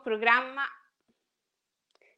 programma. 0.00 0.62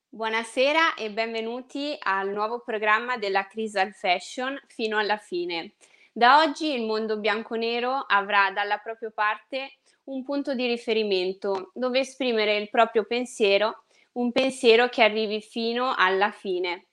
Buonasera 0.08 0.94
e 0.94 1.10
benvenuti 1.10 1.96
al 1.98 2.30
nuovo 2.30 2.60
programma 2.60 3.16
della 3.16 3.46
Crisal 3.46 3.92
Fashion 3.92 4.58
fino 4.68 4.98
alla 4.98 5.16
fine. 5.16 5.74
Da 6.12 6.42
oggi 6.42 6.72
il 6.72 6.84
mondo 6.84 7.18
bianco-nero 7.18 8.04
avrà 8.06 8.50
dalla 8.52 8.78
propria 8.78 9.10
parte 9.10 9.78
un 10.04 10.22
punto 10.22 10.54
di 10.54 10.66
riferimento 10.66 11.70
dove 11.74 12.00
esprimere 12.00 12.56
il 12.56 12.70
proprio 12.70 13.04
pensiero, 13.04 13.84
un 14.12 14.30
pensiero 14.30 14.88
che 14.88 15.02
arrivi 15.02 15.40
fino 15.40 15.92
alla 15.96 16.30
fine. 16.30 16.86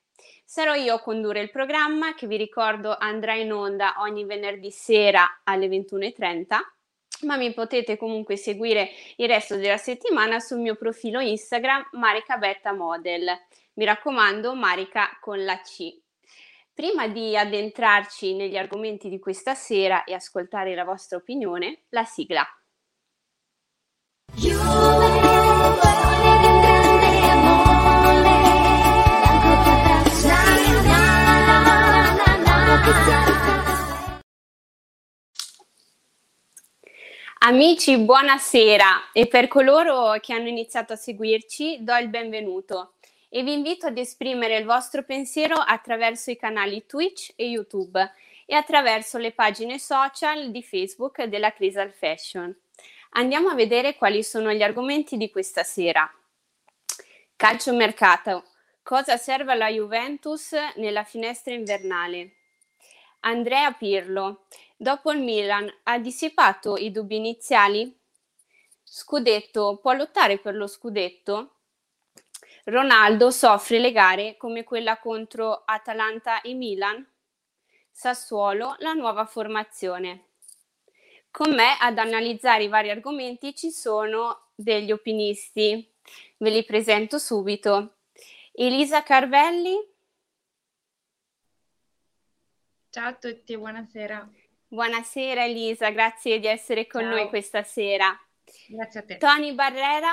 Sarò 0.44 0.74
io 0.74 0.96
a 0.96 1.02
condurre 1.02 1.42
il 1.42 1.52
programma 1.52 2.16
che 2.16 2.26
vi 2.26 2.38
ricordo 2.38 2.96
andrà 2.98 3.36
in 3.36 3.54
onda 3.54 3.96
ogni 4.00 4.26
venerdì 4.26 4.72
sera 4.72 5.42
alle 5.44 5.68
21.30 5.68 6.58
ma 7.22 7.38
mi 7.38 7.54
potete 7.54 7.98
comunque 7.98 8.38
seguire 8.38 8.90
il 9.18 9.28
resto 9.28 9.56
della 9.56 9.78
settimana 9.78 10.40
sul 10.40 10.60
mio 10.60 10.76
profilo 10.76 11.20
Instagram 11.20 11.90
Marica 11.94 12.38
Betta 12.38 12.74
Model. 12.74 13.28
Mi 13.74 13.86
raccomando, 13.86 14.56
Marica 14.56 15.18
con 15.20 15.44
la 15.44 15.60
C. 15.62 15.98
Prima 16.74 17.08
di 17.08 17.36
addentrarci 17.36 18.36
negli 18.36 18.56
argomenti 18.56 19.10
di 19.10 19.20
questa 19.20 19.54
sera 19.54 20.04
e 20.04 20.14
ascoltare 20.14 20.76
la 20.76 20.86
vostra 20.86 21.18
opinione, 21.18 21.84
la 21.90 22.06
sigla. 22.06 22.48
Amici, 37.42 37.98
buonasera 37.98 39.14
e 39.14 39.26
per 39.28 39.48
coloro 39.48 40.20
che 40.20 40.34
hanno 40.34 40.50
iniziato 40.50 40.92
a 40.92 40.98
seguirci 40.98 41.86
do 41.86 41.96
il 41.96 42.10
benvenuto 42.10 42.96
e 43.30 43.44
vi 43.44 43.54
invito 43.54 43.86
ad 43.86 43.98
esprimere 43.98 44.58
il 44.58 44.66
vostro 44.66 45.04
pensiero 45.04 45.56
attraverso 45.56 46.32
i 46.32 46.36
canali 46.36 46.86
Twitch 46.86 47.32
e 47.38 47.46
YouTube 47.46 48.12
e 48.46 48.56
attraverso 48.56 49.18
le 49.18 49.32
pagine 49.32 49.80
social 49.80 50.52
di 50.52 50.62
Facebook 50.62 51.24
della 51.24 51.54
Crisal 51.54 51.94
Fashion. 51.94 52.54
Andiamo 53.12 53.48
a 53.48 53.56
vedere 53.56 53.96
quali 53.96 54.22
sono 54.22 54.52
gli 54.52 54.62
argomenti 54.62 55.16
di 55.16 55.30
questa 55.30 55.64
sera. 55.64 56.14
Calcio 57.38 57.74
mercato. 57.74 58.44
Cosa 58.84 59.16
serve 59.16 59.54
alla 59.54 59.70
Juventus 59.70 60.52
nella 60.76 61.06
finestra 61.06 61.54
invernale? 61.54 62.34
Andrea 63.22 63.72
Pirlo. 63.72 64.46
Dopo 64.82 65.12
il 65.12 65.20
Milan 65.20 65.70
ha 65.84 66.00
dissipato 66.00 66.78
i 66.78 66.90
dubbi 66.90 67.18
iniziali? 67.18 67.94
Scudetto, 68.82 69.76
può 69.76 69.92
lottare 69.92 70.40
per 70.40 70.56
lo 70.56 70.68
scudetto? 70.68 71.56
Ronaldo 72.64 73.30
soffre 73.30 73.78
le 73.80 73.92
gare 73.92 74.38
come 74.38 74.64
quella 74.64 74.98
contro 74.98 75.64
Atalanta 75.66 76.40
e 76.40 76.54
Milan? 76.54 77.06
Sassuolo, 77.92 78.78
la 78.80 78.94
nuova 78.94 79.26
formazione. 79.26 80.28
Con 81.30 81.54
me 81.54 81.76
ad 81.78 81.98
analizzare 81.98 82.64
i 82.64 82.70
vari 82.70 82.90
argomenti 82.90 83.54
ci 83.54 83.72
sono 83.72 84.52
degli 84.56 84.94
opinisti. 84.94 85.92
Ve 86.38 86.50
li 86.52 86.64
presento 86.64 87.18
subito. 87.18 87.96
Elisa 88.54 89.04
Carvelli. 89.04 89.76
Ciao 92.90 93.10
a 93.10 93.14
tutti, 93.14 93.58
buonasera. 93.58 94.39
Buonasera 94.72 95.46
Elisa, 95.46 95.90
grazie 95.90 96.40
di 96.40 96.46
essere 96.46 96.86
con 96.86 97.02
Ciao. 97.02 97.10
noi 97.10 97.28
questa 97.28 97.64
sera. 97.64 98.16
Grazie 98.68 99.00
a 99.00 99.04
te. 99.04 99.18
Tony 99.18 99.56
Barrera. 99.56 100.12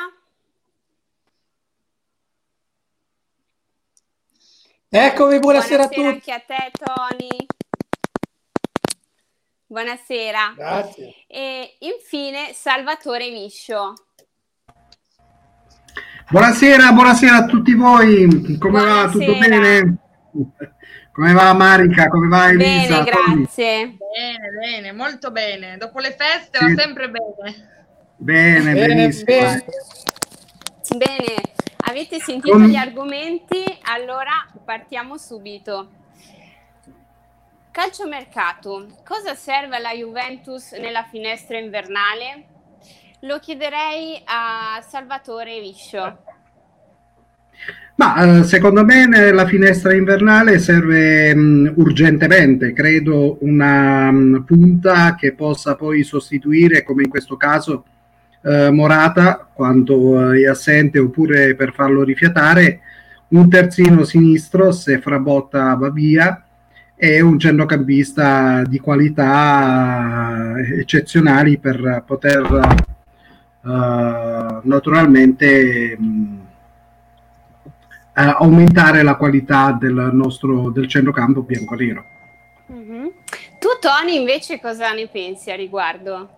Eccomi, 4.89 5.39
buonasera, 5.41 5.83
a 5.83 5.89
tutti. 5.89 6.03
anche 6.03 6.33
a 6.33 6.39
te 6.41 6.71
Tony. 6.73 7.47
Buonasera. 9.67 10.55
Grazie. 10.57 11.15
E 11.27 11.77
infine 11.81 12.55
Salvatore 12.55 13.29
Viscio. 13.29 13.93
Buonasera, 16.31 16.93
buonasera 16.93 17.37
a 17.37 17.45
tutti 17.45 17.75
voi. 17.75 18.57
Come 18.59 18.83
va? 18.83 19.11
Tutto 19.11 19.23
Buonasera. 19.23 19.59
bene? 19.59 19.99
Come 21.17 21.33
va 21.33 21.55
Marica? 21.55 22.09
Come 22.09 22.29
va 22.29 22.47
Bene, 22.49 22.77
Elisa? 22.85 23.03
Tony? 23.05 23.37
grazie. 23.41 23.97
Bene, 23.97 24.51
bene, 24.61 24.93
molto 24.93 25.31
bene. 25.31 25.79
Dopo 25.79 25.99
le 26.01 26.13
feste 26.15 26.59
Sì. 26.59 26.75
va 26.75 26.81
sempre 26.83 27.09
bene. 27.09 27.75
Bene, 28.17 28.73
Bene, 28.73 28.87
benissimo. 28.87 29.25
bene. 29.25 29.65
Bene, 30.97 31.35
avete 31.87 32.19
sentito 32.21 32.55
Com- 32.55 32.67
gli 32.67 32.77
argomenti? 32.77 33.65
Allora 33.85 34.47
partiamo 34.63 35.17
subito. 35.17 35.91
Calciomercato. 37.71 38.87
Cosa 39.05 39.35
serve 39.35 39.77
alla 39.77 39.93
Juventus 39.93 40.73
nella 40.73 41.05
finestra 41.05 41.59
invernale? 41.59 42.47
Lo 43.21 43.39
chiederei 43.39 44.21
a 44.25 44.83
Salvatore 44.87 45.61
Viscio. 45.61 46.19
Ma 47.99 48.41
eh, 48.41 48.45
secondo 48.45 48.85
me 48.85 49.07
nella 49.07 49.47
finestra 49.47 49.95
invernale 49.95 50.59
serve 50.59 51.35
mh, 51.35 51.73
urgentemente, 51.77 52.75
credo, 52.75 53.39
una 53.41 54.11
mh, 54.11 54.45
punta 54.45 55.15
che 55.15 55.33
possa 55.33 55.77
poi 55.77 56.03
sostituire, 56.03 56.83
come 56.83 57.05
in 57.05 57.09
questo 57.09 57.39
caso, 57.39 57.85
eh, 58.43 58.71
Morata 58.71 59.49
quando 59.51 60.33
eh, 60.33 60.43
è 60.43 60.47
assente 60.47 60.99
oppure 60.99 61.55
per 61.55 61.73
farlo 61.73 62.03
rifiatare, 62.03 62.81
un 63.29 63.49
terzino 63.49 64.05
sinistro 64.05 64.73
se 64.73 65.01
Frabotta 65.01 65.75
va 65.75 65.91
via 65.91 66.45
e 66.95 67.21
un 67.23 67.39
centrocampista 67.39 68.63
di 68.65 68.79
qualità 68.79 70.53
eccezionali 70.79 71.59
per 71.59 72.05
poter 72.07 72.45
eh, 73.65 74.61
naturalmente 74.63 75.93
eh, 75.93 75.99
aumentare 78.25 79.03
la 79.03 79.17
qualità 79.17 79.77
del 79.79 80.11
nostro 80.13 80.71
del 80.71 80.89
centrocampo 80.89 81.43
bianco-nero. 81.43 82.05
Mhm. 82.67 83.13
Tu 83.59 83.69
Tony 83.81 84.17
invece 84.17 84.61
cosa 84.61 84.93
ne 84.93 85.07
pensi 85.09 85.51
a 85.51 85.57
riguardo? 85.57 86.31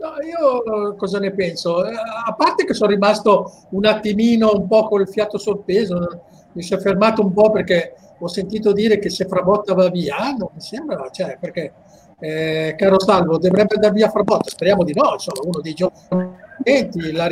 No, 0.00 0.12
io 0.22 0.94
cosa 0.94 1.18
ne 1.18 1.32
penso? 1.32 1.84
Eh, 1.84 1.92
A 1.94 2.32
parte 2.34 2.64
che 2.64 2.72
sono 2.72 2.90
rimasto 2.90 3.66
un 3.70 3.84
attimino 3.84 4.52
un 4.54 4.68
po' 4.68 4.86
col 4.86 5.08
fiato 5.08 5.38
sorpreso, 5.38 6.22
mi 6.52 6.62
sono 6.62 6.80
fermato 6.80 7.20
un 7.20 7.32
po' 7.32 7.50
perché 7.50 7.94
ho 8.20 8.28
sentito 8.28 8.72
dire 8.72 8.98
che 8.98 9.10
se 9.10 9.26
Frabotta 9.26 9.74
va 9.74 9.90
via, 9.90 10.30
non 10.36 10.50
mi 10.54 10.60
sembra, 10.60 11.08
cioè, 11.10 11.36
perché 11.40 11.72
eh, 12.20 12.74
caro 12.76 13.00
Salvo, 13.00 13.38
dovrebbe 13.38 13.74
andare 13.74 13.94
via 13.94 14.08
Frabotta, 14.10 14.50
speriamo 14.50 14.82
di 14.84 14.92
no, 14.94 15.12
insomma, 15.12 15.40
uno 15.44 15.60
dei 15.60 15.74
giocatori 15.74 17.12
l'ha 17.12 17.28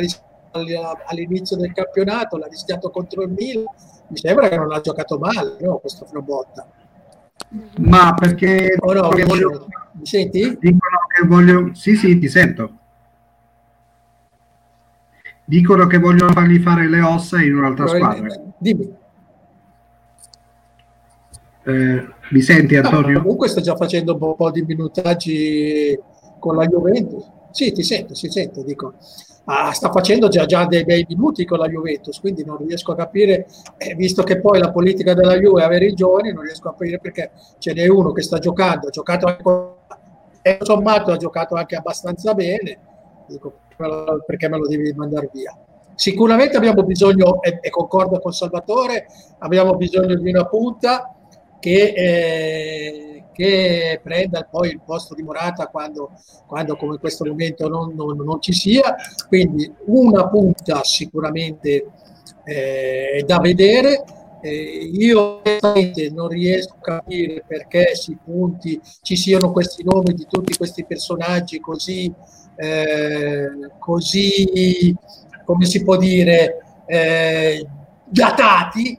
all'inizio 1.05 1.57
del 1.57 1.73
campionato, 1.73 2.37
l'ha 2.37 2.47
rischiato 2.47 2.89
contro 2.89 3.23
il 3.23 3.29
Milan, 3.29 3.65
mi 4.07 4.17
sembra 4.17 4.47
che 4.47 4.57
non 4.57 4.71
ha 4.71 4.79
giocato 4.79 5.17
male, 5.17 5.57
no, 5.59 5.77
questo 5.77 6.05
Frabotta. 6.05 6.65
Ma 7.77 8.13
perché 8.13 8.75
Oh, 8.79 8.93
no, 8.93 9.09
mi- 9.11 9.23
voglio- 9.23 9.67
mi 9.93 10.05
senti? 10.05 10.57
dicono 10.59 10.97
che 11.13 11.25
voglio 11.25 11.73
sì 11.73 11.95
sì 11.95 12.17
ti 12.19 12.27
sento 12.27 12.71
dicono 15.45 15.87
che 15.87 15.97
vogliono 15.97 16.33
fargli 16.33 16.59
fare 16.59 16.89
le 16.89 16.99
ossa 17.01 17.41
in 17.41 17.55
un'altra 17.55 17.87
squadra 17.87 18.27
Dimmi. 18.57 18.93
Eh, 21.67 22.07
mi 22.31 22.41
senti 22.41 22.75
No, 22.79 22.87
Antonio? 22.87 23.21
comunque 23.21 23.49
sta 23.49 23.59
già 23.59 23.75
facendo 23.75 24.17
un 24.17 24.35
po', 24.35 24.51
di 24.51 24.61
minutaggi 24.61 25.99
con 26.39 26.55
la 26.55 26.65
Juventus. 26.65 27.29
Sì, 27.51 27.73
ti 27.73 27.83
sento, 27.83 28.15
si 28.15 28.29
sente, 28.29 28.63
dico. 28.63 28.93
Ma 29.43 29.71
sta 29.73 29.91
facendo 29.91 30.29
già, 30.29 30.45
già 30.45 30.65
dei 30.65 30.85
bei 30.85 31.05
minuti 31.09 31.43
con 31.45 31.59
la 31.59 31.67
Juventus, 31.67 32.19
quindi 32.19 32.45
non 32.45 32.57
riesco 32.65 32.93
a 32.93 32.95
capire, 32.95 33.47
eh, 33.77 33.95
visto 33.95 34.23
che 34.23 34.39
poi 34.39 34.59
la 34.59 34.71
politica 34.71 35.13
della 35.13 35.37
Juve 35.37 35.61
è 35.61 35.65
avere 35.65 35.87
i 35.87 35.93
giovani, 35.93 36.31
non 36.31 36.43
riesco 36.43 36.69
a 36.69 36.71
capire 36.71 36.99
perché 36.99 37.31
ce 37.57 37.73
n'è 37.73 37.87
uno 37.87 38.11
che 38.11 38.21
sta 38.21 38.39
giocando, 38.39 38.87
ha 38.87 38.89
giocato 38.91 39.25
anche, 39.25 39.43
e 40.41 40.57
sommato 40.61 41.11
ha 41.11 41.17
giocato 41.17 41.55
anche 41.55 41.75
abbastanza 41.75 42.33
bene, 42.33 42.79
dico, 43.27 43.53
perché 44.25 44.49
me 44.49 44.57
lo 44.57 44.67
devi 44.67 44.93
mandare 44.93 45.29
via. 45.33 45.57
Sicuramente 45.95 46.57
abbiamo 46.57 46.83
bisogno, 46.83 47.41
e, 47.41 47.59
e 47.61 47.69
concordo 47.69 48.19
con 48.19 48.33
Salvatore, 48.33 49.07
abbiamo 49.39 49.75
bisogno 49.75 50.15
di 50.15 50.29
una 50.29 50.45
punta 50.45 51.16
che, 51.59 51.93
eh, 51.95 53.23
che 53.33 53.99
prenda 54.03 54.47
poi 54.49 54.69
il 54.69 54.81
posto 54.83 55.13
di 55.15 55.23
Morata 55.23 55.67
quando, 55.67 56.11
quando 56.47 56.75
come 56.75 56.93
in 56.93 56.99
questo 56.99 57.25
momento 57.25 57.67
non, 57.67 57.93
non- 57.95 58.17
non 58.17 58.41
ci 58.41 58.53
sia. 58.53 58.95
Quindi 59.27 59.71
una 59.85 60.27
punta 60.27 60.83
sicuramente 60.83 61.87
eh, 62.45 63.23
da 63.25 63.39
vedere 63.39 64.03
Eh, 64.39 64.51
io 64.93 65.41
non 66.13 66.27
riesco 66.27 66.75
a 66.75 66.79
capire 67.01 67.43
perché 67.45 67.95
si 67.95 68.15
punti, 68.23 68.79
ci 69.01 69.15
siano 69.15 69.51
questi 69.51 69.83
nomi 69.83 70.13
di 70.13 70.27
tutti 70.29 70.55
questi 70.55 70.85
personaggi 70.85 71.59
così, 71.59 72.13
eh, 72.55 73.49
così 73.79 74.95
come 75.43 75.65
si 75.65 75.83
può 75.83 75.97
dire, 75.97 76.59
eh, 76.85 77.65
datati, 78.05 78.93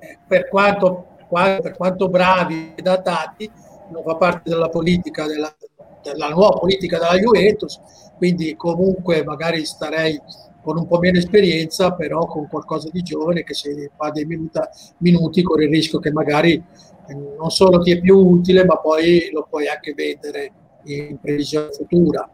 eh, 0.00 0.18
per 0.26 0.48
quanto, 0.48 1.06
per 1.30 1.74
quanto 1.76 2.08
bravi 2.08 2.72
e 2.74 2.82
datati, 2.82 3.50
non 3.90 4.02
fa 4.02 4.16
parte 4.16 4.50
della 4.50 4.68
politica, 4.68 5.26
della, 5.26 5.54
della 6.02 6.28
nuova 6.28 6.58
politica 6.58 6.98
della 6.98 7.16
Juventus, 7.16 7.80
quindi 8.16 8.54
comunque 8.56 9.24
magari 9.24 9.64
starei 9.64 10.20
con 10.62 10.76
un 10.76 10.86
po' 10.86 10.98
meno 10.98 11.18
esperienza, 11.18 11.92
però 11.92 12.26
con 12.26 12.46
qualcosa 12.48 12.88
di 12.92 13.02
giovane 13.02 13.44
che 13.44 13.54
se 13.54 13.90
fa 13.96 14.10
dei 14.10 14.26
minuta, 14.26 14.68
minuti 14.98 15.42
corre 15.42 15.64
il 15.64 15.70
rischio 15.70 15.98
che 15.98 16.12
magari 16.12 16.52
eh, 16.52 17.14
non 17.14 17.50
solo 17.50 17.80
ti 17.80 17.92
è 17.92 18.00
più 18.00 18.18
utile, 18.18 18.64
ma 18.64 18.76
poi 18.76 19.30
lo 19.32 19.46
puoi 19.48 19.68
anche 19.68 19.94
vendere 19.94 20.52
in 20.84 21.18
previsione 21.18 21.72
futura. 21.72 22.28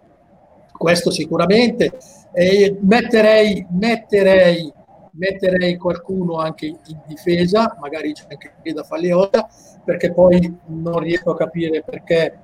Questo 0.72 1.10
sicuramente. 1.10 1.98
E 2.32 2.76
metterei, 2.80 3.66
metterei, 3.70 4.72
metterei 5.16 5.76
qualcuno 5.76 6.36
anche 6.36 6.66
in 6.66 7.00
difesa, 7.06 7.76
magari 7.80 8.12
c'è 8.12 8.24
anche 8.28 8.72
da 8.72 8.82
Falleota, 8.82 9.48
perché 9.84 10.12
poi 10.12 10.58
non 10.66 10.98
riesco 10.98 11.30
a 11.30 11.36
capire 11.36 11.82
perché 11.82 12.38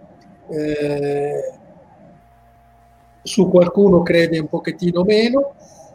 eh, 0.48 1.52
su 3.22 3.48
qualcuno 3.48 4.02
crede 4.02 4.38
un 4.38 4.48
pochettino 4.48 5.02
meno, 5.02 5.54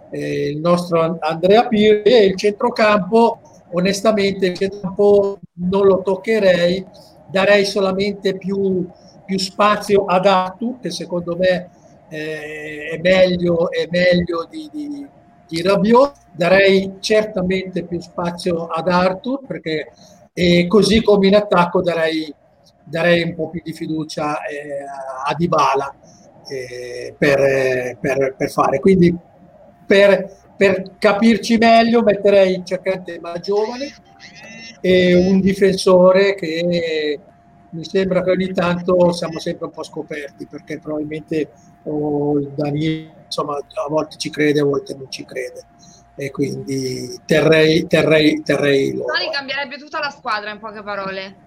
eh, 0.09 0.50
il 0.50 0.59
nostro 0.59 1.18
Andrea 1.19 1.68
Pirri 1.68 2.03
e 2.03 2.25
il 2.25 2.35
centrocampo, 2.35 3.41
onestamente 3.71 4.47
il 4.47 4.57
centrocampo 4.57 5.39
non 5.53 5.85
lo 5.85 6.01
toccherei, 6.01 6.85
darei 7.29 7.65
solamente 7.65 8.38
più, 8.38 8.88
più 9.25 9.38
spazio 9.38 10.06
ad 10.06 10.25
Artu, 10.25 10.79
che 10.79 10.91
secondo 10.91 11.35
me 11.35 11.69
eh, 12.09 12.89
è 12.94 13.00
meglio, 13.01 13.69
è 13.71 13.88
meglio 13.89 14.47
di, 14.50 14.69
di, 14.71 15.07
di 15.47 15.61
Rabiot, 15.61 16.13
darei 16.33 16.95
certamente 16.99 17.83
più 17.83 17.99
spazio 17.99 18.67
ad 18.67 18.88
Artur, 18.89 19.45
perché 19.45 19.91
e 20.39 20.67
così 20.67 21.01
come 21.01 21.25
in 21.25 21.35
attacco 21.35 21.81
darei, 21.81 22.31
darei 22.83 23.23
un 23.23 23.33
po' 23.33 23.49
più 23.49 23.59
di 23.63 23.73
fiducia 23.73 24.44
eh, 24.44 24.85
a 25.25 25.33
Dybala 25.35 25.95
eh, 26.47 27.15
per, 27.17 27.97
per, 27.99 28.35
per, 28.38 28.49
fare. 28.51 28.79
Quindi 28.79 29.17
per, 29.83 30.31
per 30.55 30.91
capirci 30.99 31.57
meglio 31.57 32.03
metterei 32.03 32.53
il 32.53 32.63
cercante 32.65 33.19
ma 33.19 33.39
giovane 33.39 33.91
e 34.79 35.15
un 35.15 35.39
difensore 35.39 36.35
che 36.35 37.19
mi 37.71 37.83
sembra 37.83 38.23
che 38.23 38.31
ogni 38.31 38.51
tanto 38.53 39.11
siamo 39.11 39.39
sempre 39.39 39.65
un 39.65 39.71
po' 39.71 39.83
scoperti 39.83 40.45
perché 40.45 40.79
probabilmente 40.79 41.51
oh, 41.83 42.39
Daniele 42.55 43.25
insomma 43.25 43.55
a 43.57 43.87
volte 43.89 44.17
ci 44.17 44.29
crede 44.29 44.61
a 44.61 44.65
volte 44.65 44.95
non 44.95 45.09
ci 45.09 45.25
crede 45.25 45.65
e 46.15 46.31
quindi 46.31 47.19
terrei 47.25 47.85
terrei 47.87 48.41
terrei 48.41 48.93
loro. 48.93 49.13
Tony 49.13 49.31
cambierebbe 49.31 49.77
tutta 49.77 49.99
la 49.99 50.09
squadra 50.09 50.51
in 50.51 50.59
poche 50.59 50.81
parole 50.81 51.45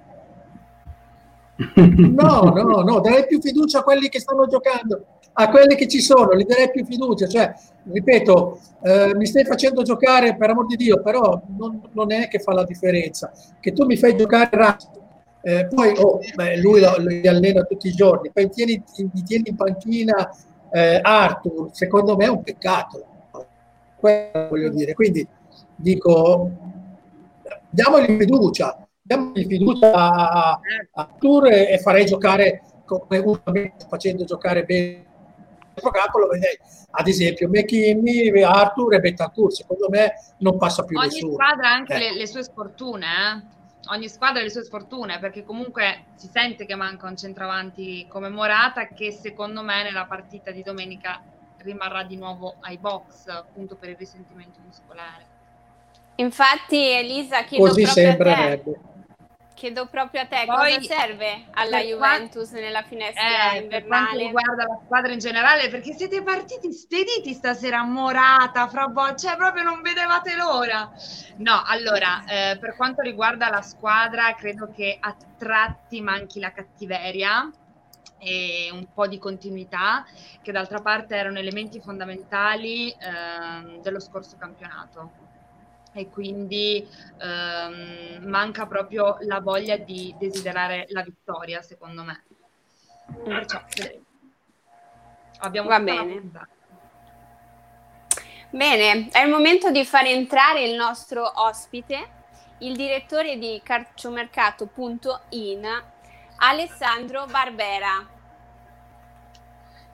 No, 1.75 2.53
no, 2.55 2.83
no, 2.83 3.01
darei 3.01 3.27
più 3.27 3.41
fiducia 3.41 3.81
a 3.81 3.83
quelli 3.83 4.09
che 4.09 4.19
stanno 4.19 4.47
giocando, 4.47 5.05
a 5.35 5.51
quelli 5.51 5.75
che 5.75 5.87
ci 5.89 6.01
sono, 6.01 6.35
gli 6.35 6.45
darei 6.45 6.71
più 6.71 6.85
fiducia. 6.87 7.27
Cioè, 7.27 7.53
ripeto, 7.93 8.61
eh, 8.83 9.15
mi 9.15 9.27
stai 9.27 9.45
facendo 9.45 9.83
giocare 9.83 10.37
per 10.37 10.51
amor 10.51 10.67
di 10.67 10.77
Dio, 10.77 11.03
però 11.03 11.41
non, 11.59 11.83
non 11.93 12.13
è 12.13 12.29
che 12.29 12.39
fa 12.39 12.55
la 12.55 12.65
differenza. 12.65 13.31
Che 13.61 13.73
tu 13.73 13.85
mi 13.85 13.97
fai 13.97 14.17
giocare 14.17 14.49
Rust, 14.53 15.00
eh, 15.43 15.69
poi 15.69 15.95
oh, 15.97 16.21
beh, 16.35 16.59
lui 16.59 16.81
lo, 16.81 16.95
lo 16.99 17.29
allena 17.29 17.63
tutti 17.63 17.89
i 17.89 17.93
giorni, 17.93 18.31
poi 18.31 18.51
tieni, 18.51 18.83
ti 18.85 19.23
tieni 19.25 19.51
in 19.51 19.57
panchina 19.57 20.31
eh, 20.71 21.01
Arthur, 21.03 21.71
secondo 21.73 22.17
me 22.17 22.25
è 22.27 22.29
un 22.29 22.43
peccato. 22.43 23.07
Quello 23.97 24.49
voglio 24.49 24.71
dire. 24.71 24.95
Quindi 24.95 25.27
dico, 25.77 26.51
diamogli 27.71 28.17
fiducia 28.19 28.85
diamogli 29.11 29.47
fiducia 29.47 29.93
a, 29.93 30.61
a 30.93 31.09
Tour 31.19 31.47
e, 31.49 31.79
farei 31.79 32.05
giocare 32.05 32.63
come 32.85 33.19
uno 33.19 33.43
facendo 33.89 34.25
giocare 34.25 34.65
bene 34.65 35.09
il 35.75 35.83
giocato 35.83 36.19
lo 36.19 36.29
vedrei 36.29 36.59
ad 36.93 37.07
esempio 37.07 37.49
McKinney, 37.49 38.43
Arthur 38.43 38.95
e 38.95 39.01
Betancourt 39.01 39.53
secondo 39.53 39.89
me 39.89 40.13
non 40.39 40.59
passa 40.59 40.85
più 40.85 40.99
ogni 40.99 41.09
nessuno 41.09 41.33
squadra 41.33 41.69
ha 41.69 41.73
anche 41.73 41.95
eh. 41.95 41.99
le, 41.99 42.15
le, 42.17 42.27
sue 42.27 42.43
sfortune 42.43 43.07
eh? 43.07 43.59
Ogni 43.91 44.09
squadra 44.09 44.41
ha 44.41 44.43
le 44.43 44.51
sue 44.51 44.65
sfortune 44.65 45.19
perché 45.19 45.45
comunque 45.45 46.07
si 46.15 46.29
sente 46.29 46.67
che 46.67 46.75
manca 46.75 47.07
un 47.07 47.17
centravanti 47.17 48.07
come 48.09 48.29
Morata 48.29 48.89
che 48.89 49.13
secondo 49.13 49.63
me 49.63 49.83
nella 49.83 50.07
partita 50.07 50.51
di 50.51 50.63
domenica 50.63 51.21
rimarrà 51.59 52.03
di 52.05 52.17
nuovo 52.17 52.57
ai 52.61 52.79
box 52.79 53.27
appunto 53.29 53.77
per 53.77 53.91
il 53.91 53.97
risentimento 53.97 54.59
muscolare. 54.65 55.39
Infatti 56.17 56.77
Elisa 56.77 57.45
chiedo 57.45 57.67
così 57.67 57.83
proprio 57.83 58.05
sembrerebbe 58.05 58.81
Chiedo 59.61 59.89
proprio 59.89 60.23
a 60.23 60.25
te, 60.25 60.45
Poi, 60.47 60.77
cosa 60.77 60.81
serve 60.81 61.45
alla 61.51 61.81
Juventus 61.81 62.49
qua... 62.49 62.61
nella 62.61 62.83
finestra 62.83 63.53
eh, 63.53 63.59
invernale? 63.59 64.17
Per 64.17 64.25
riguarda 64.25 64.65
la 64.67 64.81
squadra 64.83 65.13
in 65.13 65.19
generale, 65.19 65.69
perché 65.69 65.93
siete 65.93 66.23
partiti 66.23 66.73
spediti 66.73 67.35
stasera, 67.35 67.83
Morata, 67.83 68.67
Fra 68.69 68.87
Bo, 68.87 69.15
cioè 69.17 69.37
proprio 69.37 69.63
non 69.63 69.83
vedevate 69.83 70.35
l'ora. 70.35 70.91
No, 71.37 71.63
allora, 71.67 72.25
eh, 72.25 72.57
per 72.59 72.75
quanto 72.75 73.03
riguarda 73.03 73.51
la 73.51 73.61
squadra, 73.61 74.35
credo 74.35 74.73
che 74.75 74.97
a 74.99 75.15
tratti 75.37 76.01
manchi 76.01 76.41
la 76.41 76.53
cattiveria 76.53 77.51
e 78.17 78.71
un 78.73 78.87
po' 78.95 79.07
di 79.07 79.19
continuità, 79.19 80.07
che 80.41 80.53
d'altra 80.53 80.81
parte 80.81 81.17
erano 81.17 81.39
elementi 81.39 81.83
fondamentali 81.83 82.89
eh, 82.89 83.79
dello 83.83 84.01
scorso 84.01 84.39
campionato 84.39 85.20
e 85.93 86.09
quindi 86.09 86.87
ehm, 87.19 88.23
manca 88.23 88.67
proprio 88.67 89.17
la 89.21 89.41
voglia 89.41 89.77
di 89.77 90.15
desiderare 90.19 90.87
la 90.91 91.03
vittoria, 91.03 91.63
secondo 91.63 92.03
me. 92.03 92.25
Perciò 93.25 93.61
abbiamo 95.41 95.69
Va 95.69 95.81
bene. 95.81 96.31
Bene, 98.51 99.09
è 99.11 99.21
il 99.21 99.31
momento 99.31 99.71
di 99.71 99.85
fare 99.85 100.11
entrare 100.11 100.65
il 100.65 100.75
nostro 100.75 101.31
ospite, 101.43 102.19
il 102.59 102.77
direttore 102.77 103.39
di 103.39 103.61
calciomercato.in, 103.63 105.83
Alessandro 106.37 107.27
Barbera. 107.27 108.09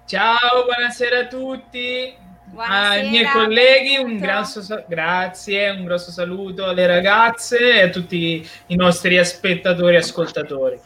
Ciao, 0.06 0.64
buonasera 0.64 1.18
a 1.18 1.26
tutti. 1.26 2.25
Buonasera, 2.48 2.88
ai 2.90 3.10
miei 3.10 3.24
colleghi 3.26 3.96
un 3.96 4.18
grosso, 4.18 4.84
grazie, 4.86 5.68
un 5.70 5.84
grosso 5.84 6.12
saluto 6.12 6.64
alle 6.66 6.86
ragazze 6.86 7.58
e 7.58 7.82
a 7.82 7.88
tutti 7.88 8.48
i 8.66 8.76
nostri 8.76 9.22
spettatori 9.24 9.96
e 9.96 9.98
ascoltatori. 9.98 10.80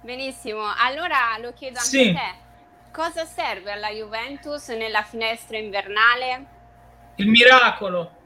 Benissimo, 0.00 0.62
allora 0.78 1.36
lo 1.40 1.52
chiedo 1.52 1.78
anche 1.78 1.90
sì. 1.90 2.08
a 2.10 2.12
te. 2.12 2.34
Cosa 2.92 3.24
serve 3.24 3.72
alla 3.72 3.90
Juventus 3.90 4.68
nella 4.68 5.02
finestra 5.02 5.58
invernale? 5.58 6.46
Il 7.16 7.28
miracolo. 7.28 8.18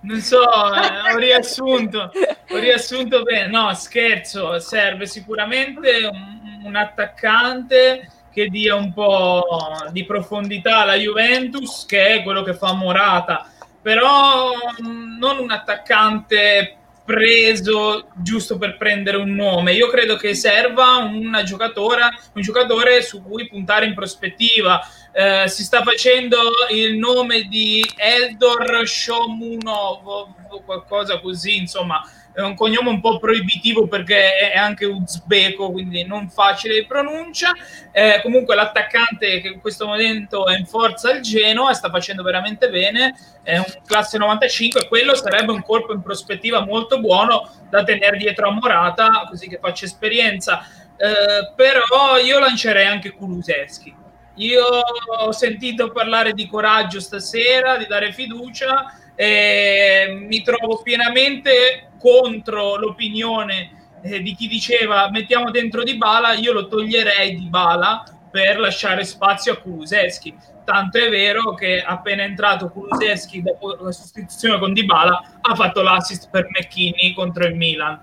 Non 0.00 0.20
so, 0.20 0.42
eh, 0.42 1.12
ho 1.12 1.16
riassunto, 1.18 2.10
ho 2.48 2.58
riassunto 2.58 3.22
bene. 3.22 3.46
No, 3.48 3.72
scherzo, 3.74 4.58
serve 4.58 5.06
sicuramente 5.06 6.08
un, 6.10 6.62
un 6.64 6.76
attaccante 6.76 8.10
che 8.32 8.48
dia 8.48 8.74
un 8.74 8.92
po' 8.92 9.44
di 9.90 10.04
profondità 10.04 10.78
alla 10.78 10.96
Juventus, 10.96 11.84
che 11.86 12.08
è 12.08 12.22
quello 12.22 12.42
che 12.42 12.54
fa 12.54 12.72
Morata, 12.72 13.50
però 13.80 14.52
mm, 14.82 15.18
non 15.18 15.38
un 15.38 15.50
attaccante 15.50 16.76
preso 17.04 18.06
giusto 18.14 18.58
per 18.58 18.76
prendere 18.76 19.16
un 19.16 19.34
nome. 19.34 19.72
Io 19.72 19.88
credo 19.88 20.16
che 20.16 20.34
serva 20.34 20.96
una 20.98 21.42
giocatore, 21.42 22.02
un 22.32 22.42
giocatore 22.42 23.02
su 23.02 23.22
cui 23.22 23.48
puntare 23.48 23.86
in 23.86 23.94
prospettiva. 23.94 24.80
Eh, 25.12 25.46
si 25.48 25.62
sta 25.62 25.82
facendo 25.82 26.38
il 26.70 26.96
nome 26.96 27.42
di 27.42 27.84
Eldor 27.96 28.86
Shomunov 28.86 30.06
o 30.06 30.62
qualcosa 30.64 31.20
così, 31.20 31.58
insomma, 31.58 32.00
è 32.32 32.40
un 32.40 32.54
cognome 32.54 32.88
un 32.88 33.00
po' 33.00 33.18
proibitivo 33.18 33.86
perché 33.86 34.36
è 34.36 34.56
anche 34.56 34.86
uzbeko, 34.86 35.70
quindi 35.70 36.04
non 36.04 36.28
facile 36.30 36.74
di 36.80 36.86
pronuncia. 36.86 37.52
Eh, 37.90 38.20
comunque 38.22 38.54
l'attaccante 38.54 39.40
che 39.40 39.48
in 39.48 39.60
questo 39.60 39.86
momento 39.86 40.46
è 40.46 40.58
in 40.58 40.66
forza 40.66 41.10
al 41.10 41.20
Genoa 41.20 41.72
sta 41.74 41.90
facendo 41.90 42.22
veramente 42.22 42.70
bene, 42.70 43.14
è 43.42 43.58
un 43.58 43.64
classe 43.84 44.18
95 44.18 44.88
quello 44.88 45.14
sarebbe 45.14 45.52
un 45.52 45.62
colpo 45.62 45.92
in 45.92 46.02
prospettiva 46.02 46.64
molto 46.64 47.00
buono 47.00 47.50
da 47.68 47.84
tenere 47.84 48.16
dietro 48.16 48.48
a 48.48 48.52
Morata, 48.52 49.26
così 49.28 49.48
che 49.48 49.58
faccia 49.60 49.84
esperienza. 49.84 50.66
Eh, 50.96 51.52
però 51.54 52.18
io 52.18 52.38
lancerei 52.38 52.86
anche 52.86 53.12
Kulusevski. 53.12 54.00
Io 54.36 54.64
ho 54.64 55.32
sentito 55.32 55.90
parlare 55.92 56.32
di 56.32 56.48
coraggio 56.48 57.00
stasera, 57.00 57.76
di 57.76 57.86
dare 57.86 58.12
fiducia 58.12 58.96
eh, 59.14 60.24
mi 60.26 60.42
trovo 60.42 60.80
pienamente 60.82 61.91
contro 62.02 62.76
l'opinione 62.76 63.90
eh, 64.02 64.20
di 64.20 64.34
chi 64.34 64.48
diceva 64.48 65.08
mettiamo 65.10 65.52
dentro 65.52 65.84
Di 65.84 65.96
Bala, 65.96 66.32
io 66.32 66.52
lo 66.52 66.66
toglierei 66.66 67.36
Di 67.36 67.46
Bala 67.46 68.02
per 68.30 68.58
lasciare 68.58 69.04
spazio 69.04 69.52
a 69.52 69.56
Kuluseschi. 69.58 70.36
Tanto 70.64 70.98
è 70.98 71.08
vero 71.08 71.54
che 71.54 71.82
appena 71.82 72.24
entrato 72.24 72.68
Kuluseschi 72.68 73.42
dopo 73.42 73.76
la 73.80 73.92
sostituzione 73.92 74.58
con 74.58 74.72
Di 74.72 74.84
Bala 74.84 75.20
ha 75.40 75.54
fatto 75.54 75.82
l'assist 75.82 76.28
per 76.30 76.48
McKinney 76.48 77.14
contro 77.14 77.46
il 77.46 77.54
Milan. 77.54 78.00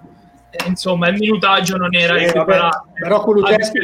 Eh, 0.52 0.68
insomma, 0.68 1.10
il 1.10 1.18
minutaggio 1.18 1.78
non 1.78 1.94
era 1.94 2.18
sì, 2.18 2.24
equiparato. 2.26 2.88
Però 2.94 3.22
Kuluseschi 3.22 3.80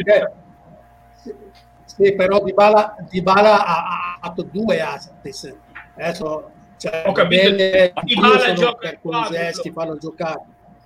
sì, 1.84 2.14
però 2.14 2.42
Di 2.42 2.52
Bala, 2.52 2.96
Di 3.08 3.22
Bala 3.22 3.64
ha, 3.64 4.18
fatto 4.20 4.42
due 4.42 4.80
assist. 4.80 5.56
Adesso 5.96 6.50
cioè, 6.86 7.02
ho 7.06 7.12
capito. 7.12 7.50
Delle, 7.50 7.92
Di 8.02 8.14
Bala 8.14 8.52
gioca 8.52 8.78
per 8.78 9.00
Kuluseschi, 9.00 9.70
farlo 9.70 9.98
giocare. 9.98 10.40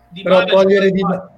Di 0.09 0.23
però 0.23 0.45
togliere 0.45 0.91
Di 0.91 1.03
Bala. 1.03 1.33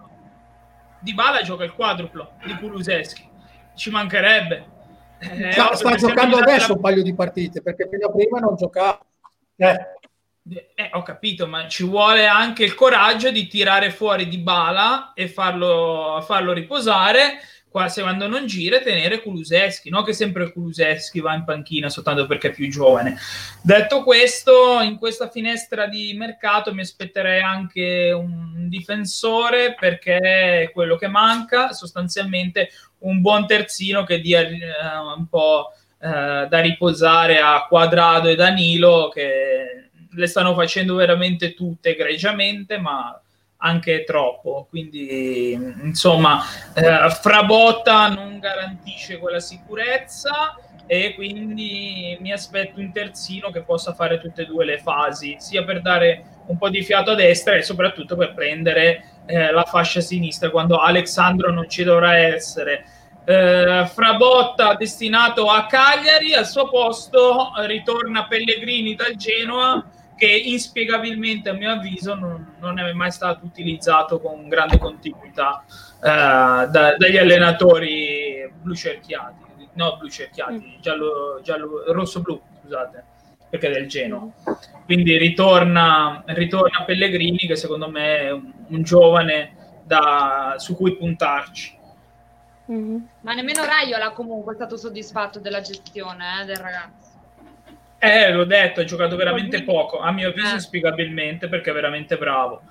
Di 0.99 1.15
Bala 1.15 1.43
gioca 1.43 1.65
il 1.65 1.73
quadruplo 1.73 2.33
di 2.45 2.55
Kuluseschi. 2.57 3.29
Ci 3.75 3.91
mancherebbe. 3.91 4.71
Eh, 5.19 5.53
sta, 5.53 5.75
sta 5.75 5.95
giocando 5.95 6.37
adesso 6.37 6.69
la... 6.69 6.75
un 6.75 6.81
paio 6.81 7.03
di 7.03 7.15
partite 7.15 7.63
perché 7.63 7.89
fino 7.89 8.07
a 8.07 8.11
prima 8.11 8.39
non 8.39 8.57
giocava. 8.57 9.01
Eh. 9.57 9.77
Eh, 10.75 10.91
ho 10.93 11.03
capito, 11.03 11.47
ma 11.47 11.69
ci 11.69 11.85
vuole 11.85 12.27
anche 12.27 12.65
il 12.65 12.75
coraggio 12.75 13.31
di 13.31 13.47
tirare 13.47 13.91
fuori 13.91 14.27
di 14.27 14.39
bala 14.39 15.13
e 15.15 15.29
farlo, 15.29 16.21
farlo 16.27 16.53
riposare 16.53 17.39
quasi 17.73 18.03
quando 18.03 18.29
non 18.29 18.47
gira 18.47 18.81
tenere 18.81 19.23
Kuluseschi, 19.23 19.91
no 19.91 20.03
che 20.03 20.13
sempre 20.13 20.53
Kuluseschi 20.53 21.21
va 21.21 21.35
in 21.35 21.45
panchina 21.45 21.89
soltanto 21.89 22.27
perché 22.27 22.49
è 22.49 22.53
più 22.53 22.71
giovane. 22.71 23.19
Detto 23.63 24.05
questo, 24.05 24.81
in 24.83 24.99
questa 24.99 25.29
finestra 25.29 25.87
di 25.87 26.15
mercato 26.15 26.73
mi 26.73 26.83
aspetterei 26.83 27.41
anche 27.41 28.13
un 28.13 28.69
difensore 28.69 29.75
perché 29.75 30.19
è 30.19 30.71
quello 30.71 30.97
che 30.97 31.09
manca, 31.09 31.73
sostanzialmente 31.73 32.69
un 32.99 33.21
buon 33.21 33.47
terzino 33.47 34.05
che 34.05 34.21
dia 34.21 34.41
eh, 34.43 34.57
un 35.17 35.27
po' 35.29 35.73
eh, 35.99 36.47
da 36.49 36.61
riposare 36.61 37.41
a 37.41 37.67
Quadrado 37.67 38.29
e 38.29 38.37
Danilo 38.37 39.09
che 39.09 39.89
le 40.15 40.27
stanno 40.27 40.55
facendo 40.55 40.95
veramente 40.95 41.55
tutte 41.55 41.91
egregiamente, 41.91 42.79
ma 42.79 43.19
anche 43.63 44.05
troppo. 44.05 44.67
Quindi, 44.69 45.53
insomma, 45.53 46.43
eh, 46.75 47.11
Frabotta 47.11 48.09
non 48.09 48.39
garantisce 48.39 49.19
quella 49.19 49.41
sicurezza 49.41 50.57
e 50.87 51.15
quindi 51.15 52.19
mi 52.21 52.33
aspetto 52.33 52.81
un 52.81 52.93
terzino 52.93 53.51
che 53.51 53.63
possa 53.63 53.95
fare 53.95 54.21
tutte 54.21 54.43
e 54.43 54.47
due 54.47 54.65
le 54.65 54.79
fasi, 54.79 55.37
sia 55.39 55.65
per 55.65 55.81
dare 55.81 56.25
un 56.47 56.59
po' 56.59 56.69
di 56.69 56.83
fiato 56.83 57.13
a 57.13 57.15
destra 57.15 57.55
e 57.55 57.63
soprattutto 57.63 58.17
per 58.17 58.35
prendere 58.35 59.05
eh, 59.27 59.53
la 59.53 59.65
fascia 59.65 60.01
sinistra 60.01 60.51
quando 60.51 60.79
Alexandro 60.79 61.53
non 61.53 61.69
ci 61.71 61.85
dovrà 61.85 62.19
essere. 62.19 62.85
Eh, 63.25 63.89
Frabotta 63.95 64.75
destinato 64.75 65.49
a 65.49 65.67
Cagliari, 65.67 66.35
al 66.35 66.47
suo 66.47 66.69
posto 66.69 67.53
ritorna 67.65 68.27
Pellegrini 68.27 68.97
dal 68.97 69.15
Genoa 69.15 69.83
che 70.23 70.29
inspiegabilmente 70.29 71.49
a 71.49 71.53
mio 71.53 71.73
avviso 71.73 72.15
non, 72.15 72.55
non, 72.61 72.79
è 72.79 72.93
mai 72.93 73.11
stato 73.11 73.45
utilizzato 73.45 74.21
con 74.21 74.49
grande 74.49 74.79
continuità 74.79 75.65
eh, 75.67 75.99
da, 76.01 76.95
dagli 76.97 77.17
allenatori 77.17 78.49
blu 78.61 78.73
cerchiati, 78.73 79.43
no 79.73 79.97
blu 79.97 80.09
cerchiati, 80.09 80.77
mm. 80.77 80.81
giallo, 80.81 81.41
giallo, 81.43 81.93
rosso-blu, 81.93 82.41
scusate, 82.61 83.05
perché 83.51 83.67
è 83.67 83.73
del 83.73 83.89
Genoa. 83.89 84.29
Quindi 84.85 85.17
ritorna, 85.17 86.23
ritorna 86.27 86.85
Pellegrini 86.85 87.39
che 87.39 87.57
secondo 87.57 87.91
me 87.91 88.19
è 88.19 88.31
un, 88.31 88.53
un 88.69 88.83
giovane 88.85 89.57
da, 89.83 90.55
su 90.59 90.77
cui 90.77 90.97
puntarci. 90.97 91.81
Mm-hmm. 92.71 92.97
Ma 93.23 93.33
nemmeno 93.33 93.65
Raiola 93.65 94.13
comunque 94.13 94.53
è 94.53 94.55
stato 94.55 94.77
soddisfatto 94.77 95.41
della 95.41 95.63
gestione 95.63 96.43
eh, 96.43 96.45
del 96.45 96.59
ragazzo. 96.59 97.02
Eh, 98.05 98.33
l'ho 98.33 98.45
detto, 98.45 98.81
ha 98.81 98.85
giocato 98.85 99.15
veramente 99.15 99.63
poco, 99.63 100.01
a 100.01 100.11
mio 100.11 100.31
avviso 100.31 100.51
eh. 100.51 100.55
inspiegabilmente 100.55 101.47
perché 101.47 101.71
è 101.71 101.73
veramente 101.73 102.19
bravo. 102.19 102.63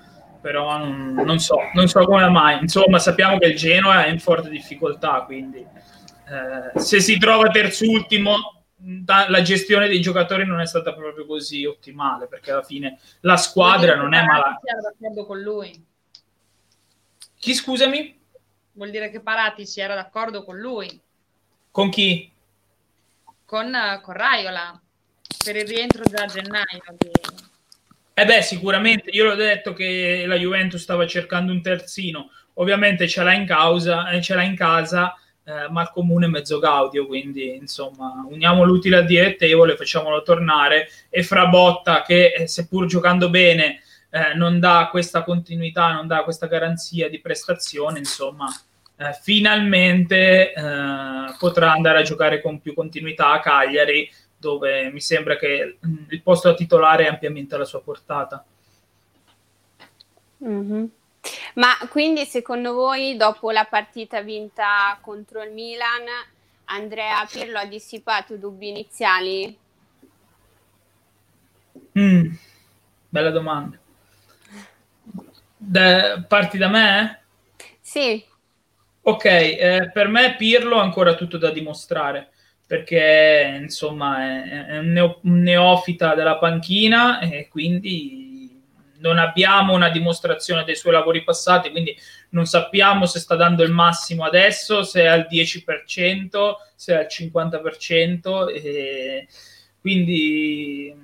Però 0.42 0.76
non, 0.76 1.14
non, 1.14 1.38
so, 1.38 1.56
non 1.72 1.88
so 1.88 2.04
come 2.04 2.28
mai. 2.28 2.58
Insomma, 2.60 2.98
sappiamo 2.98 3.38
che 3.38 3.46
il 3.46 3.56
Genoa 3.56 4.04
è 4.04 4.10
in 4.10 4.18
forte 4.18 4.50
difficoltà, 4.50 5.22
quindi 5.22 5.60
eh, 5.60 6.78
se 6.78 7.00
si 7.00 7.16
trova 7.16 7.48
terzultimo 7.48 8.64
la 9.06 9.40
gestione 9.40 9.88
dei 9.88 10.02
giocatori 10.02 10.44
non 10.44 10.60
è 10.60 10.66
stata 10.66 10.92
proprio 10.92 11.24
così 11.24 11.64
ottimale 11.64 12.26
perché 12.26 12.50
alla 12.50 12.64
fine 12.64 12.98
la 13.20 13.38
squadra 13.38 13.94
non 13.94 14.12
è 14.12 14.22
malata. 14.24 14.60
Era 14.64 14.80
d'accordo 14.80 15.24
con 15.24 15.40
lui. 15.40 15.86
Chi 17.38 17.54
scusami? 17.54 18.20
Vuol 18.72 18.90
dire 18.90 19.08
che 19.08 19.20
Paratici 19.20 19.80
era 19.80 19.94
d'accordo 19.94 20.44
con 20.44 20.58
lui. 20.58 21.00
Con 21.70 21.88
chi? 21.88 22.30
Con, 23.46 23.74
con 24.02 24.14
Raiola 24.14 24.81
per 25.42 25.56
il 25.56 25.66
rientro 25.66 26.02
da 26.08 26.26
gennaio. 26.26 26.82
Eh 28.14 28.24
beh, 28.24 28.42
sicuramente. 28.42 29.10
Io 29.10 29.24
l'ho 29.24 29.34
detto 29.34 29.72
che 29.72 30.24
la 30.26 30.36
Juventus 30.36 30.80
stava 30.80 31.06
cercando 31.06 31.52
un 31.52 31.62
terzino. 31.62 32.30
Ovviamente 32.54 33.08
ce 33.08 33.22
l'ha 33.22 33.32
in, 33.32 33.46
causa, 33.46 34.10
eh, 34.10 34.20
ce 34.20 34.34
l'ha 34.34 34.42
in 34.42 34.54
casa, 34.54 35.16
eh, 35.44 35.68
ma 35.70 35.82
il 35.82 35.90
comune 35.92 36.26
mezzo 36.26 36.58
gaudio, 36.58 37.06
quindi 37.06 37.56
insomma 37.56 38.24
uniamo 38.28 38.62
l'utile 38.64 38.98
al 38.98 39.06
direttevole, 39.06 39.76
facciamolo 39.76 40.22
tornare 40.22 40.88
e 41.08 41.22
Frabotta 41.22 42.02
che 42.02 42.32
eh, 42.32 42.46
seppur 42.46 42.86
giocando 42.86 43.30
bene 43.30 43.80
eh, 44.10 44.34
non 44.34 44.60
dà 44.60 44.88
questa 44.90 45.24
continuità, 45.24 45.92
non 45.92 46.06
dà 46.06 46.22
questa 46.22 46.46
garanzia 46.46 47.08
di 47.08 47.20
prestazione, 47.20 47.98
insomma 47.98 48.46
eh, 48.98 49.18
finalmente 49.20 50.52
eh, 50.52 51.34
potrà 51.38 51.72
andare 51.72 51.98
a 51.98 52.02
giocare 52.02 52.40
con 52.40 52.60
più 52.60 52.74
continuità 52.74 53.32
a 53.32 53.40
Cagliari 53.40 54.08
dove 54.42 54.90
mi 54.90 55.00
sembra 55.00 55.36
che 55.36 55.78
il 56.08 56.22
posto 56.22 56.48
da 56.48 56.54
titolare 56.54 57.04
è 57.04 57.08
ampiamente 57.08 57.54
alla 57.54 57.64
sua 57.64 57.80
portata. 57.80 58.44
Mm-hmm. 60.44 60.84
Ma 61.54 61.68
quindi 61.88 62.24
secondo 62.24 62.72
voi 62.72 63.16
dopo 63.16 63.52
la 63.52 63.64
partita 63.64 64.20
vinta 64.22 64.98
contro 65.00 65.40
il 65.44 65.52
Milan 65.52 66.04
Andrea 66.64 67.24
Pirlo 67.30 67.58
ha 67.58 67.66
dissipato 67.66 68.36
dubbi 68.36 68.68
iniziali? 68.68 69.56
Mm, 71.96 72.34
bella 73.08 73.30
domanda. 73.30 73.78
De, 75.56 76.24
parti 76.26 76.58
da 76.58 76.68
me? 76.68 77.22
Sì. 77.80 78.24
Ok, 79.02 79.24
eh, 79.24 79.90
per 79.92 80.08
me 80.08 80.34
Pirlo 80.36 80.78
ha 80.78 80.82
ancora 80.82 81.14
tutto 81.14 81.38
da 81.38 81.50
dimostrare 81.50 82.31
perché 82.72 83.58
insomma 83.60 84.46
è, 84.46 84.66
è 84.68 84.78
un, 84.78 84.92
neo, 84.92 85.18
un 85.24 85.42
neofita 85.42 86.14
della 86.14 86.38
panchina 86.38 87.20
e 87.20 87.48
quindi 87.48 88.58
non 89.00 89.18
abbiamo 89.18 89.74
una 89.74 89.90
dimostrazione 89.90 90.64
dei 90.64 90.74
suoi 90.74 90.94
lavori 90.94 91.22
passati, 91.22 91.70
quindi 91.70 91.94
non 92.30 92.46
sappiamo 92.46 93.04
se 93.04 93.18
sta 93.18 93.36
dando 93.36 93.62
il 93.62 93.72
massimo 93.72 94.24
adesso, 94.24 94.84
se 94.84 95.02
è 95.02 95.06
al 95.06 95.26
10%, 95.30 96.52
se 96.74 96.94
è 96.94 96.96
al 96.96 97.08
50%, 97.10 98.54
e 98.54 99.26
quindi 99.78 100.94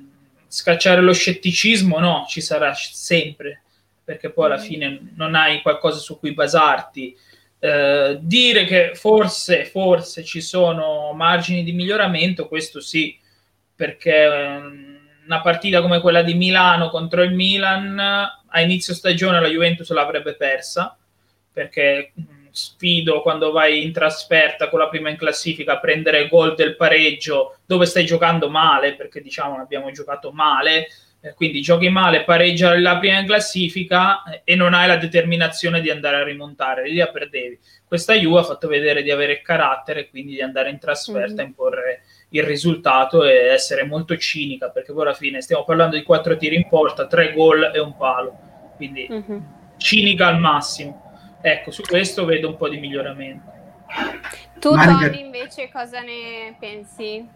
scacciare 0.47 1.03
lo 1.03 1.13
scetticismo 1.13 1.99
no, 1.99 2.25
ci 2.31 2.41
sarà 2.41 2.73
sempre, 2.73 3.61
perché 4.03 4.31
poi 4.31 4.47
alla 4.47 4.57
mm. 4.57 4.65
fine 4.65 5.13
non 5.17 5.35
hai 5.35 5.61
qualcosa 5.61 5.99
su 5.99 6.19
cui 6.19 6.33
basarti 6.33 7.15
eh, 7.61 8.19
dire 8.21 8.65
che 8.65 8.93
forse, 8.95 9.65
forse 9.65 10.23
ci 10.25 10.41
sono 10.41 11.13
margini 11.13 11.65
di 11.65 11.73
miglioramento, 11.73 12.47
questo 12.47 12.81
sì, 12.81 13.19
perché 13.75 14.15
eh, 14.15 14.61
una 15.25 15.41
partita 15.43 15.81
come 15.83 16.01
quella 16.01 16.23
di 16.23 16.35
Milano 16.35 16.89
contro 16.89 17.23
il 17.23 17.35
Milan 17.35 17.99
a 17.99 18.61
inizio 18.61 18.95
stagione 18.95 19.41
la 19.41 19.49
Juventus 19.49 19.91
l'avrebbe 19.91 20.35
persa, 20.35 20.97
perché 21.53 22.13
mm, 22.19 22.47
sfido 22.51 23.23
quando 23.23 23.51
vai 23.51 23.85
in 23.85 23.93
trasferta 23.93 24.69
con 24.69 24.79
la 24.79 24.89
prima 24.89 25.11
in 25.11 25.17
classifica 25.17 25.73
a 25.73 25.81
prendere 25.81 26.29
gol 26.29 26.55
del 26.55 26.77
pareggio 26.77 27.59
dove 27.67 27.87
stai 27.87 28.07
giocando 28.07 28.49
male, 28.49 28.95
perché 28.95 29.21
diciamo 29.21 29.57
abbiamo 29.61 29.91
giocato 29.91 30.31
male, 30.31 30.87
quindi 31.35 31.61
giochi 31.61 31.89
male, 31.89 32.23
pareggia 32.23 32.79
la 32.79 32.99
prima 32.99 33.19
in 33.19 33.27
classifica 33.27 34.23
eh, 34.23 34.43
e 34.45 34.55
non 34.55 34.73
hai 34.73 34.87
la 34.87 34.97
determinazione 34.97 35.81
di 35.81 35.91
andare 35.91 36.17
a 36.17 36.25
rimontare, 36.25 36.89
lì 36.89 36.97
la 36.97 37.09
perdevi. 37.09 37.59
Questa 37.87 38.15
Juve 38.15 38.41
ha 38.41 38.45
fatto 38.45 38.69
vedere 38.69 39.03
di 39.03 39.11
avere 39.11 39.43
carattere, 39.43 40.09
quindi 40.11 40.35
di 40.35 40.43
andare 40.43 40.71
in 40.71 40.79
trasferta, 40.79 41.43
mm. 41.43 41.47
imporre 41.47 42.03
il 42.31 42.43
risultato 42.45 43.25
e 43.25 43.49
essere 43.49 43.85
molto 43.85 44.17
cinica, 44.17 44.71
perché 44.71 44.93
poi 44.93 45.03
alla 45.03 45.15
fine 45.15 45.41
stiamo 45.41 45.65
parlando 45.65 45.97
di 45.97 46.03
quattro 46.03 46.37
tiri 46.37 46.55
in 46.55 46.69
porta, 46.69 47.07
tre 47.07 47.33
gol 47.33 47.73
e 47.75 47.81
un 47.81 47.97
palo, 47.97 48.39
quindi 48.77 49.09
mm-hmm. 49.11 49.39
cinica 49.77 50.27
al 50.29 50.39
massimo. 50.39 51.07
Ecco, 51.41 51.71
su 51.71 51.83
questo 51.83 52.25
vedo 52.25 52.49
un 52.49 52.57
po' 52.57 52.69
di 52.69 52.79
miglioramento. 52.79 53.53
Tu, 54.59 54.71
Tony, 54.71 55.21
invece, 55.21 55.69
cosa 55.71 56.01
ne 56.01 56.55
pensi? 56.59 57.27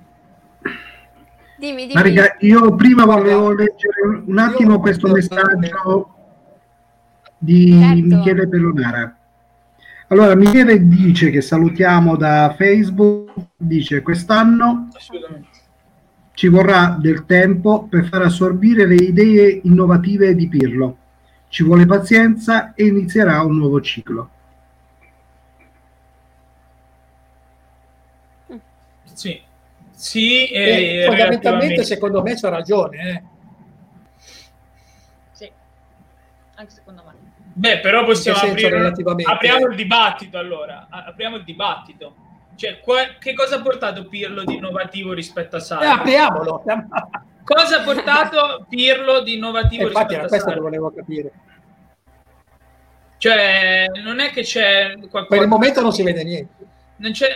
Dimmi, 1.63 1.83
dimmi. 1.83 1.95
Marica, 1.95 2.37
io 2.41 2.75
prima 2.75 3.05
volevo 3.05 3.53
leggere 3.53 4.25
un 4.27 4.37
attimo 4.37 4.81
questo 4.81 5.07
messaggio 5.07 6.09
di 7.39 7.71
certo. 7.71 8.17
Michele 8.17 8.49
Pellonara. 8.49 9.17
Allora, 10.09 10.35
Michele 10.35 10.89
dice 10.89 11.31
che 11.31 11.41
salutiamo 11.41 12.17
da 12.17 12.53
Facebook, 12.59 13.31
dice 13.57 14.03
quest'anno 14.03 14.89
ci 16.33 16.49
vorrà 16.49 16.97
del 17.01 17.27
tempo 17.27 17.87
per 17.89 18.07
far 18.07 18.23
assorbire 18.23 18.85
le 18.85 18.97
idee 18.97 19.61
innovative 19.63 20.35
di 20.35 20.49
Pirlo. 20.49 20.97
Ci 21.47 21.63
vuole 21.63 21.87
pazienza 21.87 22.75
e 22.75 22.87
inizierà 22.87 23.41
un 23.43 23.57
nuovo 23.57 23.81
ciclo. 23.81 24.31
Sì, 29.05 29.41
sì 30.03 30.49
e 30.49 31.05
fondamentalmente 31.07 31.85
secondo 31.85 32.23
me 32.23 32.35
c'ha 32.35 32.49
ragione. 32.49 33.09
Eh. 33.09 33.23
Sì, 35.31 35.53
anche 36.57 36.73
secondo 36.73 37.05
me. 37.07 37.13
Beh, 37.55 37.79
però 37.79 38.05
possiamo 38.05 38.41
aprire, 38.41 38.93
apriamo 39.25 39.67
il 39.67 39.77
dibattito 39.77 40.39
allora, 40.39 40.89
apriamo 40.91 41.37
il 41.37 41.45
dibattito. 41.45 42.17
Cioè, 42.57 42.81
qua, 42.81 43.15
che 43.21 43.33
cosa 43.35 43.57
ha 43.57 43.63
portato 43.63 44.09
Pirlo 44.09 44.43
di 44.45 44.57
innovativo 44.57 45.13
rispetto 45.13 45.57
a 45.57 45.61
Sarri? 45.61 45.85
Eh, 45.85 45.89
apriamolo. 45.89 46.65
Cosa 47.45 47.81
ha 47.81 47.83
portato 47.83 48.67
Pirlo 48.69 49.21
di 49.21 49.35
innovativo 49.35 49.83
eh, 49.83 49.87
infatti, 49.87 50.15
rispetto 50.15 50.35
a 50.35 50.39
Sarri? 50.39 50.39
Infatti, 50.39 50.43
questo 50.43 50.51
che 50.51 50.61
volevo 50.61 50.93
capire. 50.93 51.33
Cioè, 53.19 53.87
non 54.03 54.19
è 54.19 54.31
che 54.31 54.43
c'è 54.43 54.97
qualcosa... 55.09 55.27
Per 55.29 55.43
il 55.43 55.49
momento 55.49 55.81
non 55.81 55.93
si 55.93 56.03
vede 56.03 56.25
niente. 56.25 56.62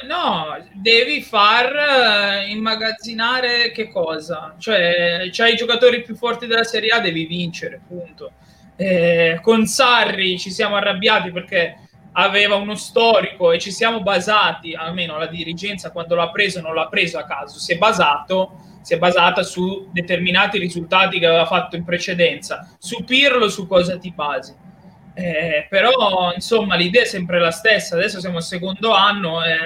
No, 0.07 0.65
devi 0.73 1.23
far 1.23 1.73
uh, 1.73 2.51
immagazzinare 2.51 3.73
che 3.73 3.89
cosa? 3.89 4.55
Cioè, 4.59 5.29
c'hai 5.31 5.55
i 5.55 5.57
giocatori 5.57 6.03
più 6.03 6.15
forti 6.15 6.47
della 6.47 6.65
Serie 6.65 6.91
A, 6.91 7.01
devi 7.01 7.27
vincere, 7.27 7.81
punto. 7.87 8.33
Eh, 8.77 9.39
con 9.43 9.67
Sarri 9.67 10.39
ci 10.39 10.51
siamo 10.51 10.77
arrabbiati 10.77 11.33
perché 11.33 11.77
aveva 12.13 12.57
uno 12.57 12.75
storico 12.75 13.53
e 13.53 13.59
ci 13.59 13.71
siamo 13.71 14.03
basati, 14.03 14.75
almeno 14.75 15.19
la 15.19 15.27
dirigenza 15.27 15.91
quando 15.91 16.15
l'ha 16.15 16.31
preso 16.31 16.61
non 16.61 16.75
l'ha 16.75 16.89
preso 16.89 17.19
a 17.19 17.25
caso, 17.25 17.59
si 17.59 17.73
è 17.73 17.79
basato 17.79 18.61
si 18.87 18.95
è 18.95 18.99
basata 18.99 19.43
su 19.43 19.89
determinati 19.91 20.61
risultati 20.61 21.19
che 21.19 21.27
aveva 21.27 21.45
fatto 21.45 21.75
in 21.75 21.83
precedenza. 21.83 22.77
Su 22.79 23.03
Pirlo 23.03 23.49
su 23.49 23.67
cosa 23.67 23.99
ti 23.99 24.13
basi? 24.13 24.55
Eh, 25.19 25.67
però 25.71 26.33
insomma 26.35 26.77
l'idea 26.77 27.01
è 27.03 27.07
sempre 27.07 27.41
la 27.41 27.51
stessa, 27.51 27.95
adesso 27.97 28.21
siamo 28.21 28.37
al 28.37 28.43
secondo 28.43 28.93
anno 28.93 29.43
e 29.43 29.57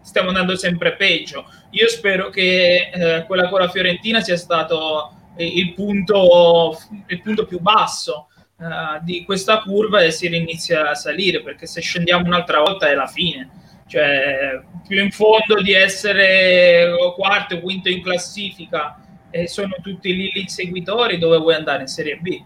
stiamo 0.00 0.28
andando 0.28 0.56
sempre 0.56 0.94
peggio. 0.94 1.44
Io 1.70 1.88
spero 1.88 2.30
che 2.30 2.90
eh, 2.94 3.24
quella 3.26 3.48
con 3.48 3.58
la 3.58 3.68
Fiorentina 3.68 4.20
sia 4.20 4.36
stato 4.36 5.10
il 5.38 5.74
punto, 5.74 6.78
il 7.08 7.20
punto 7.20 7.46
più 7.46 7.60
basso 7.60 8.28
uh, 8.56 9.02
di 9.02 9.24
questa 9.24 9.60
curva 9.60 10.00
e 10.00 10.10
si 10.10 10.26
inizia 10.34 10.90
a 10.90 10.94
salire, 10.94 11.42
perché 11.42 11.66
se 11.66 11.80
scendiamo 11.80 12.24
un'altra 12.24 12.60
volta 12.60 12.88
è 12.88 12.94
la 12.94 13.06
fine. 13.06 13.50
Cioè, 13.86 14.60
più 14.86 15.02
in 15.02 15.10
fondo 15.10 15.60
di 15.62 15.72
essere 15.72 16.90
quarto 17.14 17.56
o 17.56 17.60
quinto 17.60 17.88
in 17.88 18.02
classifica 18.02 19.00
e 19.30 19.46
sono 19.46 19.76
tutti 19.82 20.14
lì 20.14 20.30
lì 20.32 20.48
seguitori, 20.48 21.18
dove 21.18 21.38
vuoi 21.38 21.54
andare 21.54 21.82
in 21.82 21.88
Serie 21.88 22.16
B? 22.16 22.42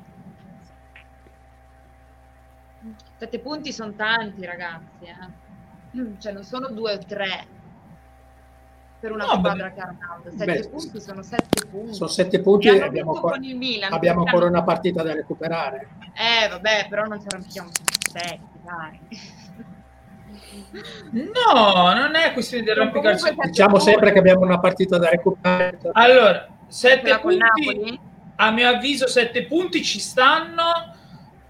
Sette 3.21 3.39
punti 3.39 3.71
sono 3.71 3.93
tanti, 3.93 4.47
ragazzi. 4.47 5.05
Eh? 5.05 6.19
Cioè, 6.19 6.33
non 6.33 6.43
sono 6.43 6.69
due 6.69 6.95
o 6.95 6.99
tre 7.07 7.47
per 8.99 9.13
una 9.13 9.27
no, 9.27 9.33
squadra 9.33 9.69
beh, 9.69 9.75
che 9.75 9.81
Arnaldo. 9.81 10.31
Sette 10.31 10.45
beh, 10.47 10.69
punti 10.71 11.01
sono 11.03 11.23
sette 11.23 11.67
punti. 11.67 11.95
Sono 11.95 12.09
sette 12.09 12.41
punti 12.41 12.69
e 12.69 12.81
abbiamo, 12.81 13.13
ancora, 13.13 13.37
Milan, 13.39 13.93
abbiamo 13.93 14.23
ancora 14.23 14.47
una 14.47 14.63
partita 14.63 15.03
da 15.03 15.13
recuperare. 15.13 15.89
Eh, 16.15 16.49
vabbè, 16.49 16.87
però 16.89 17.05
non 17.05 17.21
ci 17.21 17.27
arrampichiamo 17.29 17.69
su 17.69 17.83
sette, 18.11 18.41
dai. 18.65 19.01
No, 21.11 21.93
non 21.93 22.15
è 22.15 22.33
questione 22.33 22.63
di 22.63 22.71
arrampicarsi. 22.71 23.35
Diciamo 23.35 23.77
punti. 23.77 23.85
sempre 23.85 24.13
che 24.13 24.19
abbiamo 24.19 24.47
una 24.47 24.61
partita 24.61 24.97
da 24.97 25.11
recuperare. 25.11 25.79
Allora, 25.93 26.49
sette 26.69 27.19
punti, 27.19 28.01
a 28.37 28.51
mio 28.51 28.69
avviso, 28.71 29.07
sette 29.07 29.45
punti 29.45 29.85
ci 29.85 30.01
stanno 30.01 30.97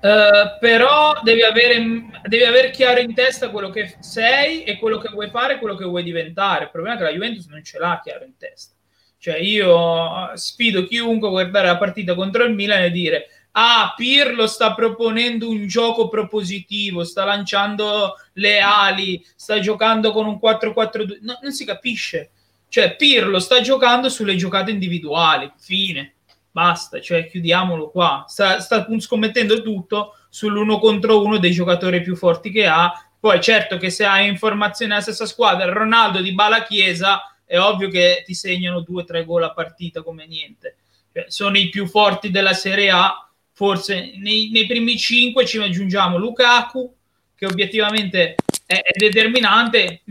Uh, 0.00 0.58
però 0.58 1.20
devi 1.22 1.42
avere, 1.42 1.76
devi 2.24 2.42
avere, 2.42 2.70
chiaro 2.70 3.00
in 3.00 3.12
testa 3.12 3.50
quello 3.50 3.68
che 3.68 3.96
sei 4.00 4.62
e 4.64 4.78
quello 4.78 4.96
che 4.96 5.10
vuoi 5.10 5.28
fare, 5.28 5.58
quello 5.58 5.76
che 5.76 5.84
vuoi 5.84 6.02
diventare. 6.02 6.64
Il 6.64 6.70
problema 6.70 6.94
è 6.94 6.98
che 6.98 7.04
la 7.04 7.12
Juventus 7.12 7.46
non 7.46 7.62
ce 7.62 7.78
l'ha 7.78 8.00
chiaro 8.02 8.24
in 8.24 8.36
testa. 8.38 8.74
Cioè, 9.18 9.36
io 9.36 10.34
sfido 10.36 10.86
chiunque 10.86 11.28
a 11.28 11.32
guardare 11.32 11.66
la 11.66 11.76
partita 11.76 12.14
contro 12.14 12.44
il 12.44 12.54
Milan 12.54 12.84
e 12.84 12.90
dire: 12.90 13.26
Ah, 13.52 13.92
Pirlo 13.94 14.46
sta 14.46 14.72
proponendo 14.72 15.50
un 15.50 15.66
gioco 15.66 16.08
propositivo, 16.08 17.04
sta 17.04 17.24
lanciando 17.24 18.14
le 18.34 18.60
ali, 18.60 19.22
sta 19.36 19.60
giocando 19.60 20.12
con 20.12 20.26
un 20.26 20.38
4-4-2. 20.42 21.18
No, 21.20 21.38
non 21.42 21.52
si 21.52 21.66
capisce. 21.66 22.30
Cioè, 22.68 22.96
Pirlo 22.96 23.38
sta 23.38 23.60
giocando 23.60 24.08
sulle 24.08 24.36
giocate 24.36 24.70
individuali. 24.70 25.52
Fine 25.58 26.14
basta, 26.50 27.00
cioè 27.00 27.28
chiudiamolo 27.28 27.90
qua. 27.90 28.24
Sta, 28.26 28.60
sta 28.60 28.86
scommettendo 28.98 29.62
tutto 29.62 30.16
sull'uno 30.28 30.78
contro 30.78 31.22
uno 31.22 31.38
dei 31.38 31.52
giocatori 31.52 32.02
più 32.02 32.16
forti 32.16 32.50
che 32.50 32.66
ha. 32.66 32.92
Poi 33.18 33.40
certo 33.40 33.76
che 33.76 33.90
se 33.90 34.04
hai 34.04 34.28
informazioni 34.28 34.90
nella 34.90 35.02
stessa 35.02 35.26
squadra, 35.26 35.70
Ronaldo 35.70 36.20
di 36.20 36.32
Bala 36.32 36.62
Chiesa, 36.62 37.34
è 37.44 37.58
ovvio 37.58 37.88
che 37.88 38.22
ti 38.24 38.34
segnano 38.34 38.80
due 38.80 39.02
o 39.02 39.04
tre 39.04 39.24
gol 39.24 39.42
a 39.42 39.52
partita 39.52 40.02
come 40.02 40.26
niente. 40.26 40.76
Cioè, 41.12 41.26
sono 41.28 41.58
i 41.58 41.68
più 41.68 41.86
forti 41.86 42.30
della 42.30 42.54
Serie 42.54 42.90
A, 42.90 43.28
forse 43.52 44.12
nei, 44.16 44.50
nei 44.50 44.66
primi 44.66 44.96
cinque 44.96 45.44
ci 45.44 45.58
aggiungiamo 45.58 46.16
Lukaku, 46.16 46.94
che 47.34 47.46
obiettivamente 47.46 48.36
è, 48.64 48.74
è 48.80 48.92
determinante, 48.96 50.02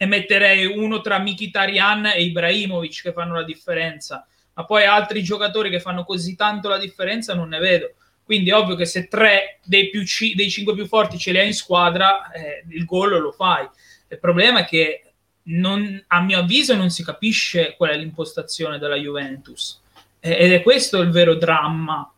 e 0.00 0.06
metterei 0.06 0.64
uno 0.64 1.00
tra 1.00 1.18
Mkhitaryan 1.18 2.06
e 2.06 2.22
Ibrahimovic 2.22 3.02
che 3.02 3.12
fanno 3.12 3.34
la 3.34 3.42
differenza 3.42 4.24
ma 4.58 4.64
poi 4.64 4.84
altri 4.84 5.22
giocatori 5.22 5.70
che 5.70 5.78
fanno 5.78 6.02
così 6.02 6.34
tanto 6.34 6.68
la 6.68 6.78
differenza 6.78 7.32
non 7.32 7.48
ne 7.48 7.60
vedo. 7.60 7.92
Quindi 8.24 8.50
è 8.50 8.56
ovvio 8.56 8.74
che 8.74 8.86
se 8.86 9.06
tre 9.06 9.60
dei, 9.62 9.88
più 9.88 10.02
c- 10.02 10.34
dei 10.34 10.50
cinque 10.50 10.74
più 10.74 10.84
forti 10.84 11.16
ce 11.16 11.30
li 11.30 11.38
hai 11.38 11.46
in 11.46 11.54
squadra, 11.54 12.32
eh, 12.32 12.64
il 12.70 12.84
gol 12.84 13.20
lo 13.20 13.30
fai. 13.30 13.68
Il 14.08 14.18
problema 14.18 14.60
è 14.60 14.64
che 14.64 15.12
non, 15.44 16.02
a 16.08 16.20
mio 16.22 16.40
avviso 16.40 16.74
non 16.74 16.90
si 16.90 17.04
capisce 17.04 17.76
qual 17.76 17.90
è 17.90 17.96
l'impostazione 17.96 18.80
della 18.80 18.96
Juventus. 18.96 19.80
Eh, 20.18 20.36
ed 20.36 20.52
è 20.52 20.60
questo 20.60 21.00
il 21.02 21.10
vero 21.10 21.36
dramma 21.36 22.12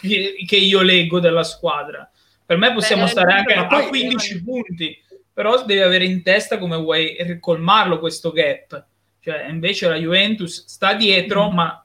che, 0.00 0.36
che, 0.46 0.56
io 0.56 0.82
leggo 0.82 1.18
della 1.18 1.44
squadra. 1.44 2.10
Per 2.44 2.58
me 2.58 2.74
possiamo 2.74 3.04
Beh, 3.04 3.08
stare 3.08 3.32
anche 3.32 3.54
a 3.54 3.88
15 3.88 4.42
punti, 4.44 5.02
però 5.32 5.64
devi 5.64 5.80
avere 5.80 6.04
in 6.04 6.22
testa 6.22 6.58
come 6.58 6.76
vuoi 6.76 7.38
colmarlo 7.40 7.98
questo 7.98 8.32
gap 8.32 8.84
cioè, 9.20 9.46
invece 9.48 9.88
la 9.88 9.96
Juventus 9.96 10.64
sta 10.66 10.94
dietro, 10.94 11.50
mm. 11.50 11.54
ma 11.54 11.84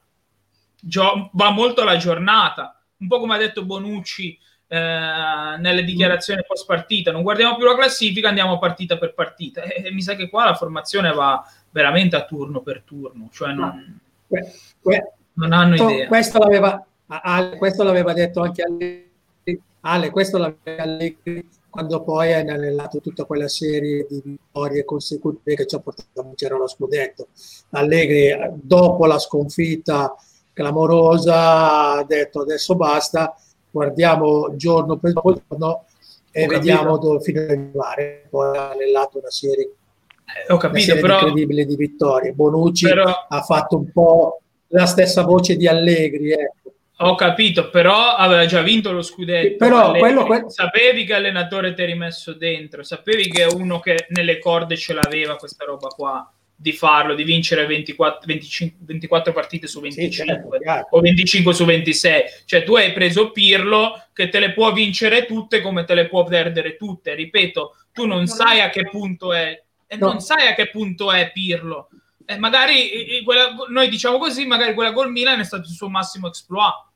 gio- 0.79 1.29
va 1.33 1.49
molto 1.51 1.81
alla 1.81 1.97
giornata. 1.97 2.81
Un 2.97 3.07
po' 3.07 3.19
come 3.19 3.35
ha 3.35 3.37
detto 3.37 3.65
Bonucci 3.65 4.37
eh, 4.67 4.77
nelle 4.77 5.83
dichiarazioni 5.83 6.41
mm. 6.41 6.47
post 6.47 6.65
partita. 6.65 7.11
Non 7.11 7.21
guardiamo 7.21 7.55
più 7.55 7.65
la 7.65 7.75
classifica, 7.75 8.29
andiamo 8.29 8.59
partita 8.59 8.97
per 8.97 9.13
partita. 9.13 9.61
E, 9.63 9.87
e, 9.87 9.91
mi 9.91 10.01
sa 10.01 10.15
che 10.15 10.29
qua 10.29 10.45
la 10.45 10.55
formazione 10.55 11.11
va 11.11 11.43
veramente 11.71 12.15
a 12.15 12.25
turno 12.25 12.61
per 12.61 12.83
turno. 12.85 13.29
Cioè 13.31 13.51
non, 13.53 13.99
que- 14.27 14.53
que- 14.81 15.13
non 15.33 15.51
hanno 15.51 15.75
idea. 15.75 16.07
Questo 16.07 16.37
l'aveva, 16.37 16.85
Ale, 17.07 17.57
questo 17.57 17.83
l'aveva 17.83 18.13
detto 18.13 18.41
anche 18.41 18.63
Allegri. 18.63 19.61
Ale, 19.81 20.09
questo 20.11 20.37
l'aveva 20.37 20.83
Allegri 20.83 21.47
quando 21.73 22.03
poi 22.03 22.29
è 22.29 22.33
anellato 22.47 22.99
tutta 22.99 23.25
quella 23.25 23.47
serie 23.47 24.05
di 24.07 24.21
vittorie 24.23 24.85
consecutive 24.85 25.55
che 25.55 25.65
ci 25.65 25.73
ha 25.73 25.79
portato 25.79 26.19
a 26.19 26.23
vincere 26.23 26.55
lo 26.55 26.67
scudetto. 26.67 27.29
Allegri, 27.71 28.31
dopo 28.61 29.07
la 29.07 29.17
sconfitta 29.17 30.15
clamorosa, 30.53 31.93
ha 31.93 32.03
detto 32.03 32.41
adesso 32.41 32.75
basta, 32.75 33.35
guardiamo 33.71 34.55
giorno 34.55 34.97
per 34.97 35.13
giorno 35.13 35.85
e 36.29 36.45
Ho 36.45 36.47
vediamo 36.47 36.91
capito. 36.93 37.07
dove 37.07 37.21
fino 37.21 37.41
ad 37.41 37.49
arrivare. 37.49 38.27
Poi 38.29 38.55
ha 38.55 38.69
anellato 38.69 39.17
una 39.17 39.31
serie, 39.31 39.63
eh, 39.65 40.53
Ho 40.53 40.57
capito, 40.57 40.67
una 40.67 40.79
serie 40.79 41.01
però... 41.01 41.13
incredibile 41.21 41.65
di 41.65 41.75
vittorie. 41.75 42.33
Bonucci 42.33 42.85
però... 42.85 43.11
ha 43.27 43.41
fatto 43.41 43.77
un 43.77 43.91
po' 43.91 44.41
la 44.67 44.85
stessa 44.85 45.23
voce 45.23 45.55
di 45.55 45.67
Allegri. 45.67 46.33
Ecco 46.33 46.62
ho 47.09 47.15
capito, 47.15 47.69
però 47.69 48.15
aveva 48.15 48.45
già 48.45 48.61
vinto 48.61 48.91
lo 48.91 49.01
scudetto. 49.01 49.57
Però 49.57 49.91
quello, 49.91 50.25
que- 50.25 50.45
sapevi 50.47 51.05
che 51.05 51.13
allenatore 51.13 51.73
ti 51.73 51.81
eri 51.81 51.95
messo 51.95 52.33
dentro, 52.33 52.83
sapevi 52.83 53.29
che 53.29 53.43
uno 53.45 53.79
che 53.79 54.07
nelle 54.09 54.39
corde 54.39 54.77
ce 54.77 54.93
l'aveva 54.93 55.35
questa 55.35 55.65
roba 55.65 55.87
qua 55.87 56.31
di 56.55 56.71
farlo, 56.71 57.13
di 57.13 57.23
vincere 57.23 57.65
24, 57.65 58.21
25, 58.25 58.77
24 58.85 59.33
partite 59.33 59.67
su 59.67 59.81
25 59.81 60.25
sì, 60.25 60.63
certo, 60.63 60.95
o 60.95 61.01
25 61.01 61.53
su 61.53 61.65
26. 61.65 62.23
Cioè 62.45 62.63
tu 62.63 62.75
hai 62.75 62.93
preso 62.93 63.31
Pirlo 63.31 64.05
che 64.13 64.29
te 64.29 64.39
le 64.39 64.53
può 64.53 64.71
vincere 64.71 65.25
tutte 65.25 65.61
come 65.61 65.83
te 65.83 65.93
le 65.93 66.07
può 66.07 66.23
perdere 66.23 66.77
tutte. 66.77 67.15
Ripeto, 67.15 67.75
tu 67.91 68.05
non 68.05 68.27
sai 68.27 68.61
a 68.61 68.69
che 68.69 68.85
punto 68.89 69.33
è 69.33 69.61
e 69.93 69.97
no. 69.97 70.07
non 70.07 70.21
sai 70.21 70.47
a 70.47 70.55
che 70.55 70.69
punto 70.69 71.11
è 71.11 71.31
Pirlo. 71.31 71.89
eh, 72.25 72.37
magari 72.37 73.21
quella, 73.23 73.53
noi 73.69 73.89
diciamo 73.89 74.17
così, 74.17 74.45
magari 74.45 74.73
quella 74.73 74.91
col 74.91 75.11
Milan 75.11 75.39
è 75.39 75.43
stato 75.43 75.67
il 75.67 75.75
suo 75.75 75.89
massimo 75.89 76.27
exploit. 76.27 76.91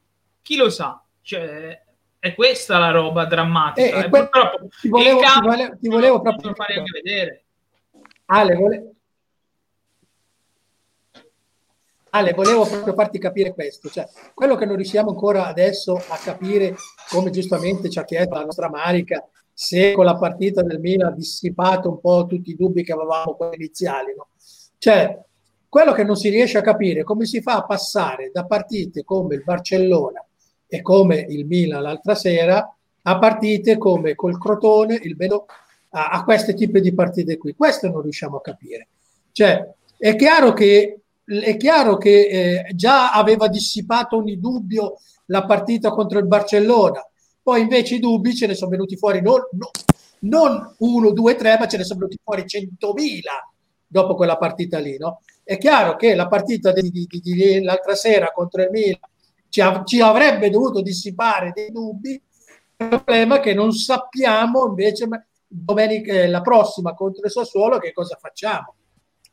Chi 0.48 0.56
lo 0.56 0.70
sa? 0.70 1.04
Cioè, 1.20 1.84
è 2.20 2.34
questa 2.34 2.78
la 2.78 2.92
roba 2.92 3.26
drammatica. 3.26 3.98
Eh, 3.98 4.06
e 4.06 4.10
purtroppo 4.10 4.70
ti 4.80 4.88
volevo, 4.88 5.20
ti 5.20 5.42
volevo, 5.42 5.78
ti 5.78 5.88
volevo 5.90 6.22
proprio 6.22 6.54
fare 6.54 6.76
anche 6.76 7.02
vedere. 7.04 7.44
Ale, 8.28 8.56
vole... 8.56 8.92
Ale, 12.12 12.32
volevo 12.32 12.66
proprio 12.66 12.94
farti 12.94 13.20
capire 13.20 13.54
questo, 13.54 13.90
cioè 13.90 14.08
quello 14.34 14.56
che 14.56 14.66
non 14.66 14.78
riusciamo 14.78 15.10
ancora 15.10 15.48
adesso 15.48 15.96
a 15.96 16.16
capire, 16.16 16.76
come 17.10 17.30
giustamente 17.30 17.90
ci 17.90 18.00
ha 18.00 18.06
chiesto 18.06 18.34
la 18.34 18.46
nostra 18.46 18.70
Marica, 18.70 19.28
se 19.52 19.92
con 19.92 20.06
la 20.06 20.16
partita 20.16 20.62
del 20.62 20.80
Milan 20.80 21.12
ha 21.12 21.14
dissipato 21.14 21.90
un 21.90 22.00
po' 22.00 22.26
tutti 22.26 22.52
i 22.52 22.56
dubbi 22.56 22.86
che 22.86 22.94
avevamo 22.94 23.36
quelli 23.36 23.56
iniziali, 23.56 24.14
no? 24.16 24.30
Cioè, 24.78 25.26
quello 25.68 25.92
che 25.92 26.06
non 26.06 26.16
si 26.16 26.30
riesce 26.30 26.58
a 26.58 26.62
capire 26.62 27.02
è 27.02 27.04
come 27.04 27.26
si 27.26 27.42
fa 27.42 27.58
a 27.58 27.66
passare 27.66 28.32
da 28.32 28.46
partite 28.46 29.04
come 29.04 29.36
il 29.36 29.44
Barcellona 29.44 30.22
e 30.68 30.82
come 30.82 31.26
il 31.30 31.46
Milan 31.46 31.82
l'altra 31.82 32.16
sera 32.16 32.72
a 33.10 33.20
partite 33.20 33.78
come 33.78 34.16
col 34.16 34.38
Crotone, 34.38 35.00
il 35.02 35.16
Beno, 35.16 35.46
a, 35.92 36.10
a 36.10 36.24
questi 36.24 36.54
tipi 36.54 36.82
di 36.82 36.94
partite 36.94 37.38
qui. 37.38 37.56
Questo 37.56 37.90
non 37.90 38.02
riusciamo 38.02 38.38
a 38.38 38.42
capire. 38.42 38.88
Cioè, 39.32 39.66
è 39.98 40.16
chiaro 40.16 40.52
che, 40.54 41.00
è 41.24 41.56
chiaro 41.56 41.98
che 41.98 42.28
eh, 42.28 42.76
già 42.76 43.14
aveva 43.14 43.48
dissipato 43.48 44.18
ogni 44.18 44.40
dubbio 44.40 44.98
la 45.28 45.46
partita 45.46 45.92
contro 45.92 46.20
il 46.20 46.28
Barcellona, 46.28 47.06
poi 47.42 47.62
invece 47.62 47.96
i 47.96 48.00
dubbi 48.00 48.36
ce 48.36 48.48
ne 48.48 48.56
sono 48.56 48.72
venuti 48.72 48.98
fuori 48.98 49.22
non, 49.22 49.40
non, 49.52 49.70
non 50.20 50.76
uno, 50.80 51.12
due, 51.12 51.36
tre, 51.36 51.58
ma 51.58 51.68
ce 51.68 51.78
ne 51.78 51.86
sono 51.86 52.00
venuti 52.00 52.20
fuori 52.22 52.46
centomila 52.46 53.50
dopo 53.88 54.16
quella 54.16 54.38
partita 54.38 54.80
lì. 54.80 54.98
No? 54.98 55.22
È 55.44 55.58
chiaro 55.58 55.96
che 55.96 56.14
la 56.14 56.28
partita 56.28 56.74
di, 56.74 56.90
di, 56.92 57.08
di, 57.10 57.22
di 57.22 57.62
l'altra 57.62 57.96
sera 57.96 58.34
contro 58.34 58.64
il 58.64 58.70
Milan 58.70 59.00
ci, 59.58 59.62
av- 59.62 59.86
ci, 59.86 60.02
avrebbe 60.02 60.52
dovuto 60.52 60.82
dissipare 60.82 61.52
dei 61.54 61.72
dubbi. 61.72 62.12
Il 62.12 62.88
problema 62.88 63.38
è 63.38 63.40
che 63.40 63.56
non 63.56 63.72
sappiamo 63.72 64.68
invece 64.68 65.08
domenica, 65.48 66.14
eh, 66.14 66.28
la 66.28 66.42
prossima 66.42 66.94
contro 66.94 67.26
il 67.26 67.32
Sassuolo 67.32 67.80
che 67.80 67.92
cosa 67.92 68.18
facciamo. 68.22 68.76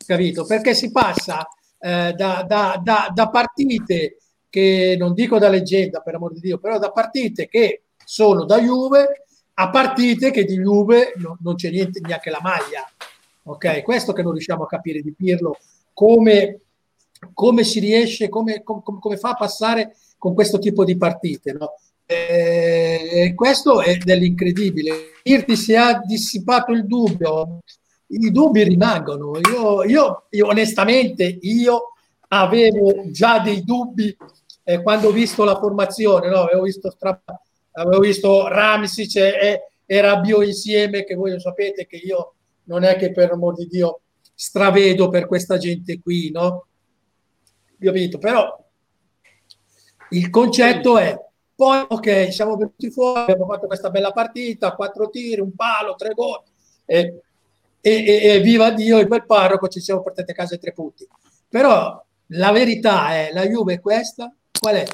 Capito? 0.03 0.45
Perché 0.45 0.73
si 0.73 0.91
passa 0.91 1.47
eh, 1.77 2.13
da, 2.13 2.43
da, 2.47 2.79
da, 2.81 3.11
da 3.13 3.29
partite 3.29 4.17
che 4.49 4.95
non 4.97 5.13
dico 5.13 5.37
da 5.37 5.49
leggenda 5.49 5.99
per 5.99 6.15
amor 6.15 6.33
di 6.33 6.39
Dio, 6.39 6.57
però 6.57 6.79
da 6.79 6.91
partite 6.91 7.47
che 7.47 7.83
sono 8.03 8.45
da 8.45 8.59
Juve 8.59 9.25
a 9.57 9.69
partite 9.69 10.31
che 10.31 10.43
di 10.43 10.57
Juve 10.57 11.13
no, 11.17 11.37
non 11.41 11.55
c'è 11.55 11.69
niente, 11.69 11.99
neanche 12.01 12.31
la 12.31 12.41
maglia. 12.41 12.83
Ok, 13.43 13.83
questo 13.83 14.11
che 14.11 14.23
non 14.23 14.31
riusciamo 14.31 14.63
a 14.63 14.67
capire 14.67 15.01
di 15.01 15.13
Pirlo, 15.13 15.59
come, 15.93 16.61
come 17.31 17.63
si 17.63 17.79
riesce, 17.79 18.27
come, 18.27 18.63
come, 18.63 18.81
come, 18.81 19.17
fa 19.17 19.29
a 19.29 19.35
passare 19.35 19.95
con 20.17 20.33
questo 20.33 20.59
tipo 20.59 20.83
di 20.83 20.97
partite. 20.97 21.53
No? 21.53 21.75
E 22.05 23.33
questo 23.35 23.81
è 23.81 23.97
dell'incredibile. 23.97 24.91
Dirti 25.23 25.55
se 25.55 25.75
ha 25.75 26.01
dissipato 26.05 26.71
il 26.71 26.85
dubbio, 26.85 27.61
i 28.07 28.31
dubbi 28.31 28.63
rimangono. 28.63 29.39
Io, 29.51 29.83
io, 29.83 30.25
io 30.29 30.47
onestamente, 30.47 31.37
io 31.41 31.93
avevo 32.29 33.09
già 33.11 33.39
dei 33.39 33.63
dubbi 33.63 34.15
eh, 34.63 34.81
quando 34.81 35.09
ho 35.09 35.11
visto 35.11 35.43
la 35.43 35.57
formazione, 35.57 36.29
no? 36.29 36.41
avevo 36.41 36.63
visto, 36.63 36.89
Stra- 36.89 37.21
avevo 37.71 37.99
visto 37.99 38.47
Ramsic 38.47 39.15
e, 39.15 39.61
e 39.85 40.01
Rabiot 40.01 40.45
insieme, 40.45 41.03
che 41.03 41.15
voi 41.15 41.31
lo 41.31 41.39
sapete 41.39 41.85
che 41.85 41.97
io 41.97 42.33
non 42.65 42.83
è 42.83 42.95
che 42.95 43.11
per 43.11 43.31
amor 43.31 43.55
di 43.55 43.67
Dio 43.67 44.01
stravedo 44.33 45.09
per 45.09 45.27
questa 45.27 45.57
gente 45.57 45.99
qui, 45.99 46.31
no? 46.31 46.65
Capito? 47.79 48.17
Però 48.17 48.64
il 50.09 50.29
concetto 50.29 50.97
è 50.97 51.17
poi 51.55 51.85
ok, 51.87 52.33
siamo 52.33 52.57
venuti 52.57 52.91
fuori, 52.91 53.31
abbiamo 53.31 53.51
fatto 53.51 53.67
questa 53.67 53.89
bella 53.89 54.11
partita, 54.11 54.75
quattro 54.75 55.09
tiri, 55.09 55.39
un 55.39 55.55
palo, 55.55 55.95
tre 55.95 56.13
gol 56.13 56.41
e, 56.85 57.21
e, 57.79 58.03
e, 58.05 58.39
viva 58.41 58.71
Dio, 58.71 58.99
il 58.99 59.07
bel 59.07 59.25
parroco, 59.25 59.69
ci 59.69 59.79
siamo 59.79 60.01
portati 60.01 60.31
a 60.31 60.33
casa 60.33 60.55
i 60.55 60.59
tre 60.59 60.73
punti. 60.73 61.07
Però 61.47 62.03
la 62.27 62.51
verità 62.51 63.13
è, 63.13 63.29
la 63.31 63.47
Juve 63.47 63.75
è 63.75 63.79
questa, 63.79 64.33
qual 64.59 64.75
è? 64.75 64.85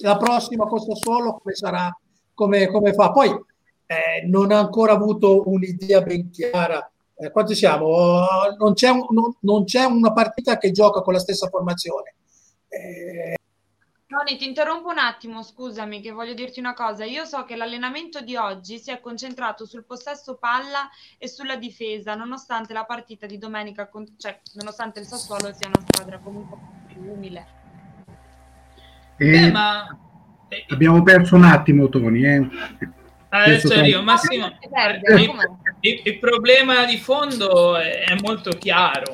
la 0.00 0.16
prossima 0.16 0.66
con 0.66 0.78
Sassuolo 0.78 1.34
come 1.34 1.54
sarà, 1.54 1.94
come, 2.32 2.68
come 2.68 2.92
fa? 2.94 3.10
Poi 3.10 3.28
eh, 3.86 4.26
non 4.26 4.52
ha 4.52 4.58
ancora 4.58 4.92
avuto 4.92 5.42
un'idea 5.48 6.00
ben 6.00 6.30
chiara. 6.30 6.90
Eh, 7.16 7.30
quanti 7.30 7.54
siamo? 7.54 8.24
Non, 8.58 8.74
c'è 8.74 8.88
un, 8.88 9.06
non, 9.10 9.36
non, 9.40 9.64
c'è 9.64 9.84
una 9.84 10.12
partita 10.12 10.56
che 10.58 10.70
gioca 10.70 11.02
con 11.02 11.12
la 11.12 11.18
stessa 11.18 11.48
formazione. 11.48 12.14
Eh, 12.68 13.36
Tony, 14.12 14.36
ti 14.36 14.46
interrompo 14.46 14.90
un 14.90 14.98
attimo, 14.98 15.42
scusami, 15.42 16.02
che 16.02 16.10
voglio 16.10 16.34
dirti 16.34 16.60
una 16.60 16.74
cosa. 16.74 17.06
Io 17.06 17.24
so 17.24 17.46
che 17.46 17.56
l'allenamento 17.56 18.20
di 18.20 18.36
oggi 18.36 18.78
si 18.78 18.90
è 18.90 19.00
concentrato 19.00 19.64
sul 19.64 19.86
possesso 19.86 20.36
palla 20.36 20.90
e 21.16 21.28
sulla 21.28 21.56
difesa, 21.56 22.14
nonostante 22.14 22.74
la 22.74 22.84
partita 22.84 23.24
di 23.24 23.38
domenica, 23.38 23.88
con... 23.88 24.06
cioè 24.18 24.38
nonostante 24.56 25.00
il 25.00 25.06
Sassuolo 25.06 25.50
sia 25.54 25.68
una 25.68 25.82
squadra 25.88 26.18
comunque 26.18 26.58
più 26.88 27.10
umile. 27.10 27.46
Beh, 29.16 29.50
ma... 29.50 29.98
Abbiamo 30.68 31.02
perso 31.02 31.34
un 31.34 31.44
attimo, 31.44 31.88
Tony. 31.88 32.22
Eh. 32.26 32.48
Adesso 33.30 33.72
arrivo, 33.72 34.02
Massimo. 34.02 34.44
Il, 34.44 35.56
il, 35.80 36.00
il, 36.04 36.18
problema 36.18 36.84
di 36.84 36.98
fondo 36.98 37.76
è 37.78 38.14
molto 38.20 38.50
chiaro. 38.50 39.10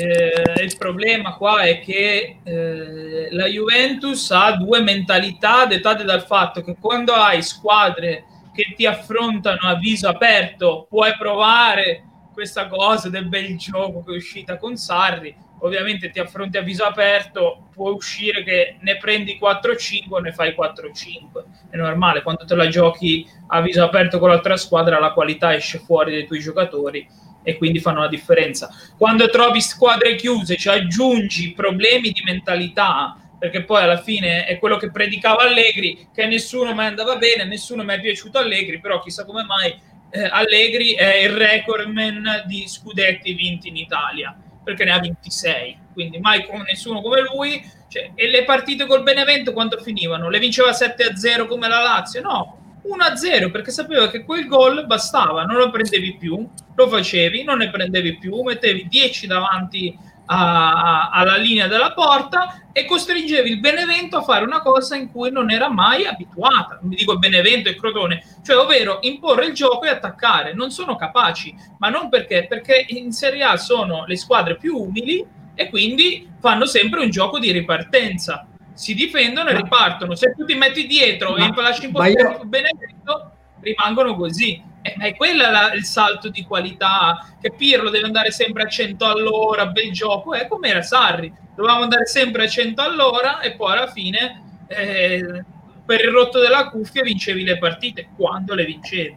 Eh, 0.00 0.62
il 0.62 0.76
problema 0.78 1.34
qua 1.34 1.62
è 1.62 1.80
che 1.80 2.36
eh, 2.44 3.28
la 3.32 3.46
Juventus 3.46 4.30
ha 4.30 4.52
due 4.52 4.80
mentalità 4.80 5.66
dettate 5.66 6.04
dal 6.04 6.22
fatto 6.22 6.62
che 6.62 6.76
quando 6.80 7.14
hai 7.14 7.42
squadre 7.42 8.22
che 8.54 8.74
ti 8.76 8.86
affrontano 8.86 9.58
a 9.62 9.74
viso 9.74 10.06
aperto 10.06 10.86
puoi 10.88 11.16
provare 11.18 12.04
questa 12.32 12.68
cosa 12.68 13.08
del 13.08 13.26
bel 13.26 13.56
gioco 13.56 14.04
che 14.04 14.12
è 14.12 14.16
uscita 14.16 14.56
con 14.56 14.76
Sarri 14.76 15.34
ovviamente 15.60 16.10
ti 16.10 16.20
affronti 16.20 16.56
a 16.58 16.62
viso 16.62 16.84
aperto, 16.84 17.68
può 17.74 17.90
uscire 17.90 18.44
che 18.44 18.76
ne 18.80 18.96
prendi 18.98 19.36
4-5 19.40 20.04
o 20.10 20.18
ne 20.18 20.32
fai 20.32 20.54
4-5. 20.56 21.70
È 21.70 21.76
normale, 21.76 22.22
quando 22.22 22.44
te 22.44 22.54
la 22.54 22.68
giochi 22.68 23.26
a 23.48 23.60
viso 23.60 23.82
aperto 23.82 24.20
con 24.20 24.28
l'altra 24.28 24.56
squadra, 24.56 25.00
la 25.00 25.12
qualità 25.12 25.54
esce 25.54 25.78
fuori 25.78 26.12
dai 26.12 26.26
tuoi 26.26 26.38
giocatori 26.38 27.26
e 27.48 27.56
quindi 27.56 27.80
fanno 27.80 28.00
la 28.00 28.08
differenza. 28.08 28.70
Quando 28.98 29.30
trovi 29.30 29.62
squadre 29.62 30.16
chiuse, 30.16 30.56
ci 30.56 30.62
cioè 30.64 30.76
aggiungi 30.76 31.52
problemi 31.52 32.10
di 32.10 32.20
mentalità, 32.22 33.16
perché 33.38 33.64
poi 33.64 33.82
alla 33.82 34.02
fine 34.02 34.44
è 34.44 34.58
quello 34.58 34.76
che 34.76 34.90
predicava 34.90 35.44
Allegri, 35.44 36.08
che 36.14 36.26
nessuno 36.26 36.74
mai 36.74 36.88
andava 36.88 37.16
bene, 37.16 37.44
nessuno 37.44 37.84
mi 37.84 37.94
è 37.94 38.00
piaciuto 38.00 38.36
Allegri, 38.36 38.80
però 38.80 39.00
chissà 39.00 39.24
come 39.24 39.44
mai 39.44 39.74
eh, 40.10 40.28
Allegri 40.30 40.92
è 40.92 41.16
il 41.16 41.30
recordman 41.30 42.42
di 42.44 42.68
scudetti 42.68 43.32
vinti 43.32 43.68
in 43.68 43.76
Italia 43.76 44.36
perché 44.62 44.84
ne 44.84 44.90
ha 44.90 45.00
26, 45.00 45.78
quindi 45.94 46.18
mai 46.18 46.44
come 46.44 46.64
nessuno 46.64 47.00
come 47.00 47.22
lui. 47.22 47.76
Cioè, 47.88 48.10
e 48.14 48.28
le 48.28 48.44
partite 48.44 48.84
col 48.84 49.02
Benevento 49.02 49.54
quanto 49.54 49.78
finivano? 49.78 50.28
Le 50.28 50.38
vinceva 50.38 50.72
7-0 50.72 51.46
come 51.46 51.66
la 51.66 51.80
Lazio? 51.80 52.20
No, 52.20 52.67
1-0 52.84 53.50
perché 53.50 53.70
sapeva 53.70 54.08
che 54.08 54.24
quel 54.24 54.46
gol 54.46 54.86
bastava, 54.86 55.44
non 55.44 55.56
lo 55.56 55.70
prendevi 55.70 56.16
più, 56.16 56.48
lo 56.74 56.88
facevi, 56.88 57.44
non 57.44 57.58
ne 57.58 57.70
prendevi 57.70 58.18
più, 58.18 58.42
mettevi 58.42 58.86
10 58.88 59.26
davanti 59.26 59.96
a, 60.30 61.10
alla 61.10 61.36
linea 61.36 61.66
della 61.66 61.92
porta 61.92 62.62
e 62.72 62.84
costringevi 62.84 63.50
il 63.50 63.60
Benevento 63.60 64.18
a 64.18 64.22
fare 64.22 64.44
una 64.44 64.60
cosa 64.60 64.94
in 64.94 65.10
cui 65.10 65.30
non 65.30 65.50
era 65.50 65.70
mai 65.70 66.06
abituata. 66.06 66.78
Mi 66.82 66.96
dico 66.96 67.18
Benevento 67.18 67.68
e 67.68 67.76
Crotone, 67.76 68.22
cioè 68.44 68.56
ovvero 68.56 68.98
imporre 69.02 69.46
il 69.46 69.54
gioco 69.54 69.84
e 69.84 69.88
attaccare. 69.88 70.54
Non 70.54 70.70
sono 70.70 70.96
capaci, 70.96 71.54
ma 71.78 71.88
non 71.88 72.08
perché? 72.08 72.46
Perché 72.46 72.84
in 72.88 73.12
Serie 73.12 73.42
A 73.44 73.56
sono 73.56 74.04
le 74.06 74.16
squadre 74.16 74.56
più 74.56 74.76
umili 74.76 75.26
e 75.54 75.68
quindi 75.68 76.28
fanno 76.40 76.66
sempre 76.66 77.00
un 77.00 77.10
gioco 77.10 77.38
di 77.38 77.50
ripartenza. 77.50 78.46
Si 78.78 78.94
difendono 78.94 79.48
e 79.48 79.56
ripartono. 79.56 80.14
Se 80.14 80.34
tu 80.36 80.44
ti 80.44 80.54
metti 80.54 80.86
dietro 80.86 81.32
ma, 81.32 81.48
e 81.48 81.62
lasci 81.62 81.86
impostare 81.86 82.34
io... 82.34 82.42
il 82.42 82.48
Benevento, 82.48 83.32
rimangono 83.60 84.14
così. 84.14 84.62
Eh, 84.82 84.94
è 84.94 85.16
quello 85.16 85.42
il 85.74 85.84
salto 85.84 86.28
di 86.28 86.44
qualità 86.44 87.26
che 87.40 87.52
Pirlo 87.52 87.90
deve 87.90 88.06
andare 88.06 88.30
sempre 88.30 88.62
a 88.62 88.68
100 88.68 89.04
all'ora, 89.04 89.66
bel 89.66 89.90
gioco, 89.90 90.32
è 90.32 90.46
come 90.46 90.68
era 90.68 90.82
Sarri, 90.82 91.32
dovevamo 91.56 91.82
andare 91.82 92.06
sempre 92.06 92.44
a 92.44 92.48
100 92.48 92.80
all'ora 92.80 93.40
e 93.40 93.56
poi 93.56 93.72
alla 93.72 93.88
fine 93.88 94.44
eh, 94.68 95.44
per 95.84 96.00
il 96.04 96.10
rotto 96.10 96.38
della 96.38 96.68
cuffia 96.68 97.02
vincevi 97.02 97.42
le 97.42 97.58
partite, 97.58 98.10
quando 98.14 98.54
le 98.54 98.64
vincevi? 98.64 99.16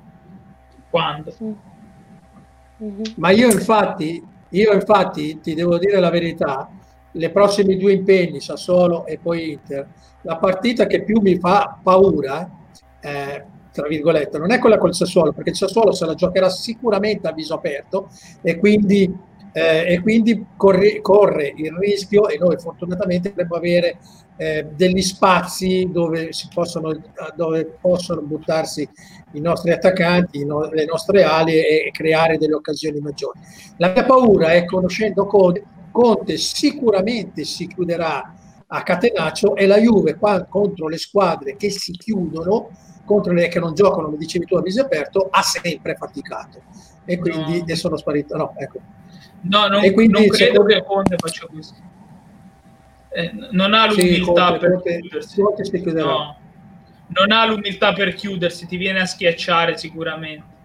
Quando? 0.90 1.36
Ma 3.18 3.30
io 3.30 3.52
infatti, 3.52 4.26
io 4.50 4.74
infatti 4.74 5.40
ti 5.40 5.54
devo 5.54 5.78
dire 5.78 6.00
la 6.00 6.10
verità, 6.10 6.68
le 7.12 7.30
prossime 7.32 7.78
due 7.78 7.94
impegni, 7.94 8.40
Sassuolo 8.40 9.06
e 9.06 9.18
poi 9.18 9.52
Inter, 9.52 9.88
la 10.22 10.38
partita 10.38 10.86
che 10.86 11.04
più 11.04 11.20
mi 11.22 11.38
fa 11.38 11.80
paura 11.82 12.50
eh, 13.00 13.46
tra 13.72 13.88
virgolette, 13.88 14.38
non 14.38 14.52
è 14.52 14.60
quella 14.60 14.78
col 14.78 14.94
Sassuolo, 14.94 15.32
perché 15.32 15.52
il 15.52 15.56
Sassuolo 15.56 15.94
se 15.94 16.06
la 16.06 16.14
giocherà 16.14 16.50
sicuramente 16.50 17.28
a 17.28 17.32
viso 17.32 17.54
aperto 17.54 18.10
e 18.42 18.58
quindi 18.58 19.30
eh, 19.54 19.94
e 19.94 20.02
quindi 20.02 20.46
corre, 20.56 21.02
corre, 21.02 21.54
il 21.56 21.74
rischio 21.78 22.30
e 22.30 22.38
noi 22.38 22.58
fortunatamente 22.58 23.30
dovremmo 23.30 23.56
avere 23.56 23.98
eh, 24.38 24.66
degli 24.74 25.02
spazi 25.02 25.90
dove, 25.92 26.30
possono, 26.54 26.98
dove 27.36 27.66
possono 27.80 28.22
buttarsi 28.22 28.88
i 29.34 29.42
nostri 29.42 29.72
attaccanti, 29.72 30.46
no, 30.46 30.70
le 30.70 30.86
nostre 30.86 31.24
ali 31.24 31.54
e, 31.56 31.88
e 31.88 31.92
creare 31.92 32.38
delle 32.38 32.54
occasioni 32.54 33.00
maggiori. 33.00 33.40
La 33.78 33.92
mia 33.92 34.06
paura 34.06 34.54
è 34.54 34.64
conoscendo 34.66 35.26
Conte, 35.26 35.64
Conte 36.02 36.38
sicuramente 36.38 37.44
si 37.44 37.68
chiuderà 37.68 38.34
a 38.66 38.82
Catenaccio 38.82 39.56
e 39.56 39.68
la 39.68 39.78
Juve 39.78 40.16
qua, 40.16 40.46
contro 40.46 40.88
le 40.88 40.98
squadre 40.98 41.56
che 41.56 41.70
si 41.70 41.92
chiudono, 41.92 42.70
contro 43.06 43.34
le 43.34 43.48
che 43.50 43.60
non 43.60 43.76
giocano, 43.76 44.06
come 44.06 44.18
dicevi 44.18 44.46
tu 44.46 44.56
a 44.56 44.64
viso 44.64 44.82
aperto, 44.82 45.28
ha 45.30 45.44
sempre 45.44 45.94
faticato 45.94 46.64
e 47.06 47.20
quindi 47.20 47.60
no. 47.60 47.66
ne 47.68 47.76
sono 47.76 47.98
sparito. 47.98 48.36
No, 48.36 48.56
ecco. 48.58 48.80
no 49.42 49.68
non, 49.68 49.84
e 49.84 49.92
quindi, 49.92 50.14
non 50.14 50.28
credo 50.30 50.64
che 50.64 50.84
Conte 50.84 51.16
faccia 51.20 51.46
così. 51.46 51.74
Eh, 53.10 53.32
non 53.52 53.76
ha 53.76 53.86
l'umiltà 53.88 54.54
sì, 54.54 54.58
per 54.58 54.72
Conte, 54.72 55.00
chiudersi. 55.02 55.42
Conte 55.42 55.92
no. 55.92 56.38
Non 57.10 57.32
ha 57.32 57.46
l'umiltà 57.46 57.94
per 57.94 58.16
chiudersi, 58.16 58.66
ti 58.66 58.78
viene 58.78 59.02
a 59.02 59.06
schiacciare 59.06 59.78
sicuramente. 59.78 60.61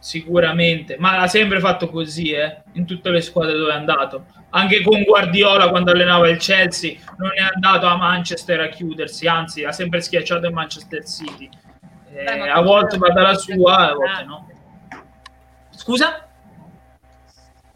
Sicuramente, 0.00 0.96
ma 0.98 1.18
ha 1.18 1.26
sempre 1.28 1.60
fatto 1.60 1.90
così 1.90 2.30
eh, 2.30 2.62
in 2.72 2.86
tutte 2.86 3.10
le 3.10 3.20
squadre 3.20 3.52
dove 3.52 3.70
è 3.70 3.74
andato. 3.74 4.24
Anche 4.48 4.82
con 4.82 5.02
Guardiola 5.02 5.68
quando 5.68 5.90
allenava 5.90 6.26
il 6.30 6.38
Chelsea 6.38 6.96
non 7.18 7.30
è 7.34 7.42
andato 7.42 7.86
a 7.86 7.96
Manchester 7.96 8.60
a 8.60 8.68
chiudersi, 8.68 9.26
anzi 9.26 9.62
ha 9.62 9.72
sempre 9.72 10.00
schiacciato 10.00 10.46
in 10.46 10.54
Manchester 10.54 11.04
City. 11.06 11.50
Eh, 12.12 12.24
Beh, 12.24 12.48
a 12.48 12.62
volte 12.62 12.96
va 12.96 13.10
dalla 13.10 13.34
sua, 13.34 13.90
a 13.90 13.94
volte 13.94 14.24
no. 14.24 14.48
Scusa? 15.68 16.26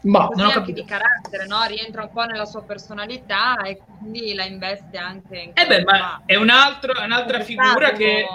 Ma 0.01 0.29
non 0.35 0.47
ho 0.47 0.51
anche 0.51 0.73
di 0.73 0.83
carattere, 0.83 1.45
no? 1.45 1.63
rientra 1.67 2.03
un 2.03 2.11
po' 2.11 2.23
nella 2.23 2.45
sua 2.45 2.63
personalità 2.63 3.57
e 3.61 3.79
quindi 3.99 4.33
la 4.33 4.45
investe 4.45 4.97
anche 4.97 5.37
in 5.37 5.51
eh 5.53 5.65
beh, 5.65 5.83
ma 5.83 6.21
è, 6.25 6.35
un 6.35 6.49
altro, 6.49 6.93
è 6.93 7.03
un'altra 7.03 7.39
figura 7.39 7.91
che 7.91 8.25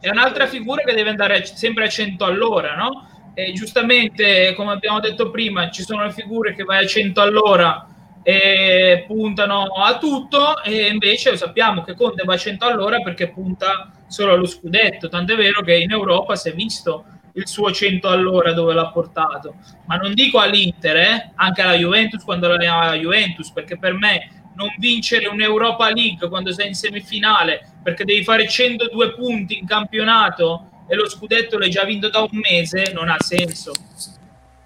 è 0.00 0.08
un'altra 0.10 0.46
figura 0.46 0.82
che 0.82 0.94
deve 0.94 1.10
andare 1.10 1.44
sempre 1.44 1.84
a 1.84 1.88
100 1.88 2.24
all'ora, 2.24 2.74
no? 2.74 3.32
E 3.34 3.52
giustamente, 3.52 4.54
come 4.54 4.72
abbiamo 4.72 5.00
detto 5.00 5.30
prima, 5.30 5.70
ci 5.70 5.82
sono 5.82 6.04
le 6.04 6.12
figure 6.12 6.54
che 6.54 6.64
vai 6.64 6.84
a 6.84 6.86
100 6.86 7.20
all'ora 7.20 7.86
e 8.22 9.04
puntano 9.06 9.66
a 9.66 9.98
tutto 9.98 10.62
e 10.64 10.88
invece 10.88 11.36
sappiamo 11.36 11.82
che 11.82 11.94
Conte 11.94 12.24
va 12.24 12.34
a 12.34 12.38
100 12.38 12.64
all'ora 12.64 13.00
perché 13.00 13.28
punta 13.28 13.92
solo 14.08 14.32
allo 14.32 14.46
scudetto, 14.46 15.08
tant'è 15.08 15.36
vero 15.36 15.62
che 15.62 15.76
in 15.76 15.92
Europa 15.92 16.34
si 16.34 16.48
è 16.48 16.52
visto 16.52 17.04
il 17.34 17.46
suo 17.46 17.70
100 17.70 18.08
all'ora 18.08 18.52
dove 18.52 18.74
l'ha 18.74 18.88
portato, 18.88 19.56
ma 19.86 19.96
non 19.96 20.14
dico 20.14 20.38
all'Inter, 20.38 20.96
eh? 20.96 21.32
anche 21.36 21.62
alla 21.62 21.76
Juventus 21.76 22.24
quando 22.24 22.46
allenava 22.46 22.86
la 22.86 22.94
Juventus, 22.94 23.50
perché 23.52 23.78
per 23.78 23.92
me 23.92 24.45
non 24.56 24.74
vincere 24.78 25.26
un'Europa 25.26 25.90
League 25.90 26.28
quando 26.28 26.52
sei 26.52 26.68
in 26.68 26.74
semifinale, 26.74 27.74
perché 27.82 28.04
devi 28.04 28.24
fare 28.24 28.48
102 28.48 29.14
punti 29.14 29.58
in 29.58 29.66
campionato 29.66 30.84
e 30.88 30.94
lo 30.94 31.08
scudetto 31.08 31.58
l'hai 31.58 31.70
già 31.70 31.84
vinto 31.84 32.08
da 32.08 32.20
un 32.20 32.28
mese, 32.32 32.92
non 32.92 33.08
ha 33.08 33.16
senso. 33.18 33.72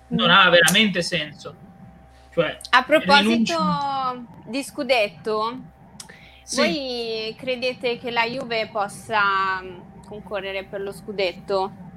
Non 0.09 0.31
ha 0.31 0.49
veramente 0.49 1.03
senso. 1.03 1.55
Cioè, 2.33 2.59
A 2.71 2.83
proposito 2.85 3.29
rinuncio... 3.29 4.27
di 4.47 4.63
scudetto, 4.63 5.59
sì. 6.43 6.57
voi 6.57 7.35
credete 7.37 7.99
che 7.99 8.11
la 8.11 8.25
Juve 8.25 8.69
possa 8.71 9.63
concorrere 10.07 10.65
per 10.65 10.81
lo 10.81 10.93
scudetto? 10.93 11.89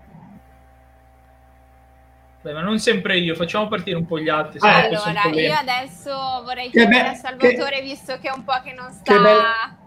Beh, 2.44 2.52
ma 2.52 2.62
non 2.62 2.78
sempre 2.78 3.18
io, 3.18 3.36
facciamo 3.36 3.70
partire 3.70 3.96
un 3.96 4.06
po' 4.06 4.20
gli 4.20 4.28
altri. 4.28 4.60
Allora, 4.60 5.30
io 5.32 5.54
adesso 5.54 6.12
vorrei 6.44 6.70
chiedere 6.70 7.08
a 7.08 7.14
Salvatore, 7.14 7.78
che... 7.78 7.82
visto 7.84 8.18
che 8.20 8.28
è 8.28 8.34
un 8.36 8.44
po' 8.44 8.60
che 8.62 8.74
non 8.74 8.92
sta 8.92 9.78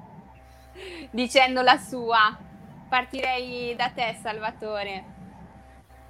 dicendo 1.11 1.61
la 1.61 1.77
sua. 1.77 2.35
Partirei 2.88 3.75
da 3.77 3.90
te, 3.95 4.16
Salvatore. 4.23 5.05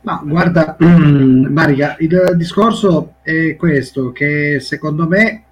Ma 0.03 0.21
guarda, 0.23 0.77
Marica, 0.79 1.97
il 1.99 2.35
discorso 2.37 3.17
è 3.23 3.57
questo, 3.57 4.13
che 4.13 4.61
secondo 4.61 5.09
me 5.09 5.47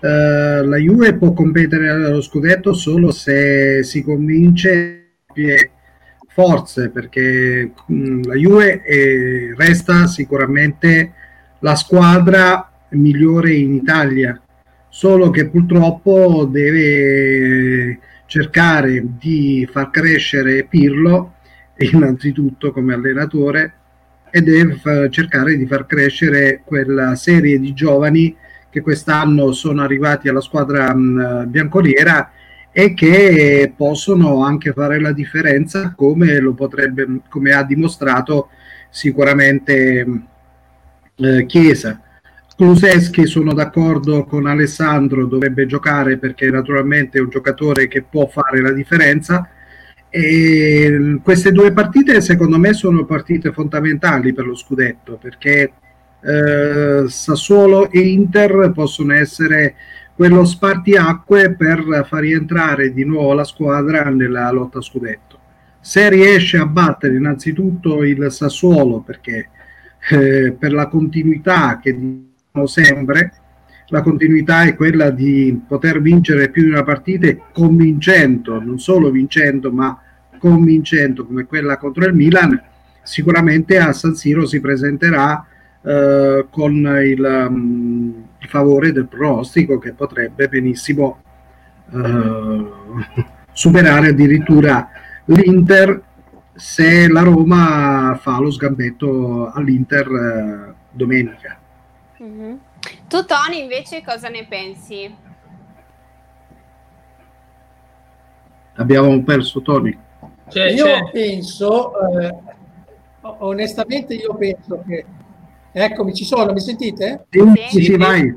eh, 0.00 0.64
la 0.64 0.76
Juve 0.78 1.14
può 1.14 1.32
competere 1.32 1.90
allo 1.90 2.20
scudetto 2.20 2.72
solo 2.72 3.12
se 3.12 3.84
si 3.84 4.02
convince 4.02 5.18
che 5.32 5.70
forze 6.40 6.88
perché 6.88 7.70
mh, 7.86 8.26
la 8.26 8.34
Juve 8.34 8.82
è, 8.82 9.52
resta 9.54 10.06
sicuramente 10.06 11.12
la 11.58 11.74
squadra 11.74 12.70
migliore 12.90 13.52
in 13.52 13.74
Italia, 13.74 14.40
solo 14.88 15.28
che 15.28 15.48
purtroppo 15.48 16.48
deve 16.50 17.98
cercare 18.24 19.04
di 19.18 19.68
far 19.70 19.90
crescere 19.90 20.64
Pirlo 20.64 21.34
innanzitutto 21.76 22.72
come 22.72 22.94
allenatore 22.94 23.74
e 24.30 24.40
deve 24.40 24.76
fa- 24.76 25.10
cercare 25.10 25.58
di 25.58 25.66
far 25.66 25.84
crescere 25.84 26.62
quella 26.64 27.14
serie 27.16 27.58
di 27.58 27.74
giovani 27.74 28.34
che 28.70 28.80
quest'anno 28.80 29.52
sono 29.52 29.82
arrivati 29.82 30.28
alla 30.28 30.40
squadra 30.40 30.94
mh, 30.94 31.44
biancoliera 31.48 32.30
e 32.72 32.94
che 32.94 33.72
possono 33.76 34.44
anche 34.44 34.72
fare 34.72 35.00
la 35.00 35.12
differenza 35.12 35.92
come 35.96 36.38
lo 36.38 36.54
potrebbe 36.54 37.20
come 37.28 37.52
ha 37.52 37.64
dimostrato 37.64 38.50
sicuramente 38.90 40.06
eh, 41.16 41.46
Chiesa. 41.46 42.00
Kuluseschi 42.56 43.26
sono 43.26 43.54
d'accordo 43.54 44.24
con 44.24 44.46
Alessandro 44.46 45.24
dovrebbe 45.26 45.66
giocare 45.66 46.18
perché 46.18 46.50
naturalmente 46.50 47.18
è 47.18 47.22
un 47.22 47.30
giocatore 47.30 47.88
che 47.88 48.02
può 48.02 48.26
fare 48.26 48.60
la 48.60 48.72
differenza. 48.72 49.48
E 50.12 51.20
queste 51.22 51.52
due 51.52 51.72
partite 51.72 52.20
secondo 52.20 52.58
me 52.58 52.72
sono 52.72 53.04
partite 53.04 53.52
fondamentali 53.52 54.32
per 54.32 54.44
lo 54.44 54.56
scudetto 54.56 55.18
perché 55.22 55.72
eh, 56.22 57.04
Sassuolo 57.06 57.90
e 57.90 58.00
Inter 58.00 58.72
possono 58.74 59.14
essere 59.14 59.74
quello 60.20 60.44
spartiacque 60.44 61.54
per 61.54 62.04
far 62.06 62.20
rientrare 62.20 62.92
di 62.92 63.06
nuovo 63.06 63.32
la 63.32 63.42
squadra 63.42 64.10
nella 64.10 64.50
lotta 64.50 64.82
scudetto. 64.82 65.38
Se 65.80 66.10
riesce 66.10 66.58
a 66.58 66.66
battere 66.66 67.16
innanzitutto 67.16 68.02
il 68.02 68.30
Sassuolo, 68.30 69.00
perché 69.00 69.48
eh, 70.10 70.52
per 70.58 70.74
la 70.74 70.88
continuità 70.88 71.80
che 71.82 71.94
diciamo 71.94 72.66
sempre, 72.66 73.32
la 73.86 74.02
continuità 74.02 74.64
è 74.64 74.76
quella 74.76 75.08
di 75.08 75.58
poter 75.66 76.02
vincere 76.02 76.50
più 76.50 76.64
di 76.64 76.68
una 76.68 76.84
partita 76.84 77.34
convincendo, 77.50 78.60
non 78.60 78.78
solo 78.78 79.10
vincendo, 79.10 79.72
ma 79.72 79.98
convincendo 80.38 81.24
come 81.24 81.46
quella 81.46 81.78
contro 81.78 82.04
il 82.04 82.12
Milan, 82.12 82.62
sicuramente 83.02 83.78
a 83.78 83.94
San 83.94 84.14
Siro 84.14 84.44
si 84.44 84.60
presenterà 84.60 85.46
eh, 85.82 86.46
con 86.50 86.72
il, 86.72 87.46
um, 87.48 88.26
il, 88.38 88.48
favore 88.48 88.92
del 88.92 89.06
pronostico 89.06 89.78
che 89.78 89.94
potrebbe 89.94 90.48
benissimo 90.48 91.22
eh, 91.92 92.70
superare 93.52 94.08
addirittura 94.08 94.90
l'Inter 95.24 96.02
se 96.54 97.08
la 97.08 97.22
Roma 97.22 98.18
fa 98.20 98.38
lo 98.38 98.50
sgambetto 98.50 99.50
all'Inter 99.50 100.06
eh, 100.06 100.74
domenica. 100.90 101.58
Mm-hmm. 102.22 102.54
Tu 103.08 103.24
Tony 103.24 103.62
invece 103.62 104.02
cosa 104.02 104.28
ne 104.28 104.46
pensi? 104.46 105.14
Abbiamo 108.74 109.22
perso 109.22 109.62
Tony. 109.62 109.98
C'è, 110.48 110.70
io 110.70 110.84
c'è. 110.84 111.10
penso, 111.10 111.92
eh, 112.18 112.34
onestamente 113.20 114.14
io 114.14 114.34
penso 114.34 114.82
che 114.86 115.04
Eccomi, 115.72 116.14
ci 116.14 116.24
sono, 116.24 116.52
mi 116.52 116.60
sentite? 116.60 117.26
Sì, 117.68 117.84
sì, 117.84 117.96
vai. 117.96 118.36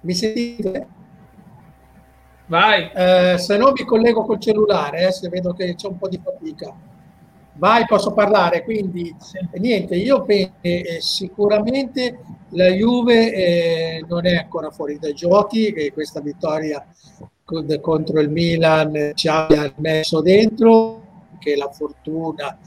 Mi 0.00 0.14
sentite? 0.14 0.86
Vai. 2.46 2.90
Eh, 2.94 3.38
se 3.38 3.56
no 3.56 3.72
mi 3.72 3.84
collego 3.84 4.24
col 4.24 4.38
cellulare, 4.38 5.06
eh, 5.06 5.12
se 5.12 5.28
vedo 5.30 5.54
che 5.54 5.74
c'è 5.74 5.88
un 5.88 5.96
po' 5.96 6.08
di 6.08 6.20
fatica. 6.22 6.74
Vai, 7.54 7.86
posso 7.86 8.12
parlare. 8.12 8.64
Quindi, 8.64 9.14
sì. 9.18 9.38
niente, 9.54 9.96
io 9.96 10.22
penso 10.24 10.52
che 10.60 10.78
eh, 10.80 11.00
sicuramente 11.00 12.18
la 12.50 12.68
Juve 12.68 13.32
eh, 13.32 14.04
non 14.06 14.26
è 14.26 14.36
ancora 14.36 14.70
fuori 14.70 14.98
dai 14.98 15.14
giochi, 15.14 15.72
che 15.72 15.92
questa 15.92 16.20
vittoria 16.20 16.84
contro 17.80 18.20
il 18.20 18.30
Milan 18.30 19.12
ci 19.14 19.28
abbia 19.28 19.72
messo 19.76 20.20
dentro, 20.20 21.00
che 21.38 21.56
la 21.56 21.70
fortuna 21.70 22.58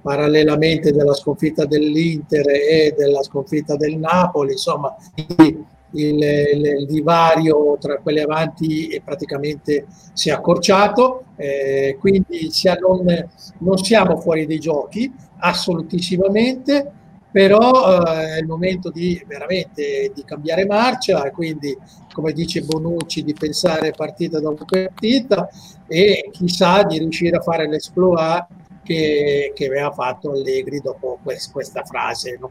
parallelamente 0.00 0.92
della 0.92 1.14
sconfitta 1.14 1.64
dell'Inter 1.64 2.48
e 2.48 2.94
della 2.96 3.22
sconfitta 3.22 3.76
del 3.76 3.96
Napoli, 3.96 4.52
insomma 4.52 4.94
il, 5.14 5.64
il, 5.92 6.22
il 6.22 6.86
divario 6.86 7.76
tra 7.80 7.98
quelli 7.98 8.20
avanti 8.20 9.00
praticamente 9.04 9.86
si 10.12 10.30
è 10.30 10.32
accorciato, 10.32 11.24
eh, 11.36 11.96
quindi 11.98 12.50
non, 12.80 13.28
non, 13.58 13.76
siamo 13.78 14.18
fuori 14.20 14.46
dai 14.46 14.58
giochi 14.58 15.12
assolutissimamente, 15.38 16.92
però 17.30 18.02
eh, 18.02 18.36
è 18.36 18.38
il 18.40 18.46
momento 18.46 18.90
di 18.90 19.22
veramente 19.26 20.12
di 20.14 20.24
cambiare 20.24 20.66
marcia 20.66 21.24
e 21.24 21.30
quindi 21.30 21.76
come 22.12 22.32
dice 22.32 22.62
Bonucci 22.62 23.22
di 23.22 23.34
pensare 23.34 23.92
partita 23.92 24.40
dopo 24.40 24.64
partita 24.64 25.48
e 25.86 26.28
chissà 26.32 26.82
di 26.82 26.98
riuscire 26.98 27.36
a 27.36 27.40
fare 27.40 27.68
l'esploit 27.68 28.46
che, 28.90 29.52
che 29.54 29.66
aveva 29.66 29.92
fatto 29.92 30.32
Allegri 30.32 30.80
dopo 30.80 31.20
quest, 31.22 31.52
questa 31.52 31.84
frase 31.84 32.36
no? 32.40 32.50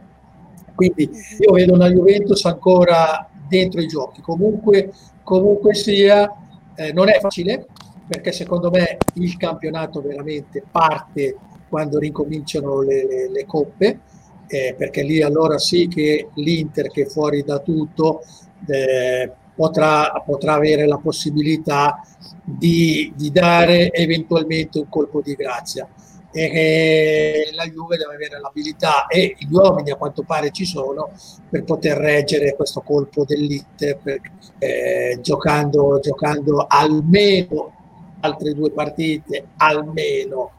quindi 0.74 1.10
io 1.40 1.52
vedo 1.52 1.74
una 1.74 1.90
Juventus 1.90 2.46
ancora 2.46 3.30
dentro 3.50 3.82
i 3.82 3.88
giochi 3.88 4.22
comunque, 4.22 4.94
comunque 5.22 5.74
sia 5.74 6.34
eh, 6.76 6.94
non 6.94 7.10
è 7.10 7.20
facile 7.20 7.66
perché 8.08 8.32
secondo 8.32 8.70
me 8.70 8.96
il 9.16 9.36
campionato 9.36 10.02
veramente 10.02 10.64
parte 10.72 11.36
quando 11.68 12.00
ricominciano 12.00 12.82
le, 12.82 13.06
le, 13.06 13.30
le 13.30 13.46
coppe 13.46 14.00
eh, 14.48 14.76
perché 14.78 15.04
lì 15.04 15.22
allora 15.22 15.58
sì 15.58 15.90
che 15.90 16.30
l'Inter 16.36 16.90
che 16.90 17.02
è 17.02 17.06
fuori 17.06 17.44
da 17.44 17.60
tutto 17.60 18.22
eh, 18.66 19.30
potrà, 19.54 20.24
potrà, 20.26 20.54
avere 20.54 20.88
la 20.88 20.98
possibilità 20.98 22.02
di, 22.42 23.12
di, 23.14 23.30
dare 23.30 23.92
eventualmente 23.92 24.80
un 24.80 24.88
colpo 24.88 25.22
di 25.22 25.34
grazia 25.34 25.86
e 26.32 27.50
la 27.54 27.66
Juve 27.66 27.98
deve 27.98 28.14
avere 28.14 28.40
l'abilità 28.40 29.08
e 29.08 29.36
gli 29.38 29.52
uomini 29.52 29.92
a 29.92 29.96
quanto 29.96 30.24
pare 30.24 30.52
ci 30.52 30.66
sono 30.66 31.12
per 31.50 31.64
poter 31.64 31.98
reggere 31.98 32.56
questo 32.56 32.82
colpo 32.82 33.26
dell'Inter 33.26 34.22
eh, 34.60 35.20
giocando, 35.22 36.00
giocando 36.00 36.66
almeno 36.68 37.74
altre 38.22 38.54
due 38.54 38.72
partite 38.72 39.48
almeno. 39.58 40.52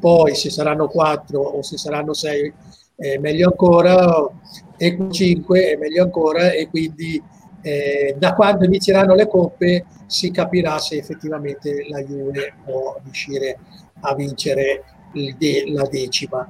Poi 0.00 0.34
se 0.34 0.50
saranno 0.50 0.88
quattro 0.88 1.40
o 1.40 1.62
se 1.62 1.78
saranno 1.78 2.12
sei 2.12 2.52
eh, 2.96 3.18
meglio 3.20 3.48
ancora, 3.48 4.28
e 4.76 4.98
5 5.10 5.70
è 5.70 5.76
meglio 5.76 6.02
ancora 6.02 6.50
e 6.50 6.68
quindi 6.68 7.22
eh, 7.62 8.16
da 8.18 8.34
quando 8.34 8.64
inizieranno 8.64 9.14
le 9.14 9.28
coppe 9.28 9.84
si 10.06 10.32
capirà 10.32 10.78
se 10.78 10.96
effettivamente 10.96 11.86
la 11.88 12.02
Juve 12.02 12.54
può 12.64 12.98
riuscire 13.04 13.58
a 14.00 14.14
vincere 14.16 14.82
de- 15.12 15.64
la 15.68 15.86
decima. 15.88 16.48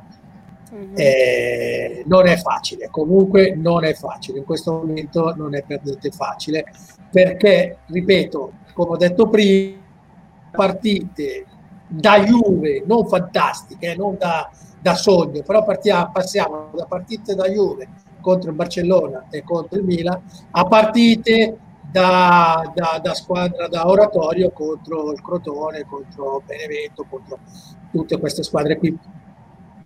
Mm-hmm. 0.74 0.94
Eh, 0.94 2.02
non 2.06 2.26
è 2.26 2.36
facile, 2.38 2.88
comunque 2.90 3.54
non 3.54 3.84
è 3.84 3.92
facile, 3.92 4.38
in 4.38 4.44
questo 4.44 4.72
momento 4.72 5.34
non 5.36 5.54
è 5.54 5.62
per 5.62 5.80
niente 5.82 6.10
facile 6.10 6.64
perché, 7.10 7.80
ripeto, 7.88 8.52
come 8.72 8.92
ho 8.92 8.96
detto 8.96 9.28
prima, 9.28 9.76
partite 10.50 11.44
da 11.86 12.24
Juve 12.24 12.82
non 12.86 13.06
fantastiche, 13.06 13.94
non 13.94 14.16
da 14.16 14.50
da 14.82 14.94
sogno, 14.96 15.42
però 15.42 15.64
partiamo, 15.64 16.10
passiamo 16.12 16.70
da 16.74 16.84
partite 16.86 17.34
da 17.34 17.48
Juve 17.48 17.88
contro 18.20 18.50
il 18.50 18.56
Barcellona 18.56 19.26
e 19.30 19.42
contro 19.44 19.78
il 19.78 19.84
Milan 19.84 20.20
a 20.50 20.64
partite 20.64 21.56
da, 21.92 22.72
da, 22.74 22.98
da, 23.02 23.14
squadra 23.14 23.68
da 23.68 23.86
oratorio 23.86 24.50
contro 24.50 25.12
il 25.12 25.20
Crotone, 25.20 25.84
contro 25.84 26.42
Benevento, 26.44 27.04
contro 27.08 27.38
tutte 27.90 28.18
queste 28.18 28.42
squadre 28.42 28.78
qui 28.78 28.98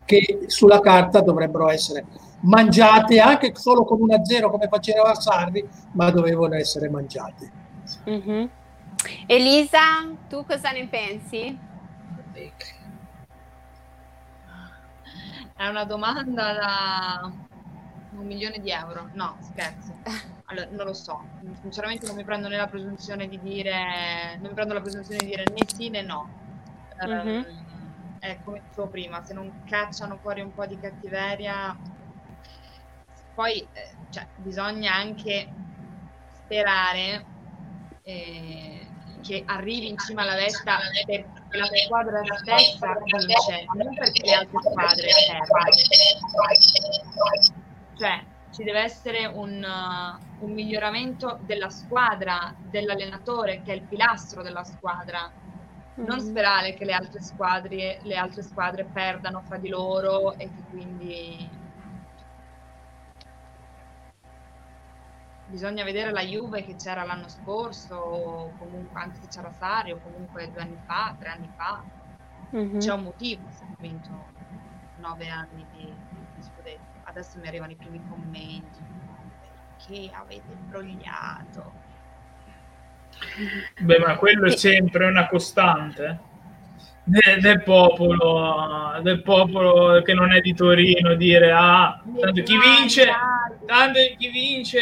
che 0.05 0.45
sulla 0.47 0.79
carta 0.79 1.21
dovrebbero 1.21 1.69
essere 1.69 2.05
mangiate 2.41 3.19
anche 3.19 3.53
solo 3.57 3.85
con 3.85 3.99
1-0 4.01 4.51
come 4.51 4.69
faceva 4.69 5.15
Sarri, 5.15 5.69
ma 5.93 6.11
dovevano 6.11 6.55
essere 6.55 6.89
mangiate. 6.89 7.51
Mm-hmm. 8.09 8.47
Elisa, 9.27 10.07
tu 10.29 10.45
cosa 10.47 10.71
ne 10.71 10.87
pensi? 10.87 11.59
È 15.57 15.67
una 15.67 15.85
domanda 15.85 16.53
da 16.53 17.46
un 18.17 18.27
milione 18.27 18.61
di 18.61 18.71
euro. 18.71 19.11
No, 19.13 19.37
scherzo. 19.41 19.95
Allora, 20.49 20.69
non 20.71 20.87
lo 20.87 20.95
so. 20.95 21.21
Sinceramente 21.61 22.07
non 22.07 22.15
mi 22.15 22.23
prendo 22.23 22.47
né 22.47 22.57
la 22.57 22.69
presunzione 22.69 23.27
di 23.27 23.41
dire, 23.41 24.37
non 24.39 24.51
mi 24.51 24.55
prendo 24.55 24.75
la 24.75 24.81
presunzione 24.81 25.19
di 25.19 25.27
dire 25.27 25.43
né 25.51 25.67
sì 25.67 25.89
né 25.89 26.03
no. 26.03 26.29
Mm-hmm. 27.05 27.43
È 28.21 28.39
come 28.45 28.63
dicevo 28.69 28.87
prima, 28.87 29.25
se 29.25 29.35
non 29.35 29.65
cacciano 29.65 30.19
fuori 30.19 30.43
un 30.43 30.55
po' 30.55 30.65
di 30.67 30.79
cattiveria, 30.79 31.77
poi 33.35 33.59
eh, 33.73 33.91
cioè, 34.11 34.25
bisogna 34.37 34.95
anche 34.95 35.53
sperare 36.45 37.25
eh, 38.03 38.87
che 39.21 39.43
arrivi 39.47 39.89
in 39.89 39.99
cima 39.99 40.23
alla 40.23 40.37
vetta 40.37 40.79
perché 41.05 41.27
la 41.51 41.67
squadra 41.85 42.23
stessa 42.25 42.97
vince, 43.05 43.65
non 43.75 43.93
perché 43.95 44.25
le 44.25 44.33
altre 44.33 44.61
squadre 44.61 45.09
perdono. 45.27 45.59
Cioè, 47.97 48.25
ci 48.51 48.63
deve 48.63 48.81
essere 48.81 49.27
un, 49.27 49.63
uh, 49.63 50.45
un, 50.45 50.53
miglioramento 50.53 51.39
della 51.43 51.71
squadra, 51.71 52.55
dell'allenatore 52.59 53.63
che 53.63 53.73
è 53.73 53.75
il 53.75 53.83
pilastro 53.83 54.43
della 54.43 54.65
squadra. 54.65 55.31
Non 55.95 56.19
mm-hmm. 56.19 56.19
sperare 56.19 56.75
che 56.75 56.85
le 56.85 56.93
altre 56.93 57.23
squadre, 57.23 57.99
le 58.03 58.17
altre 58.17 58.43
squadre 58.43 58.85
perdano 58.85 59.43
fra 59.43 59.57
di 59.57 59.69
loro 59.69 60.35
e 60.35 60.45
che 60.45 60.63
quindi 60.71 61.49
bisogna 65.47 65.85
vedere 65.85 66.11
la 66.11 66.23
Juve 66.23 66.65
che 66.65 66.77
c'era 66.77 67.05
l'anno 67.05 67.29
scorso, 67.29 67.95
o 67.95 68.53
comunque 68.59 69.01
anche 69.01 69.21
se 69.23 69.29
c'era 69.29 69.53
Sari, 69.53 69.93
o 69.93 70.01
comunque 70.03 70.51
due 70.51 70.61
anni 70.61 70.79
fa, 70.85 71.15
tre 71.19 71.29
anni 71.31 71.51
fa. 71.57 71.83
Mm-hmm. 72.55 72.79
C'è 72.79 72.93
un 72.93 73.03
motivo 73.03 73.43
se 73.51 73.65
ha 73.65 73.75
vinto 73.79 74.11
nove 74.99 75.29
anni 75.29 75.67
di. 75.73 75.93
Adesso 77.17 77.39
mi 77.41 77.49
arrivano 77.49 77.73
i 77.73 77.77
primi 77.77 77.99
commenti. 78.11 78.79
Perché 79.79 80.11
avete 80.13 80.53
imbrogliato? 80.53 81.73
Beh, 83.81 83.99
ma 84.01 84.17
quello 84.17 84.45
è 84.45 84.51
sempre 84.55 85.07
una 85.07 85.27
costante 85.27 86.21
del, 87.05 87.41
del, 87.41 87.63
popolo, 87.63 89.01
del 89.03 89.23
popolo 89.23 90.03
che 90.03 90.13
non 90.13 90.35
è 90.35 90.43
di 90.43 90.53
Torino 90.53 91.15
dire 91.15 91.53
ah, 91.53 92.03
tanto 92.21 92.43
chi 92.43 92.59
vince, 92.59 93.07
tanto 93.65 93.99
chi 94.19 94.29
vince 94.29 94.81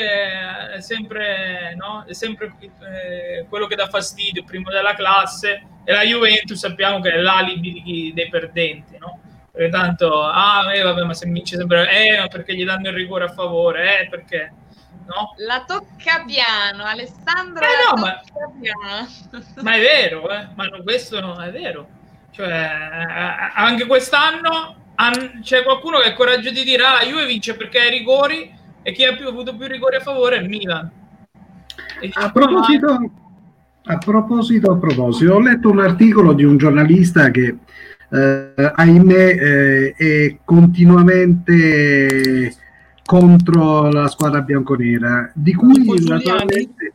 è 0.75 0.81
sempre, 0.81 1.77
no? 1.77 2.05
è 2.05 2.15
sempre 2.15 2.53
eh, 2.59 3.47
quello 3.49 3.67
che 3.67 3.77
dà 3.77 3.87
fastidio, 3.87 4.43
primo 4.43 4.71
della 4.71 4.95
classe 4.95 5.67
e 5.85 5.93
la 5.93 6.03
Juventus 6.03 6.59
sappiamo 6.59 6.99
che 7.01 7.13
è 7.13 7.17
l'alibi 7.19 8.11
dei 8.13 8.29
perdenti? 8.29 8.94
Perché 9.55 9.71
tanto, 9.71 10.21
ah, 10.21 10.75
eh, 10.75 10.83
vabbè, 10.83 11.05
ma 11.05 11.15
se 11.15 11.29
vince 11.29 11.57
sempre, 11.57 11.89
eh, 11.89 12.19
ma 12.19 12.27
perché 12.27 12.57
gli 12.57 12.65
danno 12.65 12.89
il 12.89 12.95
rigore 12.95 13.27
a 13.27 13.33
favore, 13.33 14.01
eh, 14.01 14.09
perché... 14.09 14.53
No? 15.07 15.35
La 15.37 15.63
tocca 15.65 16.25
piano, 16.27 16.83
Alessandro. 16.83 17.63
Eh 17.63 17.95
no, 17.95 18.01
ma, 18.01 18.21
ma, 19.63 19.75
è 19.75 19.81
vero, 19.81 20.29
eh? 20.29 20.49
ma 20.57 20.65
no, 20.65 20.83
questo 20.83 21.21
no, 21.21 21.41
è 21.41 21.53
vero. 21.53 21.87
Cioè, 22.33 22.49
eh, 22.49 23.51
anche 23.55 23.87
quest'anno 23.87 24.75
c'è 25.43 25.63
qualcuno 25.63 25.99
che 25.99 26.07
ha 26.07 26.09
il 26.09 26.15
coraggio 26.15 26.51
di 26.51 26.65
dire 26.65 26.83
ah, 26.83 27.05
Juve 27.05 27.27
vince 27.27 27.55
perché 27.55 27.79
ha 27.79 27.85
i 27.85 27.91
rigori 27.91 28.53
e 28.83 28.93
chi 28.93 29.05
ha 29.05 29.15
più, 29.15 29.29
avuto 29.29 29.55
più 29.55 29.69
rigori 29.69 29.97
a 29.97 30.01
favore 30.01 30.39
è 30.39 30.41
il 30.41 30.49
Milan. 30.49 30.91
A 32.13 32.33
proposito, 32.33 33.11
a 33.85 33.99
proposito, 33.99 34.73
a 34.73 34.77
proposito, 34.79 35.35
ho 35.35 35.41
letto 35.41 35.71
un 35.71 35.79
articolo 35.79 36.33
di 36.33 36.43
un 36.43 36.57
giornalista 36.57 37.31
che, 37.31 37.59
eh, 38.15 38.73
ahimè, 38.77 39.15
eh, 39.15 39.95
è 39.97 40.37
continuamente 40.45 42.55
contro 43.05 43.91
la 43.91 44.07
squadra 44.09 44.41
bianconera, 44.41 45.31
di 45.35 45.53
cui 45.53 45.85
naturalmente 46.07 46.93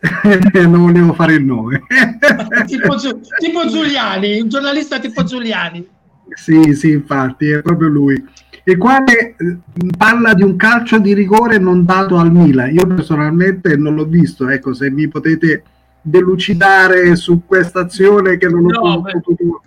non 0.52 0.82
volevo 0.82 1.14
fare 1.14 1.34
il 1.34 1.44
nome. 1.44 1.82
tipo, 2.66 2.94
tipo, 3.38 3.66
Giuliani, 3.68 4.40
un 4.40 4.48
giornalista 4.48 5.00
tipo 5.00 5.24
Giuliani. 5.24 5.86
Sì, 6.34 6.74
sì, 6.74 6.90
infatti, 6.90 7.48
è 7.48 7.62
proprio 7.62 7.88
lui. 7.88 8.22
Il 8.64 8.76
quale 8.76 9.34
eh, 9.34 9.56
parla 9.96 10.34
di 10.34 10.42
un 10.42 10.56
calcio 10.56 10.98
di 10.98 11.14
rigore 11.14 11.56
non 11.56 11.86
dato 11.86 12.18
al 12.18 12.30
Milan. 12.30 12.74
Io 12.74 12.86
personalmente 12.86 13.78
non 13.78 13.94
l'ho 13.94 14.04
visto, 14.04 14.46
ecco, 14.46 14.74
se 14.74 14.90
mi 14.90 15.08
potete 15.08 15.62
delucidare 16.02 17.16
su 17.16 17.44
questa 17.46 17.80
azione 17.80 18.36
che 18.36 18.48
non 18.48 18.66
ho 18.66 18.68
no, 18.68 19.02
potuto... 19.02 19.62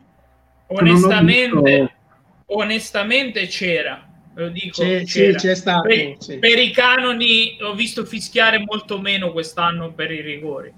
Onestamente, 0.73 1.93
onestamente 2.46 3.48
c'era 3.48 4.10
lo 4.33 4.50
dico, 4.50 4.81
c'è, 4.81 5.04
c'è, 5.04 5.35
c'è 5.35 5.56
stato, 5.56 5.87
per, 5.87 6.17
c'è. 6.17 6.39
per, 6.39 6.58
i 6.58 6.71
canoni 6.71 7.58
ho 7.62 7.73
visto 7.73 8.06
fischiare 8.06 8.60
molto 8.60 9.00
meno 9.00 9.31
quest'anno 9.31 9.91
per 9.91 10.12
i 10.12 10.21
rigori. 10.21 10.71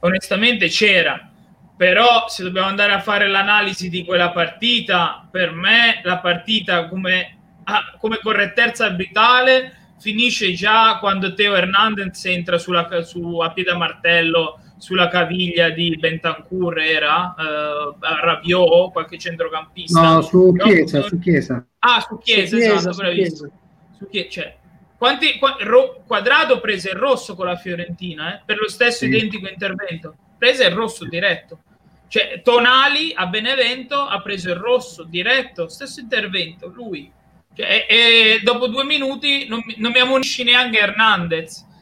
Onestamente 0.00 0.68
c'era, 0.68 1.30
però 1.76 2.26
se 2.28 2.42
dobbiamo 2.42 2.68
andare 2.68 2.92
a 2.92 3.00
fare 3.00 3.28
l'analisi 3.28 3.90
di 3.90 4.04
quella 4.04 4.30
partita, 4.30 5.26
per 5.30 5.52
me 5.52 6.00
la 6.02 6.18
partita 6.18 6.88
come, 6.88 7.36
ah, 7.64 7.96
come 7.98 8.18
correttezza 8.22 8.86
abitale 8.86 9.78
finisce 9.98 10.52
già 10.52 10.98
quando 10.98 11.34
Teo 11.34 11.54
Hernandez 11.54 12.24
entra 12.26 12.58
sulla, 12.58 12.88
su, 13.02 13.38
a 13.38 13.52
piede 13.52 13.70
a 13.70 13.76
martello 13.76 14.60
sulla 14.84 15.08
caviglia 15.08 15.70
di 15.70 15.96
Bentancur 15.96 16.78
era 16.78 17.34
uh, 17.38 17.96
Rabiot, 17.98 18.92
qualche 18.92 19.16
centrocampista. 19.16 19.98
No, 19.98 20.20
su 20.20 20.54
Chiesa, 20.62 20.98
no, 20.98 21.04
su 21.04 21.18
Chiesa. 21.18 21.66
Ah, 21.78 22.00
su 22.06 22.18
Chiesa, 22.18 22.48
su 22.48 22.56
Chiesa 22.56 22.74
esatto, 22.74 22.92
su 22.92 23.00
Chiesa. 23.14 23.50
Su 23.96 24.08
Chiesa. 24.10 24.28
Cioè, 24.28 24.56
quanti, 24.98 25.38
qu- 25.38 25.62
ro- 25.62 26.02
Quadrado 26.06 26.60
prese 26.60 26.90
il 26.90 26.96
rosso 26.96 27.34
con 27.34 27.46
la 27.46 27.56
Fiorentina, 27.56 28.34
eh, 28.34 28.42
per 28.44 28.58
lo 28.58 28.68
stesso 28.68 28.98
sì. 28.98 29.06
identico 29.06 29.48
intervento. 29.48 30.14
Prese 30.36 30.66
il 30.66 30.74
rosso 30.74 31.06
diretto. 31.06 31.60
Cioè, 32.08 32.42
Tonali 32.44 33.14
a 33.14 33.24
Benevento 33.24 33.96
ha 34.02 34.20
preso 34.20 34.50
il 34.50 34.56
rosso 34.56 35.04
diretto, 35.04 35.66
stesso 35.68 35.98
intervento, 35.98 36.70
lui. 36.74 37.10
Cioè, 37.54 37.86
e, 37.88 37.96
e 37.96 38.40
dopo 38.42 38.66
due 38.66 38.84
minuti 38.84 39.48
non, 39.48 39.62
non 39.76 39.92
mi 39.92 40.00
ammonisci 40.00 40.44
neanche 40.44 40.78
Hernandez 40.78 41.72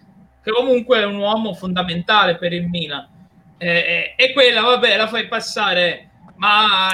che 0.42 0.50
comunque 0.50 1.00
è 1.00 1.04
un 1.04 1.16
uomo 1.16 1.54
fondamentale 1.54 2.36
per 2.36 2.52
il 2.52 2.68
Milan. 2.68 3.08
Eh, 3.58 4.14
e 4.16 4.32
quella, 4.32 4.62
vabbè, 4.62 4.96
la 4.96 5.06
fai 5.06 5.28
passare, 5.28 6.10
ma 6.36 6.90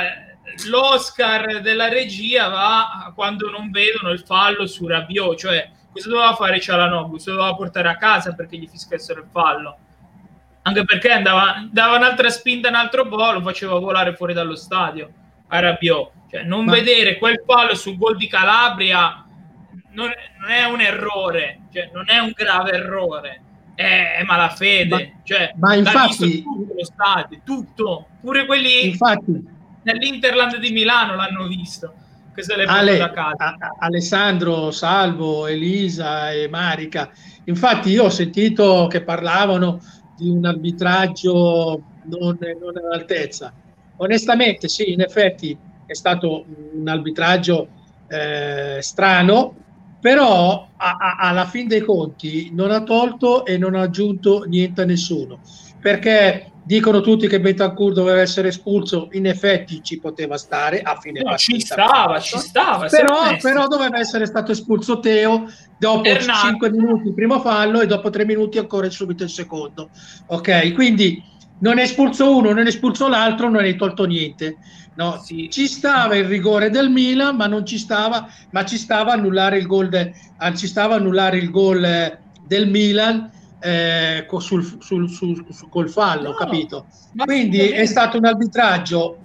l'Oscar 0.67 1.61
della 1.61 1.89
regia 1.89 2.49
va 2.49 3.13
quando 3.15 3.51
non 3.51 3.71
vedono 3.71 4.11
il 4.11 4.21
fallo 4.21 4.67
su 4.67 4.87
Rabiot, 4.87 5.39
cioè 5.39 5.71
cosa 5.93 6.09
doveva 6.09 6.35
fare 6.35 6.61
Cialanoglu? 6.61 7.17
Si 7.17 7.31
doveva 7.31 7.55
portare 7.55 7.89
a 7.89 7.97
casa 7.97 8.35
perché 8.35 8.59
gli 8.59 8.69
fiscassero 8.69 9.21
il 9.21 9.29
fallo. 9.31 9.79
Anche 10.63 10.85
perché 10.85 11.11
andava, 11.11 11.67
dava 11.71 11.97
un'altra 11.97 12.29
spinta, 12.29 12.69
un 12.69 12.75
altro 12.75 13.09
po', 13.09 13.33
lo 13.33 13.41
faceva 13.41 13.79
volare 13.79 14.15
fuori 14.15 14.35
dallo 14.35 14.55
stadio 14.55 15.11
a 15.49 15.61
Rabiot. 15.61 16.11
Cioè, 16.31 16.43
non 16.43 16.67
ma... 16.67 16.73
vedere 16.73 17.17
quel 17.17 17.43
fallo 17.47 17.75
sul 17.75 17.97
gol 17.97 18.17
di 18.17 18.27
Calabria 18.27 19.25
non, 19.91 20.11
non 20.41 20.51
è 20.51 20.65
un 20.65 20.81
errore, 20.81 21.61
cioè, 21.73 21.91
non 21.93 22.05
è 22.07 22.19
un 22.19 22.33
grave 22.35 22.73
errore, 22.73 23.43
è, 23.75 24.17
è 24.19 24.23
malafede. 24.25 24.89
Ma, 24.89 25.21
cioè, 25.23 25.53
ma 25.57 25.75
infatti, 25.75 26.43
tutto 26.43 26.75
lo 26.75 26.85
stadio, 26.85 27.41
tutto, 27.45 28.07
pure 28.21 28.47
quelli 28.47 28.87
infatti, 28.87 29.43
nell'Interland 29.83 30.59
di 30.59 30.71
Milano 30.71 31.15
l'hanno 31.15 31.47
visto. 31.47 31.95
Ale, 32.67 33.03
a 33.03 33.11
casa. 33.11 33.57
A, 33.59 33.77
Alessandro, 33.81 34.71
Salvo, 34.71 35.49
Elisa 35.49 36.31
e 36.31 36.49
Marica. 36.49 37.11
Infatti, 37.47 37.91
io 37.91 38.05
ho 38.05 38.11
sentito 38.11 38.87
che 38.89 39.03
parlavano 39.03 39.81
di 40.17 40.29
un 40.29 40.45
arbitraggio 40.45 41.83
non, 42.05 42.39
non 42.39 42.77
all'altezza. 42.77 43.53
Onestamente, 43.97 44.69
sì, 44.69 44.93
in 44.93 45.01
effetti 45.01 45.57
è 45.85 45.95
stato 45.95 46.45
un 46.75 46.87
arbitraggio 46.87 47.69
eh, 48.09 48.79
strano, 48.81 49.55
però 50.01 50.69
a, 50.77 50.97
a, 50.99 51.17
alla 51.29 51.47
fin 51.47 51.67
dei 51.67 51.81
conti 51.81 52.51
non 52.53 52.71
ha 52.71 52.83
tolto 52.83 53.45
e 53.45 53.59
non 53.59 53.75
ha 53.75 53.83
aggiunto 53.83 54.45
niente 54.47 54.83
a 54.83 54.85
nessuno. 54.85 55.41
Perché 55.81 56.53
dicono 56.69 57.01
tutti 57.01 57.29
che 57.29 57.41
Betancourt 57.41 57.95
doveva 57.95 58.21
essere 58.21 58.49
espulso 58.49 59.09
in 59.13 59.27
effetti 59.27 59.83
ci 59.83 59.99
poteva 59.99 60.37
stare 60.37 60.83
a 60.83 60.99
fine 61.01 61.23
no, 61.23 61.35
ci 61.39 61.59
stava, 61.61 62.21
ci 62.21 62.37
stava 62.37 62.89
però, 62.89 63.35
però, 63.41 63.67
doveva 63.67 63.99
essere 63.99 64.27
stato 64.27 64.53
espulso 64.53 64.99
Teo 64.99 65.51
dopo 65.79 66.03
Bernardo. 66.03 66.49
5 66.49 66.71
minuti 66.71 67.09
il 67.09 67.15
primo 67.15 67.41
fallo 67.41 67.81
e 67.81 67.87
dopo 67.87 68.11
3 68.11 68.27
minuti 68.27 68.59
ancora 68.59 68.91
subito 68.91 69.23
il 69.23 69.31
secondo. 69.31 69.89
Ok 70.27 70.75
quindi 70.75 71.23
non 71.61 71.79
è 71.79 71.83
espulso 71.83 72.37
uno 72.37 72.53
non 72.53 72.65
è 72.65 72.69
espulso 72.69 73.09
l'altro 73.09 73.49
non 73.49 73.63
hai 73.63 73.77
tolto 73.77 74.05
niente 74.05 74.57
No, 74.99 75.23
sì. 75.25 75.49
Ci 75.49 75.69
stava 75.69 76.17
il 76.17 76.25
rigore 76.25 76.71
del 76.71 76.91
Milan, 76.91 77.37
ma 77.37 77.47
non 77.47 77.65
ci 77.65 77.79
stava, 77.79 78.29
ma 78.51 78.65
ci 78.65 78.77
stava 78.77 79.13
annullare 79.13 79.57
il 79.57 79.67
gol, 79.67 79.89
de, 79.89 80.13
ci 80.57 80.67
stava 80.67 80.97
annullare 80.97 81.39
il 81.39 81.51
gol 81.51 81.85
eh, 81.85 82.19
del 82.45 82.69
Milan 82.69 83.31
eh, 83.61 84.27
sul, 84.39 84.79
sul, 84.81 85.09
sul, 85.09 85.47
col 85.71 85.89
fallo, 85.89 86.31
no, 86.31 86.35
capito? 86.35 86.87
Quindi 87.15 87.61
è 87.69 87.87
stato 87.87 88.19
un 88.19 88.25
arbitraggio 88.25 89.19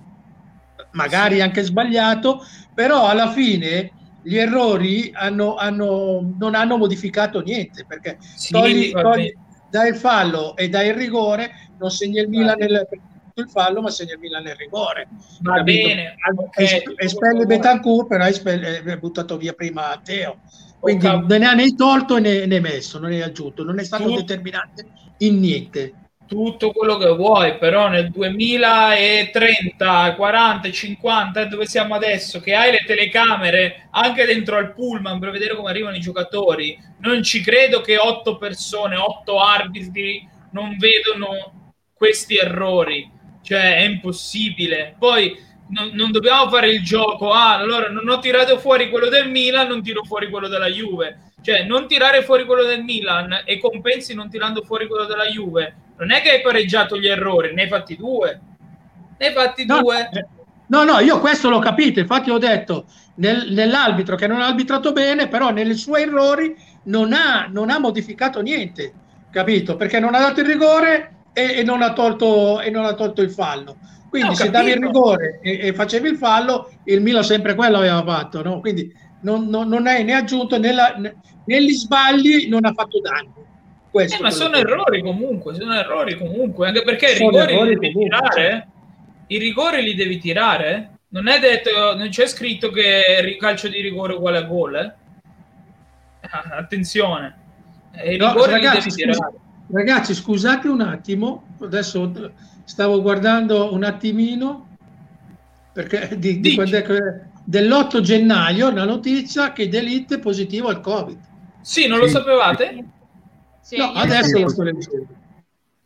magari 0.92 1.42
anche 1.42 1.64
sbagliato, 1.64 2.46
però 2.72 3.08
alla 3.08 3.32
fine 3.32 3.92
gli 4.22 4.38
errori 4.38 5.12
hanno, 5.12 5.56
hanno, 5.56 6.36
non 6.38 6.54
hanno 6.54 6.78
modificato 6.78 7.42
niente 7.42 7.84
perché 7.86 8.18
sì, 8.36 8.52
togli, 8.52 8.92
togli 8.92 9.34
dai 9.72 9.96
fallo 9.96 10.56
e 10.56 10.70
dai 10.70 10.94
rigore 10.94 11.52
non 11.84 11.92
segna 11.92 12.22
il 12.22 12.30
Milan 12.30 12.58
nel, 12.58 12.88
il 13.36 13.50
fallo 13.50 13.82
ma 13.82 13.90
segna 13.90 14.14
il 14.14 14.20
Milan 14.20 14.44
nel 14.44 14.56
rigore 14.56 15.08
va 15.42 15.56
capito? 15.56 15.88
bene 15.88 16.16
okay. 16.48 16.84
espelle 16.98 17.46
Betancourt 17.46 18.08
però 18.08 18.24
hai 18.24 18.98
buttato 18.98 19.38
via 19.38 19.54
prima 19.54 20.00
Teo 20.04 20.40
quindi 20.80 21.06
okay. 21.06 21.28
non 21.28 21.40
ne 21.40 21.46
ha 21.46 21.54
né 21.54 21.76
tolto 21.76 22.18
né, 22.20 22.46
né 22.46 22.60
messo 22.60 23.00
non 23.00 23.12
è 23.12 23.22
aggiunto 23.22 23.64
non 23.64 23.80
è 23.80 23.84
stato 23.84 24.06
tu, 24.06 24.16
determinante 24.16 24.86
in 25.18 25.40
niente 25.40 25.94
tutto 26.26 26.72
quello 26.72 26.98
che 26.98 27.10
vuoi 27.10 27.58
però 27.58 27.90
nel 27.90 28.10
2030 28.12 30.16
40 30.16 30.72
50 30.72 31.46
dove 31.46 31.66
siamo 31.66 31.96
adesso 31.96 32.40
che 32.40 32.56
hai 32.56 32.72
le 32.72 32.86
telecamere 32.86 33.88
anche 33.92 34.26
dentro 34.26 34.56
al 34.56 34.74
pullman 34.74 35.20
per 35.20 35.32
vedere 35.32 35.56
come 35.56 35.70
arrivano 35.70 35.98
i 35.98 36.02
giocatori 36.02 36.78
non 37.00 37.22
ci 37.24 37.42
credo 37.42 37.82
che 37.82 37.98
otto 37.98 38.38
persone 38.38 38.96
otto 38.96 39.40
arbitri 39.40 40.26
non 40.52 40.78
vedono 40.78 41.63
questi 42.04 42.36
errori 42.36 43.10
cioè 43.44 43.78
è 43.78 43.82
impossibile. 43.82 44.96
Poi 44.98 45.38
non, 45.70 45.92
non, 45.94 46.12
dobbiamo 46.12 46.50
fare 46.50 46.70
il 46.70 46.84
gioco, 46.84 47.32
ah, 47.32 47.56
allora 47.58 47.90
non 47.90 48.10
ho 48.10 48.20
tirato 48.20 48.58
fuori 48.58 48.90
quello 48.90 49.10
del 49.10 49.30
Milan, 49.30 49.68
non 49.68 49.84
tiro 49.84 50.04
fuori 50.04 50.30
quello 50.30 50.48
della 50.48 50.68
Juve. 50.68 51.32
Cioè, 51.42 51.64
non 51.64 51.88
tirare 51.88 52.24
fuori 52.24 52.46
quello 52.46 52.64
del 52.64 52.84
Milan 52.84 53.44
e 53.46 53.60
compensi 53.60 54.14
non 54.14 54.30
tirando 54.30 54.64
fuori 54.64 54.88
quello 54.88 55.06
della 55.06 55.26
Juve. 55.26 55.76
Non 55.98 56.12
è 56.12 56.22
che 56.22 56.32
hai 56.32 56.42
pareggiato 56.42 56.98
gli 56.98 57.08
errori, 57.08 57.54
ne 57.54 57.64
hai 57.64 57.68
fatti 57.68 57.96
due. 57.96 58.40
Ne 59.18 59.28
hai 59.28 59.34
fatti 59.34 59.66
no, 59.66 59.80
due. 59.80 60.10
No, 60.68 60.84
no, 60.84 61.00
io 61.00 61.20
questo 61.20 61.50
l'ho 61.50 61.60
capito, 61.60 62.00
infatti 62.00 62.32
ho 62.32 62.38
detto 62.38 62.86
nel, 63.16 63.52
nell'arbitro 63.52 64.16
che 64.16 64.28
non 64.28 64.42
ha 64.42 64.48
arbitrato 64.48 64.94
bene, 64.94 65.28
però 65.28 65.52
nei 65.52 65.74
suoi 65.76 66.04
errori 66.04 66.56
non 66.86 67.14
ha, 67.14 67.48
non 67.50 67.70
ha 67.70 67.78
modificato 67.78 68.42
niente, 68.42 68.94
capito? 69.32 69.76
Perché 69.76 70.00
non 70.00 70.16
ha 70.16 70.20
dato 70.20 70.40
il 70.40 70.48
rigore 70.48 71.23
e, 71.34 71.60
e, 71.60 71.64
non, 71.64 71.82
ha 71.82 71.94
tolto, 71.94 72.62
e 72.62 72.70
non 72.70 72.86
ha 72.86 72.94
tolto 72.94 73.22
il 73.22 73.32
fallo. 73.32 73.78
Quindi 74.10 74.30
no, 74.30 74.36
se 74.36 74.52
davi 74.52 74.70
il 74.70 74.78
rigore 74.78 75.40
e, 75.42 75.68
e, 75.68 75.74
facevi 75.74 76.08
il 76.08 76.18
fallo, 76.18 76.72
il 76.86 77.02
Milan 77.02 77.24
sempre 77.24 77.56
quello 77.56 77.78
aveva 77.78 78.04
fatto, 78.04 78.44
no? 78.44 78.60
Quindi 78.60 78.94
non, 79.22 79.48
non, 79.48 79.68
non 79.68 79.88
è 79.88 80.04
né 80.04 80.14
aggiunto 80.14 80.60
né, 80.60 80.72
la, 80.72 80.94
né, 80.98 81.16
negli 81.46 81.72
sbagli 81.72 82.48
non 82.48 82.64
ha 82.64 82.74
fatto 82.74 83.00
danno. 83.00 83.44
Eh, 83.92 84.18
ma 84.22 84.32
sono 84.32 84.56
errori 84.56 85.02
comunque, 85.02 85.54
sono 85.54 85.74
errori 85.74 86.18
comunque, 86.18 86.68
anche 86.68 86.82
perché 86.82 87.12
i 87.12 87.18
rigori 87.18 87.54
li 87.54 87.76
devi 87.76 87.92
comunque, 87.92 88.04
tirare. 88.04 88.50
Cioè. 88.50 88.68
I 89.28 89.38
rigori 89.38 89.84
li 89.84 89.96
devi 89.96 90.18
tirare. 90.18 90.90
Non 91.10 91.28
è 91.28 91.40
detto, 91.40 91.96
non 91.96 92.10
c'è 92.10 92.26
scritto 92.26 92.72
che 92.72 93.22
il 93.24 93.38
calcio 93.38 93.68
di 93.68 93.82
rigore 93.82 94.14
uguale 94.14 94.38
a 94.38 94.42
gol. 94.44 94.76
Eh? 94.76 94.94
Attenzione, 96.58 97.38
i 98.04 98.18
rigori 98.18 98.34
no, 98.34 98.46
ragazzi, 98.46 98.90
li 98.90 98.96
devi 98.96 99.12
tirare. 99.12 99.34
Ragazzi, 99.68 100.14
scusate 100.14 100.68
un 100.68 100.82
attimo, 100.82 101.56
adesso 101.62 102.12
stavo 102.66 103.02
guardando 103.02 103.74
un 103.74 103.84
attimino 103.84 104.78
perché 105.74 106.18
di, 106.18 106.40
di 106.40 106.56
dell'8 107.46 108.00
gennaio 108.00 108.70
una 108.70 108.86
notizia 108.86 109.52
che 109.52 109.68
Delite 109.68 110.16
è 110.16 110.20
positivo 110.20 110.70
al 110.70 110.80
Covid. 110.80 111.18
Sì, 111.62 111.88
non 111.88 112.00
lo 112.00 112.08
sapevate? 112.08 112.86
Sì, 113.62 113.78
no, 113.78 113.92
adesso 113.94 114.40
lo 114.40 114.50
sto 114.50 114.64
leggendo. 114.64 115.22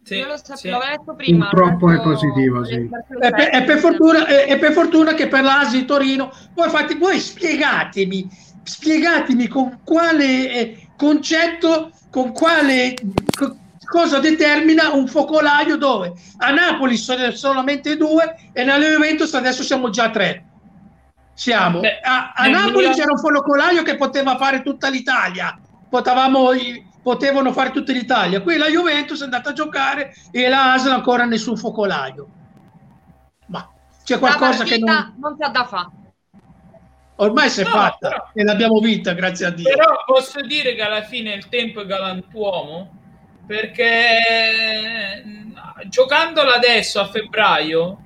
Sì, 0.04 0.16
io 0.16 0.28
lo 0.28 0.38
sapevo, 0.38 0.80
sì. 0.80 1.16
prima. 1.16 1.50
Purtroppo 1.50 1.92
è 1.92 2.00
positivo, 2.02 2.64
sì. 2.64 2.90
È 3.20 3.30
per, 3.30 3.50
è, 3.50 3.64
per 3.64 3.78
fortuna, 3.78 4.26
è, 4.26 4.46
è 4.46 4.58
per, 4.58 4.72
fortuna, 4.72 5.14
che 5.14 5.28
per 5.28 5.44
l'Asi 5.44 5.86
Torino, 5.86 6.32
voi, 6.54 6.70
fate, 6.70 6.96
voi 6.96 7.20
spiegatemi, 7.20 8.28
spiegatemi 8.64 9.48
con 9.48 9.80
quale 9.84 10.52
eh, 10.52 10.88
concetto, 10.96 11.92
con 12.10 12.32
quale... 12.32 12.94
Con, 13.38 13.66
cosa 13.88 14.20
determina 14.20 14.92
un 14.94 15.08
focolaio 15.08 15.78
dove 15.78 16.14
a 16.38 16.52
Napoli 16.52 16.98
sono 16.98 17.32
solamente 17.32 17.96
due 17.96 18.36
e 18.52 18.64
nella 18.64 18.86
Juventus 18.86 19.34
adesso 19.34 19.64
siamo 19.64 19.90
già 19.90 20.10
tre. 20.10 20.46
Siamo. 21.34 21.80
Beh, 21.80 22.00
a, 22.02 22.34
a 22.36 22.48
Napoli 22.48 22.88
Milan... 22.88 22.94
c'era 22.94 23.12
un 23.12 23.20
focolaio 23.20 23.84
che 23.84 23.96
poteva 23.96 24.38
fare 24.38 24.62
tutta 24.62 24.90
l'Italia, 24.90 25.58
Potevamo, 25.90 26.50
potevano 27.02 27.54
fare 27.54 27.72
tutta 27.72 27.92
l'Italia. 27.92 28.42
Qui 28.42 28.58
la 28.58 28.68
Juventus 28.68 29.22
è 29.22 29.24
andata 29.24 29.52
a 29.52 29.54
giocare 29.54 30.14
e 30.32 30.50
la 30.50 30.74
Asla 30.74 30.96
ancora 30.96 31.26
nessun 31.26 31.56
focolaio. 31.56 32.28
Ma 33.48 33.72
c'è 34.04 34.20
qualcosa 34.20 34.64
che 34.64 34.80
non... 34.80 35.16
non 35.20 35.38
c'è 35.38 35.50
da 35.50 35.66
fare. 35.66 35.90
Ormai 37.20 37.50
si 37.50 37.62
è 37.62 37.64
no, 37.64 37.70
fatta 37.70 38.10
però... 38.10 38.30
e 38.34 38.44
l'abbiamo 38.44 38.80
vinta, 38.80 39.14
grazie 39.14 39.46
a 39.46 39.50
Dio. 39.52 39.70
Però 39.70 40.04
posso 40.06 40.42
dire 40.42 40.76
che 40.76 40.82
alla 40.82 41.04
fine 41.04 41.34
il 41.34 41.48
tempo 41.50 41.82
è 41.82 41.86
galantuomo 41.86 42.92
perché 43.48 45.24
giocandola 45.88 46.56
adesso 46.56 47.00
a 47.00 47.08
febbraio 47.08 48.02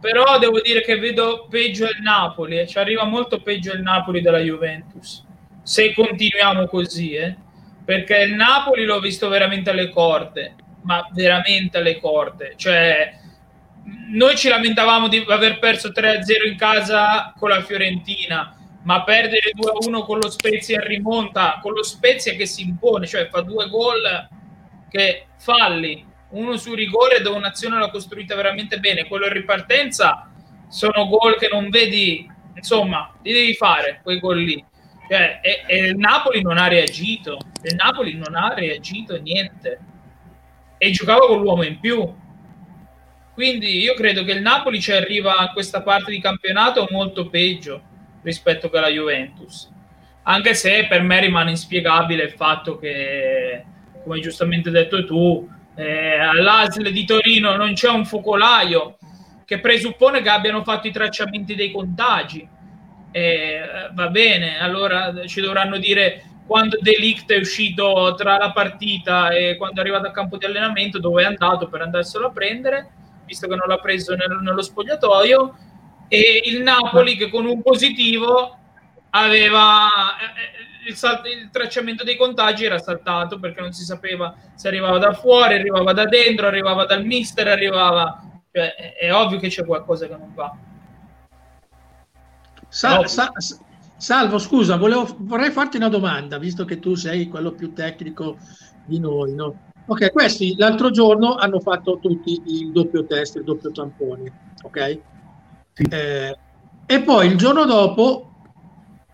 però 0.00 0.38
devo 0.38 0.60
dire 0.60 0.82
che 0.82 0.98
vedo 0.98 1.46
peggio 1.48 1.84
il 1.84 2.02
Napoli 2.02 2.58
eh. 2.58 2.66
ci 2.66 2.78
arriva 2.78 3.04
molto 3.04 3.40
peggio 3.40 3.72
il 3.72 3.80
Napoli 3.80 4.20
della 4.20 4.40
Juventus 4.40 5.24
se 5.62 5.94
continuiamo 5.94 6.66
così 6.66 7.14
eh. 7.14 7.34
perché 7.84 8.18
il 8.18 8.34
Napoli 8.34 8.84
l'ho 8.84 9.00
visto 9.00 9.28
veramente 9.28 9.70
alle 9.70 9.88
corde 9.88 10.56
ma 10.82 11.06
veramente 11.12 11.78
alle 11.78 11.98
corde. 11.98 12.54
Cioè, 12.56 13.18
noi 14.10 14.36
ci 14.36 14.48
lamentavamo 14.48 15.08
di 15.08 15.24
aver 15.28 15.58
perso 15.58 15.88
3-0 15.88 16.46
in 16.46 16.56
casa 16.56 17.32
con 17.36 17.50
la 17.50 17.62
Fiorentina, 17.62 18.56
ma 18.82 19.02
perdere 19.04 19.52
2-1 19.56 20.04
con 20.04 20.18
lo 20.18 20.30
Spezia 20.30 20.80
in 20.80 20.86
rimonta, 20.86 21.58
con 21.62 21.72
lo 21.72 21.82
Spezia 21.82 22.34
che 22.34 22.46
si 22.46 22.62
impone, 22.62 23.06
cioè 23.06 23.28
fa 23.28 23.40
due 23.42 23.68
gol 23.68 24.28
che 24.92 25.28
falli, 25.38 26.06
uno 26.32 26.56
su 26.56 26.74
rigore 26.74 27.22
dove 27.22 27.38
un'azione 27.38 27.78
l'ha 27.78 27.90
costruita 27.90 28.36
veramente 28.36 28.78
bene, 28.78 29.06
quello 29.06 29.26
in 29.26 29.32
ripartenza 29.32 30.30
sono 30.68 31.08
gol 31.08 31.36
che 31.38 31.48
non 31.50 31.70
vedi, 31.70 32.30
insomma, 32.54 33.12
li 33.22 33.32
devi 33.32 33.54
fare 33.54 34.00
quei 34.02 34.20
gol 34.20 34.38
lì. 34.38 34.64
Cioè, 35.08 35.40
e, 35.42 35.62
e 35.66 35.86
il 35.88 35.96
Napoli 35.96 36.42
non 36.42 36.58
ha 36.58 36.68
reagito, 36.68 37.38
il 37.62 37.74
Napoli 37.74 38.14
non 38.16 38.34
ha 38.34 38.54
reagito 38.54 39.18
niente 39.20 39.78
e 40.78 40.90
giocava 40.90 41.26
con 41.26 41.40
l'uomo 41.40 41.64
in 41.64 41.80
più. 41.80 42.20
Quindi 43.34 43.80
io 43.80 43.94
credo 43.94 44.24
che 44.24 44.32
il 44.32 44.42
Napoli 44.42 44.80
ci 44.80 44.92
arriva 44.92 45.36
a 45.36 45.52
questa 45.52 45.82
parte 45.82 46.10
di 46.10 46.20
campionato 46.20 46.86
molto 46.90 47.28
peggio 47.28 47.82
rispetto 48.22 48.68
che 48.68 48.78
alla 48.78 48.88
Juventus. 48.88 49.70
Anche 50.24 50.54
se 50.54 50.86
per 50.86 51.02
me 51.02 51.20
rimane 51.20 51.50
inspiegabile 51.50 52.24
il 52.24 52.32
fatto 52.32 52.78
che, 52.78 53.64
come 54.02 54.20
giustamente 54.20 54.70
detto 54.70 55.04
tu, 55.04 55.48
eh, 55.74 56.18
all'ASL 56.18 56.90
di 56.90 57.04
Torino 57.04 57.56
non 57.56 57.72
c'è 57.72 57.88
un 57.88 58.04
focolaio 58.04 58.98
che 59.44 59.60
presuppone 59.60 60.22
che 60.22 60.28
abbiano 60.28 60.62
fatto 60.62 60.86
i 60.86 60.92
tracciamenti 60.92 61.54
dei 61.54 61.72
contagi. 61.72 62.46
Eh, 63.10 63.60
va 63.92 64.08
bene, 64.08 64.58
allora 64.58 65.26
ci 65.26 65.40
dovranno 65.40 65.76
dire 65.76 66.24
quando 66.46 66.78
Delict 66.80 67.30
è 67.32 67.38
uscito 67.38 68.14
tra 68.16 68.36
la 68.36 68.52
partita 68.52 69.30
e 69.30 69.56
quando 69.56 69.78
è 69.78 69.80
arrivato 69.80 70.06
al 70.06 70.12
campo 70.12 70.36
di 70.36 70.44
allenamento 70.44 70.98
dove 70.98 71.22
è 71.22 71.26
andato 71.26 71.68
per 71.68 71.82
andarselo 71.82 72.28
a 72.28 72.30
prendere, 72.30 72.90
visto 73.26 73.46
che 73.46 73.54
non 73.54 73.68
l'ha 73.68 73.78
preso 73.78 74.14
nel, 74.14 74.38
nello 74.40 74.62
spogliatoio, 74.62 75.56
e 76.08 76.42
il 76.44 76.62
Napoli 76.62 77.16
che 77.16 77.30
con 77.30 77.46
un 77.46 77.62
positivo 77.62 78.58
aveva 79.10 79.86
eh, 79.86 80.61
il, 80.86 80.94
sal- 80.94 81.22
il, 81.26 81.50
tracciamento 81.50 82.04
dei 82.04 82.16
contagi 82.16 82.64
era 82.64 82.78
saltato 82.78 83.38
perché 83.38 83.60
non 83.60 83.72
si 83.72 83.84
sapeva 83.84 84.34
se 84.54 84.68
arrivava 84.68 84.98
da 84.98 85.12
fuori, 85.12 85.54
arrivava 85.54 85.92
da 85.92 86.04
dentro, 86.04 86.46
arrivava 86.46 86.84
dal 86.84 87.04
mister, 87.04 87.48
arrivava 87.48 88.22
cioè, 88.50 88.74
è, 88.74 88.94
è, 88.94 89.14
ovvio 89.14 89.38
che 89.38 89.48
c'è 89.48 89.64
qualcosa 89.64 90.06
che 90.06 90.16
non 90.16 90.32
va. 90.34 90.56
Sa, 92.68 93.06
sa, 93.06 93.32
Salvo, 94.02 94.38
scusa, 94.38 94.76
volevo, 94.76 95.06
vorrei 95.20 95.52
farti 95.52 95.76
una 95.76 95.88
domanda, 95.88 96.38
visto 96.38 96.64
che 96.64 96.80
tu 96.80 96.94
sei 96.94 97.28
quello 97.28 97.52
più 97.52 97.72
tecnico 97.72 98.36
di 98.84 98.98
noi. 98.98 99.32
No? 99.32 99.70
Ok, 99.86 100.10
questi 100.10 100.56
l'altro 100.56 100.90
giorno 100.90 101.36
hanno 101.36 101.60
fatto 101.60 101.98
tutti 102.00 102.42
il 102.46 102.72
doppio 102.72 103.06
test, 103.06 103.36
il 103.36 103.44
doppio 103.44 103.70
tampone, 103.70 104.54
ok? 104.62 104.98
Sì. 105.72 105.82
Eh, 105.88 106.36
e 106.84 107.00
poi 107.02 107.28
il 107.28 107.36
giorno 107.36 107.64
dopo 107.64 108.31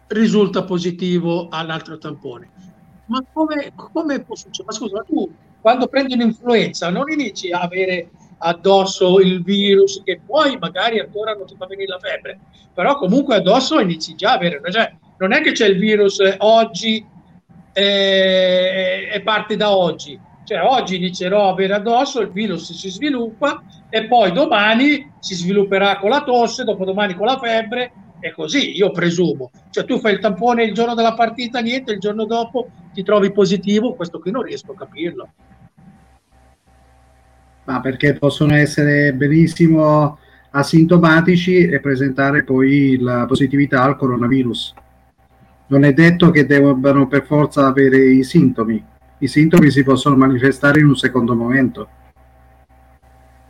risulta 0.09 0.65
positivo 0.65 1.49
all'altro 1.51 1.99
tampone. 1.99 2.51
Ma 3.07 3.25
come, 3.33 3.73
come 3.75 4.21
può 4.21 4.35
succedere? 4.35 4.65
Ma 4.67 4.73
scusa, 4.73 4.97
ma 4.97 5.03
tu 5.03 5.31
quando 5.61 5.89
prendi 5.89 6.15
un'influenza 6.15 6.91
non 6.91 7.11
inizi 7.11 7.51
a 7.51 7.61
avere 7.61 8.11
addosso 8.39 9.19
il 9.19 9.43
virus 9.43 10.03
che 10.05 10.21
poi 10.25 10.57
magari 10.59 11.01
ancora 11.01 11.35
non 11.35 11.47
ti 11.47 11.57
fa 11.57 11.67
venire 11.67 11.89
la 11.89 11.99
febbre, 11.99 12.39
però 12.73 12.97
comunque 12.97 13.37
addosso 13.37 13.81
inizi 13.81 14.15
già 14.15 14.33
a 14.33 14.35
avere, 14.35 14.61
cioè, 14.71 14.95
non 15.19 15.33
è 15.33 15.41
che 15.41 15.53
c'è 15.53 15.67
il 15.67 15.79
virus 15.79 16.19
oggi 16.39 17.05
eh, 17.73 19.09
e 19.13 19.21
parte 19.23 19.57
da 19.57 19.77
oggi, 19.77 20.19
cioè 20.45 20.63
oggi 20.63 20.97
inizierò 20.97 21.49
a 21.49 21.53
avere 21.53 21.75
addosso, 21.75 22.21
il 22.21 22.31
virus 22.31 22.73
si 22.73 22.91
sviluppa 22.91 23.63
e 23.91 24.07
poi 24.07 24.31
domani 24.33 25.13
si 25.19 25.35
svilupperà 25.35 25.99
con 25.99 26.11
la 26.11 26.23
tosse, 26.23 26.65
dopodomani 26.65 27.15
con 27.15 27.27
la 27.27 27.39
febbre 27.39 27.93
e 28.21 28.33
così, 28.33 28.77
io 28.77 28.91
presumo. 28.91 29.51
Cioè 29.71 29.85
tu 29.85 29.99
fai 29.99 30.15
il 30.15 30.21
tampone 30.21 30.65
il 30.65 30.75
giorno 30.75 30.95
della 30.95 31.15
partita, 31.15 31.61
niente, 31.61 31.93
il 31.93 32.01
giorno 32.01 32.25
dopo 32.25 32.69
ti 32.93 33.03
trovi 33.03 33.33
positivo, 33.33 33.95
questo 33.95 34.19
qui 34.19 34.31
non 34.31 34.43
riesco 34.43 34.73
a 34.73 34.77
capirlo 34.77 35.29
ma 37.69 37.81
perché 37.81 38.15
possono 38.15 38.55
essere 38.55 39.13
benissimo 39.13 40.19
asintomatici 40.53 41.69
e 41.69 41.81
presentare 41.81 42.43
poi 42.43 42.97
la 42.99 43.27
positività 43.27 43.83
al 43.83 43.97
coronavirus. 43.97 44.75
Non 45.67 45.85
è 45.85 45.93
detto 45.93 46.31
che 46.31 46.47
debbano 46.47 47.07
per 47.07 47.27
forza 47.27 47.67
avere 47.67 47.99
i 47.99 48.25
sintomi. 48.25 48.83
I 49.19 49.29
sintomi 49.29 49.71
si 49.71 49.83
possono 49.83 50.17
manifestare 50.17 50.81
in 50.81 50.87
un 50.87 50.97
secondo 50.97 51.35
momento. 51.35 51.89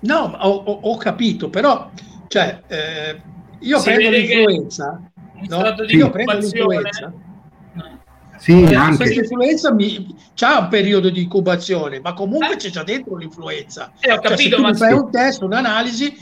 No, 0.00 0.36
ho, 0.40 0.80
ho 0.80 0.96
capito, 0.96 1.48
però 1.48 1.88
cioè, 2.26 2.60
eh, 2.66 3.20
io 3.60 3.78
si 3.78 3.84
prendo 3.84 4.10
l'influenza. 4.10 5.00
No? 5.48 5.74
Io 5.88 6.10
prendo 6.10 6.38
l'influenza 6.38 7.12
sì, 8.38 8.62
eh, 8.62 8.74
anche. 8.74 8.96
Questa 8.96 9.20
influenza 9.20 9.72
mi, 9.72 10.14
c'ha 10.34 10.58
un 10.58 10.68
periodo 10.68 11.10
di 11.10 11.22
incubazione, 11.22 12.00
ma 12.00 12.14
comunque 12.14 12.54
eh. 12.54 12.56
c'è 12.56 12.70
già 12.70 12.82
dentro 12.84 13.16
l'influenza. 13.16 13.92
Eh, 14.00 14.12
ho 14.12 14.20
capito, 14.20 14.56
cioè, 14.56 14.66
se 14.66 14.72
tu 14.72 14.78
fai 14.78 14.92
un 14.92 15.10
test, 15.10 15.42
un'analisi, 15.42 16.16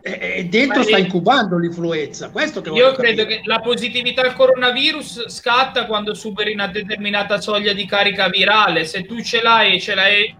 e 0.00 0.46
dentro 0.48 0.84
sta 0.84 0.98
incubando 0.98 1.58
l'influenza. 1.58 2.30
Questo 2.30 2.60
che 2.60 2.70
Io 2.70 2.92
credo 2.92 3.22
capire. 3.22 3.40
che 3.40 3.48
la 3.48 3.58
positività 3.58 4.22
al 4.22 4.34
coronavirus 4.34 5.28
scatta 5.28 5.86
quando 5.86 6.14
superi 6.14 6.52
una 6.52 6.68
determinata 6.68 7.40
soglia 7.40 7.72
di 7.72 7.84
carica 7.86 8.28
virale. 8.28 8.84
Se 8.84 9.04
tu 9.04 9.20
ce 9.20 9.42
l'hai 9.42 9.74
e 9.74 9.80
ce 9.80 9.94
l'hai 9.96 10.36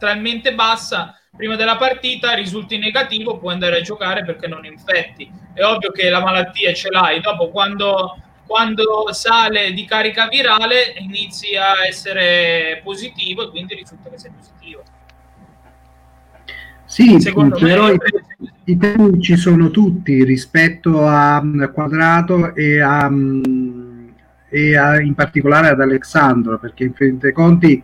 talmente 0.00 0.54
bassa 0.54 1.14
prima 1.36 1.54
della 1.54 1.76
partita 1.76 2.32
risulti 2.32 2.78
negativo, 2.78 3.38
puoi 3.38 3.52
andare 3.52 3.78
a 3.78 3.82
giocare 3.82 4.24
perché 4.24 4.48
non 4.48 4.64
infetti. 4.64 5.30
È 5.54 5.62
ovvio 5.62 5.92
che 5.92 6.08
la 6.08 6.20
malattia 6.20 6.72
ce 6.72 6.90
l'hai, 6.90 7.20
dopo 7.20 7.50
quando 7.50 8.16
quando 8.50 9.12
sale 9.12 9.72
di 9.72 9.84
carica 9.84 10.26
virale 10.26 10.94
inizi 10.98 11.54
a 11.54 11.86
essere 11.86 12.80
positivo 12.82 13.44
e 13.44 13.50
quindi 13.50 13.76
risulta 13.76 14.10
che 14.10 14.18
sei 14.18 14.32
positivo. 14.36 14.82
Sì, 16.84 17.20
Secondo 17.20 17.56
però 17.56 17.86
me, 17.86 17.92
i, 17.92 18.72
i 18.72 18.76
temi 18.76 19.22
ci 19.22 19.36
sono 19.36 19.70
tutti 19.70 20.24
rispetto 20.24 21.06
a 21.06 21.40
Quadrato 21.72 22.52
e, 22.56 22.80
a, 22.80 23.08
e 24.48 24.76
a, 24.76 25.00
in 25.00 25.14
particolare 25.14 25.68
ad 25.68 25.80
Alessandro, 25.80 26.58
perché 26.58 26.82
in 26.82 26.94
fin 26.94 27.18
dei 27.18 27.32
conti 27.32 27.80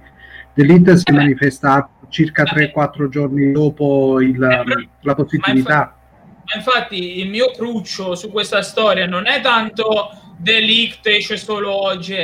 dell'Inter 0.52 0.96
si 0.96 1.04
è 1.06 1.12
eh 1.12 1.14
manifestato 1.14 1.90
circa 2.16 2.44
3-4 2.44 3.08
giorni 3.08 3.52
dopo 3.52 4.22
il, 4.22 4.42
eh, 4.42 4.88
la 5.02 5.14
positività. 5.14 5.94
Ma 6.44 6.54
infatti 6.54 7.18
il 7.20 7.28
mio 7.28 7.50
cruccio 7.50 8.14
su 8.14 8.30
questa 8.30 8.62
storia 8.62 9.04
non 9.06 9.26
è 9.26 9.42
tanto 9.42 10.10
Delict 10.38 11.06
esce 11.06 11.36
solo 11.36 11.74
oggi 11.74 12.14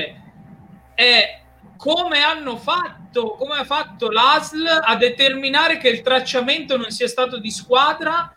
è 0.95 1.40
come 1.76 2.22
hanno 2.22 2.57
fatto, 2.57 3.32
come 3.32 3.57
ha 3.57 3.64
fatto 3.64 4.09
l'ASL 4.09 4.66
a 4.82 4.97
determinare 4.97 5.76
che 5.76 5.88
il 5.88 6.01
tracciamento 6.01 6.78
non 6.78 6.90
sia 6.90 7.09
stato 7.09 7.38
di 7.38 7.51
squadra 7.51 8.34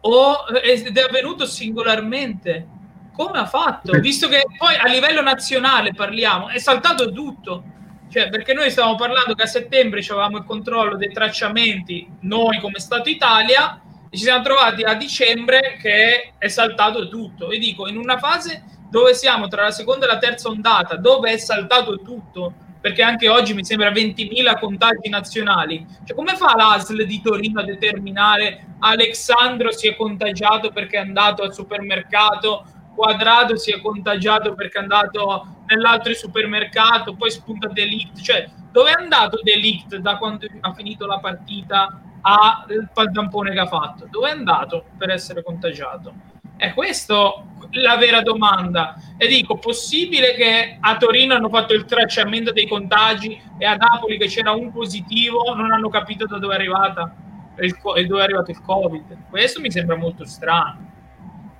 o 0.00 0.36
ed 0.60 0.96
è 0.96 1.02
avvenuto 1.02 1.46
singolarmente. 1.46 2.66
Come 3.12 3.38
ha 3.38 3.46
fatto? 3.46 3.92
Visto 4.00 4.28
che 4.28 4.42
poi 4.58 4.74
a 4.74 4.88
livello 4.88 5.22
nazionale 5.22 5.92
parliamo, 5.92 6.48
è 6.48 6.58
saltato 6.58 7.12
tutto. 7.12 7.75
Cioè, 8.16 8.30
perché 8.30 8.54
noi 8.54 8.70
stavamo 8.70 8.94
parlando 8.94 9.34
che 9.34 9.42
a 9.42 9.46
settembre 9.46 10.00
avevamo 10.00 10.38
il 10.38 10.44
controllo 10.44 10.96
dei 10.96 11.12
tracciamenti, 11.12 12.08
noi 12.20 12.60
come 12.60 12.78
Stato 12.78 13.10
Italia, 13.10 13.78
e 14.08 14.16
ci 14.16 14.22
siamo 14.22 14.42
trovati 14.42 14.84
a 14.84 14.94
dicembre 14.94 15.76
che 15.78 16.32
è 16.38 16.48
saltato 16.48 17.10
tutto. 17.10 17.50
E 17.50 17.58
dico, 17.58 17.86
in 17.86 17.98
una 17.98 18.16
fase 18.16 18.64
dove 18.88 19.12
siamo 19.12 19.48
tra 19.48 19.64
la 19.64 19.70
seconda 19.70 20.06
e 20.06 20.08
la 20.08 20.16
terza 20.16 20.48
ondata, 20.48 20.96
dove 20.96 21.30
è 21.32 21.36
saltato 21.36 22.00
tutto, 22.00 22.54
perché 22.80 23.02
anche 23.02 23.28
oggi 23.28 23.52
mi 23.52 23.66
sembra 23.66 23.90
20.000 23.90 24.58
contagi 24.60 25.10
nazionali. 25.10 25.84
Cioè, 26.06 26.16
come 26.16 26.36
fa 26.36 26.56
l'ASL 26.56 27.04
di 27.04 27.20
Torino 27.20 27.60
a 27.60 27.64
determinare 27.64 28.76
Alexandro 28.78 29.72
si 29.72 29.88
è 29.88 29.94
contagiato 29.94 30.70
perché 30.70 30.96
è 30.96 31.00
andato 31.00 31.42
al 31.42 31.52
supermercato, 31.52 32.64
Quadrado 32.96 33.56
si 33.56 33.70
è 33.70 33.80
contagiato 33.80 34.54
perché 34.54 34.78
è 34.78 34.82
andato 34.82 35.62
nell'altro 35.66 36.14
supermercato, 36.14 37.14
poi 37.14 37.30
spunta 37.30 37.68
Delict. 37.68 38.20
Cioè, 38.20 38.48
dove 38.72 38.90
è 38.90 39.00
andato 39.00 39.38
Delict 39.42 39.96
da 39.96 40.16
quando 40.16 40.46
ha 40.60 40.72
finito 40.72 41.06
la 41.06 41.18
partita 41.18 42.00
al 42.22 43.12
tampone 43.12 43.52
che 43.52 43.60
ha 43.60 43.66
fatto? 43.66 44.08
Dove 44.10 44.28
è 44.28 44.32
andato 44.32 44.86
per 44.96 45.10
essere 45.10 45.42
contagiato? 45.42 46.12
È 46.56 46.72
questa 46.72 47.34
la 47.72 47.96
vera 47.96 48.22
domanda. 48.22 48.96
E 49.16 49.26
dico, 49.26 49.58
possibile 49.58 50.34
che 50.34 50.78
a 50.80 50.96
Torino 50.96 51.34
hanno 51.34 51.48
fatto 51.48 51.74
il 51.74 51.84
tracciamento 51.84 52.52
dei 52.52 52.66
contagi 52.66 53.40
e 53.58 53.64
a 53.64 53.76
Napoli 53.76 54.18
che 54.18 54.26
c'era 54.26 54.52
un 54.52 54.72
positivo 54.72 55.54
non 55.54 55.72
hanno 55.72 55.88
capito 55.88 56.26
da 56.26 56.38
dove 56.38 56.54
è 56.54 56.56
arrivata 56.56 57.14
il, 57.58 57.76
dove 58.06 58.20
è 58.20 58.24
arrivato 58.24 58.50
il 58.50 58.60
Covid? 58.60 59.28
Questo 59.30 59.60
mi 59.60 59.70
sembra 59.70 59.96
molto 59.96 60.24
strano. 60.24 60.94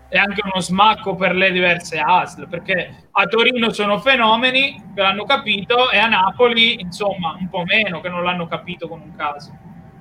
È 0.08 0.18
anche 0.18 0.40
uno 0.44 0.60
smacco 0.60 1.16
per 1.16 1.34
le 1.34 1.50
diverse 1.50 1.98
ASL, 1.98 2.48
perché 2.48 3.08
a 3.10 3.24
Torino 3.26 3.70
sono 3.70 3.98
fenomeni 3.98 4.82
che 4.94 5.00
l'hanno 5.00 5.24
capito 5.24 5.90
e 5.90 5.98
a 5.98 6.06
Napoli, 6.06 6.80
insomma, 6.80 7.36
un 7.38 7.48
po' 7.48 7.64
meno, 7.64 8.00
che 8.00 8.08
non 8.08 8.22
l'hanno 8.22 8.46
capito 8.46 8.88
con 8.88 9.00
un 9.00 9.14
caso. 9.16 9.56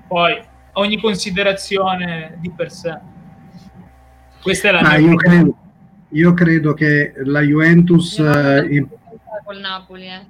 Poi 0.08 0.40
ogni 0.74 1.00
considerazione 1.00 2.38
di 2.40 2.52
per 2.52 2.72
sé. 2.72 3.00
Questa 4.42 4.70
è 4.70 4.72
la 4.72 4.80
ah, 4.82 4.98
io 4.98 5.16
credo, 5.16 5.58
io 6.10 6.34
credo 6.34 6.74
che 6.74 7.14
la 7.24 7.42
Juventus... 7.42 8.20
Eh, 8.20 8.68
in... 8.70 8.88
col 9.44 9.60
Napoli, 9.60 10.06
eh. 10.06 10.26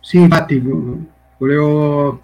Sì, 0.00 0.18
infatti, 0.18 0.62
volevo... 1.38 2.20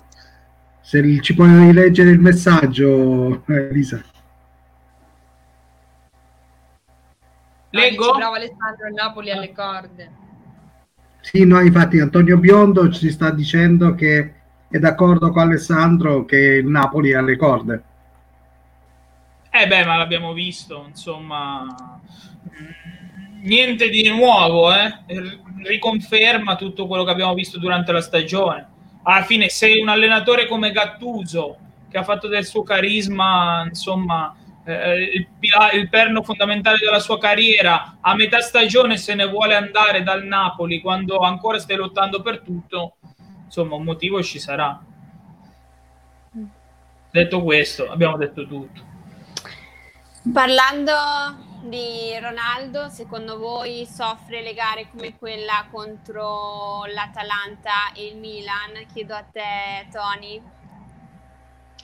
Se 0.83 1.21
ci 1.21 1.35
puoi 1.35 1.67
rileggere 1.67 2.11
il 2.11 2.19
messaggio, 2.21 3.45
Elisa. 3.47 4.03
Leggo? 7.71 8.11
Ah, 8.11 8.17
bravo 8.17 8.35
Alessandro, 8.35 8.89
il 8.89 8.95
Napoli 8.95 9.31
alle 9.31 9.53
corde. 9.53 10.11
Sì, 11.21 11.45
no, 11.45 11.61
infatti 11.61 12.01
Antonio 12.01 12.39
Biondo 12.39 12.91
ci 12.91 13.11
sta 13.11 13.31
dicendo 13.31 13.95
che 13.95 14.35
è 14.69 14.79
d'accordo 14.79 15.31
con 15.31 15.43
Alessandro 15.43 16.25
che 16.25 16.37
il 16.37 16.67
Napoli 16.67 17.11
è 17.11 17.17
alle 17.17 17.37
corde. 17.37 17.83
Eh 19.51 19.67
beh, 19.67 19.85
ma 19.85 19.97
l'abbiamo 19.97 20.33
visto, 20.33 20.85
insomma, 20.89 22.01
niente 23.43 23.89
di 23.89 24.09
nuovo, 24.09 24.73
eh? 24.73 24.99
riconferma 25.65 26.57
tutto 26.57 26.87
quello 26.87 27.05
che 27.05 27.11
abbiamo 27.11 27.35
visto 27.35 27.59
durante 27.59 27.93
la 27.93 28.01
stagione. 28.01 28.69
Alla 29.03 29.25
fine, 29.25 29.49
se 29.49 29.79
un 29.81 29.89
allenatore 29.89 30.47
come 30.47 30.71
Gattuso, 30.71 31.57
che 31.91 31.99
ha 31.99 32.05
fatto 32.05 32.29
del 32.29 32.45
suo 32.45 32.63
carisma, 32.63 33.65
insomma, 33.67 34.35
eh, 34.65 35.03
il, 35.15 35.29
il, 35.75 35.89
perno 35.89 36.23
fondamentale 36.23 36.79
della 36.79 37.01
sua 37.01 37.19
carriera, 37.19 37.99
a 38.01 38.15
metà 38.15 38.41
stagione 38.41 38.97
se 38.97 39.15
ne 39.15 39.27
vuole 39.27 39.55
andare 39.55 40.03
dal 40.03 40.25
Napoli 40.25 40.81
quando 40.81 41.19
ancora 41.19 41.59
stai 41.59 41.77
lottando 41.77 42.23
per 42.23 42.41
tutto, 42.41 42.97
insomma 43.45 43.77
un 43.77 43.85
motivo 43.85 44.23
ci 44.23 44.39
sarà. 44.39 44.81
Detto 47.11 47.43
questo, 47.43 47.91
abbiamo 47.91 48.17
detto 48.17 48.47
tutto. 48.47 48.89
Parlando 50.33 50.93
di 51.63 52.17
Ronaldo, 52.21 52.89
secondo 52.89 53.39
voi 53.39 53.87
soffre 53.87 54.43
le 54.43 54.55
gare 54.55 54.89
come 54.91 55.17
quella 55.19 55.67
contro 55.71 56.85
l'Atalanta 56.87 57.93
e 57.95 58.07
il 58.07 58.17
Milan? 58.17 58.87
Chiedo 58.93 59.15
a 59.15 59.23
te, 59.23 59.89
Tony. 59.91 60.41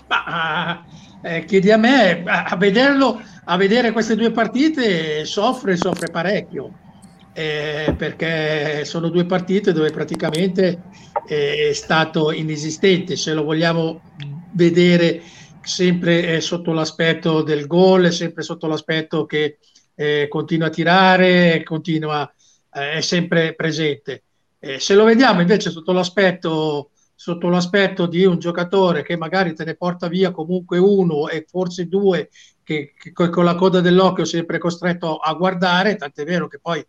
Ma, 0.09 0.85
eh, 1.23 1.45
chiedi 1.45 1.71
a 1.71 1.77
me, 1.77 2.23
a 2.25 2.57
vederlo, 2.57 3.21
a 3.45 3.57
vedere 3.57 3.93
queste 3.93 4.15
due 4.15 4.31
partite 4.31 5.25
soffre, 5.25 5.77
soffre 5.77 6.11
parecchio, 6.11 6.73
eh, 7.33 7.95
perché 7.97 8.85
sono 8.85 9.09
due 9.09 9.25
partite 9.27 9.73
dove 9.73 9.91
praticamente 9.91 10.83
è 11.27 11.73
stato 11.73 12.33
inesistente, 12.33 13.17
se 13.17 13.35
lo 13.35 13.43
vogliamo 13.43 14.01
vedere 14.53 15.21
sempre 15.63 16.37
eh, 16.37 16.41
sotto 16.41 16.73
l'aspetto 16.73 17.43
del 17.43 17.67
gol, 17.67 18.13
sempre 18.13 18.43
sotto 18.43 18.69
l'aspetto 18.69 19.27
che 19.27 19.59
eh, 19.97 20.29
continua 20.29 20.69
a 20.69 20.71
tirare, 20.71 21.63
continua, 21.65 22.33
eh, 22.73 22.93
è 22.93 23.01
sempre 23.01 23.55
presente. 23.55 24.23
Eh, 24.59 24.79
se 24.79 24.95
lo 24.95 25.05
vediamo 25.05 25.41
invece 25.41 25.71
sotto 25.71 25.93
l'aspetto 25.93 26.91
sotto 27.19 27.49
l'aspetto 27.49 28.07
di 28.07 28.27
un 28.27 28.39
giocatore 28.39 29.03
che 29.03 29.17
magari 29.17 29.55
te 29.55 29.65
ne 29.65 29.75
porta 29.75 30.07
via 30.07 30.31
comunque 30.31 30.77
uno 30.77 31.29
e 31.29 31.47
forse 31.49 31.89
due 31.89 32.29
che, 32.63 32.93
che 32.95 33.13
con 33.13 33.45
la 33.45 33.55
coda 33.55 33.81
dell'occhio 33.81 34.27
sempre 34.27 34.59
costretto 34.59 35.17
a 35.17 35.33
guardare, 35.33 35.97
tant'è 35.97 36.25
vero 36.25 36.47
che 36.47 36.59
poi 36.61 36.85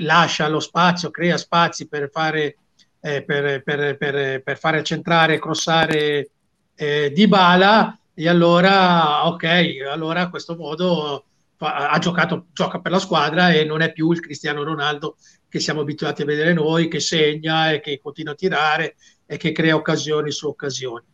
lascia 0.00 0.48
lo 0.48 0.58
spazio, 0.58 1.10
crea 1.10 1.36
spazi 1.36 1.86
per 1.86 2.10
fare, 2.10 2.56
eh, 3.00 3.22
per, 3.22 3.62
per, 3.62 3.96
per, 3.96 4.42
per, 4.42 4.58
fare 4.58 4.82
centrare 4.82 5.38
crossare 5.38 6.30
eh, 6.74 7.12
di 7.14 7.28
bala 7.28 7.96
e 8.14 8.28
allora 8.28 9.28
ok, 9.28 9.44
allora 9.88 10.22
a 10.22 10.30
questo 10.30 10.56
modo 10.56 11.24
fa, 11.56 11.90
ha 11.90 11.98
giocato, 11.98 12.46
gioca 12.52 12.80
per 12.80 12.90
la 12.90 12.98
squadra 12.98 13.52
e 13.52 13.64
non 13.64 13.80
è 13.80 13.92
più 13.92 14.10
il 14.10 14.20
Cristiano 14.20 14.64
Ronaldo 14.64 15.16
che 15.48 15.60
siamo 15.60 15.82
abituati 15.82 16.22
a 16.22 16.26
vedere 16.26 16.52
noi, 16.52 16.88
che 16.88 17.00
segna 17.00 17.70
e 17.70 17.80
che 17.80 18.00
continua 18.02 18.32
a 18.32 18.36
tirare 18.36 18.96
e 19.30 19.36
che 19.36 19.52
crea 19.52 19.76
occasioni 19.76 20.30
su 20.30 20.48
occasioni. 20.48 21.04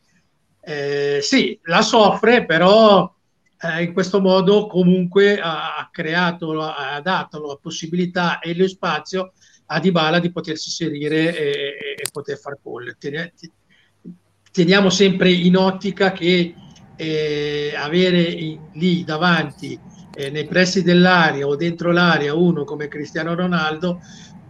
Eh, 0.61 1.19
sì, 1.21 1.59
la 1.65 1.83
soffre, 1.83 2.47
però 2.47 3.12
eh, 3.61 3.83
in 3.83 3.93
questo 3.93 4.21
modo 4.21 4.69
comunque 4.69 5.41
ha 5.41 5.89
creato, 5.91 6.61
ha 6.62 7.01
dato 7.01 7.45
la 7.45 7.59
possibilità 7.61 8.39
e 8.39 8.55
lo 8.57 8.69
spazio 8.69 9.33
a 9.67 9.81
Dybala 9.81 10.21
di 10.21 10.31
potersi 10.31 10.69
inserire 10.69 11.37
e, 11.37 11.53
e 11.97 12.09
poter 12.12 12.39
far 12.39 12.57
gol. 12.62 12.97
Teniamo 14.53 14.91
sempre 14.91 15.33
in 15.33 15.57
ottica 15.57 16.12
che 16.12 16.55
eh, 16.97 17.75
avere 17.77 18.23
in, 18.23 18.61
lì 18.75 19.03
davanti 19.03 19.77
eh, 20.15 20.31
nei 20.31 20.47
pressi 20.47 20.85
dell'area 20.85 21.47
o 21.47 21.57
dentro 21.57 21.91
l'area 21.91 22.35
uno 22.35 22.62
come 22.62 22.87
Cristiano 22.87 23.35
Ronaldo 23.35 24.01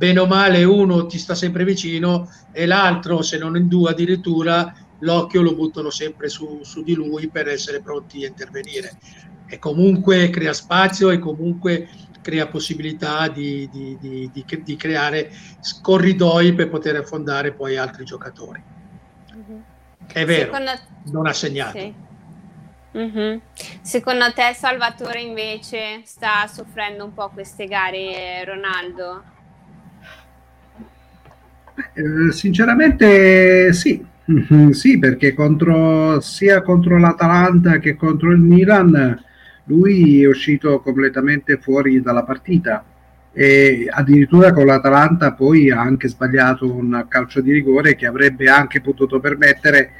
bene 0.04 0.20
o 0.20 0.26
male 0.26 0.64
uno 0.64 1.06
ti 1.06 1.16
sta 1.16 1.34
sempre 1.34 1.64
vicino 1.64 2.30
e 2.52 2.66
l'altro, 2.66 3.22
se 3.22 3.38
non 3.38 3.56
in 3.56 3.68
due 3.68 3.92
addirittura, 3.92 4.74
l'occhio 4.98 5.40
lo 5.40 5.54
buttano 5.54 5.88
sempre 5.88 6.28
su, 6.28 6.60
su 6.62 6.82
di 6.82 6.92
lui 6.92 7.28
per 7.28 7.48
essere 7.48 7.80
pronti 7.80 8.22
a 8.22 8.28
intervenire. 8.28 8.98
E 9.46 9.58
comunque 9.58 10.28
crea 10.28 10.52
spazio 10.52 11.08
e 11.08 11.18
comunque 11.18 11.88
crea 12.20 12.48
possibilità 12.48 13.28
di, 13.28 13.66
di, 13.70 13.96
di, 13.98 14.30
di 14.62 14.76
creare 14.76 15.30
corridoi 15.80 16.52
per 16.52 16.68
poter 16.68 16.96
affondare 16.96 17.52
poi 17.52 17.78
altri 17.78 18.04
giocatori. 18.04 18.62
Mm-hmm. 19.34 19.60
È 20.12 20.24
vero, 20.26 20.52
Secondo... 20.52 20.70
non 21.12 21.26
ha 21.26 21.32
segnato. 21.32 21.78
Sì. 21.78 21.94
Mm-hmm. 22.96 23.38
Secondo 23.80 24.32
te 24.34 24.52
Salvatore 24.52 25.20
invece 25.20 26.02
sta 26.04 26.46
soffrendo 26.46 27.04
un 27.04 27.14
po' 27.14 27.30
queste 27.30 27.66
gare 27.66 28.44
Ronaldo? 28.44 29.32
Eh, 31.74 32.32
sinceramente 32.32 33.72
sì, 33.72 34.04
sì, 34.70 34.98
perché 34.98 35.34
contro, 35.34 36.20
sia 36.20 36.62
contro 36.62 36.98
l'Atalanta 36.98 37.78
che 37.78 37.96
contro 37.96 38.30
il 38.30 38.38
Milan 38.38 39.22
lui 39.64 40.22
è 40.22 40.26
uscito 40.26 40.80
completamente 40.80 41.56
fuori 41.56 42.02
dalla 42.02 42.22
partita 42.22 42.84
e 43.32 43.88
addirittura 43.90 44.52
con 44.52 44.66
l'Atalanta 44.66 45.32
poi 45.32 45.70
ha 45.70 45.80
anche 45.80 46.08
sbagliato 46.08 46.70
un 46.70 47.06
calcio 47.08 47.40
di 47.40 47.50
rigore 47.50 47.96
che 47.96 48.06
avrebbe 48.06 48.48
anche 48.48 48.80
potuto 48.80 49.18
permettere 49.20 49.90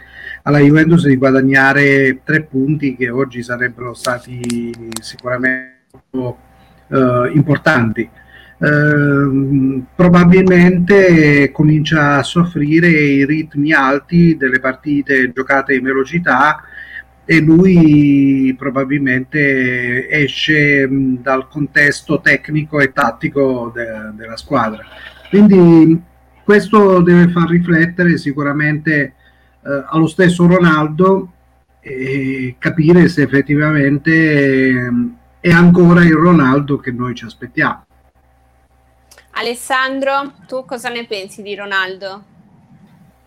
alla 0.43 0.59
Juventus 0.59 1.07
di 1.07 1.17
guadagnare 1.17 2.21
tre 2.23 2.43
punti 2.43 2.95
che 2.95 3.09
oggi 3.09 3.43
sarebbero 3.43 3.95
stati 3.95 4.73
sicuramente 5.01 5.87
uh, 6.11 7.25
importanti. 7.33 8.09
Ehm, 8.59 9.87
probabilmente 9.95 11.51
comincia 11.51 12.17
a 12.17 12.23
soffrire 12.23 12.89
i 12.89 13.25
ritmi 13.27 13.73
alti 13.73 14.37
delle 14.37 14.61
partite 14.61 15.33
giocate 15.33 15.75
in 15.75 15.83
velocità 15.83 16.63
e 17.25 17.41
lui 17.41 18.55
probabilmente 18.57 20.09
esce 20.09 20.87
dal 20.91 21.49
contesto 21.49 22.21
tecnico 22.21 22.81
e 22.81 22.93
tattico 22.93 23.73
de- 23.75 24.13
della 24.15 24.37
squadra. 24.37 24.85
Quindi 25.31 26.01
questo 26.45 27.01
deve 27.01 27.31
far 27.31 27.49
riflettere 27.49 28.19
sicuramente 28.19 29.15
eh, 29.63 29.85
allo 29.89 30.07
stesso 30.07 30.47
Ronaldo 30.47 31.33
e 31.81 32.57
capire 32.59 33.09
se 33.09 33.23
effettivamente 33.23 34.13
eh, 34.13 34.91
è 35.41 35.51
ancora 35.51 36.05
il 36.05 36.15
Ronaldo 36.15 36.79
che 36.79 36.93
noi 36.93 37.15
ci 37.15 37.25
aspettiamo. 37.25 37.87
Alessandro, 39.37 40.33
tu 40.47 40.65
cosa 40.65 40.89
ne 40.91 41.07
pensi 41.07 41.43
di 41.43 41.57
Ronaldo? 41.57 42.25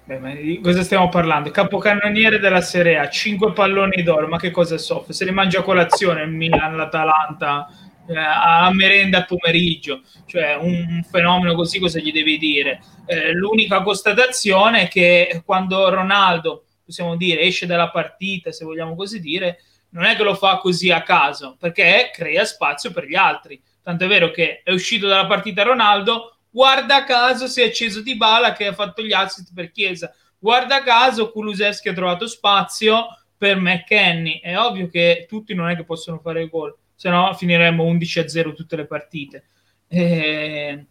Beh, 0.06 0.42
di 0.42 0.62
cosa 0.62 0.82
stiamo 0.82 1.10
parlando? 1.10 1.52
Capocannoniere 1.52 2.40
della 2.40 2.62
Serie 2.62 2.98
A, 2.98 3.10
5 3.10 3.52
palloni 3.52 4.04
d'oro, 4.04 4.28
ma 4.28 4.38
che 4.38 4.52
cosa 4.52 4.78
soffre? 4.78 5.12
Se 5.12 5.26
li 5.26 5.32
mangia 5.32 5.60
a 5.60 5.64
colazione 5.64 6.24
il 6.24 6.30
Milan, 6.30 6.78
l'Atalanta, 6.78 7.68
eh, 8.08 8.16
a 8.16 8.72
merenda 8.72 9.26
pomeriggio, 9.26 10.04
cioè 10.26 10.56
un, 10.56 10.86
un, 10.88 11.04
fenomeno 11.04 11.56
così 11.56 11.78
cosa 11.78 12.00
gli 12.00 12.14
devi 12.14 12.38
dire? 12.38 12.82
Eh, 13.06 13.34
l'unica 13.34 13.82
constatazione 13.82 14.84
è 14.84 14.88
che 14.88 15.42
quando 15.44 15.90
Ronaldo, 15.90 16.68
possiamo 16.86 17.18
dire, 17.18 17.42
esce 17.42 17.66
dalla 17.66 17.90
partita, 17.90 18.54
se 18.54 18.64
vogliamo 18.64 18.96
così 18.96 19.20
dire, 19.20 19.60
non 19.90 20.06
è 20.06 20.16
che 20.16 20.24
lo 20.24 20.36
fa 20.36 20.60
così 20.60 20.90
a 20.90 21.04
caso, 21.04 21.58
perché 21.60 22.12
crea 22.14 22.46
spazio 22.46 22.94
per 22.94 23.06
gli 23.06 23.16
altri 23.16 23.62
Tanto 23.88 24.04
è 24.04 24.08
vero 24.10 24.32
che 24.32 24.64
è 24.66 24.72
uscito 24.72 25.08
dalla 25.08 25.28
partita 25.28 25.64
Ronaldo, 25.64 26.40
guarda 26.50 27.06
caso 27.06 27.48
si 27.48 27.62
è 27.62 27.68
acceso 27.68 28.02
di 28.02 28.18
bala 28.18 28.52
che 28.52 28.68
ha 28.68 28.74
fatto 28.74 29.02
gli 29.02 29.14
assist 29.14 29.54
per 29.54 29.72
Chiesa. 29.72 30.14
Guarda 30.38 30.84
caso 30.84 31.32
Kulusevski 31.32 31.88
ha 31.88 31.94
trovato 31.94 32.28
spazio 32.28 33.08
per 33.38 33.56
McKenny. 33.56 34.42
È 34.42 34.60
ovvio 34.60 34.90
che 34.90 35.26
tutti 35.30 35.54
non 35.54 35.70
è 35.70 35.78
che 35.78 35.86
possono 35.86 36.20
fare 36.20 36.50
gol, 36.50 36.76
se 36.96 37.10
no 37.10 37.34
finiremmo 37.34 37.82
11 37.82 38.20
a 38.20 38.28
0 38.28 38.52
tutte 38.52 38.76
le 38.76 38.86
partite. 38.88 39.46
Eh, 39.88 40.86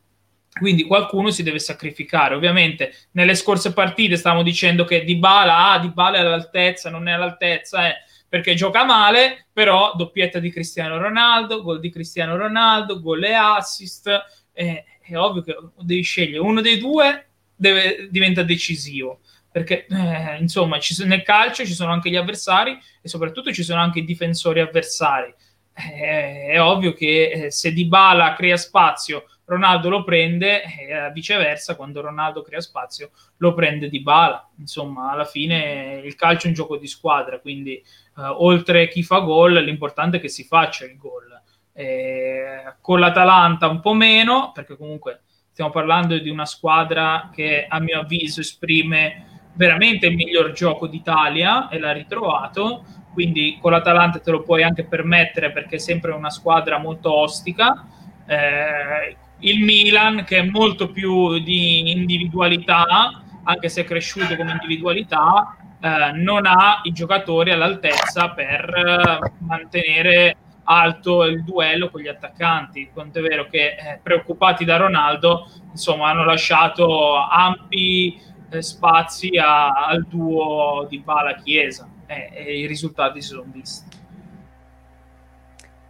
quindi 0.58 0.84
qualcuno 0.84 1.28
si 1.28 1.42
deve 1.42 1.58
sacrificare. 1.58 2.34
Ovviamente 2.34 2.94
nelle 3.10 3.34
scorse 3.34 3.74
partite 3.74 4.16
stavamo 4.16 4.42
dicendo 4.42 4.86
che 4.86 5.04
Dybala, 5.04 5.72
ah, 5.72 5.78
Dybala 5.80 6.16
è 6.16 6.20
all'altezza, 6.20 6.88
non 6.88 7.08
è 7.08 7.12
all'altezza, 7.12 7.88
eh, 7.88 7.96
perché 8.28 8.54
gioca 8.54 8.84
male, 8.84 9.46
però 9.52 9.92
doppietta 9.94 10.38
di 10.38 10.50
Cristiano 10.50 10.98
Ronaldo, 10.98 11.62
gol 11.62 11.80
di 11.80 11.90
Cristiano 11.90 12.36
Ronaldo, 12.36 13.00
gol 13.00 13.24
e 13.24 13.34
assist. 13.34 14.10
Eh, 14.52 14.84
è 15.00 15.16
ovvio 15.16 15.42
che 15.42 15.56
devi 15.80 16.02
scegliere 16.02 16.38
uno 16.38 16.60
dei 16.60 16.78
due, 16.78 17.28
deve, 17.54 18.08
diventa 18.10 18.42
decisivo. 18.42 19.20
Perché 19.50 19.86
eh, 19.86 20.36
insomma, 20.38 20.78
ci, 20.78 21.02
nel 21.06 21.22
calcio 21.22 21.64
ci 21.64 21.72
sono 21.72 21.92
anche 21.92 22.10
gli 22.10 22.16
avversari 22.16 22.78
e 23.00 23.08
soprattutto 23.08 23.52
ci 23.52 23.62
sono 23.62 23.80
anche 23.80 24.00
i 24.00 24.04
difensori 24.04 24.60
avversari. 24.60 25.32
Eh, 25.72 26.48
è 26.52 26.60
ovvio 26.60 26.92
che 26.92 27.30
eh, 27.30 27.50
se 27.50 27.72
Dybala 27.72 28.34
crea 28.34 28.56
spazio 28.56 29.24
Ronaldo 29.46 29.88
lo 29.88 30.04
prende 30.04 30.62
e 30.62 30.90
eh, 30.90 31.12
viceversa 31.12 31.76
quando 31.76 32.00
Ronaldo 32.00 32.42
crea 32.42 32.60
spazio 32.60 33.10
lo 33.38 33.54
prende 33.54 33.88
di 33.88 34.00
bala 34.00 34.48
insomma 34.58 35.10
alla 35.10 35.24
fine 35.24 36.00
il 36.04 36.14
calcio 36.16 36.46
è 36.46 36.48
un 36.48 36.54
gioco 36.54 36.76
di 36.76 36.86
squadra 36.86 37.38
quindi 37.38 37.82
eh, 38.16 38.22
oltre 38.22 38.88
chi 38.88 39.02
fa 39.02 39.18
gol 39.20 39.54
l'importante 39.62 40.16
è 40.16 40.20
che 40.20 40.28
si 40.28 40.44
faccia 40.44 40.84
il 40.84 40.96
gol. 40.96 41.24
Eh, 41.72 42.74
con 42.80 42.98
l'Atalanta 42.98 43.68
un 43.68 43.80
po' 43.80 43.92
meno 43.92 44.50
perché 44.54 44.78
comunque 44.78 45.20
stiamo 45.50 45.70
parlando 45.70 46.18
di 46.18 46.30
una 46.30 46.46
squadra 46.46 47.28
che 47.34 47.66
a 47.68 47.78
mio 47.80 48.00
avviso 48.00 48.40
esprime 48.40 49.50
veramente 49.52 50.06
il 50.06 50.14
miglior 50.14 50.52
gioco 50.52 50.86
d'Italia 50.86 51.68
e 51.68 51.78
l'ha 51.78 51.92
ritrovato. 51.92 52.84
Quindi 53.12 53.58
con 53.60 53.72
l'Atalanta 53.72 54.18
te 54.18 54.30
lo 54.30 54.42
puoi 54.42 54.62
anche 54.62 54.84
permettere 54.84 55.50
perché 55.50 55.76
è 55.76 55.78
sempre 55.78 56.12
una 56.12 56.30
squadra 56.30 56.78
molto 56.78 57.14
ostica. 57.14 57.86
Eh, 58.26 59.16
il 59.40 59.62
Milan 59.62 60.24
che 60.24 60.38
è 60.38 60.42
molto 60.42 60.90
più 60.90 61.38
di 61.38 61.90
individualità, 61.90 63.22
anche 63.44 63.68
se 63.68 63.82
è 63.82 63.84
cresciuto 63.84 64.36
come 64.36 64.52
individualità, 64.52 65.56
eh, 65.86 66.12
non 66.12 66.46
ha 66.46 66.80
i 66.82 66.92
giocatori 66.92 67.52
all'altezza 67.52 68.30
per 68.30 68.74
eh, 68.74 69.32
mantenere 69.38 70.36
alto 70.64 71.22
il 71.22 71.44
duello 71.44 71.90
con 71.90 72.00
gli 72.00 72.08
attaccanti. 72.08 72.90
Quanto 72.92 73.20
è 73.20 73.22
vero 73.22 73.46
che 73.46 73.76
eh, 73.78 74.00
preoccupati 74.02 74.64
da 74.64 74.78
Ronaldo, 74.78 75.48
insomma, 75.70 76.10
hanno 76.10 76.24
lasciato 76.24 77.14
ampi 77.14 78.20
eh, 78.50 78.62
spazi 78.62 79.38
a, 79.38 79.68
al 79.86 80.06
duo 80.06 80.86
di 80.88 80.98
Bala 80.98 81.34
Chiesa 81.36 81.88
eh, 82.06 82.30
e 82.32 82.58
i 82.58 82.66
risultati 82.66 83.22
si 83.22 83.28
sono 83.28 83.44
visti. 83.46 84.04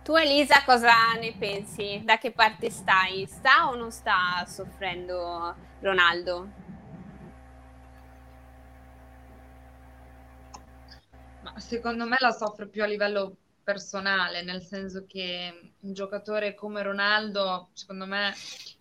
Tu 0.03 0.14
Elisa 0.14 0.62
cosa 0.64 0.92
ne 1.20 1.34
pensi? 1.36 2.03
Da 2.05 2.18
che 2.18 2.30
parte 2.30 2.70
stai? 2.70 3.26
Sta 3.26 3.68
o 3.70 3.74
non 3.74 3.90
sta 3.90 4.44
soffrendo 4.47 5.55
Ronaldo? 5.80 6.66
Secondo 11.59 12.07
me 12.07 12.17
la 12.21 12.31
soffre 12.31 12.67
più 12.67 12.83
a 12.83 12.87
livello 12.87 13.37
personale, 13.63 14.43
nel 14.43 14.63
senso 14.63 15.07
che 15.07 15.73
un 15.81 15.93
giocatore 15.93 16.55
come 16.55 16.83
Ronaldo, 16.83 17.71
secondo 17.73 18.07
me 18.07 18.33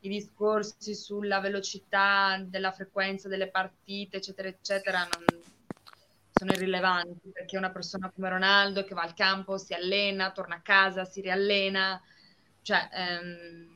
i 0.02 0.10
discorsi 0.10 0.94
sulla 0.94 1.40
velocità 1.40 2.40
della 2.46 2.72
frequenza 2.72 3.28
delle 3.28 3.50
partite, 3.50 4.18
eccetera, 4.18 4.48
eccetera, 4.48 5.08
non, 5.08 5.42
sono 6.36 6.52
irrilevanti 6.52 7.30
perché 7.32 7.58
una 7.58 7.72
persona 7.72 8.12
come 8.14 8.30
Ronaldo 8.30 8.84
che 8.84 8.94
va 8.94 9.04
al 9.04 9.14
campo, 9.14 9.58
si 9.58 9.74
allena, 9.74 10.32
torna 10.32 10.56
a 10.56 10.62
casa, 10.62 11.06
si 11.06 11.22
riallena, 11.22 12.00
cioè 12.62 12.90
ehm, 12.92 13.76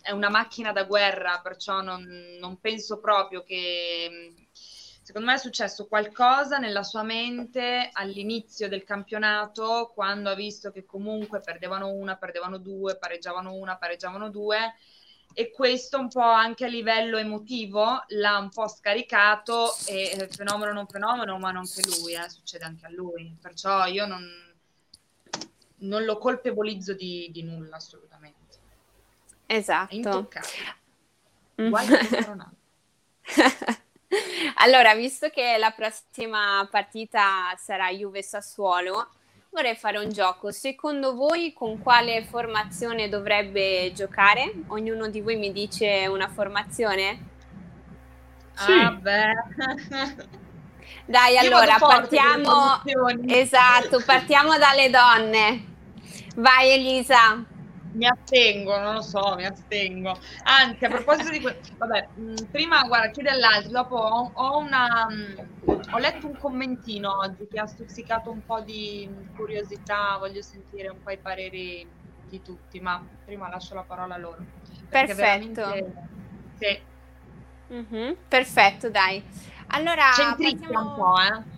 è 0.00 0.12
una 0.12 0.30
macchina 0.30 0.70
da 0.70 0.84
guerra, 0.84 1.40
perciò 1.42 1.80
non, 1.80 2.06
non, 2.40 2.60
penso 2.60 3.00
proprio 3.00 3.42
che... 3.42 4.48
Secondo 5.08 5.28
me 5.28 5.36
è 5.36 5.40
successo 5.40 5.86
qualcosa 5.86 6.58
nella 6.58 6.82
sua 6.82 7.02
mente 7.02 7.88
all'inizio 7.94 8.68
del 8.68 8.84
campionato, 8.84 9.90
quando 9.94 10.28
ha 10.28 10.34
visto 10.34 10.70
che 10.70 10.84
comunque 10.84 11.40
perdevano 11.40 11.90
una, 11.90 12.16
perdevano 12.16 12.58
due, 12.58 12.98
pareggiavano 12.98 13.54
una, 13.54 13.78
pareggiavano 13.78 14.28
due, 14.28 14.74
e 15.32 15.50
questo 15.50 15.98
un 15.98 16.08
po' 16.10 16.20
anche 16.20 16.66
a 16.66 16.68
livello 16.68 17.16
emotivo 17.16 18.04
l'ha 18.08 18.36
un 18.36 18.50
po' 18.50 18.68
scaricato 18.68 19.74
e 19.86 20.10
eh, 20.10 20.28
fenomeno 20.28 20.74
non 20.74 20.86
fenomeno, 20.86 21.38
ma 21.38 21.52
non 21.52 21.64
che 21.64 21.80
lui, 21.86 22.12
eh, 22.12 22.28
succede 22.28 22.66
anche 22.66 22.84
a 22.84 22.90
lui. 22.90 23.34
Perciò 23.40 23.86
io 23.86 24.04
non, 24.04 24.22
non 25.76 26.04
lo 26.04 26.18
colpevolizzo 26.18 26.92
di, 26.92 27.30
di, 27.32 27.42
nulla 27.44 27.76
assolutamente. 27.76 28.58
Esatto. 29.46 30.28
Mm. 31.62 31.72
allora, 34.56 34.94
visto 34.94 35.28
che 35.28 35.56
la 35.58 35.70
prossima 35.70 36.66
partita 36.70 37.54
sarà 37.56 37.90
Juve 37.90 38.22
Sassuolo, 38.22 39.08
vorrei 39.50 39.76
fare 39.76 39.98
un 39.98 40.10
gioco. 40.10 40.50
Secondo 40.50 41.14
voi 41.14 41.52
con 41.52 41.80
quale 41.80 42.24
formazione 42.24 43.08
dovrebbe 43.08 43.92
giocare? 43.94 44.52
Ognuno 44.68 45.08
di 45.08 45.20
voi 45.20 45.36
mi 45.36 45.52
dice 45.52 46.06
una 46.06 46.28
formazione? 46.28 47.26
Sì. 48.54 48.72
Ah, 48.72 48.90
beh. 48.92 50.26
Dai, 51.04 51.34
Io 51.34 51.40
allora 51.40 51.76
partiamo. 51.78 52.82
Esatto, 53.26 54.02
partiamo 54.04 54.56
dalle 54.56 54.90
donne. 54.90 55.64
Vai 56.36 56.70
Elisa 56.70 57.44
mi 57.92 58.06
attengo, 58.06 58.78
non 58.78 58.94
lo 58.94 59.02
so, 59.02 59.34
mi 59.36 59.44
astengo. 59.44 60.18
Anzi, 60.44 60.84
a 60.84 60.88
proposito 60.88 61.30
di 61.30 61.40
questo, 61.40 61.74
vabbè, 61.76 62.08
prima 62.50 62.82
guarda, 62.82 63.10
chiede 63.10 63.30
all'altro, 63.30 63.70
dopo 63.70 63.96
ho, 63.96 64.30
ho, 64.34 64.58
una, 64.58 65.06
ho 65.64 65.98
letto 65.98 66.26
un 66.26 66.36
commentino 66.36 67.18
oggi 67.18 67.46
che 67.50 67.58
ha 67.58 67.66
stuzzicato 67.66 68.30
un 68.30 68.44
po' 68.44 68.60
di 68.60 69.08
curiosità, 69.36 70.16
voglio 70.18 70.42
sentire 70.42 70.88
un 70.88 71.02
po' 71.02 71.10
i 71.10 71.18
pareri 71.18 71.86
di 72.28 72.42
tutti, 72.42 72.80
ma 72.80 73.02
prima 73.24 73.48
lascio 73.48 73.74
la 73.74 73.82
parola 73.82 74.14
a 74.14 74.18
loro. 74.18 74.44
Perfetto. 74.88 76.06
Sì. 76.58 76.80
Mm-hmm, 77.72 78.12
perfetto, 78.28 78.90
dai. 78.90 79.22
Allora, 79.68 80.12
Centrista 80.14 80.58
partiamo... 80.58 80.88
un 80.88 80.94
po', 80.94 81.20
eh? 81.20 81.56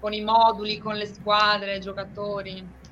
Con 0.00 0.12
i 0.12 0.22
moduli, 0.22 0.78
con 0.78 0.96
le 0.96 1.06
squadre, 1.06 1.76
i 1.76 1.80
giocatori. 1.80 2.82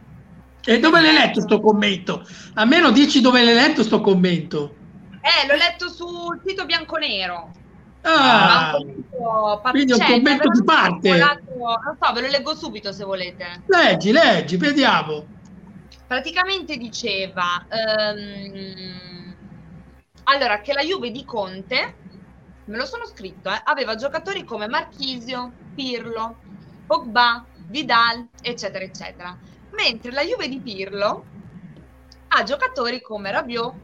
E 0.64 0.78
dove 0.78 1.00
l'hai 1.00 1.12
letto 1.12 1.40
sto 1.40 1.60
commento? 1.60 2.24
A 2.54 2.64
me 2.64 2.80
lo 2.80 2.92
dici 2.92 3.20
dove 3.20 3.42
l'hai 3.42 3.54
letto 3.54 3.82
sto 3.82 4.00
commento? 4.00 4.76
Eh, 5.20 5.46
l'ho 5.48 5.56
letto 5.56 5.88
sul 5.88 6.40
sito 6.44 6.64
bianconero. 6.64 7.50
Ah, 8.02 8.76
quindi 9.70 9.92
è 9.92 9.96
un 9.96 10.04
commento 10.04 10.48
di 10.48 10.64
parte. 10.64 11.16
Non 11.18 11.96
so, 12.00 12.12
ve 12.12 12.20
lo 12.20 12.28
leggo 12.28 12.54
subito 12.54 12.92
se 12.92 13.04
volete. 13.04 13.62
Leggi, 13.66 14.12
leggi, 14.12 14.56
vediamo. 14.56 15.26
Praticamente 16.06 16.76
diceva, 16.76 17.64
um, 17.70 19.34
allora, 20.24 20.60
che 20.60 20.72
la 20.72 20.82
Juve 20.82 21.10
di 21.10 21.24
Conte, 21.24 21.94
me 22.66 22.76
lo 22.76 22.84
sono 22.86 23.06
scritto, 23.06 23.50
eh, 23.50 23.60
aveva 23.64 23.94
giocatori 23.94 24.44
come 24.44 24.68
Marchisio, 24.68 25.52
Pirlo, 25.74 26.36
Pogba, 26.86 27.44
Vidal, 27.68 28.28
eccetera, 28.42 28.84
eccetera 28.84 29.36
mentre 29.74 30.12
la 30.12 30.22
Juve 30.22 30.48
di 30.48 30.60
Pirlo 30.60 31.24
ha 32.28 32.42
giocatori 32.42 33.00
come 33.00 33.30
Rabiot, 33.30 33.74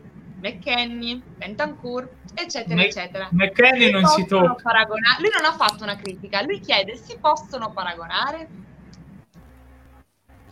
McKenny, 0.40 1.20
Bentancur, 1.36 2.08
eccetera, 2.34 2.74
Me- 2.74 2.86
eccetera. 2.86 3.28
McKenny 3.30 3.90
non 3.90 4.06
si 4.06 4.24
tocca. 4.26 4.54
Paragonare? 4.62 5.20
Lui 5.20 5.30
non 5.34 5.44
ha 5.44 5.54
fatto 5.54 5.82
una 5.82 5.96
critica, 5.96 6.42
lui 6.42 6.60
chiede, 6.60 6.96
si 6.96 7.18
possono 7.20 7.72
paragonare? 7.72 8.48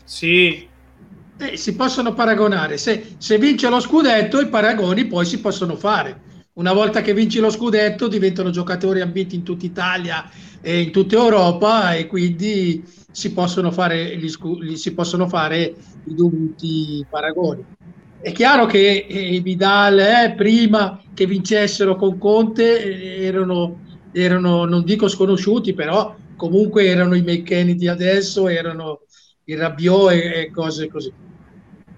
Sì. 0.05 0.68
Eh, 1.39 1.57
si 1.57 1.74
possono 1.74 2.14
paragonare. 2.14 2.78
Se, 2.78 3.16
se 3.18 3.39
vince 3.39 3.68
lo 3.68 3.80
scudetto, 3.80 4.41
i 4.41 4.49
paragoni 4.49 5.07
poi 5.07 5.26
si 5.26 5.41
possono 5.41 5.76
fare. 5.76 6.20
Una 6.57 6.73
volta 6.73 7.03
che 7.03 7.13
vinci 7.13 7.39
lo 7.39 7.51
scudetto 7.51 8.09
diventano 8.09 8.49
giocatori 8.49 9.03
ambiti 9.03 9.35
in 9.35 9.43
tutta 9.43 9.67
Italia 9.67 10.27
e 10.63 10.81
in 10.81 10.91
tutta 10.91 11.17
Europa 11.17 11.95
e 11.95 12.07
quindi 12.07 12.83
si 13.13 13.35
possono 13.35 13.71
fare, 13.71 14.17
gli, 14.17 14.33
gli 14.63 14.75
si 14.77 14.95
possono 14.95 15.29
fare 15.29 15.75
i 16.07 16.15
dovuti 16.15 17.05
paragoni. 17.11 17.63
È 18.23 18.33
chiaro 18.33 18.65
che 18.65 19.05
eh, 19.07 19.39
Vidal 19.41 19.99
eh, 19.99 20.35
prima 20.35 20.99
che 21.13 21.27
vincessero 21.27 21.95
con 21.95 22.17
Conte 22.17 22.83
eh, 22.83 23.27
erano, 23.27 23.83
erano, 24.13 24.65
non 24.65 24.83
dico 24.83 25.09
sconosciuti, 25.09 25.75
però 25.75 26.17
comunque 26.37 26.87
erano 26.87 27.17
i 27.17 27.21
McKenny 27.21 27.75
di 27.75 27.87
adesso, 27.87 28.49
erano 28.49 29.03
i 29.45 29.55
Rabiot 29.55 30.13
e, 30.13 30.41
e 30.41 30.51
cose 30.51 30.89
così. 30.89 31.13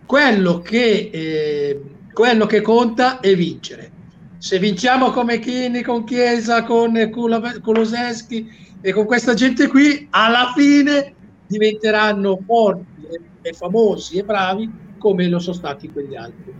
Quello 0.04 0.58
che, 0.58 1.10
eh, 1.12 1.80
quello 2.12 2.46
che 2.46 2.60
conta 2.60 3.20
è 3.20 3.36
vincere. 3.36 3.92
Se 4.38 4.58
vinciamo 4.58 5.10
come 5.10 5.38
Chini, 5.38 5.82
con 5.82 6.04
Chiesa, 6.04 6.62
con 6.62 7.10
Kuloseschi, 7.10 8.66
e 8.80 8.92
con 8.92 9.06
questa 9.06 9.34
gente 9.34 9.66
qui 9.66 10.06
alla 10.10 10.52
fine 10.54 11.14
diventeranno 11.46 12.38
forti 12.46 13.08
e, 13.42 13.52
famosi 13.52 14.18
e 14.18 14.24
bravi 14.24 14.70
come 14.98 15.28
lo 15.28 15.38
sono 15.38 15.56
stati 15.56 15.90
quegli 15.90 16.14
altri. 16.14 16.54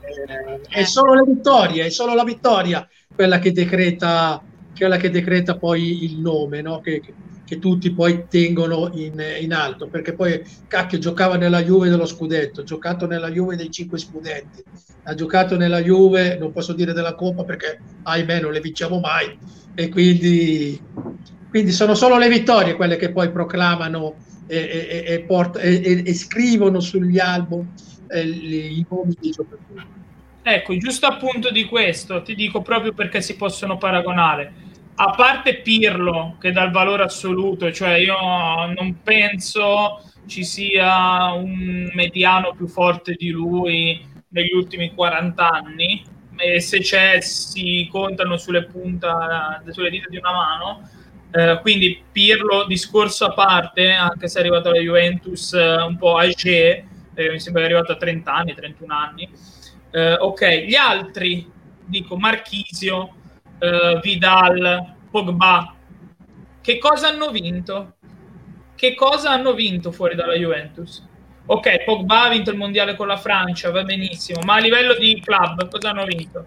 Eh, 0.00 0.60
è 0.68 0.84
solo 0.84 1.14
le 1.14 1.24
vittorie, 1.24 1.86
è 1.86 1.90
solo 1.90 2.14
la 2.14 2.24
vittoria 2.24 2.86
quella 3.14 3.38
che 3.38 3.52
decreta, 3.52 4.42
quella 4.74 4.96
che 4.96 5.10
decreta 5.10 5.58
poi 5.58 6.04
il 6.04 6.18
nome, 6.18 6.62
no? 6.62 6.80
che 6.80 7.02
tutti 7.58 7.92
poi 7.92 8.26
tengono 8.28 8.90
in, 8.94 9.22
in, 9.40 9.52
alto, 9.52 9.88
perché 9.88 10.14
poi 10.14 10.42
cacchio 10.68 10.98
giocava 10.98 11.36
nella 11.36 11.62
Juve 11.62 11.88
dello 11.88 12.06
scudetto, 12.06 12.60
ha 12.60 12.64
giocato 12.64 13.06
nella 13.06 13.30
Juve 13.30 13.56
dei 13.56 13.70
cinque 13.70 13.98
scudetti, 13.98 14.62
ha 15.04 15.14
giocato 15.14 15.56
nella 15.56 15.82
Juve, 15.82 16.38
non 16.38 16.52
posso 16.52 16.72
dire 16.72 16.92
della 16.92 17.14
Coppa 17.14 17.44
perché 17.44 17.80
ahimè 18.02 18.40
non 18.40 18.52
le 18.52 18.60
vinciamo 18.60 19.00
mai 19.00 19.36
e 19.74 19.88
quindi, 19.88 20.80
quindi 21.48 21.72
sono 21.72 21.94
solo 21.94 22.18
le 22.18 22.28
vittorie 22.28 22.76
quelle 22.76 22.96
che 22.96 23.10
poi 23.12 23.30
proclamano 23.30 24.14
e, 24.46 24.56
e, 24.56 25.04
e, 25.14 25.20
port- 25.20 25.58
e 25.58 26.14
scrivono 26.14 26.80
sugli 26.80 27.18
album 27.18 27.68
eh, 28.08 28.26
i 28.26 28.86
nomi 28.88 29.16
dei 29.20 29.30
giocatori. 29.30 30.00
Ecco, 30.44 30.76
giusto 30.76 31.06
appunto 31.06 31.50
di 31.50 31.64
questo, 31.66 32.22
ti 32.22 32.34
dico 32.34 32.62
proprio 32.62 32.92
perché 32.92 33.20
si 33.20 33.36
possono 33.36 33.78
paragonare 33.78 34.70
a 34.94 35.10
parte 35.10 35.60
Pirlo 35.60 36.36
che 36.38 36.52
dà 36.52 36.64
il 36.64 36.70
valore 36.70 37.04
assoluto, 37.04 37.72
cioè 37.72 37.94
io 37.94 38.16
non 38.76 39.00
penso 39.02 40.02
ci 40.26 40.44
sia 40.44 41.32
un 41.32 41.90
mediano 41.94 42.54
più 42.54 42.68
forte 42.68 43.14
di 43.14 43.30
lui 43.30 44.04
negli 44.28 44.52
ultimi 44.54 44.92
40 44.94 45.48
anni. 45.50 46.04
E 46.36 46.60
se 46.60 46.80
c'è 46.80 47.20
si 47.20 47.86
contano 47.90 48.36
sulle 48.36 48.64
punta 48.64 49.62
sulle 49.70 49.90
dita 49.90 50.08
di 50.08 50.16
una 50.16 50.32
mano. 50.32 50.88
Eh, 51.30 51.58
quindi 51.62 52.02
Pirlo 52.10 52.64
discorso 52.66 53.26
a 53.26 53.32
parte 53.32 53.90
anche 53.90 54.28
se 54.28 54.38
è 54.38 54.40
arrivato 54.40 54.68
alla 54.68 54.80
Juventus 54.80 55.54
eh, 55.54 55.76
un 55.76 55.96
po' 55.96 56.18
age 56.18 56.86
eh, 57.14 57.30
mi 57.30 57.40
sembra 57.40 57.64
arrivato 57.64 57.92
a 57.92 57.96
30 57.96 58.34
anni 58.34 58.54
31 58.54 58.94
anni. 58.94 59.30
Eh, 59.90 60.14
ok 60.14 60.64
gli 60.66 60.74
altri 60.74 61.50
dico 61.86 62.16
Marchisio 62.16 63.14
eh, 63.62 64.00
Vidal, 64.02 64.96
Pogba, 65.08 65.74
che 66.60 66.78
cosa 66.78 67.08
hanno 67.08 67.30
vinto? 67.30 67.94
Che 68.74 68.94
cosa 68.94 69.30
hanno 69.30 69.54
vinto 69.54 69.92
fuori 69.92 70.16
dalla 70.16 70.34
Juventus? 70.34 71.06
Ok, 71.46 71.84
Pogba 71.84 72.24
ha 72.24 72.28
vinto 72.28 72.50
il 72.50 72.56
mondiale 72.56 72.96
con 72.96 73.06
la 73.06 73.16
Francia, 73.16 73.70
va 73.70 73.84
benissimo, 73.84 74.40
ma 74.44 74.54
a 74.54 74.58
livello 74.58 74.94
di 74.94 75.20
club 75.24 75.68
cosa 75.70 75.90
hanno 75.90 76.04
vinto? 76.04 76.46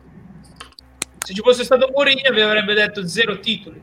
Se 1.20 1.34
ci 1.34 1.42
fosse 1.42 1.64
stato 1.64 1.90
Mourinho 1.94 2.34
vi 2.34 2.42
avrebbe 2.42 2.74
detto 2.74 3.08
zero 3.08 3.40
titoli. 3.40 3.82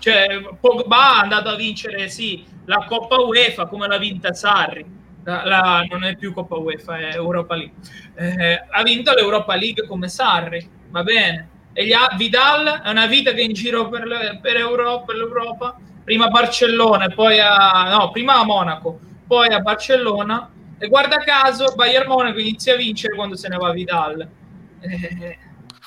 Cioè, 0.00 0.26
Pogba 0.60 1.18
è 1.18 1.22
andato 1.22 1.48
a 1.48 1.54
vincere, 1.54 2.08
sì, 2.08 2.44
la 2.64 2.84
Coppa 2.88 3.20
UEFA 3.20 3.66
come 3.66 3.86
l'ha 3.86 3.98
vinta 3.98 4.32
Sarri. 4.32 4.84
La, 5.22 5.44
la, 5.44 5.86
non 5.88 6.04
è 6.04 6.16
più 6.16 6.32
Coppa 6.32 6.56
UEFA, 6.56 6.98
è 6.98 7.14
Europa 7.14 7.54
League. 7.54 7.74
Eh, 8.14 8.64
ha 8.68 8.82
vinto 8.82 9.12
l'Europa 9.14 9.54
League 9.54 9.86
come 9.86 10.08
Sarri, 10.08 10.68
va 10.90 11.02
bene 11.02 11.54
e 11.78 11.84
gli 11.84 11.92
ha, 11.92 12.08
Vidal 12.16 12.80
è 12.82 12.88
una 12.88 13.04
vita 13.04 13.32
che 13.32 13.42
in 13.42 13.52
giro 13.52 13.90
per, 13.90 14.06
le, 14.06 14.38
per, 14.40 14.56
Europa, 14.56 15.04
per 15.04 15.16
l'Europa, 15.16 15.78
prima 16.02 16.24
a 16.24 16.30
Barcellona 16.30 17.08
poi 17.10 17.38
a, 17.38 17.90
no, 17.90 18.10
prima 18.12 18.36
a 18.36 18.44
Monaco, 18.44 18.98
poi 19.26 19.52
a 19.52 19.60
Barcellona 19.60 20.50
e 20.78 20.88
guarda 20.88 21.18
caso 21.18 21.74
Bayern 21.74 22.08
Monaco 22.08 22.38
inizia 22.38 22.72
a 22.72 22.76
vincere 22.78 23.14
quando 23.14 23.36
se 23.36 23.48
ne 23.48 23.58
va 23.58 23.72
Vidal. 23.72 24.26
Eh, 24.80 25.38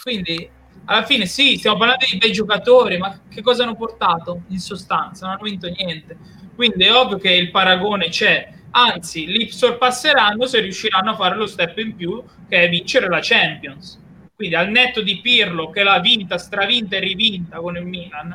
quindi 0.04 0.48
alla 0.86 1.04
fine 1.06 1.26
sì, 1.26 1.58
stiamo 1.58 1.80
parlando 1.80 2.06
di 2.08 2.18
bei 2.20 2.32
giocatori, 2.34 3.00
ma 3.00 3.22
che 3.28 3.42
cosa 3.42 3.64
hanno 3.64 3.76
portato 3.76 4.44
in 4.50 4.60
sostanza? 4.60 5.26
Non 5.26 5.36
hanno 5.36 5.50
vinto 5.50 5.70
niente. 5.70 6.16
Quindi 6.54 6.84
è 6.84 6.94
ovvio 6.94 7.18
che 7.18 7.32
il 7.32 7.50
paragone 7.50 8.10
c'è, 8.10 8.48
anzi 8.70 9.26
li 9.26 9.50
sorpasseranno 9.50 10.46
se 10.46 10.60
riusciranno 10.60 11.10
a 11.10 11.16
fare 11.16 11.36
lo 11.36 11.48
step 11.48 11.80
in 11.80 11.96
più 11.96 12.24
che 12.48 12.62
è 12.62 12.70
vincere 12.70 13.08
la 13.08 13.22
Champions. 13.24 14.00
Quindi 14.40 14.56
al 14.56 14.70
netto 14.70 15.02
di 15.02 15.20
Pirlo 15.20 15.70
che 15.70 15.84
l'ha 15.84 16.00
vinta, 16.00 16.38
stravinta 16.38 16.96
e 16.96 17.00
rivinta 17.00 17.58
con 17.58 17.76
il 17.76 17.84
Milan, 17.84 18.32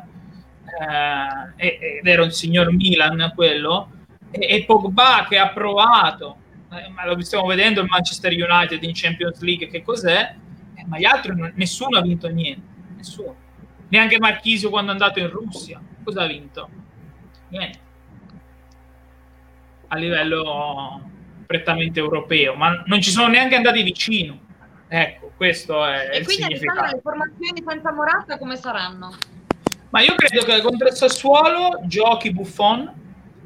eh, 1.57 1.78
ed 1.96 2.07
era 2.07 2.22
un 2.22 2.30
signor 2.30 2.70
Milan 2.74 3.32
quello, 3.34 3.90
e, 4.30 4.55
e 4.55 4.64
Pogba 4.66 5.24
che 5.26 5.38
ha 5.38 5.48
provato, 5.48 6.36
eh, 6.72 6.90
ma 6.90 7.07
lo 7.07 7.18
stiamo 7.22 7.46
vedendo 7.46 7.80
il 7.80 7.86
Manchester 7.88 8.32
United 8.32 8.82
in 8.82 8.90
Champions 8.92 9.40
League, 9.40 9.68
che 9.68 9.80
cos'è? 9.80 10.34
Eh, 10.74 10.84
ma 10.84 10.98
gli 10.98 11.07
altri, 11.07 11.34
non, 11.34 11.50
nessuno 11.55 11.96
ha 11.96 12.02
vinto 12.02 12.28
niente, 12.28 12.66
nessuno. 12.96 13.34
Neanche 13.88 14.18
Marchisio 14.18 14.68
quando 14.68 14.90
è 14.90 14.92
andato 14.92 15.20
in 15.20 15.30
Russia, 15.30 15.80
cosa 16.02 16.24
ha 16.24 16.26
vinto? 16.26 16.68
Niente. 17.48 17.78
A 19.88 19.96
livello 19.96 21.11
prettamente 21.46 21.98
europeo, 21.98 22.57
ma 22.57 22.82
non 22.84 23.00
ci 23.00 23.09
sono 23.09 23.28
neanche 23.28 23.55
andati 23.55 23.82
vicino. 23.82 24.38
Ecco, 24.86 25.24
questo 25.37 25.85
è 25.85 26.11
e 26.12 26.18
il 26.18 26.24
quindi 26.24 26.45
significato. 26.45 26.95
le 26.95 27.01
formazioni 27.03 27.64
senza 27.66 27.93
Morata 27.93 28.39
come 28.39 28.57
saranno? 28.57 29.14
Ma 29.91 30.01
io 30.01 30.14
credo 30.16 30.45
che 30.45 30.61
contro 30.61 30.89
il 30.89 30.95
Sassuolo 30.95 31.80
giochi 31.85 32.32
Buffon, 32.32 32.93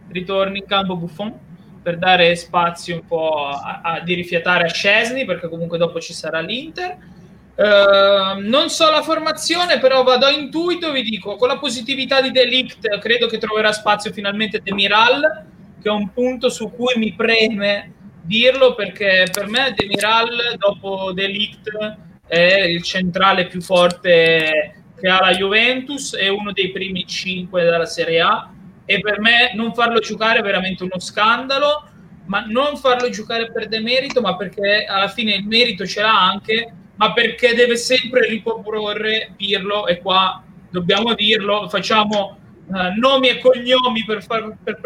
ritorni 0.09 0.59
in 0.59 0.66
campo 0.66 0.97
Buffon 0.97 1.47
per 1.82 1.99
dare 1.99 2.34
spazio 2.36 2.97
un 2.97 3.07
po' 3.07 3.49
a, 3.49 3.80
a, 3.82 4.01
di 4.01 4.14
rifiatare 4.14 4.64
a 4.64 4.68
Scesni 4.68 5.24
perché 5.24 5.49
comunque 5.49 5.78
dopo 5.78 6.01
ci 6.01 6.12
sarà 6.12 6.41
l'Inter. 6.41 7.16
Uh, 7.55 8.41
non 8.41 8.70
so 8.70 8.89
la 8.89 9.03
formazione, 9.03 9.80
però 9.80 10.05
vado 10.05 10.26
a 10.26 10.30
intuito, 10.30 10.93
vi 10.93 11.03
dico, 11.03 11.36
con 11.36 11.49
la 11.49 11.59
positività 11.59 12.20
di 12.20 12.30
Delict 12.30 12.99
credo 12.99 13.26
che 13.26 13.39
troverà 13.39 13.72
spazio 13.72 14.12
finalmente 14.12 14.61
Demiral, 14.62 15.45
che 15.82 15.89
è 15.89 15.93
un 15.93 16.12
punto 16.12 16.51
su 16.51 16.70
cui 16.70 16.95
mi 16.97 17.14
preme 17.14 17.95
dirlo 18.29 18.74
perché 18.74 19.26
per 19.33 19.49
me 19.49 19.74
Demiral 19.74 20.57
dopo 20.59 21.12
Delict 21.12 21.97
è 22.26 22.61
il 22.61 22.83
centrale 22.83 23.47
più 23.47 23.62
forte 23.62 24.74
che 25.01 25.09
ha 25.09 25.20
la 25.20 25.33
Juventus, 25.33 26.14
è 26.14 26.29
uno 26.29 26.53
dei 26.53 26.70
primi 26.70 27.07
cinque 27.07 27.64
della 27.64 27.87
Serie 27.87 28.20
A 28.20 28.53
e 28.85 29.01
per 29.01 29.18
me 29.20 29.53
non 29.55 29.72
farlo 29.72 29.99
giocare 30.01 30.41
è 30.41 30.43
veramente 30.43 30.83
uno 30.83 30.99
scandalo, 30.99 31.89
ma 32.26 32.45
non 32.47 32.76
farlo 32.76 33.09
giocare 33.09 33.51
per 33.51 33.68
demerito, 33.68 34.20
ma 34.20 34.37
perché 34.37 34.85
alla 34.85 35.09
fine 35.09 35.35
il 35.35 35.47
merito 35.47 35.87
ce 35.87 36.03
l'ha 36.03 36.29
anche, 36.29 36.74
ma 36.97 37.12
perché 37.14 37.55
deve 37.55 37.76
sempre 37.76 38.26
riproporre 38.26 39.33
Pirlo 39.37 39.87
e 39.87 39.99
qua 39.99 40.43
dobbiamo 40.70 41.14
dirlo, 41.14 41.68
facciamo 41.68 42.39
uh, 42.66 42.99
nomi 42.99 43.29
e 43.29 43.39
cognomi 43.39 44.05
per 44.05 44.22
far, 44.22 44.57
per 44.62 44.81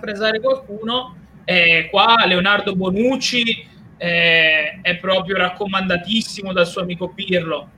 presare 0.00 0.40
qualcuno 0.40 1.27
eh, 1.50 1.88
qua 1.90 2.26
Leonardo 2.26 2.76
Bonucci 2.76 3.66
eh, 3.96 4.80
è 4.82 4.96
proprio 4.98 5.38
raccomandatissimo 5.38 6.52
dal 6.52 6.66
suo 6.66 6.82
amico 6.82 7.08
Pirlo, 7.14 7.70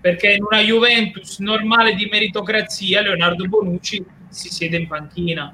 perché 0.00 0.34
in 0.34 0.44
una 0.44 0.60
Juventus 0.60 1.40
normale 1.40 1.96
di 1.96 2.06
meritocrazia 2.08 3.00
Leonardo 3.00 3.48
Bonucci 3.48 4.04
si 4.28 4.48
siede 4.48 4.76
in 4.76 4.86
panchina. 4.86 5.52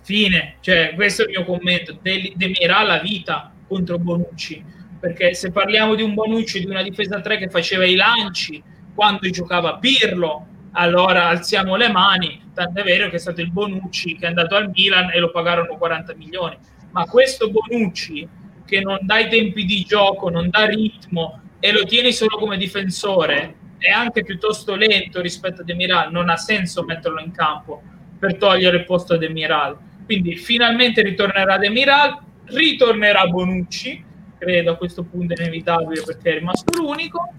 Fine, 0.00 0.56
cioè 0.60 0.92
questo 0.94 1.22
è 1.22 1.24
il 1.26 1.32
mio 1.32 1.44
commento. 1.44 1.98
De, 2.00 2.32
Demirà 2.34 2.82
la 2.82 2.98
vita 3.00 3.52
contro 3.68 3.98
Bonucci, 3.98 4.64
perché 4.98 5.34
se 5.34 5.50
parliamo 5.50 5.94
di 5.94 6.02
un 6.02 6.14
Bonucci, 6.14 6.60
di 6.60 6.70
una 6.70 6.82
difesa 6.82 7.20
3 7.20 7.36
che 7.36 7.50
faceva 7.50 7.84
i 7.84 7.96
lanci 7.96 8.62
quando 8.94 9.28
giocava 9.28 9.76
Pirlo, 9.76 10.46
allora 10.78 11.28
alziamo 11.28 11.74
le 11.76 11.90
mani, 11.90 12.50
tant'è 12.52 12.82
vero 12.82 13.08
che 13.08 13.16
è 13.16 13.18
stato 13.18 13.40
il 13.40 13.50
Bonucci 13.50 14.16
che 14.16 14.26
è 14.26 14.28
andato 14.28 14.56
al 14.56 14.70
Milan 14.70 15.10
e 15.10 15.18
lo 15.18 15.30
pagarono 15.30 15.76
40 15.76 16.14
milioni, 16.14 16.56
ma 16.90 17.04
questo 17.06 17.50
Bonucci 17.50 18.28
che 18.66 18.80
non 18.80 18.98
dà 19.00 19.18
i 19.18 19.28
tempi 19.28 19.64
di 19.64 19.84
gioco, 19.84 20.28
non 20.28 20.50
dà 20.50 20.66
ritmo 20.66 21.40
e 21.60 21.72
lo 21.72 21.84
tieni 21.84 22.12
solo 22.12 22.36
come 22.36 22.58
difensore, 22.58 23.54
è 23.78 23.90
anche 23.90 24.22
piuttosto 24.22 24.74
lento 24.74 25.20
rispetto 25.22 25.62
a 25.62 25.64
Demiral, 25.64 26.12
non 26.12 26.28
ha 26.28 26.36
senso 26.36 26.82
metterlo 26.84 27.20
in 27.20 27.30
campo 27.30 27.82
per 28.18 28.36
togliere 28.36 28.78
il 28.78 28.84
posto 28.84 29.14
a 29.14 29.18
Demiral. 29.18 29.78
Quindi 30.04 30.36
finalmente 30.36 31.02
ritornerà 31.02 31.56
Demiral, 31.56 32.18
ritornerà 32.44 33.26
Bonucci, 33.26 34.04
credo 34.38 34.72
a 34.72 34.76
questo 34.76 35.04
punto 35.04 35.34
è 35.34 35.40
inevitabile 35.40 36.02
perché 36.02 36.32
è 36.32 36.34
rimasto 36.34 36.74
l'unico 36.74 37.32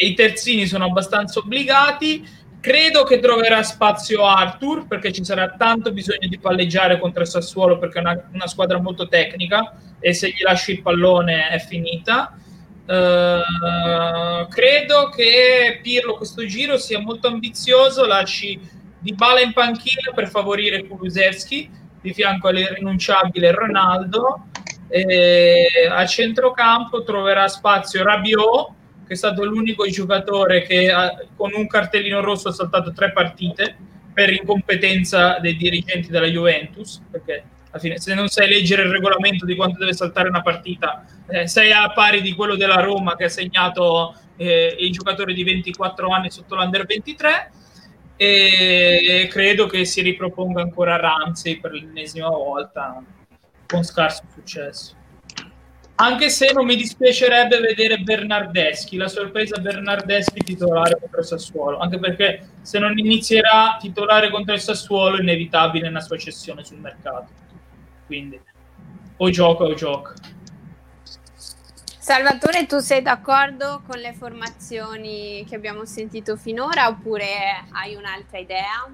i 0.00 0.14
terzini 0.14 0.66
sono 0.66 0.84
abbastanza 0.84 1.38
obbligati. 1.38 2.26
Credo 2.60 3.04
che 3.04 3.20
troverà 3.20 3.62
spazio 3.62 4.24
Arthur 4.24 4.86
perché 4.88 5.12
ci 5.12 5.24
sarà 5.24 5.54
tanto 5.56 5.92
bisogno 5.92 6.26
di 6.28 6.38
palleggiare 6.38 6.98
contro 6.98 7.22
il 7.22 7.28
Sassuolo 7.28 7.78
perché 7.78 7.98
è 7.98 8.00
una, 8.00 8.28
una 8.32 8.46
squadra 8.48 8.80
molto 8.80 9.06
tecnica 9.06 9.74
e 10.00 10.12
se 10.12 10.28
gli 10.28 10.42
lasci 10.42 10.72
il 10.72 10.82
pallone 10.82 11.48
è 11.48 11.58
finita. 11.60 12.36
Uh, 12.84 14.48
credo 14.48 15.10
che 15.10 15.78
Pirlo 15.82 16.14
questo 16.14 16.44
giro 16.46 16.78
sia 16.78 16.98
molto 16.98 17.28
ambizioso, 17.28 18.06
lasci 18.06 18.58
di 18.98 19.14
bala 19.14 19.40
in 19.40 19.52
panchina 19.52 20.10
per 20.14 20.28
favorire 20.28 20.86
Kulusevski 20.86 21.70
di 22.00 22.12
fianco 22.12 22.48
all'irrinunciabile 22.48 23.52
Ronaldo. 23.52 24.46
E 24.88 25.66
a 25.88 26.04
centrocampo 26.06 27.04
troverà 27.04 27.46
spazio 27.46 28.02
Rabiot 28.02 28.76
che 29.08 29.14
è 29.14 29.16
stato 29.16 29.42
l'unico 29.42 29.86
giocatore 29.86 30.62
che 30.62 30.90
ha, 30.90 31.16
con 31.34 31.52
un 31.54 31.66
cartellino 31.66 32.20
rosso 32.20 32.48
ha 32.48 32.52
saltato 32.52 32.92
tre 32.92 33.10
partite 33.10 33.74
per 34.12 34.30
incompetenza 34.30 35.38
dei 35.38 35.56
dirigenti 35.56 36.10
della 36.10 36.26
Juventus, 36.26 37.00
perché 37.10 37.42
alla 37.70 37.80
fine, 37.80 37.98
se 37.98 38.12
non 38.12 38.28
sai 38.28 38.48
leggere 38.48 38.82
il 38.82 38.90
regolamento 38.90 39.46
di 39.46 39.56
quanto 39.56 39.78
deve 39.78 39.94
saltare 39.94 40.28
una 40.28 40.42
partita, 40.42 41.06
eh, 41.26 41.48
sei 41.48 41.72
a 41.72 41.90
pari 41.90 42.20
di 42.20 42.34
quello 42.34 42.54
della 42.54 42.82
Roma 42.82 43.16
che 43.16 43.24
ha 43.24 43.28
segnato 43.30 44.14
eh, 44.36 44.76
i 44.78 44.90
giocatori 44.90 45.32
di 45.32 45.42
24 45.42 46.08
anni 46.08 46.30
sotto 46.30 46.54
l'Under 46.54 46.84
23 46.84 47.52
e 48.20 49.28
credo 49.30 49.66
che 49.66 49.84
si 49.84 50.02
riproponga 50.02 50.60
ancora 50.60 50.96
Ramsey 50.96 51.60
per 51.60 51.70
l'ennesima 51.70 52.28
volta 52.28 53.00
con 53.66 53.84
scarso 53.84 54.24
successo. 54.34 54.97
Anche 56.00 56.30
se 56.30 56.52
non 56.52 56.64
mi 56.64 56.76
dispiacerebbe 56.76 57.58
vedere 57.58 57.98
Bernardeschi, 57.98 58.96
la 58.96 59.08
sorpresa 59.08 59.58
Bernardeschi 59.58 60.44
titolare 60.44 60.96
contro 60.96 61.18
il 61.18 61.26
Sassuolo, 61.26 61.78
anche 61.78 61.98
perché 61.98 62.50
se 62.62 62.78
non 62.78 62.96
inizierà 62.96 63.76
titolare 63.80 64.30
contro 64.30 64.54
il 64.54 64.60
Sassuolo 64.60 65.16
è 65.16 65.22
inevitabile 65.22 65.88
una 65.88 66.00
sua 66.00 66.16
cessione 66.16 66.64
sul 66.64 66.78
mercato. 66.78 67.26
Quindi 68.06 68.40
o 69.16 69.30
gioca 69.30 69.64
o 69.64 69.74
gioca. 69.74 70.14
Salvatore, 71.98 72.66
tu 72.66 72.78
sei 72.78 73.02
d'accordo 73.02 73.82
con 73.84 73.98
le 73.98 74.12
formazioni 74.12 75.44
che 75.48 75.56
abbiamo 75.56 75.84
sentito 75.84 76.36
finora 76.36 76.86
oppure 76.86 77.26
hai 77.72 77.96
un'altra 77.96 78.38
idea? 78.38 78.88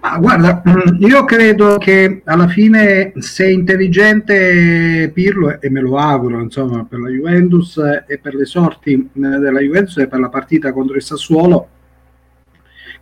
Ah, 0.00 0.18
guarda, 0.18 0.62
mm, 0.66 1.02
io 1.02 1.24
credo 1.24 1.76
che 1.78 2.22
alla 2.24 2.46
fine 2.48 3.12
se 3.16 3.50
intelligente 3.50 5.10
Pirlo, 5.12 5.60
e 5.60 5.70
me 5.70 5.80
lo 5.80 5.96
auguro 5.96 6.40
insomma 6.40 6.84
per 6.84 7.00
la 7.00 7.08
Juventus 7.08 7.78
e 8.06 8.18
per 8.18 8.34
le 8.34 8.44
sorti 8.44 8.92
eh, 8.92 9.08
della 9.12 9.60
Juventus 9.60 9.98
e 9.98 10.06
per 10.08 10.20
la 10.20 10.28
partita 10.28 10.72
contro 10.72 10.94
il 10.94 11.02
Sassuolo, 11.02 11.68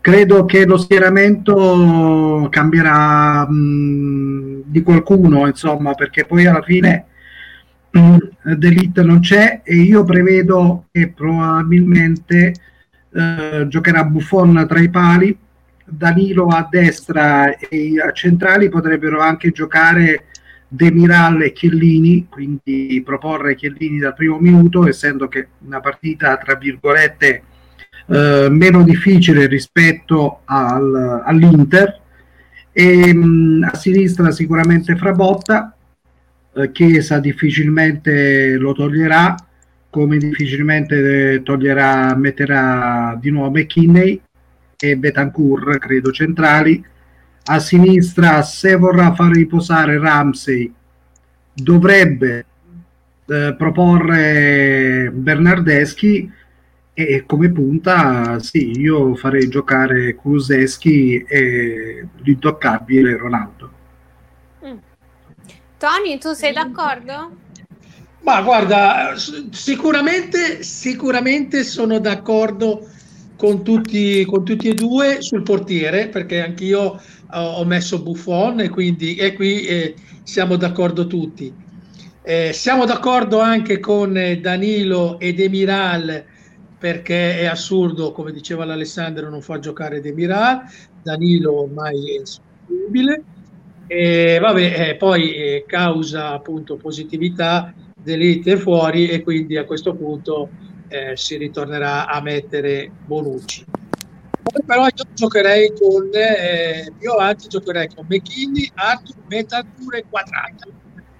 credo 0.00 0.44
che 0.46 0.64
lo 0.64 0.76
schieramento 0.78 2.46
cambierà 2.50 3.46
mh, 3.48 3.54
mm, 3.54 4.60
di 4.64 4.82
qualcuno, 4.82 5.46
insomma, 5.46 5.94
perché 5.94 6.24
poi 6.24 6.46
alla 6.46 6.62
fine 6.62 7.06
D'Elite 7.90 9.02
non 9.02 9.20
c'è 9.20 9.62
e 9.64 9.74
io 9.76 10.04
prevedo 10.04 10.86
che 10.92 11.12
probabilmente 11.12 12.54
eh, 13.12 13.66
giocherà 13.68 14.04
Buffon 14.04 14.66
tra 14.68 14.80
i 14.80 14.90
pali, 14.90 15.36
Danilo 15.88 16.48
a 16.48 16.66
destra 16.68 17.56
e 17.56 18.00
a 18.00 18.12
centrali 18.12 18.68
potrebbero 18.68 19.20
anche 19.20 19.52
giocare 19.52 20.26
Demiral 20.68 21.42
e 21.42 21.52
Chiellini, 21.52 22.26
quindi 22.28 23.00
proporre 23.04 23.54
Chiellini 23.54 23.98
dal 23.98 24.14
primo 24.14 24.38
minuto, 24.38 24.86
essendo 24.88 25.28
che 25.28 25.48
una 25.64 25.80
partita 25.80 26.36
tra 26.36 26.56
virgolette 26.56 27.42
eh, 28.08 28.48
meno 28.50 28.82
difficile 28.82 29.46
rispetto 29.46 30.40
al, 30.44 31.22
all'Inter. 31.24 32.00
E, 32.72 33.14
mh, 33.14 33.68
a 33.72 33.76
sinistra 33.76 34.30
sicuramente 34.32 34.96
Frabotta, 34.96 35.74
eh, 36.52 36.72
Chiesa 36.72 37.20
difficilmente 37.20 38.56
lo 38.56 38.72
toglierà, 38.74 39.34
come 39.88 40.18
difficilmente 40.18 41.42
toglierà, 41.42 42.14
metterà 42.16 43.16
di 43.18 43.30
nuovo 43.30 43.50
McKinney 43.50 44.20
e 44.78 44.96
Betancourt, 44.96 45.78
credo 45.78 46.10
centrali. 46.10 46.84
A 47.44 47.58
sinistra, 47.58 48.42
se 48.42 48.76
vorrà 48.76 49.14
far 49.14 49.32
riposare 49.32 49.98
Ramsey, 49.98 50.72
dovrebbe 51.52 52.46
eh, 53.26 53.54
proporre 53.56 55.10
Bernardeschi 55.12 56.30
e 56.92 57.24
come 57.26 57.50
punta, 57.50 58.38
sì, 58.40 58.70
io 58.80 59.14
farei 59.14 59.48
giocare 59.48 60.14
Kuluseschi 60.14 61.24
e 61.28 62.08
l'intoccabile 62.22 63.16
Ronaldo. 63.16 63.70
Tony, 65.78 66.16
tu 66.18 66.32
sei 66.32 66.54
d'accordo? 66.54 67.36
Ma 68.22 68.40
guarda, 68.40 69.14
sicuramente, 69.50 70.62
sicuramente 70.62 71.62
sono 71.64 71.98
d'accordo 71.98 72.88
con 73.36 73.62
tutti, 73.62 74.24
con 74.24 74.44
tutti 74.44 74.68
e 74.68 74.74
due 74.74 75.20
sul 75.20 75.42
portiere, 75.42 76.08
perché 76.08 76.42
anch'io 76.42 77.00
ho 77.30 77.64
messo 77.64 78.02
Buffon 78.02 78.60
e 78.60 78.68
quindi 78.68 79.16
e 79.16 79.34
qui 79.34 79.62
eh, 79.66 79.94
siamo 80.22 80.56
d'accordo 80.56 81.06
tutti. 81.06 81.52
Eh, 82.22 82.52
siamo 82.52 82.84
d'accordo 82.84 83.40
anche 83.40 83.78
con 83.78 84.16
eh, 84.16 84.40
Danilo 84.40 85.18
e 85.20 85.32
Demiral 85.32 86.24
perché 86.78 87.38
è 87.38 87.44
assurdo, 87.46 88.12
come 88.12 88.32
diceva 88.32 88.64
l'Alessandro, 88.64 89.30
non 89.30 89.40
far 89.40 89.60
giocare 89.60 90.00
Demiral. 90.00 90.62
Danilo 91.02 91.62
ormai 91.62 92.10
è 92.10 92.18
insostenibile 92.18 93.22
e 93.86 94.38
vabbè, 94.40 94.88
eh, 94.88 94.96
poi 94.96 95.34
eh, 95.34 95.64
causa 95.66 96.32
appunto 96.32 96.76
positività 96.76 97.72
dell'ite 98.02 98.56
fuori 98.56 99.08
e 99.08 99.22
quindi 99.22 99.56
a 99.56 99.64
questo 99.64 99.94
punto 99.94 100.50
eh, 100.88 101.16
si 101.16 101.36
ritornerà 101.36 102.06
a 102.06 102.20
mettere 102.20 102.90
Bonucci. 103.04 103.64
Poi 104.42 104.62
però 104.64 104.84
io 104.84 105.04
giocherei 105.12 105.72
con 105.78 106.08
eh, 106.12 106.92
più 106.96 107.10
avanti 107.10 107.48
giocherei 107.48 107.88
con 107.94 108.06
McKinney, 108.08 108.70
Arthur, 108.74 109.16
Betancourt 109.26 109.96
e 109.96 110.04
Quadrato. 110.08 110.72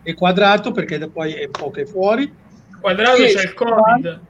E 0.03 0.15
Quadrato 0.15 0.71
perché 0.71 0.99
poi 1.09 1.33
è 1.33 1.45
un 1.47 1.51
po' 1.51 1.71
che 1.71 1.87
fuori. 1.87 2.33
Quadrato 2.81 3.23
c'è 3.23 3.43
il 3.43 3.55
Covid. 3.55 4.21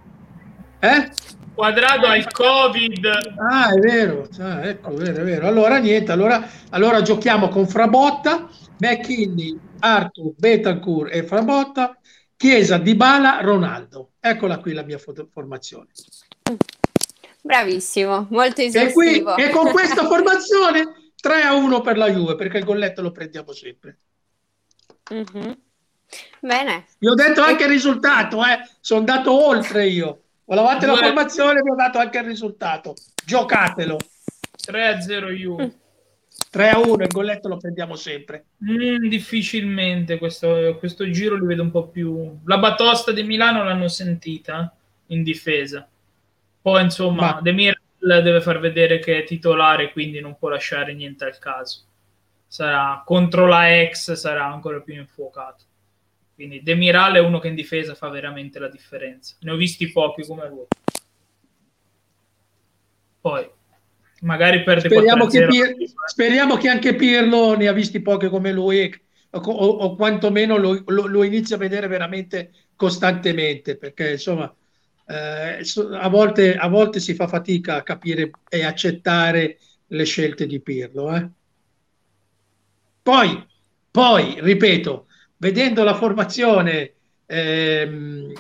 Eh? 0.78 1.10
Quadrado 1.54 2.06
ha 2.06 2.16
il 2.16 2.30
Covid. 2.30 3.06
Ah, 3.38 3.74
è 3.74 3.78
vero, 3.78 4.28
ah, 4.40 4.66
ecco, 4.66 4.90
è 4.90 4.94
vero, 4.94 5.20
è 5.20 5.24
vero. 5.24 5.46
Allora 5.46 5.78
niente, 5.78 6.12
allora, 6.12 6.46
allora 6.70 7.00
giochiamo 7.00 7.48
con 7.48 7.66
Frabotta, 7.66 8.48
McKinney, 8.78 9.58
Arthur, 9.78 10.32
Betancourt 10.36 11.14
e 11.14 11.22
Frabotta, 11.22 11.98
Chiesa, 12.36 12.76
Dybala, 12.78 13.40
Ronaldo. 13.40 14.12
Eccola 14.20 14.58
qui 14.58 14.72
la 14.74 14.82
mia 14.82 14.98
formazione. 14.98 15.88
Bravissimo, 17.40 18.26
molto 18.30 18.60
esaustivo. 18.60 19.30
E, 19.30 19.34
qui, 19.34 19.42
e 19.44 19.50
con 19.50 19.70
questa 19.70 20.04
formazione 20.08 21.12
3 21.18 21.42
a 21.42 21.54
1 21.54 21.80
per 21.80 21.96
la 21.96 22.10
Juve, 22.10 22.34
perché 22.34 22.58
il 22.58 22.64
golletto 22.64 23.00
lo 23.00 23.10
prendiamo 23.10 23.52
sempre. 23.52 23.98
Mm-hmm. 25.14 25.52
Bene. 26.40 26.86
Vi 26.98 27.08
ho 27.08 27.14
detto 27.14 27.40
anche 27.40 27.64
il 27.64 27.70
risultato, 27.70 28.44
eh? 28.44 28.68
sono 28.80 29.00
andato 29.00 29.46
oltre 29.46 29.86
io. 29.86 30.22
Volavate 30.44 30.86
la 30.86 30.94
formazione, 30.94 31.62
vi 31.62 31.70
ho 31.70 31.74
dato 31.74 31.98
anche 31.98 32.18
il 32.18 32.24
risultato. 32.24 32.94
Giocatelo. 33.24 33.96
3 34.60 34.86
a 34.86 35.00
0 35.00 35.30
Juve. 35.30 35.78
3 36.56 36.70
a 36.70 36.78
1, 36.78 37.02
il 37.02 37.08
golletto 37.08 37.48
lo 37.48 37.58
prendiamo 37.58 37.96
sempre. 37.96 38.46
Mm, 38.64 39.08
difficilmente 39.08 40.16
questo, 40.16 40.76
questo, 40.78 41.10
giro 41.10 41.36
li 41.36 41.44
vedo 41.44 41.60
un 41.60 41.70
po' 41.70 41.88
più. 41.88 42.40
La 42.46 42.56
batosta 42.56 43.12
di 43.12 43.22
Milano 43.24 43.62
l'hanno 43.62 43.88
sentita 43.88 44.74
in 45.08 45.22
difesa. 45.22 45.86
Poi 46.62 46.82
insomma, 46.82 47.34
Ma... 47.34 47.40
De 47.42 47.52
Mir 47.52 47.78
deve 47.98 48.40
far 48.40 48.58
vedere 48.58 49.00
che 49.00 49.18
è 49.18 49.24
titolare, 49.24 49.92
quindi 49.92 50.18
non 50.20 50.38
può 50.38 50.48
lasciare 50.48 50.94
niente 50.94 51.26
al 51.26 51.38
caso. 51.38 51.82
Sarà 52.46 53.02
contro 53.04 53.46
la 53.46 53.78
ex, 53.78 54.12
sarà 54.14 54.46
ancora 54.46 54.80
più 54.80 54.94
infuocato. 54.94 55.64
Quindi 56.34 56.62
Demiral 56.62 57.16
è 57.16 57.20
uno 57.20 57.38
che 57.38 57.48
in 57.48 57.54
difesa 57.54 57.94
fa 57.94 58.08
veramente 58.08 58.58
la 58.58 58.68
differenza. 58.68 59.36
Ne 59.40 59.50
ho 59.50 59.56
visti 59.56 59.92
pochi 59.92 60.24
come 60.24 60.48
lui. 60.48 60.66
Poi 63.20 63.46
magari 64.26 64.62
perde 64.62 64.88
speriamo 64.88 65.26
che, 65.26 65.46
Pier, 65.46 65.74
speriamo 66.04 66.56
che 66.56 66.68
anche 66.68 66.94
Pirlo 66.94 67.56
ne 67.56 67.68
ha 67.68 67.72
visti 67.72 68.02
pochi 68.02 68.28
come 68.28 68.52
lui 68.52 68.92
o, 69.30 69.38
o, 69.38 69.66
o 69.66 69.96
quantomeno 69.96 70.56
lo, 70.56 70.82
lo, 70.86 71.06
lo 71.06 71.22
inizia 71.22 71.56
a 71.56 71.60
vedere 71.60 71.86
veramente 71.86 72.50
costantemente 72.74 73.76
perché 73.76 74.12
insomma 74.12 74.52
eh, 75.06 75.64
a, 75.92 76.08
volte, 76.08 76.56
a 76.56 76.66
volte 76.68 76.98
si 77.00 77.14
fa 77.14 77.28
fatica 77.28 77.76
a 77.76 77.82
capire 77.82 78.30
e 78.48 78.64
accettare 78.64 79.58
le 79.86 80.04
scelte 80.04 80.46
di 80.46 80.60
Pirlo. 80.60 81.14
Eh. 81.14 81.28
Poi, 83.02 83.46
poi, 83.88 84.36
ripeto, 84.40 85.06
vedendo 85.36 85.84
la 85.84 85.94
formazione 85.94 86.94
ehm, 87.24 88.32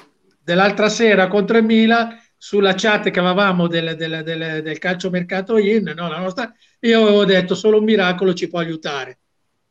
dell'altra 0.42 0.88
sera 0.88 1.28
contro 1.28 1.56
il 1.56 1.64
Milan, 1.64 2.20
sulla 2.36 2.74
chat 2.74 3.10
che 3.10 3.18
avevamo 3.18 3.66
del, 3.66 3.96
del, 3.96 4.22
del, 4.22 4.62
del 4.62 4.78
calciomercato 4.78 5.58
in, 5.58 5.92
no, 5.96 6.08
la 6.08 6.18
nostra, 6.18 6.52
io 6.80 7.02
avevo 7.02 7.24
detto 7.24 7.54
solo 7.54 7.78
un 7.78 7.84
miracolo 7.84 8.34
ci 8.34 8.48
può 8.48 8.58
aiutare. 8.58 9.18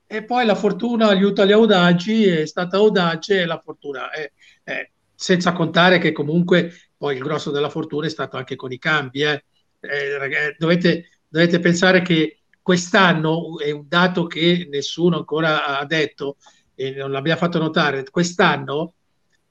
E 0.07 0.23
poi 0.23 0.45
la 0.45 0.55
fortuna 0.55 1.07
aiuta 1.07 1.45
gli 1.45 1.51
audaci, 1.51 2.25
è 2.25 2.45
stata 2.45 2.77
audace 2.77 3.45
la 3.45 3.59
fortuna, 3.59 4.11
è, 4.11 4.31
è, 4.63 4.89
senza 5.15 5.53
contare 5.53 5.97
che 5.97 6.11
comunque 6.11 6.73
poi 6.97 7.15
il 7.15 7.23
grosso 7.23 7.51
della 7.51 7.69
fortuna 7.69 8.05
è 8.05 8.09
stato 8.09 8.37
anche 8.37 8.55
con 8.55 8.71
i 8.71 8.77
cambi. 8.77 9.21
Eh. 9.21 9.43
Eh, 9.79 10.55
dovete, 10.57 11.09
dovete 11.27 11.59
pensare 11.59 12.01
che 12.01 12.39
quest'anno 12.61 13.59
è 13.59 13.71
un 13.71 13.85
dato 13.87 14.25
che 14.25 14.67
nessuno 14.69 15.17
ancora 15.17 15.79
ha 15.79 15.85
detto, 15.85 16.37
e 16.73 16.91
non 16.91 17.11
l'abbiamo 17.11 17.39
fatto 17.39 17.59
notare, 17.59 18.03
quest'anno 18.09 18.93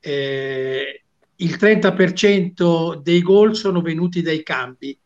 eh, 0.00 1.03
il 1.37 1.57
30% 1.57 3.01
dei 3.03 3.22
gol 3.22 3.57
sono 3.57 3.80
venuti 3.80 4.22
dai 4.22 4.43
cambi, 4.43 4.97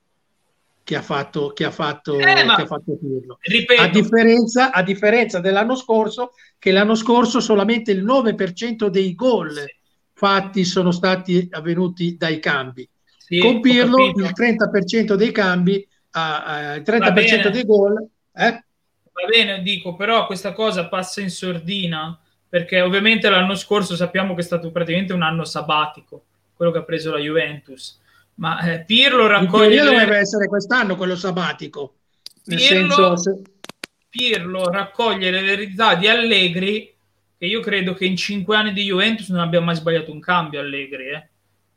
che 0.83 0.97
ha 0.97 1.03
fatto, 1.03 1.53
che 1.53 1.65
ha 1.65 1.71
fatto, 1.71 2.19
Eh, 2.19 2.25
che 2.25 2.41
ha 2.41 2.67
fatto 2.67 2.97
Pirlo. 2.99 3.39
Ripeto, 3.41 3.83
A 3.83 3.89
differenza, 3.89 4.73
a 4.73 4.83
differenza 4.83 5.41
dell'anno 5.41 5.77
scorso, 5.77 6.33
che 6.59 6.71
l'anno 6.71 6.95
scorso 6.95 7.41
solamente 7.41 7.93
il 7.93 8.05
9% 8.05 8.89
dei 8.89 9.15
gol 9.15 9.55
fatti 10.15 10.65
sono 10.65 10.91
stati 10.91 11.47
avvenuti 11.51 12.17
dai 12.17 12.41
cambi. 12.41 12.89
sì, 13.17 13.39
Con 13.39 13.61
Pirlo 13.61 14.07
il 14.07 14.33
30% 14.35 15.15
dei 15.15 15.31
cambi, 15.31 15.87
ah, 16.13 16.45
ah, 16.45 16.75
il 16.75 16.83
30% 16.83 17.13
bene. 17.13 17.51
dei 17.51 17.65
gol, 17.65 18.09
eh? 18.35 18.65
Va 19.13 19.27
bene, 19.29 19.63
dico, 19.63 19.95
però 19.95 20.27
questa 20.27 20.53
cosa 20.53 20.89
passa 20.89 21.21
in 21.21 21.31
sordina 21.31 22.19
perché 22.49 22.81
ovviamente 22.81 23.29
l'anno 23.29 23.55
scorso 23.55 23.95
sappiamo 23.95 24.35
che 24.35 24.41
è 24.41 24.45
stato 24.45 24.71
praticamente 24.71 25.13
un 25.13 25.23
anno 25.23 25.45
sabbatico, 25.45 26.25
quello 26.55 26.73
che 26.73 26.79
ha 26.79 26.83
preso 26.83 27.13
la 27.13 27.19
Juventus. 27.19 28.01
Ma 28.37 28.61
eh, 28.61 28.85
Pirlo 28.85 29.27
raccoglie 29.27 29.83
le- 29.83 29.91
dovrebbe 29.91 30.17
essere 30.17 30.47
quest'anno 30.47 30.97
quello 30.97 31.17
sabbatico. 31.17 31.95
Nel 32.45 32.59
Pirlo- 32.59 33.17
senso, 33.17 33.17
se- 33.17 33.43
Pirlo 34.09 34.71
raccoglie 34.71 35.31
l'eredità 35.31 35.95
di 35.95 36.09
Allegri, 36.09 36.95
che 37.37 37.47
io 37.47 37.61
credo 37.61 37.95
che 37.95 38.07
in 38.07 38.17
cinque 38.17 38.57
anni 38.57 38.73
di 38.73 38.85
Juventus 38.85 39.29
non 39.29 39.41
abbia 39.41 39.61
mai 39.61 39.75
sbagliato 39.75 40.11
un 40.11 40.21
cambio 40.21 40.61
Allegri. 40.61 41.09
eh. 41.09 41.29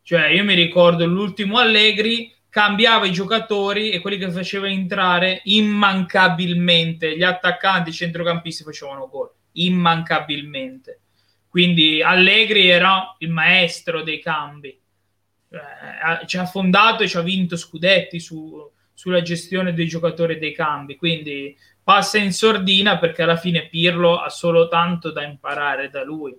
Cioè, 0.04 0.28
io 0.28 0.44
mi 0.44 0.54
ricordo 0.54 1.06
l'ultimo 1.06 1.58
Allegri 1.58 2.34
cambiava 2.50 3.06
i 3.06 3.12
giocatori 3.12 3.92
e 3.92 4.00
quelli 4.00 4.18
che 4.18 4.30
faceva 4.32 4.68
entrare 4.68 5.42
immancabilmente 5.46 7.16
gli 7.16 7.24
attaccanti, 7.24 7.90
i 7.90 7.94
centrocampisti 7.94 8.64
facevano 8.64 9.08
gol 9.08 9.32
immancabilmente. 9.54 11.00
Quindi 11.48 12.02
Allegri 12.02 12.68
era 12.70 13.16
il 13.20 13.30
maestro 13.30 14.04
dei 14.04 14.20
cambi. 14.22 14.70
Eh, 14.70 16.26
ci 16.28 16.38
ha 16.38 16.46
fondato 16.46 17.04
e 17.04 17.08
ci 17.08 17.18
ha 17.18 17.22
vinto 17.22 17.58
scudetti 17.58 18.20
su- 18.20 18.70
sulla 18.94 19.22
gestione 19.22 19.74
dei 19.74 19.88
giocatori 19.88 20.40
dei 20.40 20.54
cambi. 20.54 20.96
Quindi 20.96 21.58
passa 21.84 22.18
in 22.18 22.32
sordina 22.32 22.98
perché 22.98 23.24
alla 23.24 23.36
fine 23.36 23.68
Pirlo 23.68 24.18
ha 24.20 24.30
solo 24.30 24.68
tanto 24.68 25.12
da 25.12 25.24
imparare 25.24 25.90
da 25.90 26.04
lui. 26.04 26.34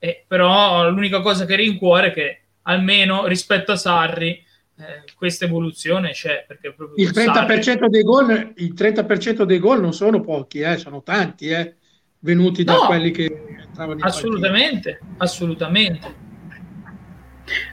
Eh, 0.00 0.24
però 0.26 0.88
l'unica 0.90 1.20
cosa 1.20 1.44
che 1.44 1.56
rincuore 1.56 2.08
è 2.08 2.12
che 2.12 2.40
almeno 2.62 3.26
rispetto 3.26 3.72
a 3.72 3.76
Sarri 3.76 4.44
eh, 4.80 5.12
questa 5.16 5.44
evoluzione 5.44 6.12
c'è 6.12 6.44
perché 6.46 6.72
proprio 6.72 7.04
il 7.04 7.12
con 7.12 7.22
Sarri- 7.22 7.60
30%, 7.60 7.88
dei 7.88 8.02
gol, 8.02 8.52
il 8.56 8.74
30% 8.74 9.44
dei 9.44 9.58
gol 9.58 9.80
non 9.80 9.92
sono 9.92 10.20
pochi, 10.20 10.60
eh, 10.60 10.76
sono 10.78 11.02
tanti, 11.02 11.48
eh, 11.48 11.76
venuti 12.20 12.64
da 12.64 12.74
No. 12.74 12.86
quelli 12.86 13.10
che 13.10 13.44
entravano 13.66 13.98
in 13.98 14.04
assolutamente, 14.04 15.00
assolutamente. 15.18 16.26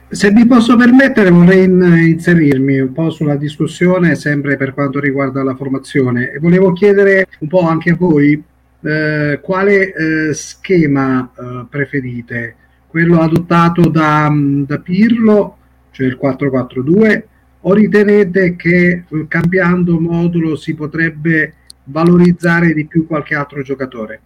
Se 0.08 0.32
mi 0.32 0.46
posso 0.46 0.76
permettere, 0.76 1.30
vorrei 1.30 1.64
in- 1.64 1.82
inserirmi 1.82 2.78
un 2.78 2.92
po' 2.92 3.10
sulla 3.10 3.36
discussione, 3.36 4.14
sempre 4.14 4.56
per 4.56 4.72
quanto 4.72 5.00
riguarda 5.00 5.42
la 5.42 5.54
formazione, 5.54 6.30
e 6.32 6.38
volevo 6.38 6.72
chiedere 6.72 7.26
un 7.40 7.48
po' 7.48 7.60
anche 7.60 7.90
a 7.90 7.96
voi 7.96 8.42
eh, 8.82 9.40
quale 9.42 9.92
eh, 9.92 10.32
schema 10.32 11.30
eh, 11.36 11.66
preferite, 11.68 12.56
quello 12.86 13.20
adottato 13.20 13.88
da, 13.90 14.32
da 14.32 14.78
Pirlo, 14.78 15.56
cioè 15.90 16.06
il 16.06 16.18
4-4-2, 16.22 17.22
o 17.62 17.74
ritenete 17.74 18.54
che 18.56 18.88
eh, 18.88 19.24
cambiando 19.28 19.98
modulo 19.98 20.56
si 20.56 20.74
potrebbe 20.74 21.54
valorizzare 21.84 22.72
di 22.72 22.86
più 22.86 23.06
qualche 23.06 23.34
altro 23.34 23.60
giocatore? 23.62 24.20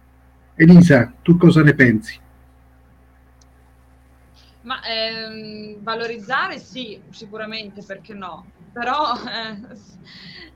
Elisa, 0.55 1.11
tu 1.23 1.37
cosa 1.37 1.63
ne 1.63 1.73
pensi? 1.73 2.19
Ma 4.61 4.79
ehm, 4.83 5.81
valorizzare 5.81 6.59
sì, 6.59 7.01
sicuramente, 7.09 7.83
perché 7.83 8.13
no? 8.13 8.45
Però 8.71 9.13
eh, 9.15 9.59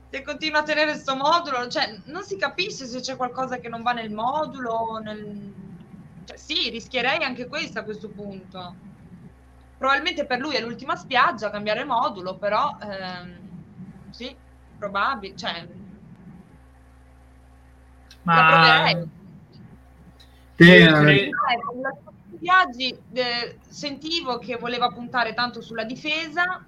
se 0.08 0.22
continua 0.22 0.60
a 0.60 0.62
tenere 0.62 0.92
questo 0.92 1.16
modulo, 1.16 1.66
cioè 1.68 2.00
non 2.04 2.22
si 2.22 2.36
capisce 2.36 2.86
se 2.86 3.00
c'è 3.00 3.16
qualcosa 3.16 3.58
che 3.58 3.68
non 3.68 3.82
va 3.82 3.92
nel 3.92 4.12
modulo, 4.12 5.00
nel... 5.02 5.52
cioè, 6.24 6.36
sì, 6.36 6.70
rischierei 6.70 7.24
anche 7.24 7.48
questo 7.48 7.80
a 7.80 7.82
questo 7.82 8.08
punto. 8.08 8.74
Probabilmente 9.76 10.24
per 10.24 10.38
lui 10.38 10.54
è 10.54 10.60
l'ultima 10.60 10.94
spiaggia 10.96 11.50
cambiare 11.50 11.84
modulo, 11.84 12.36
però 12.36 12.78
ehm, 12.80 13.38
sì, 14.10 14.34
probabile, 14.78 15.36
cioè 15.36 15.68
la 18.22 18.32
Ma 18.32 18.46
proverei. 18.46 19.24
Te, 20.56 20.64
Io 20.64 20.96
eh, 20.98 21.00
credo- 21.02 21.36
Eh, 22.40 22.98
eh, 23.14 23.56
sentivo 23.68 24.38
che 24.38 24.56
voleva 24.56 24.88
puntare 24.88 25.34
tanto 25.34 25.60
sulla 25.60 25.84
difesa 25.84 26.64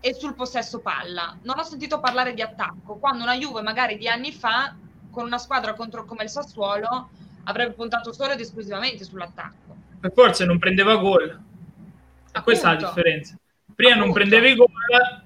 e 0.00 0.14
sul 0.14 0.34
possesso 0.34 0.80
palla. 0.80 1.36
Non 1.42 1.58
ho 1.58 1.62
sentito 1.62 2.00
parlare 2.00 2.32
di 2.34 2.42
attacco, 2.42 2.96
quando 2.96 3.22
una 3.24 3.36
Juve 3.36 3.60
magari 3.62 3.96
di 3.98 4.08
anni 4.08 4.32
fa, 4.32 4.74
con 5.10 5.26
una 5.26 5.38
squadra 5.38 5.74
contro 5.74 6.04
come 6.04 6.24
il 6.24 6.30
Sassuolo, 6.30 7.10
avrebbe 7.44 7.72
puntato 7.74 8.12
solo 8.12 8.32
ed 8.32 8.40
esclusivamente 8.40 9.04
sull'attacco. 9.04 9.76
per 10.00 10.12
forza 10.14 10.44
non 10.46 10.58
prendeva 10.58 10.96
gol. 10.96 11.38
E 12.32 12.40
questa 12.42 12.68
è 12.70 12.72
la 12.72 12.78
Appunto. 12.78 12.94
differenza. 12.94 13.36
Prima 13.74 13.94
non 13.96 14.08
Appunto. 14.08 14.18
prendevi 14.20 14.54
gol 14.54 14.68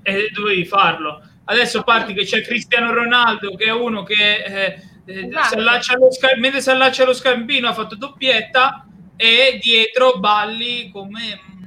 e 0.03 0.31
dovevi 0.35 0.65
farlo. 0.65 1.23
Adesso 1.45 1.83
parti 1.85 2.13
che 2.13 2.25
c'è 2.25 2.43
Cristiano 2.43 2.93
Ronaldo 2.93 3.55
che 3.55 3.67
è 3.67 3.73
uno 3.73 4.03
che 4.03 4.43
eh, 4.43 4.83
Esatto. 5.07 6.11
si 6.11 6.19
sca- 6.19 6.37
mentre 6.39 6.61
si 6.61 6.71
allaccia 6.71 7.03
allo 7.03 7.13
scampino 7.13 7.69
ha 7.69 7.75
fatto 7.75 7.95
doppietta 7.95 8.87
e 9.17 9.59
dietro 9.63 10.19
balli 10.19 10.91
come 10.91 11.41
mm, 11.51 11.63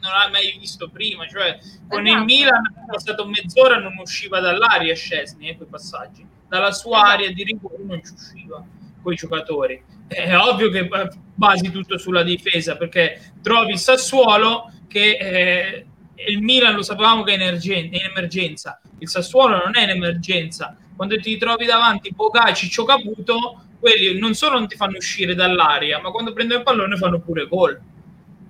non 0.00 0.12
l'hai 0.12 0.30
mai 0.30 0.56
visto 0.58 0.88
prima. 0.88 1.26
Cioè, 1.26 1.58
con 1.88 2.06
il 2.06 2.12
Esatto. 2.12 2.24
Milan 2.24 2.66
è 2.66 2.90
passato 2.90 3.26
mezz'ora 3.26 3.78
non 3.78 3.96
usciva 3.98 4.40
dall'aria 4.40 4.94
Scesni, 4.94 5.48
eh, 5.48 5.56
quei 5.56 5.68
passaggi. 5.68 6.26
Dalla 6.48 6.72
sua 6.72 6.98
Esatto. 6.98 7.12
area 7.12 7.30
di 7.30 7.42
rigore 7.44 7.76
non 7.84 8.02
ci 8.04 8.12
usciva 8.12 8.64
con 9.02 9.12
i 9.12 9.16
giocatori. 9.16 9.82
È 10.06 10.36
ovvio 10.36 10.70
che 10.70 10.78
eh, 10.78 11.08
basi 11.34 11.70
tutto 11.70 11.98
sulla 11.98 12.22
difesa 12.22 12.76
perché 12.76 13.32
trovi 13.42 13.72
il 13.72 13.78
Sassuolo 13.78 14.72
che 14.88 15.16
eh, 15.20 15.86
il 16.26 16.42
Milan 16.42 16.74
lo 16.74 16.82
sapevamo 16.82 17.22
che 17.22 17.34
è 17.34 17.42
in 17.42 17.90
emergenza, 17.92 18.80
il 18.98 19.08
Sassuolo 19.08 19.62
non 19.62 19.76
è 19.76 19.82
in 19.82 19.90
emergenza. 19.90 20.76
Quando 20.98 21.16
ti 21.20 21.36
trovi 21.36 21.64
davanti 21.64 22.12
Boca, 22.12 22.52
Ciccio 22.52 22.82
Caputo, 22.82 23.66
quelli 23.78 24.18
non 24.18 24.34
solo 24.34 24.58
non 24.58 24.66
ti 24.66 24.74
fanno 24.74 24.96
uscire 24.96 25.36
dall'aria, 25.36 26.00
ma 26.00 26.10
quando 26.10 26.32
prendono 26.32 26.58
il 26.58 26.64
pallone 26.64 26.96
fanno 26.96 27.20
pure 27.20 27.46
gol 27.46 27.80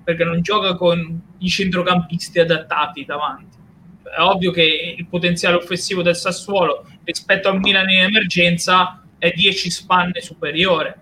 perché 0.03 0.25
non 0.25 0.41
gioca 0.41 0.75
con 0.75 1.21
i 1.41 1.49
centrocampisti 1.51 2.39
adattati 2.39 3.05
davanti. 3.05 3.59
È 4.03 4.23
ovvio 4.23 4.51
che 4.51 4.95
il 4.97 5.07
potenziale 5.09 5.57
offensivo 5.57 6.01
del 6.01 6.17
Sassuolo 6.17 6.87
rispetto 7.05 7.51
al 7.51 7.59
Milan 7.61 7.91
in 7.91 8.05
emergenza 8.05 9.03
è 9.19 9.31
10 9.31 9.69
spanne 9.69 10.23
superiore. 10.23 10.99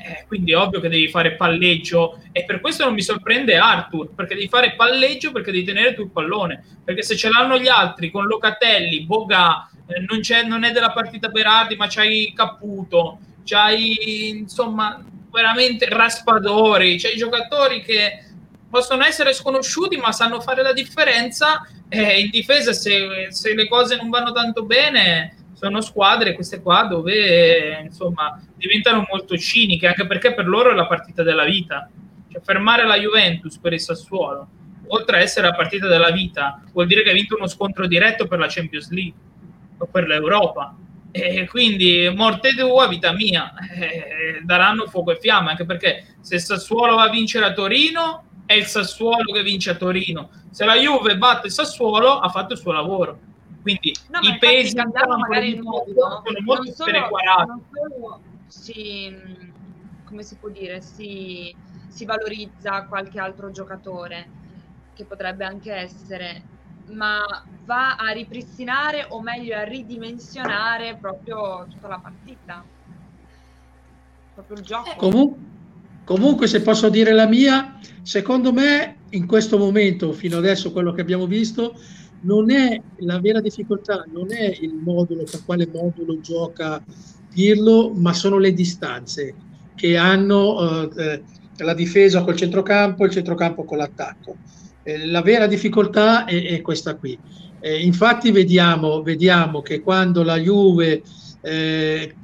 Eh, 0.00 0.24
quindi 0.26 0.52
è 0.52 0.56
ovvio 0.56 0.80
che 0.80 0.88
devi 0.88 1.08
fare 1.08 1.34
palleggio. 1.34 2.20
E 2.32 2.44
per 2.44 2.60
questo 2.60 2.84
non 2.84 2.94
mi 2.94 3.02
sorprende 3.02 3.56
Arthur, 3.56 4.14
perché 4.14 4.34
devi 4.34 4.48
fare 4.48 4.74
palleggio 4.74 5.32
perché 5.32 5.50
devi 5.50 5.64
tenere 5.64 5.94
tu 5.94 6.02
il 6.02 6.10
pallone, 6.10 6.62
perché 6.84 7.02
se 7.02 7.16
ce 7.16 7.28
l'hanno 7.28 7.58
gli 7.58 7.68
altri 7.68 8.10
con 8.10 8.26
Locatelli, 8.26 9.04
Boga, 9.04 9.68
eh, 9.86 10.00
non, 10.00 10.20
non 10.48 10.64
è 10.64 10.72
della 10.72 10.92
partita 10.92 11.28
Berardi, 11.28 11.76
ma 11.76 11.86
c'hai 11.88 12.32
Caputo, 12.34 13.18
c'hai 13.44 14.28
insomma 14.28 15.02
veramente 15.30 15.88
Raspadori, 15.88 16.98
c'hai 16.98 17.16
giocatori 17.16 17.82
che 17.82 18.24
possono 18.68 19.04
essere 19.04 19.34
sconosciuti 19.34 19.98
ma 19.98 20.12
sanno 20.12 20.40
fare 20.40 20.62
la 20.62 20.72
differenza 20.72 21.66
e 21.90 22.20
in 22.20 22.30
difesa 22.30 22.72
se, 22.72 23.28
se 23.28 23.54
le 23.54 23.68
cose 23.68 23.96
non 23.96 24.08
vanno 24.08 24.32
tanto 24.32 24.64
bene 24.64 25.41
sono 25.54 25.80
squadre 25.80 26.34
queste 26.34 26.60
qua 26.60 26.84
dove 26.84 27.82
insomma 27.84 28.40
diventano 28.56 29.06
molto 29.08 29.36
ciniche 29.36 29.86
anche 29.86 30.06
perché 30.06 30.34
per 30.34 30.46
loro 30.46 30.70
è 30.70 30.74
la 30.74 30.86
partita 30.86 31.22
della 31.22 31.44
vita. 31.44 31.88
Cioè 32.30 32.40
fermare 32.42 32.86
la 32.86 32.98
Juventus 32.98 33.58
per 33.58 33.72
il 33.72 33.80
Sassuolo 33.80 34.48
oltre 34.88 35.18
a 35.18 35.20
essere 35.20 35.48
la 35.48 35.54
partita 35.54 35.86
della 35.86 36.10
vita 36.10 36.62
vuol 36.72 36.86
dire 36.86 37.02
che 37.02 37.10
hai 37.10 37.14
vinto 37.14 37.36
uno 37.36 37.46
scontro 37.46 37.86
diretto 37.86 38.26
per 38.26 38.38
la 38.38 38.46
Champions 38.48 38.90
League 38.90 39.18
o 39.78 39.86
per 39.86 40.06
l'Europa. 40.06 40.74
E 41.10 41.46
quindi 41.46 42.10
morte 42.14 42.54
tua, 42.54 42.88
vita 42.88 43.12
mia. 43.12 43.52
Eh, 43.74 44.40
daranno 44.44 44.86
fuoco 44.86 45.12
e 45.12 45.18
fiamme 45.20 45.50
anche 45.50 45.66
perché 45.66 46.16
se 46.20 46.36
il 46.36 46.40
Sassuolo 46.40 46.94
va 46.94 47.04
a 47.04 47.10
vincere 47.10 47.44
a 47.44 47.52
Torino 47.52 48.24
è 48.46 48.54
il 48.54 48.64
Sassuolo 48.64 49.32
che 49.32 49.42
vince 49.42 49.70
a 49.70 49.74
Torino. 49.74 50.30
Se 50.50 50.64
la 50.64 50.76
Juve 50.76 51.16
batte 51.16 51.48
il 51.48 51.52
Sassuolo 51.52 52.18
ha 52.18 52.28
fatto 52.28 52.54
il 52.54 52.58
suo 52.58 52.72
lavoro 52.72 53.18
quindi 53.62 53.94
No, 54.08 54.18
i 54.20 54.38
pesi 54.38 54.76
in 54.76 54.90
campo 54.92 55.16
magari 55.16 55.56
tutto 55.56 55.70
modulo, 55.70 56.22
sono 56.24 56.38
molto 56.42 56.62
non 56.64 56.72
solo, 56.74 56.90
perequati 56.92 57.46
non 57.46 57.62
solo 57.70 58.20
si, 58.48 59.16
come 60.04 60.22
si 60.22 60.36
può 60.36 60.50
dire, 60.50 60.82
si, 60.82 61.54
si 61.88 62.04
valorizza 62.04 62.84
qualche 62.84 63.18
altro 63.18 63.50
giocatore, 63.50 64.28
che 64.94 65.04
potrebbe 65.04 65.44
anche 65.44 65.72
essere, 65.72 66.42
ma 66.88 67.22
va 67.64 67.96
a 67.96 68.10
ripristinare 68.10 69.06
o 69.08 69.22
meglio 69.22 69.56
a 69.56 69.62
ridimensionare 69.62 70.98
proprio 71.00 71.66
tutta 71.70 71.88
la 71.88 71.98
partita, 71.98 72.62
proprio 74.34 74.56
il 74.58 74.64
gioco. 74.64 74.96
Comun- 74.96 75.50
comunque, 76.04 76.46
se 76.46 76.60
posso 76.60 76.90
dire 76.90 77.12
la 77.12 77.26
mia, 77.26 77.78
secondo 78.02 78.52
me 78.52 78.98
in 79.10 79.26
questo 79.26 79.56
momento, 79.56 80.12
fino 80.12 80.36
adesso 80.36 80.72
quello 80.72 80.92
che 80.92 81.00
abbiamo 81.00 81.26
visto, 81.26 81.74
non 82.22 82.50
è 82.50 82.80
la 82.98 83.20
vera 83.20 83.40
difficoltà, 83.40 84.04
non 84.12 84.32
è 84.32 84.56
il 84.60 84.74
modulo, 84.74 85.24
per 85.24 85.44
quale 85.44 85.68
modulo 85.72 86.20
gioca 86.20 86.82
Pirlo, 87.32 87.92
ma 87.94 88.12
sono 88.12 88.38
le 88.38 88.52
distanze 88.52 89.34
che 89.74 89.96
hanno 89.96 90.90
eh, 90.90 91.22
la 91.56 91.74
difesa 91.74 92.22
col 92.22 92.36
centrocampo 92.36 93.02
e 93.02 93.06
il 93.06 93.12
centrocampo 93.12 93.64
con 93.64 93.78
l'attacco. 93.78 94.36
Eh, 94.82 95.06
la 95.06 95.22
vera 95.22 95.46
difficoltà 95.46 96.24
è, 96.24 96.44
è 96.44 96.60
questa 96.60 96.94
qui. 96.96 97.18
Eh, 97.60 97.80
infatti 97.80 98.30
vediamo, 98.30 99.02
vediamo, 99.02 99.62
che 99.62 99.80
quando 99.80 100.22
la 100.22 100.36
Juve 100.36 101.02
eh, 101.40 102.14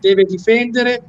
deve 0.00 0.24
difendere, 0.24 0.94
eh, 0.94 1.02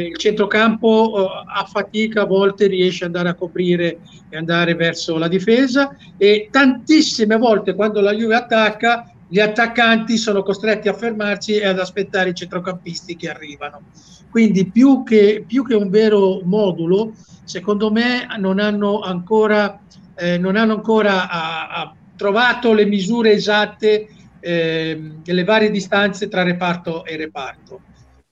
il 0.00 0.16
centrocampo 0.16 1.14
eh, 1.16 1.44
a 1.54 1.64
fatica 1.64 2.22
a 2.22 2.26
volte 2.26 2.66
riesce 2.66 3.04
ad 3.04 3.14
andare 3.14 3.34
a 3.34 3.38
coprire 3.38 3.98
e 4.28 4.36
andare 4.36 4.74
verso 4.74 5.18
la 5.18 5.28
difesa 5.28 5.94
e 6.16 6.48
tantissime 6.50 7.36
volte 7.36 7.74
quando 7.74 8.00
la 8.00 8.12
Juve 8.12 8.34
attacca 8.34 9.06
gli 9.28 9.40
attaccanti 9.40 10.18
sono 10.18 10.42
costretti 10.42 10.88
a 10.88 10.92
fermarsi 10.92 11.56
e 11.56 11.66
ad 11.66 11.78
aspettare 11.78 12.30
i 12.30 12.34
centrocampisti 12.34 13.16
che 13.16 13.30
arrivano. 13.30 13.84
Quindi 14.30 14.70
più 14.70 15.02
che, 15.04 15.44
più 15.46 15.64
che 15.64 15.74
un 15.74 15.88
vero 15.88 16.42
modulo, 16.44 17.14
secondo 17.44 17.90
me 17.90 18.26
non 18.38 18.58
hanno 18.58 19.00
ancora, 19.00 19.80
eh, 20.16 20.36
non 20.36 20.56
hanno 20.56 20.74
ancora 20.74 21.30
a, 21.30 21.68
a 21.68 21.94
trovato 22.14 22.74
le 22.74 22.84
misure 22.84 23.32
esatte 23.32 24.06
eh, 24.38 25.12
delle 25.22 25.44
varie 25.44 25.70
distanze 25.70 26.28
tra 26.28 26.42
reparto 26.42 27.04
e 27.06 27.16
reparto. 27.16 27.80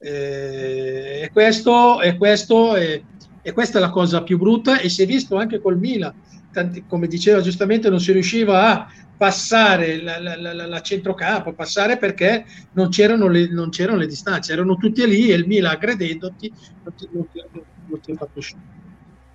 Eh, 0.03 1.21
e, 1.25 1.31
questo, 1.31 2.01
e, 2.01 2.17
questo 2.17 2.75
è, 2.75 3.03
e 3.43 3.53
questa 3.53 3.77
è 3.77 3.81
la 3.81 3.91
cosa 3.91 4.23
più 4.23 4.39
brutta 4.39 4.81
e 4.81 4.89
si 4.89 5.03
è 5.03 5.07
visto 5.07 5.37
anche 5.37 5.61
col 5.61 5.79
Milan. 5.79 6.15
Tanti, 6.51 6.85
come 6.87 7.07
diceva 7.07 7.41
giustamente, 7.41 7.91
non 7.91 8.01
si 8.01 8.13
riusciva 8.13 8.71
a 8.71 8.89
passare 9.17 10.01
la, 10.03 10.19
la, 10.19 10.37
la, 10.37 10.67
la 10.67 10.81
centrocampo, 10.81 11.53
passare 11.53 11.99
perché 11.99 12.47
non 12.73 12.89
c'erano, 12.89 13.29
le, 13.29 13.49
non 13.51 13.69
c'erano 13.69 13.99
le 13.99 14.07
distanze, 14.07 14.55
erano 14.55 14.77
tutti 14.77 15.07
lì 15.07 15.31
e 15.31 15.35
il 15.35 15.47
Milan 15.47 15.73
aggredendoti 15.73 16.53
non 16.83 16.95
ti, 16.95 17.09
non 17.13 17.29
ti, 17.31 17.43
non 17.87 18.01
ti 18.01 18.11
ha 18.13 18.17
fatto 18.17 18.39
uscire. 18.39 18.61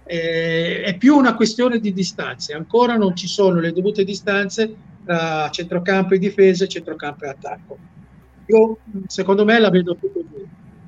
Eh, 0.08 0.82
è 0.82 0.98
più 0.98 1.16
una 1.16 1.36
questione 1.36 1.80
di 1.80 1.94
distanze, 1.94 2.54
ancora 2.54 2.96
non 2.96 3.16
ci 3.16 3.28
sono 3.28 3.60
le 3.60 3.72
dovute 3.72 4.04
distanze 4.04 4.76
tra 5.06 5.50
centrocampo 5.52 6.16
e 6.16 6.20
difesa 6.20 6.64
e 6.64 6.68
centrocampo 6.68 7.26
e 7.26 7.30
attacco. 7.30 7.78
Io 8.48 8.78
secondo 9.08 9.46
me 9.46 9.60
la 9.60 9.70
vedo 9.70 9.96
più 9.96 10.12
così, 10.12 10.45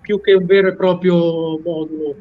più 0.07 0.21
che 0.21 0.31
un 0.31 0.45
vero 0.45 0.69
e 0.69 0.75
proprio 0.75 1.59
modulo, 1.59 2.15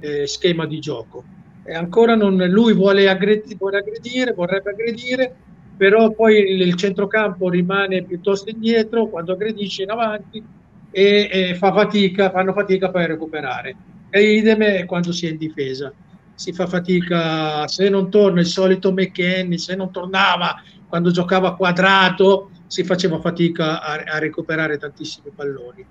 eh, 0.00 0.26
schema 0.26 0.66
di 0.66 0.80
gioco. 0.80 1.22
E 1.62 1.72
ancora 1.72 2.16
non, 2.16 2.34
lui 2.48 2.74
vuole, 2.74 3.08
aggredi, 3.08 3.54
vuole 3.54 3.78
aggredire, 3.78 4.32
vorrebbe 4.32 4.70
aggredire, 4.70 5.32
però 5.76 6.10
poi 6.10 6.36
il 6.36 6.74
centrocampo 6.74 7.48
rimane 7.48 8.02
piuttosto 8.02 8.50
indietro 8.50 9.06
quando 9.06 9.34
aggredisce 9.34 9.84
in 9.84 9.90
avanti 9.90 10.42
e, 10.90 11.28
e 11.30 11.54
fa 11.54 11.72
fatica, 11.72 12.30
fanno 12.30 12.52
fatica 12.52 12.90
poi 12.90 13.04
a 13.04 13.06
recuperare. 13.06 13.76
E 14.10 14.34
idem 14.34 14.84
quando 14.86 15.12
si 15.12 15.26
è 15.26 15.30
in 15.30 15.36
difesa. 15.36 15.92
Si 16.34 16.52
fa 16.52 16.66
fatica, 16.66 17.68
se 17.68 17.88
non 17.88 18.10
torna 18.10 18.40
il 18.40 18.46
solito 18.46 18.90
McKenny, 18.90 19.58
se 19.58 19.76
non 19.76 19.92
tornava 19.92 20.60
quando 20.88 21.12
giocava 21.12 21.54
quadrato, 21.54 22.50
si 22.66 22.82
faceva 22.82 23.20
fatica 23.20 23.80
a, 23.80 24.14
a 24.14 24.18
recuperare 24.18 24.76
tantissimi 24.76 25.30
palloni. 25.32 25.86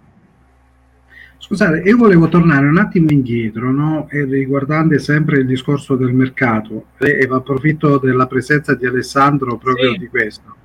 Scusate, 1.47 1.77
io 1.79 1.95
volevo 1.95 2.27
tornare 2.27 2.67
un 2.67 2.77
attimo 2.77 3.09
indietro, 3.09 3.71
no? 3.71 4.09
e 4.09 4.25
riguardante 4.25 4.99
sempre 4.99 5.37
il 5.37 5.45
discorso 5.45 5.95
del 5.95 6.11
mercato, 6.11 6.87
e, 6.97 7.19
e 7.21 7.27
approfitto 7.31 7.99
della 7.99 8.27
presenza 8.27 8.75
di 8.75 8.85
Alessandro 8.85 9.55
proprio 9.55 9.93
sì. 9.93 9.97
di 9.97 10.07
questo. 10.09 10.55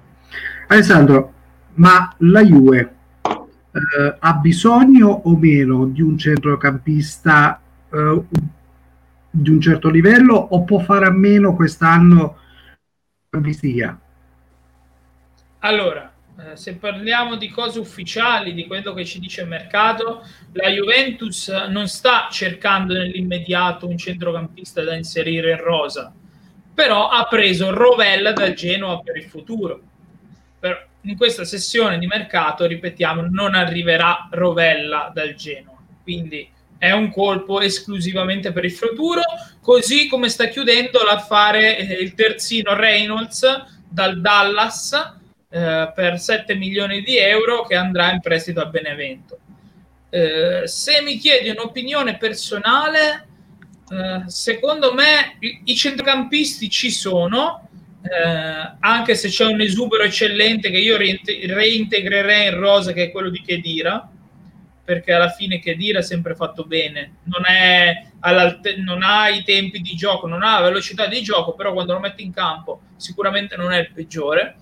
Alessandro, 0.66 1.32
ma 1.74 2.12
la 2.18 2.42
Juve 2.42 2.94
eh, 3.22 4.16
ha 4.18 4.34
bisogno 4.34 5.06
o 5.06 5.36
meno 5.36 5.86
di 5.86 6.02
un 6.02 6.18
centrocampista 6.18 7.60
eh, 7.88 8.22
di 9.30 9.50
un 9.50 9.60
certo 9.60 9.88
livello 9.88 10.34
o 10.34 10.64
può 10.64 10.80
fare 10.80 11.06
a 11.06 11.12
meno 11.12 11.54
quest'anno 11.54 12.38
campistica? 13.30 13.96
Allora, 15.60 16.11
eh, 16.44 16.56
se 16.56 16.74
parliamo 16.74 17.36
di 17.36 17.48
cose 17.50 17.78
ufficiali, 17.78 18.52
di 18.52 18.66
quello 18.66 18.92
che 18.94 19.04
ci 19.04 19.20
dice 19.20 19.42
il 19.42 19.48
mercato, 19.48 20.26
la 20.52 20.68
Juventus 20.68 21.48
non 21.68 21.86
sta 21.86 22.28
cercando 22.30 22.94
nell'immediato 22.94 23.86
un 23.86 23.96
centrocampista 23.96 24.82
da 24.82 24.94
inserire 24.94 25.52
in 25.52 25.62
rosa, 25.62 26.12
però 26.74 27.08
ha 27.08 27.26
preso 27.26 27.72
Rovella 27.72 28.32
dal 28.32 28.54
Genoa 28.54 29.00
per 29.00 29.16
il 29.16 29.24
futuro. 29.24 29.80
Però 30.58 30.76
in 31.02 31.16
questa 31.16 31.44
sessione 31.44 31.98
di 31.98 32.06
mercato, 32.06 32.66
ripetiamo, 32.66 33.28
non 33.30 33.54
arriverà 33.54 34.28
Rovella 34.30 35.10
dal 35.14 35.34
Genoa, 35.34 35.76
quindi 36.02 36.48
è 36.76 36.90
un 36.90 37.12
colpo 37.12 37.60
esclusivamente 37.60 38.50
per 38.50 38.64
il 38.64 38.72
futuro, 38.72 39.22
così 39.60 40.08
come 40.08 40.28
sta 40.28 40.46
chiudendo 40.46 41.04
l'affare 41.04 41.78
eh, 41.78 42.02
il 42.02 42.14
terzino 42.14 42.74
Reynolds 42.74 43.46
dal 43.88 44.20
Dallas 44.20 45.20
eh, 45.54 45.92
per 45.94 46.18
7 46.18 46.54
milioni 46.54 47.02
di 47.02 47.18
euro 47.18 47.66
che 47.66 47.74
andrà 47.74 48.10
in 48.10 48.20
prestito 48.20 48.62
a 48.62 48.66
Benevento. 48.66 49.38
Eh, 50.08 50.62
se 50.64 51.02
mi 51.02 51.18
chiedi 51.18 51.50
un'opinione 51.50 52.16
personale, 52.16 53.26
eh, 53.90 54.22
secondo 54.28 54.94
me 54.94 55.36
i, 55.40 55.60
i, 55.64 55.76
centrocampisti 55.76 56.70
ci 56.70 56.90
sono, 56.90 57.68
eh, 58.02 58.76
anche 58.80 59.14
se 59.14 59.28
c'è 59.28 59.44
un 59.44 59.60
esubero 59.60 60.04
eccellente 60.04 60.70
che 60.70 60.78
io 60.78 60.96
reintegrerei 60.96 62.46
in 62.46 62.58
rosa, 62.58 62.92
che 62.92 63.04
è 63.04 63.10
quello 63.10 63.28
di 63.28 63.42
Chedira, 63.42 64.10
perché 64.82 65.12
alla 65.12 65.28
fine 65.28 65.60
Chedira 65.60 65.98
ha 65.98 66.02
sempre 66.02 66.34
fatto 66.34 66.64
bene, 66.64 67.16
non, 67.24 67.42
non, 68.84 69.02
ha 69.02 69.28
i 69.28 69.42
tempi 69.44 69.80
di 69.80 69.94
gioco, 69.94 70.26
non 70.26 70.42
ha 70.42 70.60
la 70.60 70.68
velocità 70.68 71.06
di 71.06 71.22
gioco, 71.22 71.52
però 71.52 71.74
quando 71.74 71.92
lo 71.92 72.00
metti 72.00 72.22
in 72.22 72.32
campo 72.32 72.80
sicuramente 72.96 73.56
non 73.56 73.70
è 73.70 73.80
il 73.80 73.92
peggiore. 73.92 74.56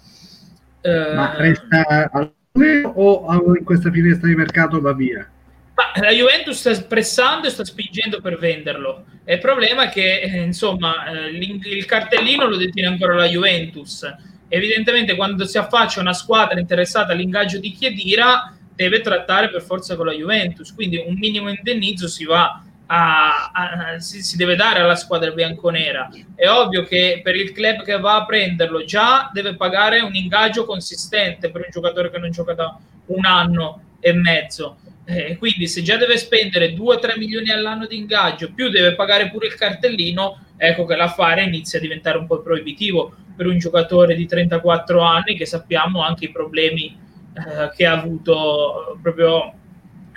Eh, 0.82 1.14
Ma 1.14 1.34
resta 1.36 2.10
a 2.10 2.32
lui 2.52 2.82
o 2.84 3.56
in 3.56 3.64
questa 3.64 3.90
finestra 3.90 4.28
di 4.28 4.34
mercato 4.34 4.80
va 4.80 4.92
via? 4.92 5.28
Ma 5.74 6.00
la 6.02 6.12
Juventus 6.12 6.58
sta 6.58 6.86
pressando 6.86 7.46
e 7.46 7.50
sta 7.50 7.64
spingendo 7.64 8.20
per 8.20 8.38
venderlo. 8.38 9.04
Il 9.24 9.38
problema 9.38 9.84
è 9.84 9.88
che, 9.88 10.20
eh, 10.20 10.42
insomma, 10.42 11.06
eh, 11.06 11.28
il 11.30 11.84
cartellino 11.86 12.46
lo 12.46 12.56
detiene 12.56 12.88
ancora 12.88 13.14
la 13.14 13.26
Juventus. 13.26 14.04
Evidentemente, 14.48 15.14
quando 15.14 15.46
si 15.46 15.58
affaccia 15.58 16.00
una 16.00 16.12
squadra 16.12 16.58
interessata 16.58 17.12
all'ingaggio 17.12 17.58
di 17.58 17.70
Chiedira, 17.70 18.54
deve 18.74 19.00
trattare 19.00 19.48
per 19.48 19.62
forza 19.62 19.96
con 19.96 20.06
la 20.06 20.12
Juventus. 20.12 20.74
Quindi 20.74 21.02
un 21.06 21.14
minimo 21.14 21.48
indennizzo 21.48 22.08
si 22.08 22.24
va 22.24 22.62
a, 22.92 23.50
a, 23.52 24.00
si, 24.00 24.20
si, 24.20 24.36
deve 24.36 24.56
dare 24.56 24.80
alla 24.80 24.96
squadra 24.96 25.30
bianconera. 25.30 26.10
È 26.34 26.48
ovvio 26.48 26.82
che 26.84 27.20
per 27.22 27.36
il 27.36 27.52
club 27.52 27.84
che 27.84 27.98
va 27.98 28.16
a 28.16 28.26
prenderlo 28.26 28.84
già 28.84 29.30
deve 29.32 29.54
pagare 29.54 30.00
un 30.00 30.14
ingaggio 30.14 30.64
consistente 30.64 31.50
per 31.50 31.62
un 31.62 31.70
giocatore 31.70 32.10
che 32.10 32.18
non 32.18 32.32
gioca 32.32 32.52
da 32.54 32.76
un 33.06 33.24
anno 33.24 33.82
e 34.00 34.12
mezzo. 34.12 34.78
Eh, 35.04 35.36
quindi 35.38 35.68
se 35.68 35.82
già 35.82 35.96
deve 35.96 36.16
spendere 36.16 36.74
2-3 36.74 37.16
milioni 37.16 37.50
all'anno 37.50 37.86
di 37.86 37.96
ingaggio, 37.96 38.52
più 38.52 38.68
deve 38.70 38.94
pagare 38.94 39.30
pure 39.30 39.46
il 39.46 39.54
cartellino, 39.54 40.46
ecco 40.56 40.84
che 40.84 40.96
l'affare 40.96 41.44
inizia 41.44 41.78
a 41.78 41.82
diventare 41.82 42.18
un 42.18 42.26
po' 42.26 42.42
proibitivo 42.42 43.14
per 43.36 43.46
un 43.46 43.58
giocatore 43.58 44.16
di 44.16 44.26
34 44.26 45.00
anni 45.00 45.36
che 45.36 45.46
sappiamo 45.46 46.02
anche 46.02 46.26
i 46.26 46.30
problemi 46.32 46.96
eh, 47.34 47.70
che 47.74 47.86
ha 47.86 47.92
avuto 47.92 48.98
proprio 49.00 49.36
a 49.42 49.54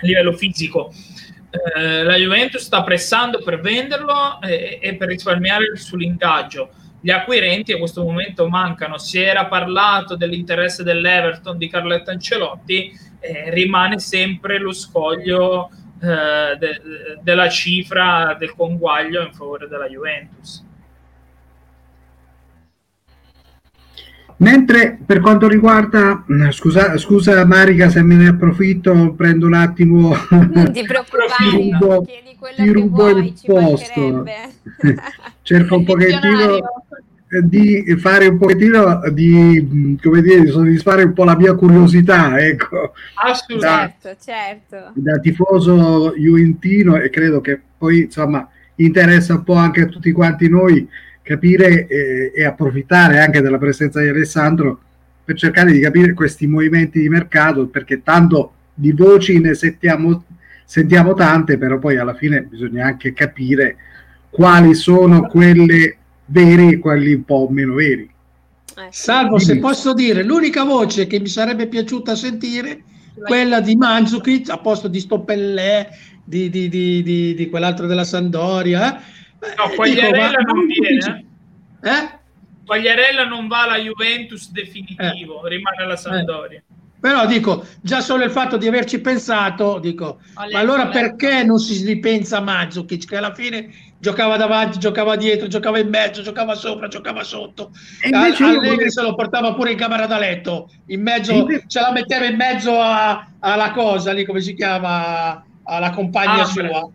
livello 0.00 0.32
fisico. 0.32 0.92
Eh, 1.76 2.02
la 2.02 2.16
Juventus 2.16 2.62
sta 2.62 2.82
pressando 2.82 3.38
per 3.38 3.60
venderlo 3.60 4.40
e, 4.40 4.78
e, 4.82 4.96
per 4.96 5.08
risparmiare 5.08 5.76
sull'ingaggio. 5.76 6.70
Gli 7.00 7.10
acquirenti 7.10 7.72
a 7.72 7.78
questo 7.78 8.02
momento 8.02 8.48
mancano. 8.48 8.98
Si 8.98 9.20
era 9.20 9.46
parlato 9.46 10.16
dell'interesse 10.16 10.82
dell'Everton 10.82 11.56
di 11.56 11.68
Carletto 11.68 12.10
Ancelotti, 12.10 12.90
eh, 13.20 13.50
rimane 13.50 14.00
sempre 14.00 14.58
lo 14.58 14.72
scoglio 14.72 15.70
eh, 16.02 16.56
de, 16.58 16.80
della 17.22 17.48
cifra 17.48 18.34
del 18.38 18.54
conguaglio 18.54 19.22
in 19.22 19.32
favore 19.32 19.68
della 19.68 19.86
Juventus. 19.86 20.64
Mentre 24.38 24.98
per 25.04 25.20
quanto 25.20 25.46
riguarda, 25.48 26.24
scusa, 26.50 26.98
scusa 26.98 27.44
Marica 27.46 27.88
se 27.88 28.02
me 28.02 28.16
ne 28.16 28.28
approfitto, 28.28 29.14
prendo 29.16 29.46
un 29.46 29.54
attimo. 29.54 30.14
Non 30.30 30.72
ti 30.72 30.82
preoccupare, 30.86 31.50
rubo, 31.52 32.04
ti 32.56 32.72
rubo 32.72 33.10
vuoi, 33.10 33.26
il 33.26 33.34
posto. 33.44 34.24
Cerco 35.42 35.76
un 35.76 35.84
pochettino 35.84 36.58
di 37.42 37.96
fare 37.98 38.26
un 38.26 38.38
pochettino 38.38 39.00
di, 39.10 39.98
come 40.02 40.22
dire, 40.22 40.40
di 40.42 40.48
soddisfare 40.48 41.04
un 41.04 41.12
po' 41.12 41.24
la 41.24 41.36
mia 41.36 41.54
curiosità, 41.54 42.38
ecco. 42.38 42.92
Assolutamente, 43.14 44.16
certo, 44.20 44.24
certo. 44.24 44.90
Da 44.94 45.18
tifoso 45.18 46.14
juventino 46.16 46.96
e 46.96 47.10
credo 47.10 47.40
che 47.40 47.60
poi, 47.76 48.02
insomma, 48.02 48.48
interessa 48.76 49.34
un 49.34 49.42
po' 49.42 49.54
anche 49.54 49.82
a 49.82 49.86
tutti 49.86 50.12
quanti 50.12 50.48
noi 50.48 50.86
capire 51.24 51.86
eh, 51.88 52.32
e 52.34 52.44
approfittare 52.44 53.18
anche 53.18 53.40
della 53.40 53.58
presenza 53.58 54.00
di 54.00 54.08
Alessandro 54.08 54.78
per 55.24 55.36
cercare 55.36 55.72
di 55.72 55.80
capire 55.80 56.12
questi 56.12 56.46
movimenti 56.46 57.00
di 57.00 57.08
mercato, 57.08 57.66
perché 57.66 58.02
tanto 58.02 58.52
di 58.74 58.92
voci 58.92 59.40
ne 59.40 59.54
sentiamo, 59.54 60.22
sentiamo 60.66 61.14
tante, 61.14 61.56
però 61.56 61.78
poi 61.78 61.96
alla 61.96 62.14
fine 62.14 62.42
bisogna 62.42 62.84
anche 62.84 63.14
capire 63.14 63.76
quali 64.28 64.74
sono 64.74 65.26
quelle 65.26 65.96
vere 66.26 66.68
e 66.68 66.78
quelli 66.78 67.14
un 67.14 67.24
po' 67.24 67.48
meno 67.50 67.74
veri. 67.74 68.02
Eh, 68.76 68.88
Salvo 68.90 69.38
se 69.38 69.58
posso 69.58 69.94
dire, 69.94 70.22
l'unica 70.22 70.64
voce 70.64 71.06
che 71.06 71.20
mi 71.20 71.28
sarebbe 71.28 71.68
piaciuta 71.68 72.14
sentire 72.14 72.82
quella 73.14 73.60
di 73.60 73.76
Mandzukic 73.76 74.50
a 74.50 74.58
posto 74.58 74.88
di 74.88 75.00
Stoppellè, 75.00 75.88
di, 76.22 76.50
di, 76.50 76.68
di, 76.68 77.34
di, 77.34 77.48
quell'altro 77.48 77.86
della 77.86 78.04
Sandoria. 78.04 78.98
Eh? 78.98 79.02
No, 79.56 79.68
Quagliarella 79.74 80.38
non 80.38 80.66
viene. 80.66 81.26
Eh? 81.82 82.18
Quagliarella 82.64 83.24
non 83.24 83.46
va 83.46 83.62
alla 83.62 83.76
Juventus 83.76 84.50
definitivo, 84.50 85.44
eh. 85.44 85.48
rimane 85.50 85.82
alla 85.82 85.96
Sandoria. 85.96 86.58
Eh. 86.58 86.74
Però 87.04 87.26
dico, 87.26 87.66
già 87.82 88.00
solo 88.00 88.24
il 88.24 88.30
fatto 88.30 88.56
di 88.56 88.66
averci 88.66 88.98
pensato, 88.98 89.78
dico, 89.78 90.20
ma 90.50 90.58
allora 90.58 90.86
perché 90.86 91.44
non 91.44 91.58
si 91.58 91.84
ripensa 91.84 92.38
a 92.38 92.40
Mandzukic 92.40 93.06
che 93.06 93.16
alla 93.18 93.34
fine 93.34 93.68
giocava 93.98 94.38
davanti, 94.38 94.78
giocava 94.78 95.14
dietro, 95.14 95.46
giocava 95.46 95.78
in 95.78 95.90
mezzo, 95.90 96.22
giocava 96.22 96.54
sopra, 96.54 96.88
giocava 96.88 97.22
sotto. 97.22 97.72
E 98.00 98.08
invece 98.08 98.44
Allegri 98.44 98.90
se 98.90 99.02
lo 99.02 99.14
portava 99.14 99.52
pure 99.52 99.72
in 99.72 99.76
camera 99.76 100.06
da 100.06 100.16
letto, 100.16 100.70
in 100.86 101.02
mezzo, 101.02 101.32
invece... 101.32 101.64
ce 101.66 101.80
la 101.80 101.92
metteva 101.92 102.24
in 102.24 102.36
mezzo 102.36 102.80
a, 102.80 103.28
alla 103.38 103.72
cosa 103.72 104.12
lì, 104.12 104.24
come 104.24 104.40
si 104.40 104.54
chiama, 104.54 105.44
alla 105.64 105.90
compagna 105.90 106.44
Ambra. 106.44 106.68
sua. 106.68 106.88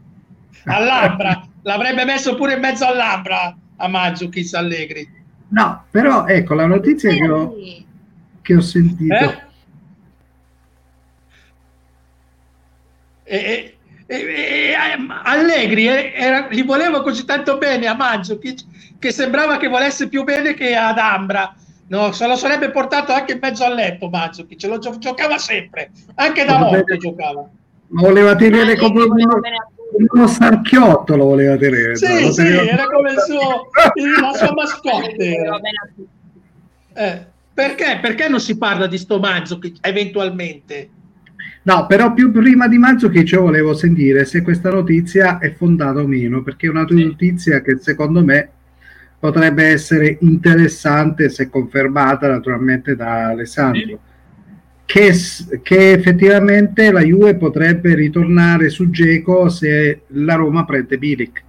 All'Ambra, 0.65 1.47
l'avrebbe 1.63 2.05
messo 2.05 2.35
pure 2.35 2.53
in 2.53 2.59
mezzo 2.59 2.85
all'Ambra 2.85 3.55
a 3.77 3.87
Mandzukic 3.87 4.53
Allegri. 4.53 5.17
No, 5.49 5.85
però 5.89 6.25
ecco 6.25 6.53
la 6.53 6.65
notizia 6.65 7.11
che 7.11 7.29
ho, 7.29 7.53
che 8.41 8.55
ho 8.55 8.61
sentito. 8.61 9.13
Eh? 9.13 9.47
E, 13.23 13.77
e, 14.05 14.15
e, 14.15 14.73
Allegri 15.23 15.85
era, 15.85 16.47
gli 16.49 16.65
voleva 16.65 17.01
così 17.01 17.25
tanto 17.25 17.57
bene 17.57 17.87
a 17.87 17.95
Maggio 17.95 18.39
che, 18.39 18.55
che, 18.97 19.11
sembrava 19.11 19.57
che 19.57 19.67
volesse 19.67 20.07
più 20.07 20.23
bene 20.23 20.53
che 20.53 20.75
ad 20.75 20.97
Ambra. 20.97 21.53
No, 21.87 22.11
se 22.11 22.27
lo 22.27 22.35
sarebbe 22.35 22.69
portato 22.69 23.11
anche 23.13 23.33
in 23.33 23.39
mezzo 23.41 23.63
al 23.63 23.73
letto 23.73 24.09
Maggio, 24.09 24.45
che 24.45 24.57
ce 24.57 24.67
lo 24.67 24.77
gio- 24.77 24.97
giocava 24.99 25.39
sempre, 25.39 25.91
anche 26.15 26.45
da 26.45 26.57
morto 26.59 26.97
giocava. 26.97 27.49
Ma 27.87 28.01
voleva 28.01 28.35
tenere 28.35 28.75
come 28.77 29.03
uno, 29.03 29.39
uno 29.91 30.27
sarchiotto, 30.27 31.15
lo 31.15 31.25
voleva 31.25 31.57
tenere. 31.57 31.95
Sì, 31.95 32.31
sì, 32.31 32.43
teneva... 32.43 32.61
era 32.63 32.85
come 32.85 33.11
il 33.11 33.19
suo, 33.19 33.69
la 34.21 34.33
sua 34.33 34.53
mascotte. 34.53 35.37
Eh, 36.91 37.25
perché? 37.53 37.99
Perché 38.01 38.27
non 38.27 38.41
si 38.41 38.57
parla 38.57 38.85
di 38.85 38.97
sto 38.97 39.19
Maggio 39.19 39.57
eventualmente? 39.79 40.89
No, 41.61 41.85
però 41.85 42.13
più 42.13 42.31
prima 42.31 42.67
di 42.67 42.77
maggio 42.77 43.09
che 43.09 43.23
ci 43.23 43.37
volevo 43.37 43.73
sentire 43.73 44.25
se 44.25 44.41
questa 44.41 44.69
notizia 44.69 45.37
è 45.37 45.53
fondata 45.53 46.01
o 46.01 46.07
meno, 46.07 46.41
perché 46.41 46.67
è 46.67 46.69
una 46.69 46.85
notizia 46.89 47.61
che 47.61 47.77
secondo 47.79 48.23
me 48.23 48.49
potrebbe 49.19 49.65
essere 49.65 50.17
interessante 50.21 51.29
se 51.29 51.49
confermata 51.49 52.27
naturalmente 52.27 52.95
da 52.95 53.27
Alessandro. 53.27 53.99
Che, 54.91 55.13
che, 55.61 55.91
effettivamente 55.91 56.91
la 56.91 57.01
Juve 57.01 57.35
potrebbe 57.35 57.93
ritornare 57.93 58.71
su 58.71 58.89
Geco 58.89 59.47
se 59.47 60.01
la 60.07 60.33
Roma 60.33 60.65
prende 60.65 60.97
Bilic. 60.97 61.43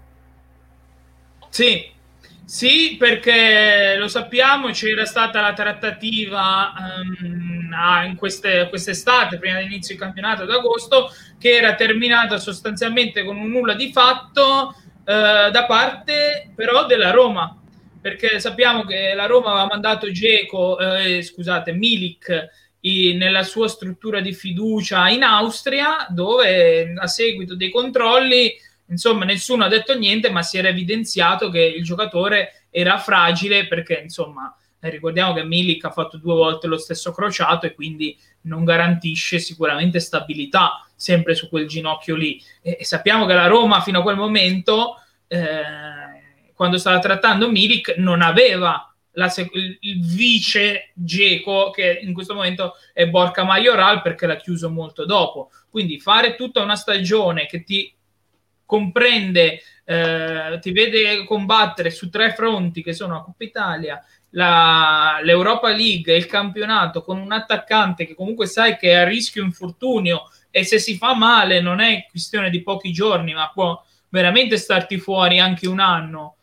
Sì, 1.48 1.90
sì, 2.44 2.96
perché 2.98 3.96
lo 3.96 4.08
sappiamo, 4.08 4.68
c'era 4.72 5.06
stata 5.06 5.40
la 5.40 5.54
trattativa 5.54 6.70
um, 7.22 7.74
in 8.04 8.16
queste, 8.16 8.66
quest'estate, 8.68 9.38
prima 9.38 9.56
dell'inizio 9.56 9.94
del 9.94 10.04
campionato 10.04 10.44
d'agosto, 10.44 11.10
che 11.38 11.56
era 11.56 11.74
terminata 11.76 12.36
sostanzialmente 12.36 13.24
con 13.24 13.38
un 13.38 13.48
nulla 13.48 13.72
di 13.72 13.90
fatto 13.90 14.74
uh, 14.76 15.02
da 15.50 15.64
parte 15.66 16.50
però 16.54 16.84
della 16.84 17.10
Roma, 17.10 17.58
perché 18.02 18.38
sappiamo 18.38 18.84
che 18.84 19.14
la 19.14 19.24
Roma 19.24 19.52
aveva 19.52 19.66
mandato 19.66 20.10
Geco, 20.10 20.78
eh, 20.78 21.22
scusate, 21.22 21.72
Milik 21.72 22.68
nella 22.82 23.42
sua 23.42 23.68
struttura 23.68 24.20
di 24.20 24.32
fiducia 24.32 25.08
in 25.08 25.22
Austria, 25.22 26.06
dove 26.08 26.94
a 26.96 27.06
seguito 27.06 27.54
dei 27.54 27.70
controlli 27.70 28.54
insomma 28.90 29.24
nessuno 29.24 29.64
ha 29.64 29.68
detto 29.68 29.96
niente, 29.96 30.30
ma 30.30 30.42
si 30.42 30.58
era 30.58 30.68
evidenziato 30.68 31.48
che 31.50 31.60
il 31.60 31.82
giocatore 31.84 32.64
era 32.70 32.98
fragile 32.98 33.66
perché 33.66 34.00
insomma 34.02 34.54
ricordiamo 34.80 35.34
che 35.34 35.44
Milik 35.44 35.84
ha 35.84 35.90
fatto 35.90 36.16
due 36.16 36.34
volte 36.34 36.66
lo 36.66 36.78
stesso 36.78 37.12
crociato 37.12 37.66
e 37.66 37.74
quindi 37.74 38.16
non 38.42 38.64
garantisce 38.64 39.38
sicuramente 39.38 40.00
stabilità 40.00 40.86
sempre 40.94 41.34
su 41.34 41.48
quel 41.48 41.66
ginocchio 41.66 42.14
lì. 42.14 42.42
E, 42.62 42.78
e 42.80 42.84
sappiamo 42.84 43.26
che 43.26 43.34
la 43.34 43.46
Roma 43.46 43.82
fino 43.82 44.00
a 44.00 44.02
quel 44.02 44.16
momento, 44.16 44.96
eh, 45.28 46.52
quando 46.54 46.78
stava 46.78 46.98
trattando 46.98 47.50
Milik, 47.50 47.96
non 47.98 48.22
aveva 48.22 48.89
sec- 49.28 49.54
il, 49.54 50.04
vice 50.04 50.90
Geco 50.94 51.70
che 51.70 52.00
in 52.02 52.12
questo 52.12 52.34
momento 52.34 52.74
è 52.92 53.06
Borca 53.08 53.44
Majoral 53.44 54.02
perché 54.02 54.26
l'ha 54.26 54.36
chiuso 54.36 54.70
molto 54.70 55.04
dopo. 55.04 55.50
Quindi 55.68 55.98
fare 55.98 56.36
tutta 56.36 56.62
una 56.62 56.76
stagione 56.76 57.46
che 57.46 57.62
ti 57.64 57.92
comprende, 58.64 59.60
eh, 59.84 60.58
ti 60.60 60.70
vede 60.72 61.24
combattere 61.24 61.90
su 61.90 62.08
tre 62.08 62.32
fronti 62.34 62.82
che 62.82 62.92
sono 62.92 63.14
la 63.14 63.20
Coppa 63.22 63.44
Italia, 63.44 64.04
la, 64.30 65.18
l'Europa 65.22 65.70
League 65.70 66.12
e 66.12 66.16
il 66.16 66.26
campionato 66.26 67.02
con 67.02 67.18
un 67.18 67.32
attaccante 67.32 68.06
che 68.06 68.14
comunque 68.14 68.46
sai 68.46 68.76
che 68.76 68.90
è 68.90 68.94
a 68.94 69.08
rischio 69.08 69.42
infortunio 69.42 70.30
e 70.50 70.64
se 70.64 70.78
si 70.78 70.96
fa 70.96 71.14
male 71.14 71.60
non 71.60 71.80
è 71.80 72.06
questione 72.08 72.50
di 72.50 72.62
pochi 72.62 72.92
giorni, 72.92 73.32
ma 73.32 73.50
può 73.52 73.82
veramente 74.08 74.56
starti 74.56 74.98
fuori 74.98 75.38
anche 75.38 75.66
un 75.68 75.80
anno. 75.80 76.36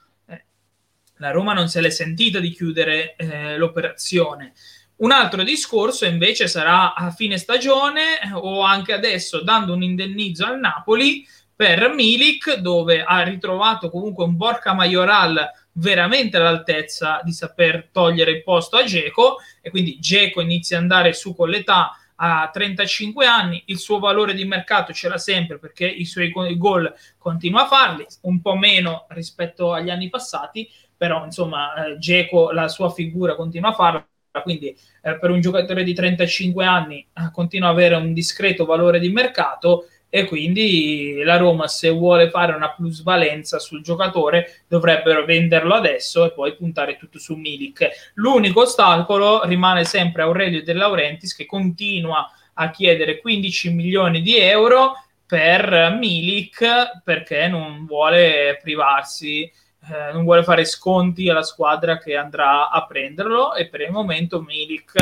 La 1.17 1.31
Roma 1.31 1.53
non 1.53 1.67
se 1.67 1.81
l'è 1.81 1.89
sentita 1.89 2.39
di 2.39 2.51
chiudere 2.51 3.15
eh, 3.15 3.57
l'operazione. 3.57 4.53
Un 4.97 5.11
altro 5.11 5.43
discorso 5.43 6.05
invece 6.05 6.47
sarà 6.47 6.93
a 6.93 7.11
fine 7.11 7.37
stagione 7.37 8.19
eh, 8.21 8.33
o 8.33 8.61
anche 8.61 8.93
adesso 8.93 9.41
dando 9.43 9.73
un 9.73 9.83
indennizzo 9.83 10.45
al 10.45 10.59
Napoli 10.59 11.25
per 11.55 11.91
Milik, 11.93 12.57
dove 12.57 13.03
ha 13.03 13.23
ritrovato 13.23 13.89
comunque 13.89 14.23
un 14.23 14.37
Borca 14.37 14.73
Majoral 14.73 15.51
veramente 15.73 16.37
all'altezza 16.37 17.19
di 17.23 17.31
saper 17.31 17.89
togliere 17.91 18.31
il 18.31 18.43
posto 18.43 18.77
a 18.77 18.83
Geco 18.83 19.37
e 19.61 19.69
quindi 19.69 19.99
Geco 19.99 20.41
inizia 20.41 20.77
ad 20.77 20.83
andare 20.83 21.13
su 21.13 21.35
con 21.35 21.49
l'età 21.49 21.91
a 22.19 22.49
35 22.51 23.25
anni, 23.25 23.61
il 23.67 23.77
suo 23.77 23.99
valore 23.99 24.33
di 24.33 24.45
mercato 24.45 24.91
ce 24.93 25.07
l'ha 25.07 25.19
sempre 25.19 25.59
perché 25.59 25.85
i 25.85 26.05
suoi 26.05 26.31
gol 26.57 26.91
continua 27.17 27.63
a 27.63 27.67
farli, 27.67 28.05
un 28.21 28.41
po' 28.41 28.55
meno 28.55 29.05
rispetto 29.09 29.73
agli 29.73 29.89
anni 29.89 30.09
passati, 30.09 30.67
però 30.97 31.23
insomma 31.23 31.85
eh, 31.85 31.97
Geco 31.97 32.51
la 32.51 32.67
sua 32.67 32.89
figura 32.89 33.35
continua 33.35 33.69
a 33.69 33.73
farla, 33.73 34.07
quindi 34.43 34.75
eh, 35.01 35.17
per 35.17 35.29
un 35.29 35.39
giocatore 35.39 35.83
di 35.83 35.93
35 35.93 36.65
anni 36.65 36.99
eh, 36.99 37.29
continua 37.31 37.69
ad 37.69 37.75
avere 37.75 37.95
un 37.95 38.13
discreto 38.13 38.65
valore 38.65 38.99
di 38.99 39.09
mercato 39.09 39.85
e 40.09 40.25
quindi 40.25 41.21
la 41.23 41.37
Roma 41.37 41.67
se 41.67 41.89
vuole 41.89 42.29
fare 42.29 42.53
una 42.53 42.71
plusvalenza 42.71 43.59
sul 43.59 43.81
giocatore 43.81 44.63
dovrebbero 44.67 45.25
venderlo 45.25 45.73
adesso 45.73 46.25
e 46.25 46.31
poi 46.31 46.55
puntare 46.55 46.97
tutto 46.97 47.19
su 47.19 47.35
Milik. 47.35 48.11
L'unico 48.15 48.61
ostacolo 48.61 49.43
rimane 49.43 49.83
sempre 49.83 50.21
Aurelio 50.21 50.63
De 50.63 50.73
Laurentiis 50.73 51.35
che 51.35 51.45
continua 51.45 52.25
a 52.53 52.71
chiedere 52.71 53.19
15 53.19 53.73
milioni 53.73 54.21
di 54.21 54.37
euro 54.37 54.93
per 55.25 55.95
Milik 55.99 57.01
perché 57.03 57.47
non 57.47 57.85
vuole 57.85 58.57
privarsi 58.61 59.51
eh, 59.91 60.11
non 60.13 60.23
vuole 60.23 60.43
fare 60.43 60.65
sconti 60.65 61.29
alla 61.29 61.43
squadra 61.43 61.97
che 61.97 62.15
andrà 62.15 62.69
a 62.69 62.85
prenderlo 62.85 63.53
e 63.55 63.67
per 63.67 63.81
il 63.81 63.91
momento 63.91 64.41
Milik 64.41 64.95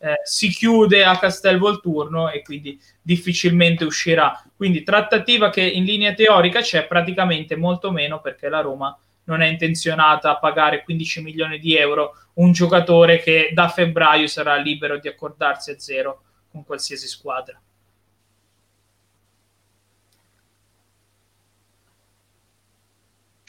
eh, 0.00 0.20
si 0.22 0.48
chiude 0.48 1.04
a 1.04 1.18
Castelvolturno 1.18 2.30
e 2.30 2.42
quindi 2.42 2.80
difficilmente 3.02 3.84
uscirà. 3.84 4.42
Quindi 4.56 4.82
trattativa 4.82 5.50
che 5.50 5.62
in 5.62 5.84
linea 5.84 6.14
teorica 6.14 6.60
c'è 6.60 6.86
praticamente 6.86 7.56
molto 7.56 7.90
meno 7.90 8.20
perché 8.20 8.48
la 8.48 8.60
Roma 8.60 8.96
non 9.24 9.42
è 9.42 9.46
intenzionata 9.46 10.30
a 10.30 10.38
pagare 10.38 10.82
15 10.84 11.22
milioni 11.22 11.58
di 11.58 11.76
euro 11.76 12.16
un 12.34 12.52
giocatore 12.52 13.18
che 13.18 13.50
da 13.52 13.68
febbraio 13.68 14.26
sarà 14.26 14.56
libero 14.56 14.98
di 14.98 15.08
accordarsi 15.08 15.70
a 15.70 15.78
zero 15.78 16.22
con 16.50 16.64
qualsiasi 16.64 17.06
squadra. 17.06 17.60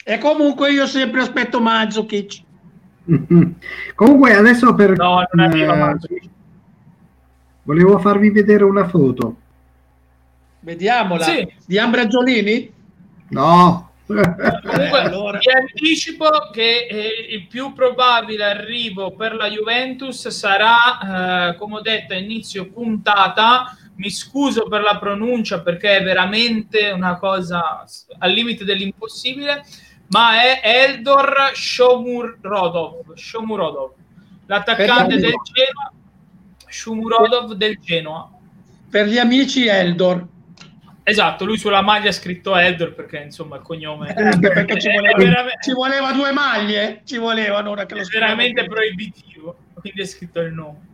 E 0.04 0.18
comunque 0.18 0.72
io 0.72 0.86
sempre 0.86 1.20
aspetto 1.20 1.60
Mandzukic. 1.60 2.42
comunque 3.94 4.34
adesso 4.34 4.74
per... 4.74 4.96
No, 4.96 5.26
non 5.32 5.46
arriva 5.46 5.74
eh, 5.74 5.78
Mandzukic. 5.78 6.30
Volevo 7.62 7.98
farvi 7.98 8.30
vedere 8.30 8.64
una 8.64 8.88
foto. 8.88 9.36
Vediamola. 10.60 11.24
Sì. 11.24 11.52
Di 11.66 11.78
Ambra 11.78 12.06
Giolini? 12.06 12.72
No, 13.28 13.90
Comunque, 14.10 14.98
allora. 14.98 15.38
vi 15.38 15.50
anticipo 15.50 16.50
che 16.52 16.86
eh, 16.90 17.26
il 17.30 17.46
più 17.46 17.72
probabile 17.72 18.44
arrivo 18.44 19.12
per 19.12 19.34
la 19.34 19.48
Juventus 19.48 20.26
sarà, 20.28 21.50
eh, 21.50 21.56
come 21.56 21.76
ho 21.76 21.80
detto 21.80 22.14
a 22.14 22.16
inizio 22.16 22.70
puntata, 22.70 23.76
mi 23.96 24.10
scuso 24.10 24.64
per 24.64 24.82
la 24.82 24.98
pronuncia 24.98 25.60
perché 25.60 25.98
è 25.98 26.02
veramente 26.02 26.90
una 26.90 27.18
cosa 27.18 27.84
al 28.18 28.32
limite 28.32 28.64
dell'impossibile, 28.64 29.62
ma 30.10 30.42
è 30.42 30.60
Eldor 30.62 31.52
Shomurodov, 31.54 33.14
Shomurodov 33.14 33.92
l'attaccante 34.50 35.16
del 35.16 35.32
Genoa, 35.52 35.92
Shomurodov 36.66 37.52
del 37.52 37.78
Genoa. 37.80 38.30
Per 38.90 39.06
gli 39.06 39.18
amici 39.18 39.66
Eldor. 39.66 40.26
Esatto, 41.04 41.44
lui 41.44 41.56
sulla 41.56 41.80
maglia 41.80 42.10
ha 42.10 42.12
scritto 42.12 42.56
Eldor 42.56 42.92
perché 42.94 43.18
insomma 43.18 43.56
il 43.56 43.62
cognome 43.62 44.10
eh, 44.14 44.38
perché 44.38 44.80
ci 44.80 44.90
voleva, 44.92 45.16
veramente... 45.16 45.58
ci 45.62 45.72
voleva, 45.72 46.12
due 46.12 46.32
maglie, 46.32 47.02
ci 47.04 47.16
volevano 47.16 47.70
ora 47.70 47.86
che 47.86 47.94
lo 47.94 48.00
è 48.00 48.04
veramente 48.04 48.64
proibitivo, 48.64 49.56
quindi 49.74 50.02
è 50.02 50.04
scritto 50.04 50.40
il 50.40 50.52
nome. 50.52 50.88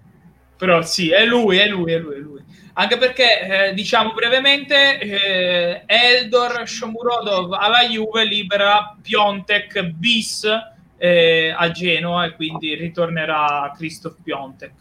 Però 0.57 0.81
sì, 0.83 1.11
è 1.11 1.25
lui, 1.25 1.59
è 1.59 1.67
lui, 1.67 1.93
è 1.93 1.99
lui, 1.99 2.15
è 2.15 2.19
lui. 2.19 2.45
Anche 2.79 2.99
perché, 2.99 3.69
eh, 3.69 3.75
diciamo 3.75 4.13
brevemente, 4.13 4.99
eh, 4.99 5.83
Eldor 5.87 6.69
Shomurodov 6.69 7.55
alla 7.55 7.83
Juve 7.89 8.27
libera 8.27 8.95
Piontek 9.01 9.83
bis 9.93 10.47
eh, 10.99 11.55
a 11.57 11.71
Genoa 11.71 12.27
e 12.27 12.35
quindi 12.35 12.75
ritornerà 12.75 13.73
Christoph 13.75 14.17
Piontek 14.23 14.73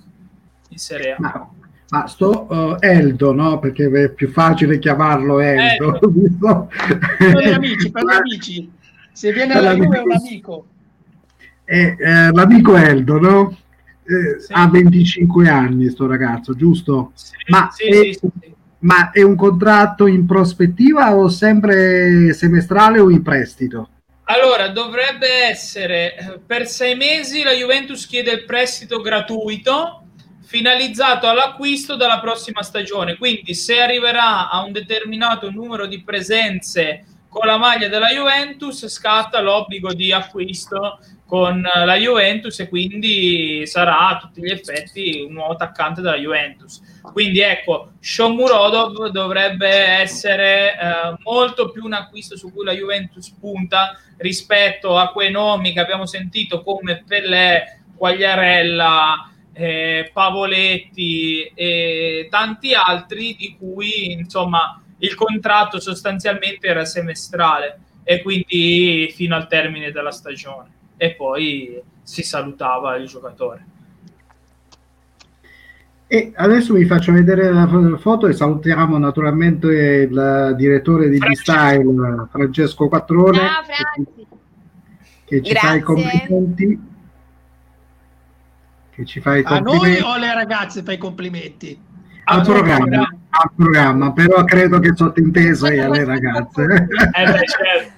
in 0.70 0.78
Serie 0.78 1.14
A. 1.14 1.18
Ma, 1.20 1.50
ma 1.88 2.08
sto 2.08 2.48
uh, 2.50 2.76
Eldo, 2.82 3.34
no? 3.34 3.60
Perché 3.60 3.90
è 3.90 4.10
più 4.10 4.30
facile 4.30 4.78
chiamarlo 4.78 5.40
Eldo. 5.40 6.00
Eldo. 6.02 6.68
per 7.18 7.48
gli 7.48 7.54
amici, 7.54 7.92
per 7.92 8.04
gli 8.04 8.14
amici. 8.14 8.72
Se 9.14 9.32
viene 9.32 9.54
alla 9.54 9.74
Juve 9.74 10.00
è 10.00 10.02
un 10.02 10.12
amico. 10.12 10.66
Eh, 11.64 11.96
eh, 11.98 12.32
l'amico 12.34 12.76
Eldo, 12.76 13.20
no? 13.20 13.58
Eh, 14.08 14.40
sì. 14.40 14.54
Ha 14.54 14.68
25 14.68 15.50
anni 15.50 15.90
sto 15.90 16.06
ragazzo, 16.06 16.56
giusto? 16.56 17.12
Sì, 17.16 17.34
ma, 17.48 17.70
sì, 17.72 17.86
è, 17.86 18.20
ma 18.80 19.10
è 19.10 19.24
un 19.24 19.36
contratto 19.36 20.06
in 20.06 20.28
prospettiva 20.28 21.16
o 21.16 21.28
sempre 21.28 22.32
semestrale 22.34 23.00
o 23.00 23.10
in 23.10 23.24
prestito? 23.24 23.90
Allora, 24.26 24.70
dovrebbe 24.70 25.28
essere 25.50 26.40
per 26.46 26.68
sei 26.68 26.96
mesi 26.96 27.44
la 27.44 27.52
Juventus 27.52 28.06
chiede 28.08 28.32
il 28.32 28.46
prestito 28.46 29.02
gratuito 29.02 30.02
finalizzato 30.44 31.28
all'acquisto 31.28 31.96
dalla 31.96 32.20
prossima 32.20 32.62
stagione. 32.62 33.18
Quindi, 33.18 33.56
se 33.56 33.82
arriverà 33.82 34.50
a 34.50 34.64
un 34.64 34.72
determinato 34.72 35.50
numero 35.50 35.88
di 35.88 36.04
presenze 36.04 37.06
con 37.28 37.48
la 37.48 37.58
maglia 37.58 37.88
della 37.88 38.10
Juventus, 38.10 38.88
scatta 38.88 39.42
l'obbligo 39.42 39.94
di 39.94 40.12
acquisto 40.12 41.00
con 41.26 41.62
la 41.62 41.96
Juventus 41.96 42.60
e 42.60 42.70
quindi 42.70 43.66
sarà 43.66 44.10
a 44.10 44.18
tutti 44.18 44.42
gli 44.42 44.52
effetti 44.52 45.24
un 45.28 45.34
nuovo 45.34 45.54
attaccante 45.54 46.02
della 46.02 46.18
Juventus. 46.18 46.82
Quindi 47.02 47.40
ecco, 47.40 47.94
Shomurodov 48.00 49.10
dovrebbe 49.10 49.68
essere 49.68 50.74
eh, 50.74 51.16
molto 51.24 51.72
più 51.72 51.84
un 51.84 51.94
acquisto 51.94 52.38
su 52.38 52.54
cui 52.54 52.64
la 52.64 52.74
Juventus 52.74 53.32
punta 53.40 53.98
rispetto 54.18 54.98
a 54.98 55.12
quei 55.12 55.32
nomi 55.32 55.74
che 55.74 55.80
abbiamo 55.80 56.06
sentito 56.06 56.62
come 56.62 57.04
Pellè, 57.08 57.80
Quagliarella, 57.96 59.32
eh, 59.54 60.12
Pavoletti 60.14 61.52
e 61.56 62.28
tanti 62.30 62.74
altri 62.74 63.36
di 63.36 63.56
cui 63.58 64.12
insomma 64.12 64.80
il 65.00 65.16
contratto 65.16 65.80
sostanzialmente 65.80 66.68
era 66.68 66.86
semestrale 66.86 67.80
e 68.04 68.22
quindi 68.22 69.12
fino 69.16 69.36
al 69.36 69.48
termine 69.48 69.92
della 69.92 70.12
stagione 70.12 70.75
e 70.98 71.16
poi 71.16 71.82
si 72.02 72.24
salutava 72.24 72.96
il 72.96 73.08
giocatore. 73.08 73.66
E 76.08 76.32
adesso 76.36 76.76
vi 76.76 76.86
faccio 76.86 77.12
vedere 77.12 77.52
la 77.52 77.68
foto 77.98 78.28
e 78.28 78.34
salutiamo 78.34 78.98
naturalmente 79.00 79.68
il 79.68 80.54
direttore 80.56 81.10
di 81.10 81.18
D-Style 81.18 82.28
Francesco 82.30 82.88
Quattrone 82.88 83.40
che, 83.66 84.06
che 85.26 85.42
ci 85.42 85.52
Grazie. 85.52 85.70
fa 85.70 85.76
i 85.76 85.82
complimenti. 85.82 86.80
Che 88.92 89.06
ci 89.06 89.20
fa 89.20 89.36
i 89.36 89.44
complimenti. 89.44 89.98
A 89.98 90.02
noi 90.02 90.02
o 90.02 90.14
alle 90.14 90.34
ragazze 90.34 90.84
fai 90.84 90.94
i 90.94 91.00
complimenti? 91.00 91.82
Al, 92.26 92.40
al 92.40 92.46
programma, 92.46 92.78
programma, 92.78 93.18
al 93.30 93.52
programma, 93.56 94.14
però 94.14 94.44
credo 94.44 94.80
che 94.80 94.96
sottinteso 94.96 95.66
è 95.66 95.80
alle 95.80 96.06
ragazze. 96.06 96.64
Eh 97.14 97.32
beh, 97.32 97.46
certo 97.46 97.95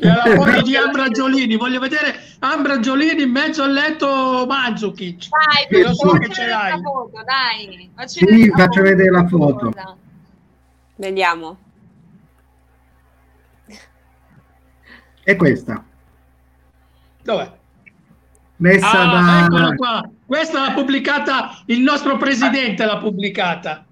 la 0.00 0.22
foto 0.36 0.62
di 0.62 0.76
Ambragiolini 0.76 1.56
voglio 1.56 1.80
vedere 1.80 2.20
Ambragiolini 2.38 3.22
in 3.22 3.30
mezzo 3.30 3.62
al 3.62 3.72
letto 3.72 4.44
Mandzukic 4.46 5.28
dai, 5.68 5.82
lo 5.82 5.94
so 5.94 6.12
che 6.12 6.28
ce 6.30 6.46
l'hai 6.46 6.80
foto, 6.80 7.22
dai. 7.24 7.90
sì, 8.06 8.50
faccio 8.54 8.82
vedere 8.82 9.10
la 9.10 9.26
foto 9.26 9.72
vediamo 10.96 11.58
è 15.24 15.36
questa 15.36 15.84
dov'è? 17.22 17.52
messa 18.56 19.00
ah, 19.00 19.48
da 19.48 19.74
qua. 19.74 20.10
questa 20.24 20.60
l'ha 20.60 20.72
pubblicata 20.72 21.62
il 21.66 21.80
nostro 21.80 22.16
presidente 22.16 22.84
l'ha 22.84 22.98
pubblicata 22.98 23.84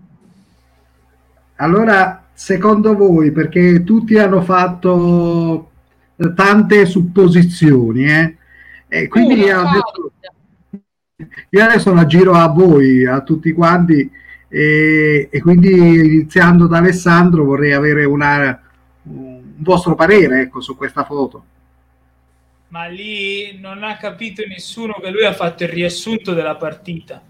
allora 1.57 2.25
secondo 2.33 2.97
voi 2.97 3.33
perché 3.33 3.85
tutti 3.85 4.17
hanno 4.17 4.41
fatto 4.43 5.70
tante 6.35 6.87
supposizioni, 6.87 8.05
eh? 8.05 8.37
E 8.89 9.09
quindi 9.09 9.35
io 9.35 9.61
adesso, 9.61 10.13
io 11.49 11.65
adesso 11.65 11.95
la 11.95 12.07
giro 12.07 12.35
a 12.35 12.49
voi, 12.49 13.07
a 13.07 13.23
tutti 13.23 13.53
quanti, 13.53 14.11
e, 14.49 15.29
e 15.31 15.41
quindi 15.41 15.73
iniziando 15.73 16.67
da 16.67 16.79
Alessandro 16.79 17.45
vorrei 17.45 17.73
avere 17.73 18.05
una, 18.05 18.61
un 19.05 19.41
vostro 19.59 19.95
parere 19.95 20.43
ecco, 20.43 20.61
su 20.61 20.77
questa 20.77 21.05
foto. 21.05 21.45
Ma 22.69 22.87
lì 22.87 23.59
non 23.59 23.83
ha 23.83 23.97
capito 23.97 24.43
nessuno 24.47 24.95
che 25.01 25.11
lui 25.11 25.25
ha 25.25 25.33
fatto 25.33 25.65
il 25.65 25.71
riassunto 25.71 26.35
della 26.35 26.57
partita. 26.57 27.23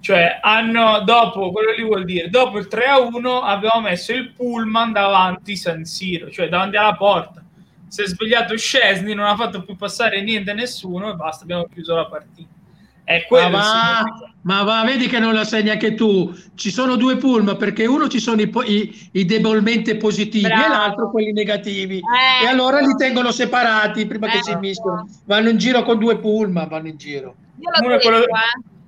Cioè, 0.00 0.38
hanno 0.40 1.02
dopo 1.04 1.52
quello 1.52 1.72
lì 1.72 1.84
vuol 1.84 2.04
dire 2.04 2.30
dopo 2.30 2.56
il 2.56 2.68
3 2.68 2.84
a 2.86 2.98
1 3.00 3.42
abbiamo 3.42 3.82
messo 3.82 4.12
il 4.12 4.30
pullman 4.30 4.92
davanti 4.92 5.56
San 5.56 5.84
Siro, 5.84 6.30
cioè 6.30 6.48
davanti 6.48 6.76
alla 6.76 6.94
porta 6.94 7.44
si 7.90 8.02
è 8.02 8.06
svegliato 8.06 8.56
Scesni, 8.56 9.14
non 9.14 9.26
ha 9.26 9.34
fatto 9.34 9.64
più 9.64 9.76
passare 9.76 10.22
niente 10.22 10.52
a 10.52 10.54
nessuno 10.54 11.10
e 11.10 11.14
basta, 11.14 11.42
abbiamo 11.42 11.66
chiuso 11.72 11.96
la 11.96 12.06
partita. 12.06 12.48
È 13.02 13.24
quello 13.26 13.50
ma, 13.50 14.04
va, 14.04 14.32
ma 14.42 14.62
va, 14.62 14.84
vedi 14.84 15.08
che 15.08 15.18
non 15.18 15.34
la 15.34 15.42
sai 15.42 15.64
neanche 15.64 15.94
tu. 15.94 16.32
Ci 16.54 16.70
sono 16.70 16.94
due 16.94 17.16
pullman 17.16 17.56
perché 17.56 17.84
uno 17.86 18.06
ci 18.06 18.20
sono 18.20 18.40
i, 18.40 18.52
i, 18.66 19.08
i 19.10 19.24
debolmente 19.24 19.96
positivi 19.96 20.46
Bravo. 20.46 20.64
e 20.64 20.68
l'altro 20.68 21.10
quelli 21.10 21.32
negativi. 21.32 21.96
Eh, 21.96 22.44
e 22.44 22.46
allora 22.46 22.78
li 22.78 22.94
tengono 22.96 23.32
separati 23.32 24.06
prima 24.06 24.28
eh, 24.28 24.30
che 24.30 24.42
si 24.44 24.54
mischiano. 24.54 25.08
Vanno 25.24 25.48
in 25.48 25.58
giro 25.58 25.82
con 25.82 25.98
due 25.98 26.18
pullman, 26.18 26.68
vanno 26.68 26.86
in 26.86 26.96
giro. 26.96 27.34
Uno, 27.56 27.70
detto, 27.72 27.90
è 27.90 28.00
quello, 28.00 28.24
eh. 28.24 28.28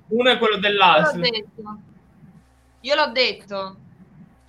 uno, 0.07 0.29
è 0.29 0.37
quello, 0.37 0.57
dell'altro. 0.57 1.19
Io 1.19 1.25
l'ho 1.25 1.31
detto. 1.31 1.77
Io 2.79 2.95
l'ho 2.95 3.11
detto 3.11 3.75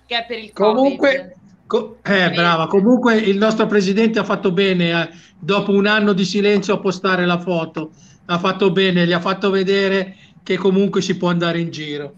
che 0.05 0.17
è 0.19 0.25
per 0.25 0.39
il 0.39 0.53
Comunque, 0.53 1.17
COVID. 1.17 1.34
Co- 1.67 1.97
eh, 2.03 2.29
brava. 2.31 2.67
Comunque 2.67 3.15
il 3.15 3.37
nostro 3.37 3.65
presidente 3.65 4.19
ha 4.19 4.23
fatto 4.23 4.51
bene, 4.51 4.89
eh, 4.91 5.09
dopo 5.39 5.71
un 5.71 5.87
anno 5.87 6.13
di 6.13 6.25
silenzio, 6.25 6.75
a 6.75 6.79
postare 6.79 7.25
la 7.25 7.39
foto. 7.39 7.91
Ha 8.25 8.37
fatto 8.37 8.71
bene, 8.71 9.05
gli 9.05 9.13
ha 9.13 9.19
fatto 9.19 9.49
vedere 9.49 10.15
che 10.43 10.57
comunque 10.57 11.01
si 11.01 11.17
può 11.17 11.29
andare 11.29 11.59
in 11.59 11.71
giro. 11.71 12.13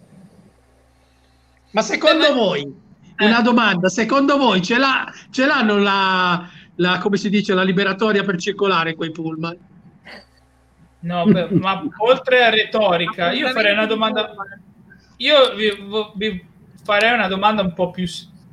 Ma 1.71 1.81
secondo 1.81 2.27
eh, 2.27 2.33
voi, 2.33 2.61
eh. 3.15 3.25
una 3.25 3.41
domanda, 3.41 3.87
secondo 3.87 4.37
voi 4.37 4.61
ce, 4.61 4.77
l'ha, 4.77 5.11
ce 5.29 5.45
l'hanno 5.45 5.77
la, 5.77 6.49
la, 6.75 6.97
come 6.97 7.17
si 7.17 7.29
dice, 7.29 7.53
la 7.53 7.63
liberatoria 7.63 8.23
per 8.23 8.37
circolare 8.37 8.95
quei 8.95 9.11
pullman? 9.11 9.57
No, 10.99 11.25
beh, 11.25 11.49
ma 11.51 11.83
oltre 11.99 12.43
a 12.43 12.49
retorica, 12.49 13.31
io 13.31 13.47
farei 13.49 13.73
una 13.73 13.85
domanda. 13.85 14.33
Io 15.17 15.55
vi, 15.55 15.71
vi 16.15 16.45
farei 16.83 17.13
una 17.13 17.27
domanda 17.27 17.61
un 17.61 17.73
po' 17.73 17.91
più 17.91 18.07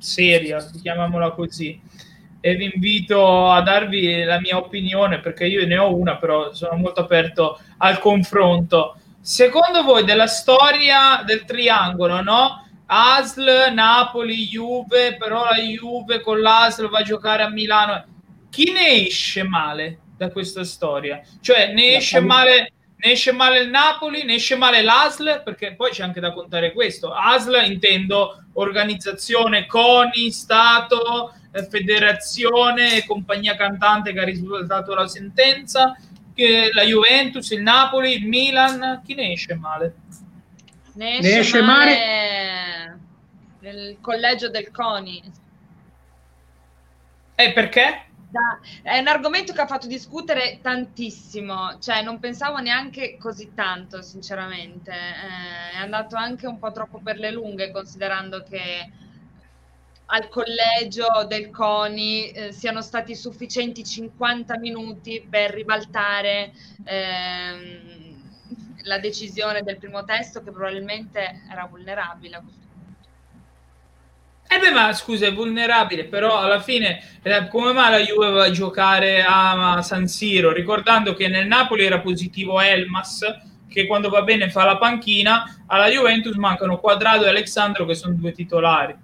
seria, 0.04 0.64
chiamiamola 0.80 1.30
così. 1.30 1.80
E 2.40 2.56
vi 2.56 2.70
invito 2.74 3.50
a 3.50 3.62
darvi 3.62 4.22
la 4.22 4.38
mia 4.38 4.58
opinione 4.58 5.18
perché 5.18 5.46
io 5.46 5.66
ne 5.66 5.78
ho 5.78 5.96
una, 5.96 6.16
però 6.16 6.52
sono 6.52 6.76
molto 6.76 7.00
aperto 7.00 7.58
al 7.78 7.98
confronto. 7.98 8.96
Secondo 9.20 9.82
voi 9.82 10.04
della 10.04 10.26
storia 10.26 11.22
del 11.24 11.44
triangolo, 11.44 12.20
no? 12.20 12.68
ASL, 12.84 13.72
Napoli, 13.72 14.46
Juve, 14.46 15.16
però 15.16 15.44
la 15.44 15.56
Juve 15.56 16.20
con 16.20 16.42
l'ASL 16.42 16.90
va 16.90 16.98
a 16.98 17.02
giocare 17.02 17.42
a 17.42 17.48
Milano. 17.48 18.04
Chi 18.50 18.70
ne 18.70 19.06
esce 19.06 19.42
male 19.42 20.00
da 20.18 20.28
questa 20.30 20.64
storia? 20.64 21.22
Cioè, 21.40 21.72
ne 21.72 21.96
esce 21.96 22.20
male 22.20 22.73
ne 23.04 23.12
esce 23.12 23.32
male 23.32 23.60
il 23.60 23.68
Napoli, 23.68 24.24
ne 24.24 24.36
esce 24.36 24.56
male 24.56 24.80
l'ASL, 24.80 25.42
perché 25.44 25.74
poi 25.74 25.90
c'è 25.90 26.02
anche 26.02 26.20
da 26.20 26.32
contare 26.32 26.72
questo. 26.72 27.12
ASL 27.12 27.62
intendo 27.66 28.44
organizzazione, 28.54 29.66
CONI, 29.66 30.30
Stato, 30.30 31.34
eh, 31.52 31.64
federazione 31.64 33.04
compagnia 33.04 33.56
cantante 33.56 34.14
che 34.14 34.20
ha 34.20 34.24
risultato 34.24 34.94
la 34.94 35.06
sentenza, 35.06 35.94
che 36.34 36.70
la 36.72 36.82
Juventus, 36.82 37.50
il 37.50 37.60
Napoli, 37.60 38.14
il 38.14 38.26
Milan, 38.26 39.02
chi 39.04 39.14
ne 39.14 39.32
esce 39.32 39.54
male? 39.54 39.94
Ne 40.94 41.18
esce, 41.18 41.30
ne 41.30 41.38
esce 41.38 41.60
male, 41.60 41.94
male 41.94 42.98
nel 43.60 43.96
collegio 44.00 44.48
del 44.48 44.70
CONI. 44.70 45.22
E 47.34 47.52
perché? 47.52 48.03
È 48.82 48.98
un 48.98 49.06
argomento 49.06 49.52
che 49.52 49.60
ha 49.60 49.66
fatto 49.66 49.86
discutere 49.86 50.58
tantissimo, 50.60 51.78
cioè 51.78 52.02
non 52.02 52.18
pensavo 52.18 52.58
neanche 52.58 53.16
così 53.18 53.52
tanto, 53.54 54.02
sinceramente. 54.02 54.90
Eh, 54.90 55.76
è 55.76 55.78
andato 55.78 56.16
anche 56.16 56.46
un 56.46 56.58
po' 56.58 56.72
troppo 56.72 56.98
per 56.98 57.18
le 57.18 57.30
lunghe, 57.30 57.70
considerando 57.70 58.42
che 58.42 58.90
al 60.06 60.28
collegio 60.28 61.06
del 61.26 61.50
CONI 61.50 62.30
eh, 62.30 62.52
siano 62.52 62.82
stati 62.82 63.14
sufficienti 63.14 63.84
50 63.84 64.58
minuti 64.58 65.26
per 65.28 65.50
ribaltare 65.50 66.52
ehm, 66.84 68.22
la 68.82 68.98
decisione 68.98 69.62
del 69.62 69.78
primo 69.78 70.04
testo 70.04 70.42
che 70.42 70.50
probabilmente 70.50 71.42
era 71.50 71.66
vulnerabile 71.66 72.36
a 72.36 72.40
questo 72.40 72.63
eh 74.54 74.58
beh, 74.58 74.70
ma 74.70 74.92
scusa, 74.92 75.26
è 75.26 75.32
vulnerabile, 75.32 76.04
però 76.04 76.38
alla 76.38 76.60
fine 76.60 77.00
eh, 77.22 77.48
come 77.48 77.72
mai 77.72 77.90
la 77.90 77.98
Juve 77.98 78.30
va 78.30 78.44
a 78.44 78.50
giocare 78.50 79.24
a 79.26 79.80
San 79.82 80.06
Siro, 80.06 80.52
ricordando 80.52 81.14
che 81.14 81.28
nel 81.28 81.46
Napoli 81.46 81.84
era 81.84 82.00
positivo 82.00 82.60
Elmas, 82.60 83.20
che 83.68 83.86
quando 83.86 84.08
va 84.08 84.22
bene 84.22 84.50
fa 84.50 84.64
la 84.64 84.76
panchina, 84.76 85.62
alla 85.66 85.88
Juventus 85.88 86.36
mancano 86.36 86.78
Quadrado 86.78 87.24
e 87.24 87.28
Alexandro 87.28 87.84
che 87.84 87.94
sono 87.94 88.14
due 88.14 88.32
titolari. 88.32 88.94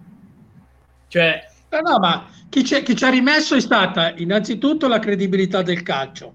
Cioè... 1.09 1.49
No, 1.71 1.81
no, 1.81 1.99
ma 1.99 2.29
chi, 2.49 2.63
chi, 2.63 2.97
ci 2.97 3.05
ha 3.05 3.11
rimesso 3.11 3.55
è 3.57 3.61
stata 3.61 4.13
innanzitutto 4.17 4.87
la 4.87 4.99
credibilità 4.99 5.63
del 5.63 5.83
calcio. 5.83 6.35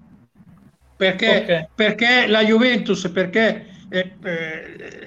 Perché, 0.96 1.40
okay. 1.42 1.66
perché 1.74 2.26
la 2.26 2.42
Juventus, 2.42 3.08
perché 3.08 3.40
eh, 3.40 3.54
eh, 3.54 3.75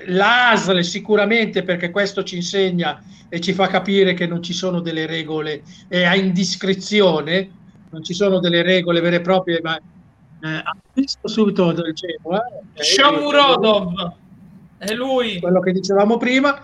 l'ASL 0.06 0.84
sicuramente, 0.84 1.64
perché 1.64 1.92
questo 1.92 2.24
ci 2.24 2.36
insegna 2.36 3.04
e 3.28 3.40
ci 3.40 3.54
fa 3.54 3.68
capire 3.68 4.14
che 4.14 4.26
non 4.26 4.42
ci 4.42 4.54
sono 4.54 4.80
delle 4.80 5.06
regole 5.06 5.62
eh, 5.88 6.04
a 6.04 6.16
indiscrezione, 6.16 7.50
non 7.90 8.04
ci 8.04 8.14
sono 8.14 8.40
delle 8.40 8.62
regole 8.62 9.02
vere 9.02 9.18
e 9.18 9.22
proprie, 9.22 9.60
ma 9.62 9.76
eh, 9.76 10.48
ha 10.48 10.76
visto 10.94 11.28
subito 11.28 11.72
del 11.72 11.94
Genoa. 11.94 12.42
Eh, 12.74 12.84
Shamurodov, 12.84 14.14
è 14.78 14.94
lui. 14.94 15.40
Quello 15.40 15.60
che 15.60 15.72
dicevamo 15.72 16.18
prima. 16.18 16.60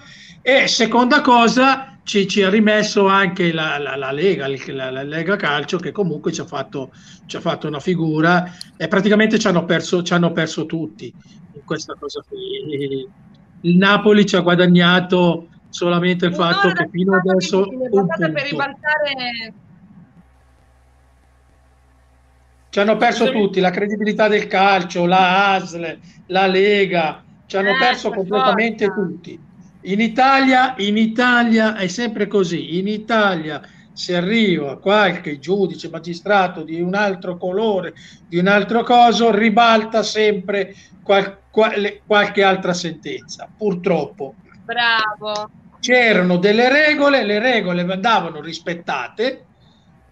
E 0.48 0.68
seconda 0.68 1.22
cosa, 1.22 1.98
ci, 2.04 2.28
ci 2.28 2.44
ha 2.44 2.52
rimesso 2.52 3.08
anche 3.08 3.52
la, 3.52 3.80
la, 3.80 3.96
la, 3.96 4.12
Lega, 4.12 4.48
la, 4.48 4.92
la, 4.92 5.02
Lega 5.02 5.36
Calcio, 5.38 5.80
che 5.80 5.92
comunque 5.92 6.32
ci 6.32 6.40
ha 6.40 6.46
fatto, 6.46 6.92
ci 7.26 7.36
ha 7.36 7.40
fatto 7.40 7.68
una 7.68 7.80
figura 7.80 8.54
e 8.78 8.88
praticamente 8.88 9.40
ci 9.40 9.48
hanno 9.48 9.66
perso, 9.66 10.04
ci 10.04 10.14
hanno 10.14 10.32
perso 10.34 10.68
tutti 10.68 11.12
in 11.52 11.62
questa 11.66 11.96
cosa 12.00 12.24
qui. 12.28 13.10
Il 13.62 13.76
Napoli 13.78 14.24
ci 14.28 14.36
ha 14.36 14.42
guadagnato 14.42 15.48
solamente 15.70 16.26
il 16.26 16.32
no, 16.34 16.38
fatto 16.38 16.70
che 16.74 16.90
fino 16.92 17.16
adesso 17.16 17.68
per 17.68 18.44
ribaltare 18.44 19.54
ci 22.70 22.80
hanno 22.80 22.98
perso 22.98 23.32
tutti 23.32 23.60
la 23.60 23.72
credibilità 23.72 24.28
del 24.28 24.46
calcio 24.46 25.08
la 25.08 25.56
ASL 25.56 26.00
la 26.28 26.46
Lega 26.46 27.24
ci 27.48 27.58
hanno 27.58 27.72
eh, 27.72 27.78
perso 27.78 28.12
completamente 28.12 28.86
forza. 28.86 29.02
tutti 29.02 29.45
in 29.86 30.00
Italia 30.00 30.74
in 30.78 30.98
Italia 30.98 31.76
è 31.76 31.88
sempre 31.88 32.28
così. 32.28 32.78
In 32.78 32.88
Italia 32.88 33.62
se 33.94 34.16
arriva 34.16 34.78
qualche 34.78 35.40
giudice 35.40 35.90
magistrato 35.90 36.64
di 36.64 36.82
un 36.82 36.96
altro 36.96 37.38
colore 37.38 37.94
di 38.28 38.38
un 38.38 38.48
altro 38.48 38.84
coso 38.84 39.32
ribalta 39.32 40.04
sempre 40.04 40.76
qual, 41.02 41.38
qual, 41.50 42.02
qualche 42.06 42.44
altra 42.44 42.74
sentenza 42.74 43.48
purtroppo. 43.56 44.36
Bravo. 44.64 45.50
C'erano 45.80 46.38
delle 46.38 46.68
regole, 46.68 47.24
le 47.24 47.40
regole 47.40 47.82
andavano 47.82 48.42
rispettate, 48.42 49.46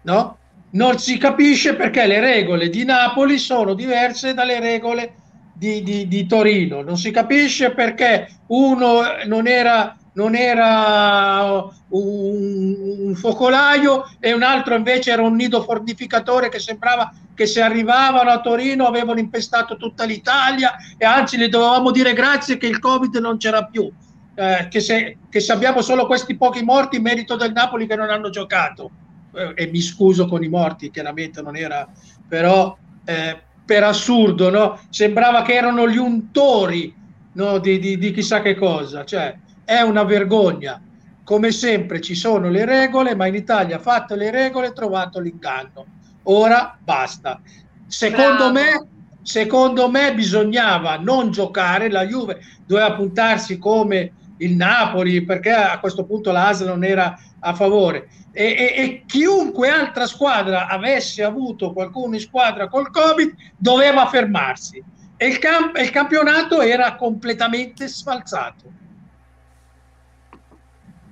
no? 0.02 0.38
Non 0.70 0.98
si 0.98 1.18
capisce 1.18 1.74
perché 1.74 2.06
le 2.06 2.20
regole 2.20 2.68
di 2.68 2.84
Napoli 2.84 3.38
sono 3.38 3.74
diverse 3.74 4.34
dalle 4.34 4.60
regole 4.60 5.14
di, 5.54 5.82
di, 5.82 6.08
di 6.08 6.26
Torino, 6.26 6.82
non 6.82 6.96
si 6.96 7.10
capisce 7.10 7.70
perché 7.70 8.28
uno 8.48 9.02
non 9.26 9.46
era, 9.46 9.96
non 10.14 10.34
era 10.34 11.62
un, 11.88 12.76
un, 13.08 13.14
focolaio 13.14 14.10
e 14.18 14.32
un 14.32 14.42
altro 14.42 14.74
invece 14.74 15.12
era 15.12 15.22
un 15.22 15.36
nido 15.36 15.62
fortificatore 15.62 16.48
che 16.48 16.58
sembrava 16.58 17.12
che 17.34 17.46
se 17.46 17.62
arrivavano 17.62 18.30
a 18.30 18.40
Torino 18.40 18.86
avevano 18.86 19.20
impestato 19.20 19.76
tutta 19.76 20.04
l'Italia 20.04 20.74
e 20.96 21.04
anzi 21.04 21.36
le 21.36 21.48
dovevamo 21.48 21.90
dire 21.92 22.12
grazie 22.12 22.56
che 22.56 22.66
il 22.66 22.80
Covid 22.80 23.16
non 23.16 23.36
c'era 23.36 23.64
più 23.64 23.90
eh, 24.34 24.66
che, 24.68 24.80
se, 24.80 25.18
che, 25.28 25.40
se, 25.40 25.52
abbiamo 25.52 25.80
solo 25.80 26.06
questi 26.06 26.36
pochi 26.36 26.62
morti, 26.62 26.98
merito 26.98 27.36
del 27.36 27.52
Napoli 27.52 27.86
che 27.86 27.94
non 27.94 28.10
hanno 28.10 28.30
giocato. 28.30 28.90
Eh, 29.32 29.52
e 29.54 29.66
mi 29.68 29.80
scuso 29.80 30.26
con 30.26 30.42
i 30.42 30.48
morti, 30.48 30.90
chiaramente 30.90 31.40
non 31.40 31.56
era, 31.56 31.88
però 32.26 32.76
eh, 33.04 33.42
per 33.64 33.82
assurdo, 33.84 34.50
no? 34.50 34.80
sembrava 34.90 35.42
che 35.42 35.54
erano 35.54 35.88
gli 35.88 35.96
untori 35.96 36.94
no? 37.32 37.58
di, 37.58 37.78
di, 37.78 37.98
di 37.98 38.12
chissà 38.12 38.40
che 38.40 38.54
cosa. 38.54 39.04
Cioè, 39.04 39.36
è 39.64 39.80
una 39.80 40.04
vergogna. 40.04 40.80
Come 41.24 41.52
sempre 41.52 42.00
ci 42.00 42.14
sono 42.14 42.50
le 42.50 42.64
regole, 42.66 43.14
ma 43.14 43.26
in 43.26 43.34
Italia 43.34 43.78
fatte 43.78 44.14
le 44.14 44.30
regole 44.30 44.72
trovato 44.72 45.20
l'inganno. 45.20 45.86
Ora 46.24 46.76
basta. 46.78 47.40
Secondo 47.86 48.50
Bravo. 48.50 48.52
me 48.52 48.88
secondo 49.24 49.88
me 49.88 50.14
bisognava 50.14 50.98
non 50.98 51.30
giocare, 51.30 51.90
la 51.90 52.06
Juve 52.06 52.40
doveva 52.66 52.92
puntarsi 52.92 53.58
come 53.58 54.12
il 54.38 54.54
Napoli, 54.54 55.24
perché 55.24 55.50
a 55.50 55.78
questo 55.80 56.04
punto 56.04 56.30
l'Asa 56.30 56.66
non 56.66 56.84
era 56.84 57.18
a 57.44 57.54
favore. 57.54 58.08
E, 58.32 58.44
e, 58.44 58.82
e, 58.82 59.02
chiunque 59.06 59.68
altra 59.68 60.06
squadra 60.06 60.66
avesse 60.66 61.22
avuto 61.22 61.72
qualcuno 61.72 62.14
in 62.14 62.20
squadra 62.20 62.68
col 62.68 62.90
Covid 62.90 63.32
doveva 63.56 64.06
fermarsi. 64.08 64.82
E 65.16 65.26
il, 65.26 65.38
camp- 65.38 65.76
il 65.78 65.90
campionato 65.90 66.60
era 66.60 66.96
completamente 66.96 67.86
sfalsato. 67.86 68.72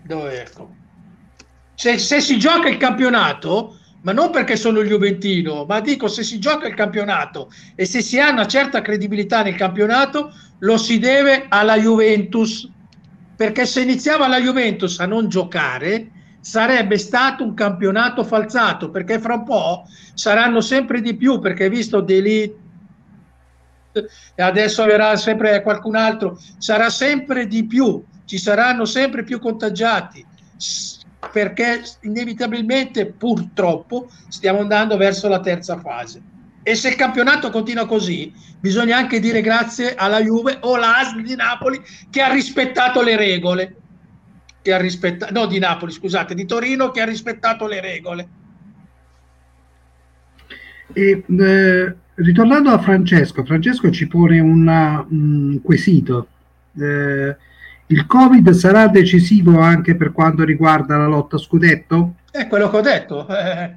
Dove 0.03 0.41
ecco. 0.41 0.75
Se, 1.75 1.99
se 1.99 2.21
si 2.21 2.39
gioca 2.39 2.69
il 2.69 2.77
campionato, 2.77 3.79
ma 4.03 4.13
non 4.13 4.31
perché 4.31 4.57
sono 4.57 4.81
il 4.81 4.89
Juventino, 4.89 5.65
ma 5.65 5.81
dico 5.81 6.09
se 6.09 6.25
si 6.25 6.41
gioca 6.41 6.67
il 6.67 6.75
campionato 6.75 7.53
e 7.77 7.85
se 7.85 8.03
si 8.03 8.19
ha 8.19 8.31
una 8.31 8.47
certa 8.47 8.83
credibilità 8.83 9.43
nel 9.43 9.55
campionato, 9.55 10.33
lo 10.59 10.77
si 10.77 10.99
deve 10.99 11.47
alla 11.49 11.79
Juventus 11.79 12.69
perché 13.37 13.67
se 13.67 13.81
iniziava 13.81 14.29
la 14.29 14.41
Juventus 14.41 15.01
a 15.01 15.07
non 15.07 15.29
giocare 15.29 16.11
sarebbe 16.43 16.99
stato 16.99 17.45
un 17.45 17.55
campionato 17.55 18.25
falsato 18.25 18.91
perché 18.91 19.21
fra 19.21 19.35
un 19.35 19.45
po' 19.45 19.85
saranno 20.13 20.61
sempre 20.61 21.01
di 21.01 21.15
più 21.15 21.39
perché 21.39 21.69
visto 21.69 22.01
Delete 22.01 22.59
e 23.93 24.43
adesso 24.43 24.85
verrà 24.85 25.15
sempre 25.17 25.63
qualcun 25.63 25.95
altro 25.95 26.37
sarà 26.59 26.91
sempre 26.91 27.47
di 27.47 27.65
più 27.65 28.03
ci 28.25 28.39
saranno 28.39 28.85
sempre 28.87 29.23
più 29.23 29.39
contagiati 29.39 30.27
perché 31.33 31.83
inevitabilmente 32.01 33.07
purtroppo 33.07 34.11
stiamo 34.27 34.61
andando 34.61 34.97
verso 34.97 35.29
la 35.29 35.39
terza 35.39 35.79
fase 35.79 36.21
e 36.65 36.75
se 36.77 36.91
il 36.91 36.95
campionato 36.95 37.51
continua 37.51 37.87
così, 37.87 38.33
bisogna 38.61 38.97
anche 38.97 39.19
dire 39.19 39.41
grazie 39.41 39.97
alla 39.97 40.21
Juve 40.21 40.59
o 40.61 40.75
all'ASL 40.75 41.23
di 41.23 41.35
Napoli 41.35 41.83
che 42.09 42.23
ha 42.23 42.33
rispettato 42.33 43.03
le 43.03 43.17
regole. 43.17 43.77
Che 44.63 44.73
ha 44.73 44.79
rispettato, 44.79 45.33
no, 45.33 45.47
di 45.47 45.59
Napoli, 45.59 45.93
scusate, 45.93 46.35
di 46.35 46.47
Torino 46.47 46.91
che 46.91 47.01
ha 47.01 47.05
rispettato 47.05 47.67
le 47.67 47.81
regole. 47.81 48.29
E, 50.93 51.25
eh, 51.27 51.95
ritornando 52.15 52.71
a 52.71 52.79
Francesco, 52.79 53.45
Francesco 53.45 53.91
ci 53.91 54.07
pone 54.07 54.39
una, 54.39 55.05
un 55.09 55.61
quesito. 55.63 56.29
Eh, 56.79 57.37
il 57.87 58.07
Covid 58.07 58.51
sarà 58.51 58.87
decisivo 58.89 59.59
anche 59.61 59.97
per 59.97 60.13
quanto 60.13 60.45
riguarda 60.45 60.97
la 60.97 61.07
lotta 61.07 61.37
scudetto? 61.37 62.15
È 62.31 62.47
quello 62.47 62.71
che 62.71 62.77
ho 62.77 62.81
detto. 62.81 63.27
Eh, 63.29 63.77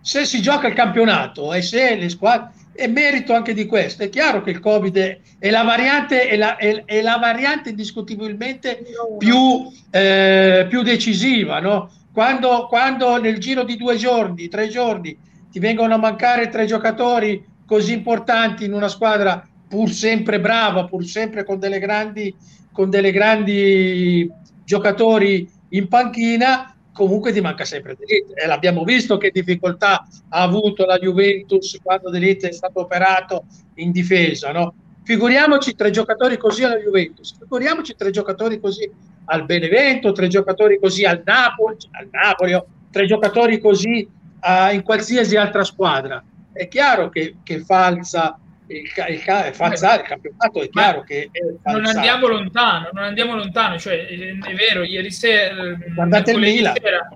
se 0.00 0.24
si 0.24 0.40
gioca 0.40 0.68
il 0.68 0.74
campionato 0.74 1.52
e 1.52 1.62
se 1.62 1.96
le 1.96 2.08
squadre 2.08 2.55
è 2.76 2.86
merito 2.86 3.32
anche 3.34 3.54
di 3.54 3.66
questo. 3.66 4.02
È 4.02 4.08
chiaro 4.08 4.42
che 4.42 4.50
il 4.50 4.60
Covid 4.60 4.96
è, 5.38 5.50
la 5.50 5.62
variante, 5.62 6.28
è 6.28 6.36
la, 6.36 6.56
è, 6.56 6.84
è 6.84 7.00
la 7.02 7.16
variante 7.16 7.70
indiscutibilmente 7.70 8.82
più, 9.18 9.68
eh, 9.90 10.66
più 10.68 10.82
decisiva. 10.82 11.58
No? 11.60 11.90
Quando, 12.12 12.66
quando 12.68 13.20
nel 13.20 13.38
giro 13.38 13.64
di 13.64 13.76
due 13.76 13.96
giorni, 13.96 14.48
tre 14.48 14.68
giorni, 14.68 15.16
ti 15.50 15.58
vengono 15.58 15.94
a 15.94 15.98
mancare 15.98 16.48
tre 16.48 16.66
giocatori 16.66 17.44
così 17.66 17.92
importanti 17.92 18.64
in 18.64 18.72
una 18.72 18.88
squadra 18.88 19.46
pur 19.68 19.90
sempre 19.90 20.38
brava, 20.38 20.84
pur 20.84 21.04
sempre 21.04 21.44
con 21.44 21.58
delle 21.58 21.78
grandi, 21.78 22.34
con 22.72 22.90
delle 22.90 23.10
grandi 23.10 24.30
giocatori 24.64 25.48
in 25.70 25.88
panchina, 25.88 26.75
comunque 26.96 27.32
ti 27.32 27.40
manca 27.40 27.64
sempre 27.64 27.94
Delite. 27.94 28.32
E 28.34 28.46
l'abbiamo 28.46 28.82
visto 28.82 29.18
che 29.18 29.30
difficoltà 29.30 30.06
ha 30.30 30.42
avuto 30.42 30.86
la 30.86 30.98
Juventus 30.98 31.78
quando 31.82 32.10
Delite 32.10 32.48
è 32.48 32.52
stato 32.52 32.80
operato 32.80 33.44
in 33.74 33.92
difesa, 33.92 34.50
no? 34.50 34.74
Figuriamoci 35.04 35.76
tre 35.76 35.90
giocatori 35.90 36.36
così 36.36 36.64
alla 36.64 36.78
Juventus, 36.78 37.36
figuriamoci 37.38 37.94
tre 37.94 38.10
giocatori 38.10 38.58
così 38.58 38.90
al 39.26 39.44
Benevento, 39.44 40.10
tre 40.10 40.26
giocatori 40.26 40.80
così 40.80 41.04
al 41.04 41.22
Napoli, 41.24 41.76
al 41.92 42.08
Napoli 42.10 42.60
tre 42.90 43.06
giocatori 43.06 43.60
così 43.60 44.08
uh, 44.40 44.74
in 44.74 44.82
qualsiasi 44.82 45.36
altra 45.36 45.62
squadra. 45.62 46.24
È 46.52 46.66
chiaro 46.66 47.08
che, 47.10 47.36
che 47.44 47.60
falsa 47.60 48.36
il, 48.68 48.82
il, 49.08 49.54
falsare 49.54 50.02
il 50.02 50.08
campionato 50.08 50.60
è 50.62 50.68
chiaro 50.68 51.02
che 51.02 51.28
è 51.30 51.70
non 51.70 51.86
andiamo 51.86 52.26
lontano 52.26 52.90
non 52.92 53.04
andiamo 53.04 53.36
lontano 53.36 53.78
cioè 53.78 54.06
è 54.06 54.54
vero 54.54 54.82
ieri 54.82 55.10
sera 55.12 55.76
guardate 55.94 56.32
il 56.32 56.38
Milan. 56.38 56.74
sera, 56.74 57.08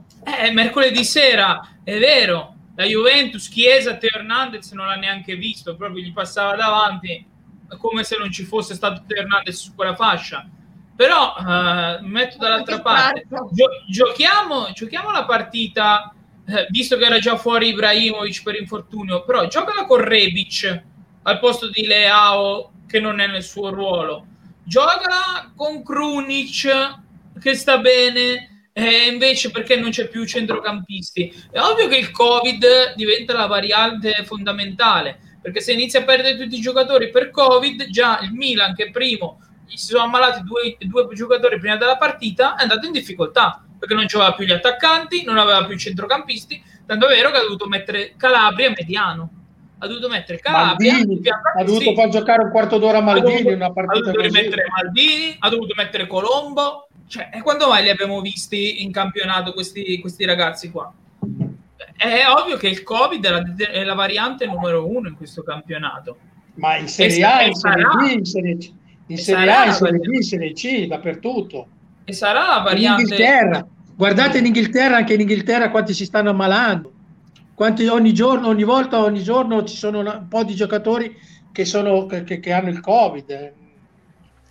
eh, 0.43 0.51
mercoledì 0.52 1.05
sera 1.05 1.78
è 1.82 1.98
vero 1.98 2.55
la 2.77 2.85
Juventus 2.85 3.48
Chiesa 3.48 3.97
Teo 3.97 4.10
Hernandez 4.14 4.70
non 4.72 4.86
l'ha 4.86 4.94
neanche 4.94 5.35
visto 5.35 5.77
proprio 5.77 6.02
gli 6.02 6.12
passava 6.12 6.55
davanti 6.55 7.27
come 7.78 8.05
se 8.05 8.16
non 8.18 8.31
ci 8.31 8.44
fosse 8.44 8.74
stato 8.74 9.02
Teo 9.06 9.18
Hernandez 9.22 9.60
su 9.60 9.74
quella 9.74 9.94
fascia. 9.94 10.48
Però 10.97 11.35
uh, 11.39 12.05
metto 12.05 12.36
dall'altra 12.36 12.81
parte 12.81 13.27
Gio- 13.52 13.85
giochiamo, 13.89 14.70
giochiamo 14.72 15.10
la 15.10 15.24
partita 15.24 16.14
eh, 16.47 16.66
visto 16.70 16.97
che 16.97 17.05
era 17.05 17.18
già 17.18 17.36
fuori 17.36 17.68
Ibrahimovic 17.68 18.43
per 18.43 18.56
infortunio 18.56 19.24
però 19.24 19.47
giocala 19.47 19.86
con 19.86 20.01
Rebic 20.01 20.82
al 21.31 21.39
posto 21.39 21.70
di 21.70 21.86
Leao 21.86 22.73
che 22.86 23.01
non 23.01 23.20
è 23.20 23.27
nel 23.27 23.44
suo 23.44 23.70
ruolo. 23.70 24.27
Gioca 24.65 25.52
con 25.55 25.82
Krunic 25.82 26.98
che 27.40 27.55
sta 27.55 27.78
bene 27.78 28.69
e 28.73 29.07
invece 29.07 29.51
perché 29.51 29.77
non 29.77 29.90
c'è 29.90 30.09
più 30.09 30.27
centrocampisti. 30.27 31.48
È 31.51 31.61
ovvio 31.61 31.89
che 31.89 31.97
il 31.97 32.11
Covid 32.11 32.94
diventa 32.97 33.32
la 33.32 33.47
variante 33.47 34.24
fondamentale 34.24 35.20
perché 35.40 35.61
se 35.61 35.73
inizia 35.73 36.01
a 36.01 36.05
perdere 36.05 36.36
tutti 36.36 36.57
i 36.57 36.61
giocatori 36.61 37.11
per 37.11 37.31
Covid, 37.31 37.89
già 37.89 38.20
il 38.20 38.32
Milan 38.32 38.74
che 38.74 38.90
primo 38.90 39.40
gli 39.66 39.77
si 39.77 39.86
sono 39.86 40.05
ammalati 40.05 40.43
due, 40.43 40.77
due 40.81 41.15
giocatori 41.15 41.59
prima 41.59 41.77
della 41.77 41.97
partita 41.97 42.57
è 42.57 42.62
andato 42.62 42.86
in 42.86 42.93
difficoltà 42.93 43.65
perché 43.78 43.94
non 43.94 44.05
aveva 44.05 44.35
più 44.35 44.44
gli 44.44 44.52
attaccanti, 44.52 45.24
non 45.24 45.39
aveva 45.39 45.65
più 45.65 45.74
i 45.74 45.78
centrocampisti, 45.78 46.62
tanto 46.85 47.07
è 47.07 47.15
vero 47.15 47.31
che 47.31 47.39
ha 47.39 47.43
dovuto 47.43 47.66
mettere 47.66 48.15
Calabria 48.16 48.69
mediano 48.69 49.39
ha 49.82 49.86
dovuto 49.86 50.09
mettere 50.09 50.39
Calabria 50.39 50.93
Maldini, 50.93 51.20
ha 51.59 51.65
dovuto 51.65 51.85
sì. 51.85 51.94
far 51.94 52.09
giocare 52.11 52.44
un 52.44 52.51
quarto 52.51 52.78
d'ora 52.78 53.01
Maldini 53.01 53.32
ha 53.32 53.43
dovuto, 53.43 53.55
una 53.55 53.73
partita 53.73 54.11
ha 54.11 54.12
dovuto 54.12 54.20
rimettere 54.20 54.65
Maldini 54.69 55.36
ha 55.39 55.48
dovuto 55.48 55.74
mettere 55.77 56.07
Colombo. 56.07 56.89
Cioè, 57.07 57.31
e 57.32 57.40
quando 57.40 57.69
mai 57.69 57.82
li 57.82 57.89
abbiamo 57.89 58.20
visti 58.20 58.82
in 58.85 58.93
campionato 58.93 59.52
questi, 59.52 59.98
questi 60.01 60.24
ragazzi 60.27 60.70
qua? 60.70 60.93
È 61.97 62.23
ovvio 62.28 62.57
che 62.57 62.69
il 62.69 62.82
Covid 62.82 63.24
è 63.24 63.31
la, 63.31 63.55
è 63.73 63.85
la, 63.85 63.94
variante 63.94 64.47
numero 64.47 64.86
uno 64.86 65.09
in 65.09 65.16
questo 65.16 65.43
campionato. 65.43 66.16
Ma 66.55 66.77
in 66.77 66.86
Serie 66.86 67.24
A, 67.24 67.43
in 67.43 67.55
Serie 67.55 67.85
B, 67.85 68.11
in 68.12 68.24
Serie 68.24 68.57
C 68.59 68.73
in 69.07 69.19
Serie 69.19 69.51
A, 69.51 69.66
in 69.66 69.73
Serie 69.73 69.98
B, 69.98 70.12
in 70.12 70.23
Serie 70.23 70.52
C, 70.52 70.86
dappertutto. 70.86 71.66
E 72.05 72.12
sarà 72.12 72.47
la 72.47 72.62
variante 72.62 73.02
in 73.02 73.09
Inghilterra. 73.09 73.66
Guardate 73.97 74.39
in 74.39 74.47
Inghilterra 74.47 74.97
anche 74.97 75.15
in 75.15 75.20
Inghilterra 75.20 75.70
quanti 75.70 75.94
si 75.94 76.05
stanno 76.05 76.31
ammalando 76.31 76.93
quanti 77.60 77.86
ogni 77.88 78.14
giorno, 78.14 78.48
ogni 78.48 78.64
volta, 78.64 79.02
ogni 79.02 79.22
giorno 79.22 79.64
ci 79.64 79.76
sono 79.76 79.98
un 79.98 80.28
po' 80.30 80.44
di 80.44 80.54
giocatori 80.54 81.14
che, 81.52 81.66
sono, 81.66 82.06
che, 82.06 82.24
che 82.24 82.52
hanno 82.52 82.70
il 82.70 82.80
Covid. 82.80 83.52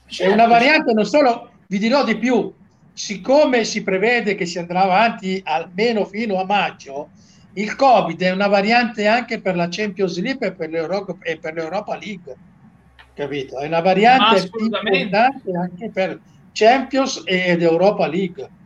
Certo. 0.06 0.32
È 0.32 0.32
una 0.32 0.46
variante 0.46 0.94
non 0.94 1.06
solo, 1.08 1.54
vi 1.70 1.80
dirò 1.80 2.04
di 2.04 2.20
più, 2.20 2.54
siccome 2.94 3.64
si 3.64 3.82
prevede 3.82 4.36
che 4.36 4.46
si 4.46 4.60
andrà 4.60 4.84
avanti 4.84 5.42
almeno 5.44 6.06
fino 6.06 6.40
a 6.40 6.46
maggio, 6.46 7.10
il 7.54 7.76
Covid 7.76 8.22
è 8.22 8.30
una 8.30 8.46
variante 8.46 9.08
anche 9.08 9.42
per 9.42 9.56
la 9.56 9.70
Champions 9.72 10.22
League 10.22 10.46
e 10.46 10.52
per 10.52 10.70
l'Europa, 10.70 11.16
e 11.24 11.40
per 11.40 11.56
l'Europa 11.56 11.98
League. 11.98 12.38
Capito? 13.16 13.58
È 13.58 13.66
una 13.66 13.82
variante 13.82 14.52
importante 14.56 15.52
anche 15.58 15.90
per 15.90 16.20
Champions 16.52 17.24
ed 17.26 17.64
Europa 17.64 18.06
League 18.06 18.58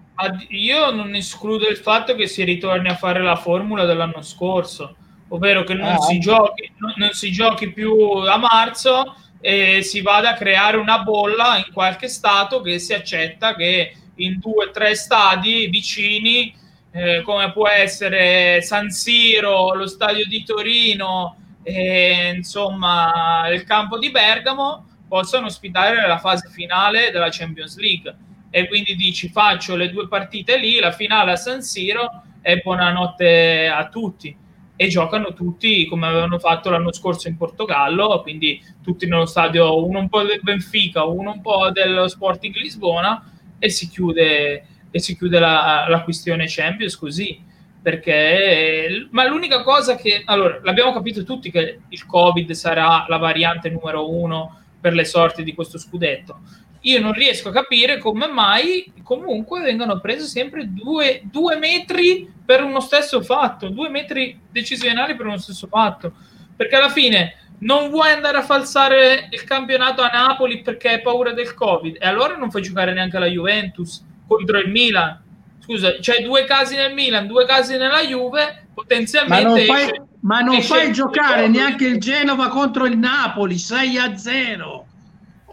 io 0.49 0.91
non 0.91 1.15
escludo 1.15 1.67
il 1.67 1.77
fatto 1.77 2.15
che 2.15 2.27
si 2.27 2.43
ritorni 2.43 2.89
a 2.89 2.95
fare 2.95 3.21
la 3.21 3.35
formula 3.35 3.85
dell'anno 3.85 4.21
scorso, 4.21 4.95
ovvero 5.29 5.63
che 5.63 5.73
non, 5.73 5.93
ah, 5.93 5.99
si, 5.99 6.19
giochi, 6.19 6.71
non, 6.77 6.93
non 6.97 7.11
si 7.11 7.31
giochi 7.31 7.71
più 7.71 7.93
a 7.93 8.37
marzo 8.37 9.15
e 9.41 9.81
si 9.81 10.01
vada 10.01 10.31
a 10.31 10.35
creare 10.35 10.77
una 10.77 10.99
bolla 10.99 11.57
in 11.57 11.73
qualche 11.73 12.07
stato 12.07 12.61
che 12.61 12.79
si 12.79 12.93
accetta 12.93 13.55
che 13.55 13.95
in 14.15 14.39
due 14.39 14.67
o 14.67 14.71
tre 14.71 14.95
stadi 14.95 15.67
vicini, 15.67 16.53
eh, 16.91 17.21
come 17.23 17.51
può 17.51 17.67
essere 17.67 18.61
San 18.61 18.91
Siro, 18.91 19.73
lo 19.73 19.87
stadio 19.87 20.25
di 20.27 20.43
Torino 20.43 21.37
e 21.63 22.33
insomma 22.35 23.47
il 23.49 23.63
campo 23.63 23.97
di 23.97 24.11
Bergamo, 24.11 24.85
possano 25.07 25.47
ospitare 25.47 26.07
la 26.07 26.19
fase 26.19 26.49
finale 26.49 27.11
della 27.11 27.29
Champions 27.29 27.77
League 27.77 28.15
e 28.55 28.67
quindi 28.67 28.95
dici 28.95 29.29
faccio 29.29 29.75
le 29.75 29.89
due 29.89 30.07
partite 30.07 30.59
lì, 30.59 30.77
la 30.77 30.91
finale 30.91 31.31
a 31.31 31.35
San 31.35 31.63
Siro 31.63 32.21
e 32.39 32.61
buonanotte 32.63 33.67
a 33.67 33.89
tutti. 33.89 34.37
E 34.75 34.87
giocano 34.89 35.33
tutti 35.33 35.87
come 35.87 36.05
avevano 36.05 36.37
fatto 36.37 36.69
l'anno 36.69 36.93
scorso 36.93 37.27
in 37.27 37.35
Portogallo, 37.35 38.21
quindi 38.21 38.63
tutti 38.83 39.07
nello 39.07 39.25
stadio, 39.25 39.83
uno 39.83 39.97
un 39.97 40.07
po' 40.07 40.21
del 40.21 40.39
Benfica, 40.43 41.03
uno 41.03 41.31
un 41.31 41.41
po' 41.41 41.71
dello 41.71 42.07
Sporting 42.07 42.53
Lisbona 42.53 43.27
e 43.57 43.69
si 43.69 43.89
chiude, 43.89 44.65
e 44.91 44.99
si 44.99 45.17
chiude 45.17 45.39
la, 45.39 45.87
la 45.89 46.03
questione 46.03 46.45
Champions 46.47 46.95
così 46.95 47.51
perché 47.81 49.07
ma 49.09 49.27
l'unica 49.27 49.63
cosa 49.63 49.95
che 49.95 50.21
allora 50.25 50.59
l'abbiamo 50.61 50.93
capito 50.93 51.23
tutti 51.23 51.49
che 51.49 51.79
il 51.89 52.05
covid 52.05 52.51
sarà 52.51 53.05
la 53.09 53.17
variante 53.17 53.69
numero 53.69 54.09
uno 54.09 54.59
per 54.79 54.93
le 54.93 55.03
sorti 55.03 55.43
di 55.43 55.53
questo 55.53 55.77
scudetto 55.77 56.39
io 56.85 56.99
non 56.99 57.13
riesco 57.13 57.49
a 57.49 57.53
capire 57.53 57.97
come 57.97 58.27
mai 58.27 58.91
comunque 59.03 59.61
vengano 59.61 59.99
presi 59.99 60.27
sempre 60.27 60.71
due, 60.71 61.21
due, 61.23 61.57
metri 61.57 62.29
per 62.45 62.63
uno 62.63 62.79
stesso 62.79 63.21
fatto, 63.21 63.69
due 63.69 63.89
metri 63.89 64.37
decisionali 64.49 65.15
per 65.15 65.25
uno 65.25 65.37
stesso 65.37 65.67
fatto, 65.67 66.13
perché 66.55 66.75
alla 66.75 66.89
fine 66.89 67.37
non 67.59 67.89
vuoi 67.89 68.11
andare 68.11 68.37
a 68.37 68.43
falsare 68.43 69.29
il 69.31 69.43
campionato 69.45 70.01
a 70.01 70.09
Napoli 70.09 70.61
perché 70.61 70.89
hai 70.89 71.01
paura 71.01 71.31
del 71.31 71.53
Covid? 71.53 71.97
E 71.99 72.05
allora 72.05 72.35
non 72.35 72.51
fai 72.51 72.61
giocare 72.61 72.93
neanche 72.93 73.19
la 73.19 73.27
Juventus 73.27 74.03
contro 74.27 74.57
il 74.57 74.69
Milan. 74.69 75.21
Scusa, 75.59 75.95
c'hai 76.01 76.23
due 76.23 76.43
casi 76.43 76.75
nel 76.75 76.93
Milan, 76.93 77.27
due 77.27 77.45
casi 77.45 77.77
nella 77.77 78.01
Juve, 78.01 78.67
potenzialmente... 78.73 79.45
Ma 79.45 79.55
non 79.55 79.65
fai, 79.65 79.81
esce, 79.83 80.05
ma 80.19 80.39
non 80.41 80.61
fai 80.61 80.91
giocare 80.91 81.47
neanche 81.47 81.87
il 81.87 81.99
Genova 81.99 82.49
contro 82.49 82.85
il 82.85 82.97
Napoli, 82.97 83.57
6 83.57 83.97
a 83.97 84.17
0 84.17 84.87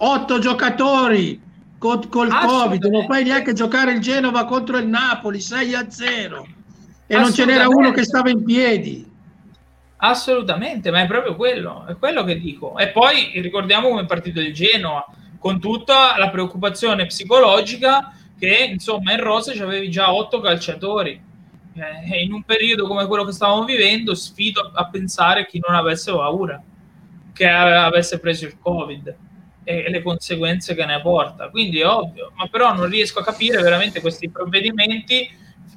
otto 0.03 0.39
giocatori 0.39 1.41
col, 1.79 2.09
col 2.09 2.29
Covid, 2.29 2.85
non 2.85 3.07
fai 3.07 3.25
neanche 3.25 3.53
giocare 3.53 3.93
il 3.93 4.01
Genova 4.01 4.45
contro 4.45 4.79
il 4.79 4.87
Napoli 4.87 5.41
6 5.41 5.75
a 5.75 5.91
0 5.91 6.47
e 7.07 7.17
non 7.17 7.33
ce 7.33 7.45
n'era 7.45 7.69
uno 7.69 7.91
che 7.91 8.05
stava 8.05 8.31
in 8.31 8.45
piedi. 8.45 9.09
Assolutamente, 10.03 10.91
ma 10.91 11.03
è 11.03 11.07
proprio 11.07 11.35
quello, 11.37 11.85
è 11.87 11.97
quello 11.97 12.25
che 12.25 12.39
dico. 12.39 12.79
E 12.79 12.89
poi 12.89 13.33
ricordiamo 13.35 13.89
come 13.89 14.03
è 14.03 14.07
partito 14.07 14.41
il 14.41 14.55
Genoa, 14.55 15.05
con 15.39 15.61
tutta 15.61 16.17
la 16.17 16.31
preoccupazione 16.31 17.07
psicologica 17.07 18.15
che 18.39 18.69
insomma 18.71 19.13
in 19.13 19.21
rosa 19.21 19.53
c'avevi 19.53 19.91
già 19.91 20.13
otto 20.13 20.41
calciatori. 20.41 21.29
Eh, 21.75 22.23
in 22.23 22.33
un 22.33 22.43
periodo 22.43 22.87
come 22.87 23.07
quello 23.07 23.25
che 23.25 23.33
stavamo 23.33 23.65
vivendo, 23.65 24.15
sfido 24.15 24.71
a 24.75 24.87
pensare 24.87 25.47
chi 25.47 25.61
non 25.67 25.77
avesse 25.77 26.11
paura, 26.13 26.63
che 27.35 27.49
avesse 27.49 28.19
preso 28.19 28.47
il 28.47 28.59
Covid 28.59 29.17
e 29.65 29.91
le 29.91 30.03
conseguenze 30.03 30.75
che 30.75 30.85
ne 30.85 31.01
porta. 31.01 31.49
Quindi 31.51 31.81
è 31.81 31.87
ovvio, 31.87 32.33
ma 32.35 32.47
però 32.49 32.73
non 32.75 32.89
riesco 32.89 33.21
a 33.21 33.25
capire 33.25 33.63
veramente 33.63 34.01
questi 34.01 34.29
provvedimenti, 34.29 35.29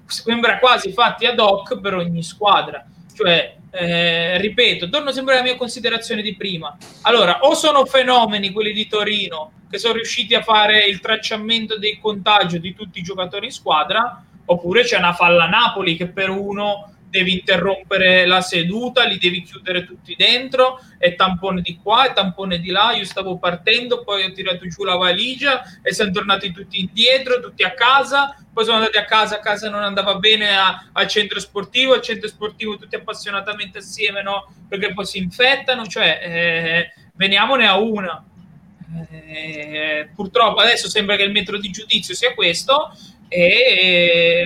sembra 0.05 0.59
quasi 0.59 0.91
fatti 0.91 1.25
ad 1.25 1.39
hoc 1.39 1.79
per 1.79 1.95
ogni 1.95 2.23
squadra. 2.23 2.85
Cioè, 3.15 3.57
eh, 3.71 4.37
ripeto, 4.37 4.89
torno 4.89 5.11
sempre 5.11 5.33
alla 5.33 5.43
mia 5.43 5.57
considerazione 5.57 6.21
di 6.21 6.35
prima. 6.35 6.75
Allora, 7.01 7.39
o 7.41 7.53
sono 7.55 7.85
fenomeni 7.85 8.51
quelli 8.51 8.71
di 8.71 8.87
Torino 8.87 9.51
che 9.69 9.79
sono 9.79 9.95
riusciti 9.95 10.35
a 10.35 10.43
fare 10.43 10.85
il 10.85 10.99
tracciamento 10.99 11.79
del 11.79 11.97
contagio 11.99 12.59
di 12.59 12.75
tutti 12.75 12.99
i 12.99 13.03
giocatori 13.03 13.47
in 13.47 13.51
squadra, 13.51 14.23
oppure 14.45 14.83
c'è 14.83 14.97
una 14.97 15.13
falla 15.13 15.47
Napoli 15.47 15.95
che 15.95 16.07
per 16.07 16.29
uno 16.29 16.92
devi 17.13 17.33
interrompere 17.33 18.25
la 18.25 18.41
seduta, 18.41 19.03
li 19.05 19.19
devi 19.19 19.43
chiudere 19.43 19.85
tutti 19.85 20.15
dentro, 20.17 20.79
e 20.97 21.13
tampone 21.13 21.61
di 21.61 21.77
qua, 21.77 22.09
e 22.09 22.13
tampone 22.13 22.57
di 22.57 22.71
là, 22.71 22.95
io 22.95 23.05
stavo 23.05 23.37
partendo, 23.37 24.03
poi 24.03 24.23
ho 24.23 24.31
tirato 24.31 24.67
giù 24.67 24.83
la 24.83 24.95
valigia 24.95 25.61
e 25.83 25.93
siamo 25.93 26.09
tornati 26.09 26.51
tutti 26.51 26.79
indietro, 26.79 27.39
tutti 27.39 27.61
a 27.61 27.75
casa, 27.75 28.35
poi 28.51 28.65
sono 28.65 28.77
andati 28.77 28.97
a 28.97 29.05
casa, 29.05 29.35
a 29.35 29.39
casa 29.41 29.69
non 29.69 29.83
andava 29.83 30.15
bene 30.15 30.49
al 30.91 31.07
centro 31.07 31.39
sportivo, 31.39 31.93
al 31.93 32.01
centro 32.01 32.27
sportivo 32.27 32.77
tutti 32.77 32.95
appassionatamente 32.95 33.77
assieme, 33.77 34.23
no? 34.23 34.51
Perché 34.67 34.91
poi 34.91 35.05
si 35.05 35.19
infettano, 35.19 35.85
cioè 35.85 36.19
eh, 36.23 36.93
veniamone 37.13 37.67
a 37.67 37.77
una. 37.77 38.25
Eh, 39.11 40.09
purtroppo 40.15 40.61
adesso 40.61 40.89
sembra 40.89 41.15
che 41.15 41.23
il 41.23 41.31
metro 41.31 41.59
di 41.59 41.69
giudizio 41.69 42.15
sia 42.15 42.33
questo 42.33 42.91
e 43.27 44.45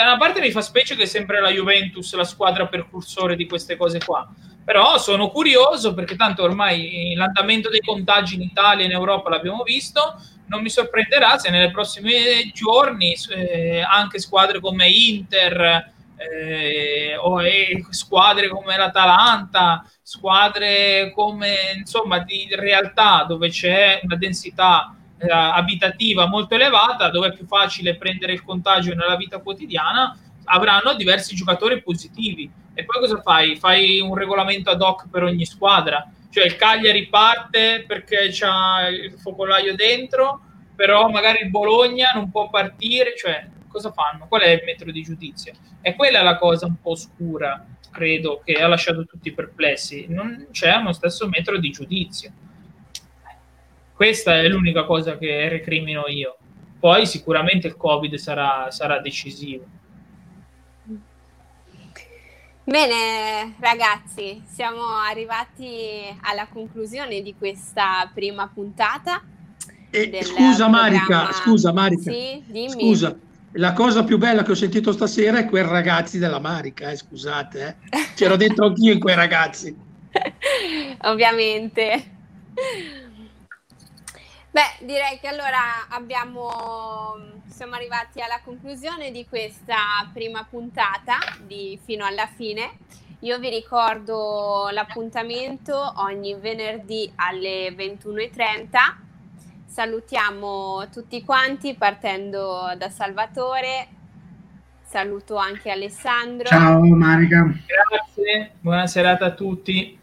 da 0.00 0.06
una 0.06 0.16
parte 0.16 0.40
mi 0.40 0.50
fa 0.50 0.62
specie 0.62 0.96
che 0.96 1.04
sempre 1.04 1.40
la 1.40 1.50
Juventus 1.50 2.14
la 2.14 2.24
squadra 2.24 2.66
percursore 2.66 3.36
di 3.36 3.46
queste 3.46 3.76
cose 3.76 3.98
qua, 4.02 4.26
però 4.64 4.96
sono 4.96 5.28
curioso 5.28 5.92
perché 5.92 6.16
tanto 6.16 6.42
ormai 6.42 7.12
l'andamento 7.14 7.68
dei 7.68 7.80
contagi 7.80 8.36
in 8.36 8.40
Italia 8.40 8.84
e 8.84 8.86
in 8.86 8.92
Europa 8.92 9.28
l'abbiamo 9.28 9.62
visto, 9.62 10.18
non 10.46 10.62
mi 10.62 10.70
sorprenderà 10.70 11.36
se 11.36 11.50
nelle 11.50 11.70
prossime 11.70 12.50
giorni 12.54 13.14
eh, 13.28 13.82
anche 13.82 14.18
squadre 14.18 14.58
come 14.58 14.88
Inter 14.88 15.92
eh, 16.16 17.16
o 17.18 17.42
eh, 17.42 17.84
squadre 17.90 18.48
come 18.48 18.78
l'Atalanta, 18.78 19.84
squadre 20.02 21.12
come 21.14 21.56
insomma 21.76 22.20
di 22.20 22.48
realtà 22.52 23.24
dove 23.28 23.50
c'è 23.50 24.00
una 24.02 24.16
densità 24.16 24.94
eh, 25.20 25.30
abitativa 25.30 26.26
molto 26.26 26.54
elevata, 26.54 27.10
dove 27.10 27.28
è 27.28 27.32
più 27.32 27.46
facile 27.46 27.96
prendere 27.96 28.32
il 28.32 28.42
contagio 28.42 28.94
nella 28.94 29.16
vita 29.16 29.38
quotidiana, 29.38 30.18
avranno 30.44 30.94
diversi 30.94 31.36
giocatori 31.36 31.82
positivi. 31.82 32.50
E 32.72 32.84
poi 32.84 33.00
cosa 33.00 33.20
fai? 33.20 33.56
Fai 33.56 34.00
un 34.00 34.14
regolamento 34.14 34.70
ad 34.70 34.80
hoc 34.80 35.08
per 35.10 35.24
ogni 35.24 35.44
squadra. 35.44 36.10
Cioè 36.30 36.46
il 36.46 36.56
Cagliari 36.56 37.08
parte 37.08 37.84
perché 37.86 38.28
c'ha 38.30 38.88
il 38.88 39.12
focolaio 39.18 39.74
dentro, 39.74 40.40
però 40.74 41.08
magari 41.08 41.42
il 41.42 41.50
Bologna 41.50 42.12
non 42.14 42.30
può 42.30 42.48
partire. 42.48 43.14
Cioè, 43.16 43.46
cosa 43.68 43.92
fanno? 43.92 44.26
Qual 44.26 44.40
è 44.40 44.48
il 44.48 44.62
metro 44.64 44.90
di 44.90 45.02
giudizio? 45.02 45.52
E 45.82 45.94
quella 45.94 46.20
è 46.20 46.22
la 46.22 46.38
cosa 46.38 46.66
un 46.66 46.80
po' 46.80 46.92
oscura, 46.92 47.62
credo, 47.90 48.40
che 48.44 48.54
ha 48.54 48.68
lasciato 48.68 49.04
tutti 49.04 49.32
perplessi. 49.32 50.06
Non 50.08 50.46
c'è 50.50 50.74
uno 50.76 50.92
stesso 50.92 51.28
metro 51.28 51.58
di 51.58 51.70
giudizio 51.70 52.32
questa 54.00 54.40
è 54.40 54.48
l'unica 54.48 54.84
cosa 54.84 55.18
che 55.18 55.46
recrimino 55.50 56.04
io. 56.06 56.38
Poi 56.78 57.04
sicuramente 57.04 57.66
il 57.66 57.76
Covid 57.76 58.14
sarà, 58.14 58.70
sarà 58.70 58.98
decisivo. 58.98 59.62
Bene 62.64 63.56
ragazzi, 63.60 64.42
siamo 64.46 64.80
arrivati 65.06 66.16
alla 66.22 66.46
conclusione 66.46 67.20
di 67.20 67.34
questa 67.36 68.10
prima 68.14 68.48
puntata. 68.48 69.22
Eh, 69.90 70.24
scusa 70.24 70.66
Marica, 70.68 71.32
scusa 71.32 71.70
Marica, 71.70 72.10
sì, 72.10 72.42
scusa, 72.70 73.14
la 73.52 73.74
cosa 73.74 74.02
più 74.02 74.16
bella 74.16 74.42
che 74.42 74.52
ho 74.52 74.54
sentito 74.54 74.92
stasera 74.92 75.40
è 75.40 75.44
quei 75.44 75.64
ragazzi 75.64 76.18
della 76.18 76.38
Marica, 76.38 76.88
eh, 76.88 76.96
scusate, 76.96 77.76
eh. 77.90 77.98
c'ero 78.14 78.36
dentro 78.36 78.64
anch'io 78.64 78.94
in 78.94 78.98
quei 78.98 79.14
ragazzi. 79.14 79.76
Ovviamente. 81.02 82.16
Beh, 84.52 84.84
direi 84.84 85.20
che 85.20 85.28
allora 85.28 85.86
abbiamo, 85.90 87.14
siamo 87.46 87.74
arrivati 87.74 88.20
alla 88.20 88.40
conclusione 88.42 89.12
di 89.12 89.24
questa 89.28 89.76
prima 90.12 90.44
puntata 90.48 91.18
di 91.46 91.78
Fino 91.84 92.04
alla 92.04 92.26
fine. 92.26 92.78
Io 93.20 93.38
vi 93.38 93.48
ricordo 93.48 94.68
l'appuntamento 94.72 95.92
ogni 95.98 96.34
venerdì 96.34 97.12
alle 97.14 97.68
21.30. 97.68 98.68
Salutiamo 99.66 100.88
tutti 100.90 101.22
quanti 101.22 101.74
partendo 101.74 102.74
da 102.76 102.90
Salvatore. 102.90 103.86
Saluto 104.82 105.36
anche 105.36 105.70
Alessandro. 105.70 106.48
Ciao 106.48 106.82
Marica. 106.82 107.44
Grazie, 107.66 108.54
buona 108.58 108.88
serata 108.88 109.26
a 109.26 109.30
tutti. 109.30 109.99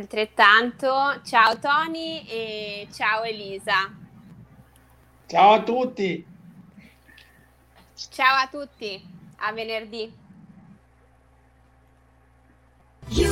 Altrettanto, 0.00 1.20
ciao 1.26 1.58
Tony 1.58 2.24
e 2.26 2.88
ciao 2.90 3.22
Elisa. 3.22 3.94
Ciao 5.26 5.52
a 5.52 5.62
tutti. 5.62 6.26
Ciao 8.10 8.36
a 8.38 8.48
tutti, 8.48 9.06
a 9.36 9.52
venerdì. 9.52 10.10
You 13.10 13.30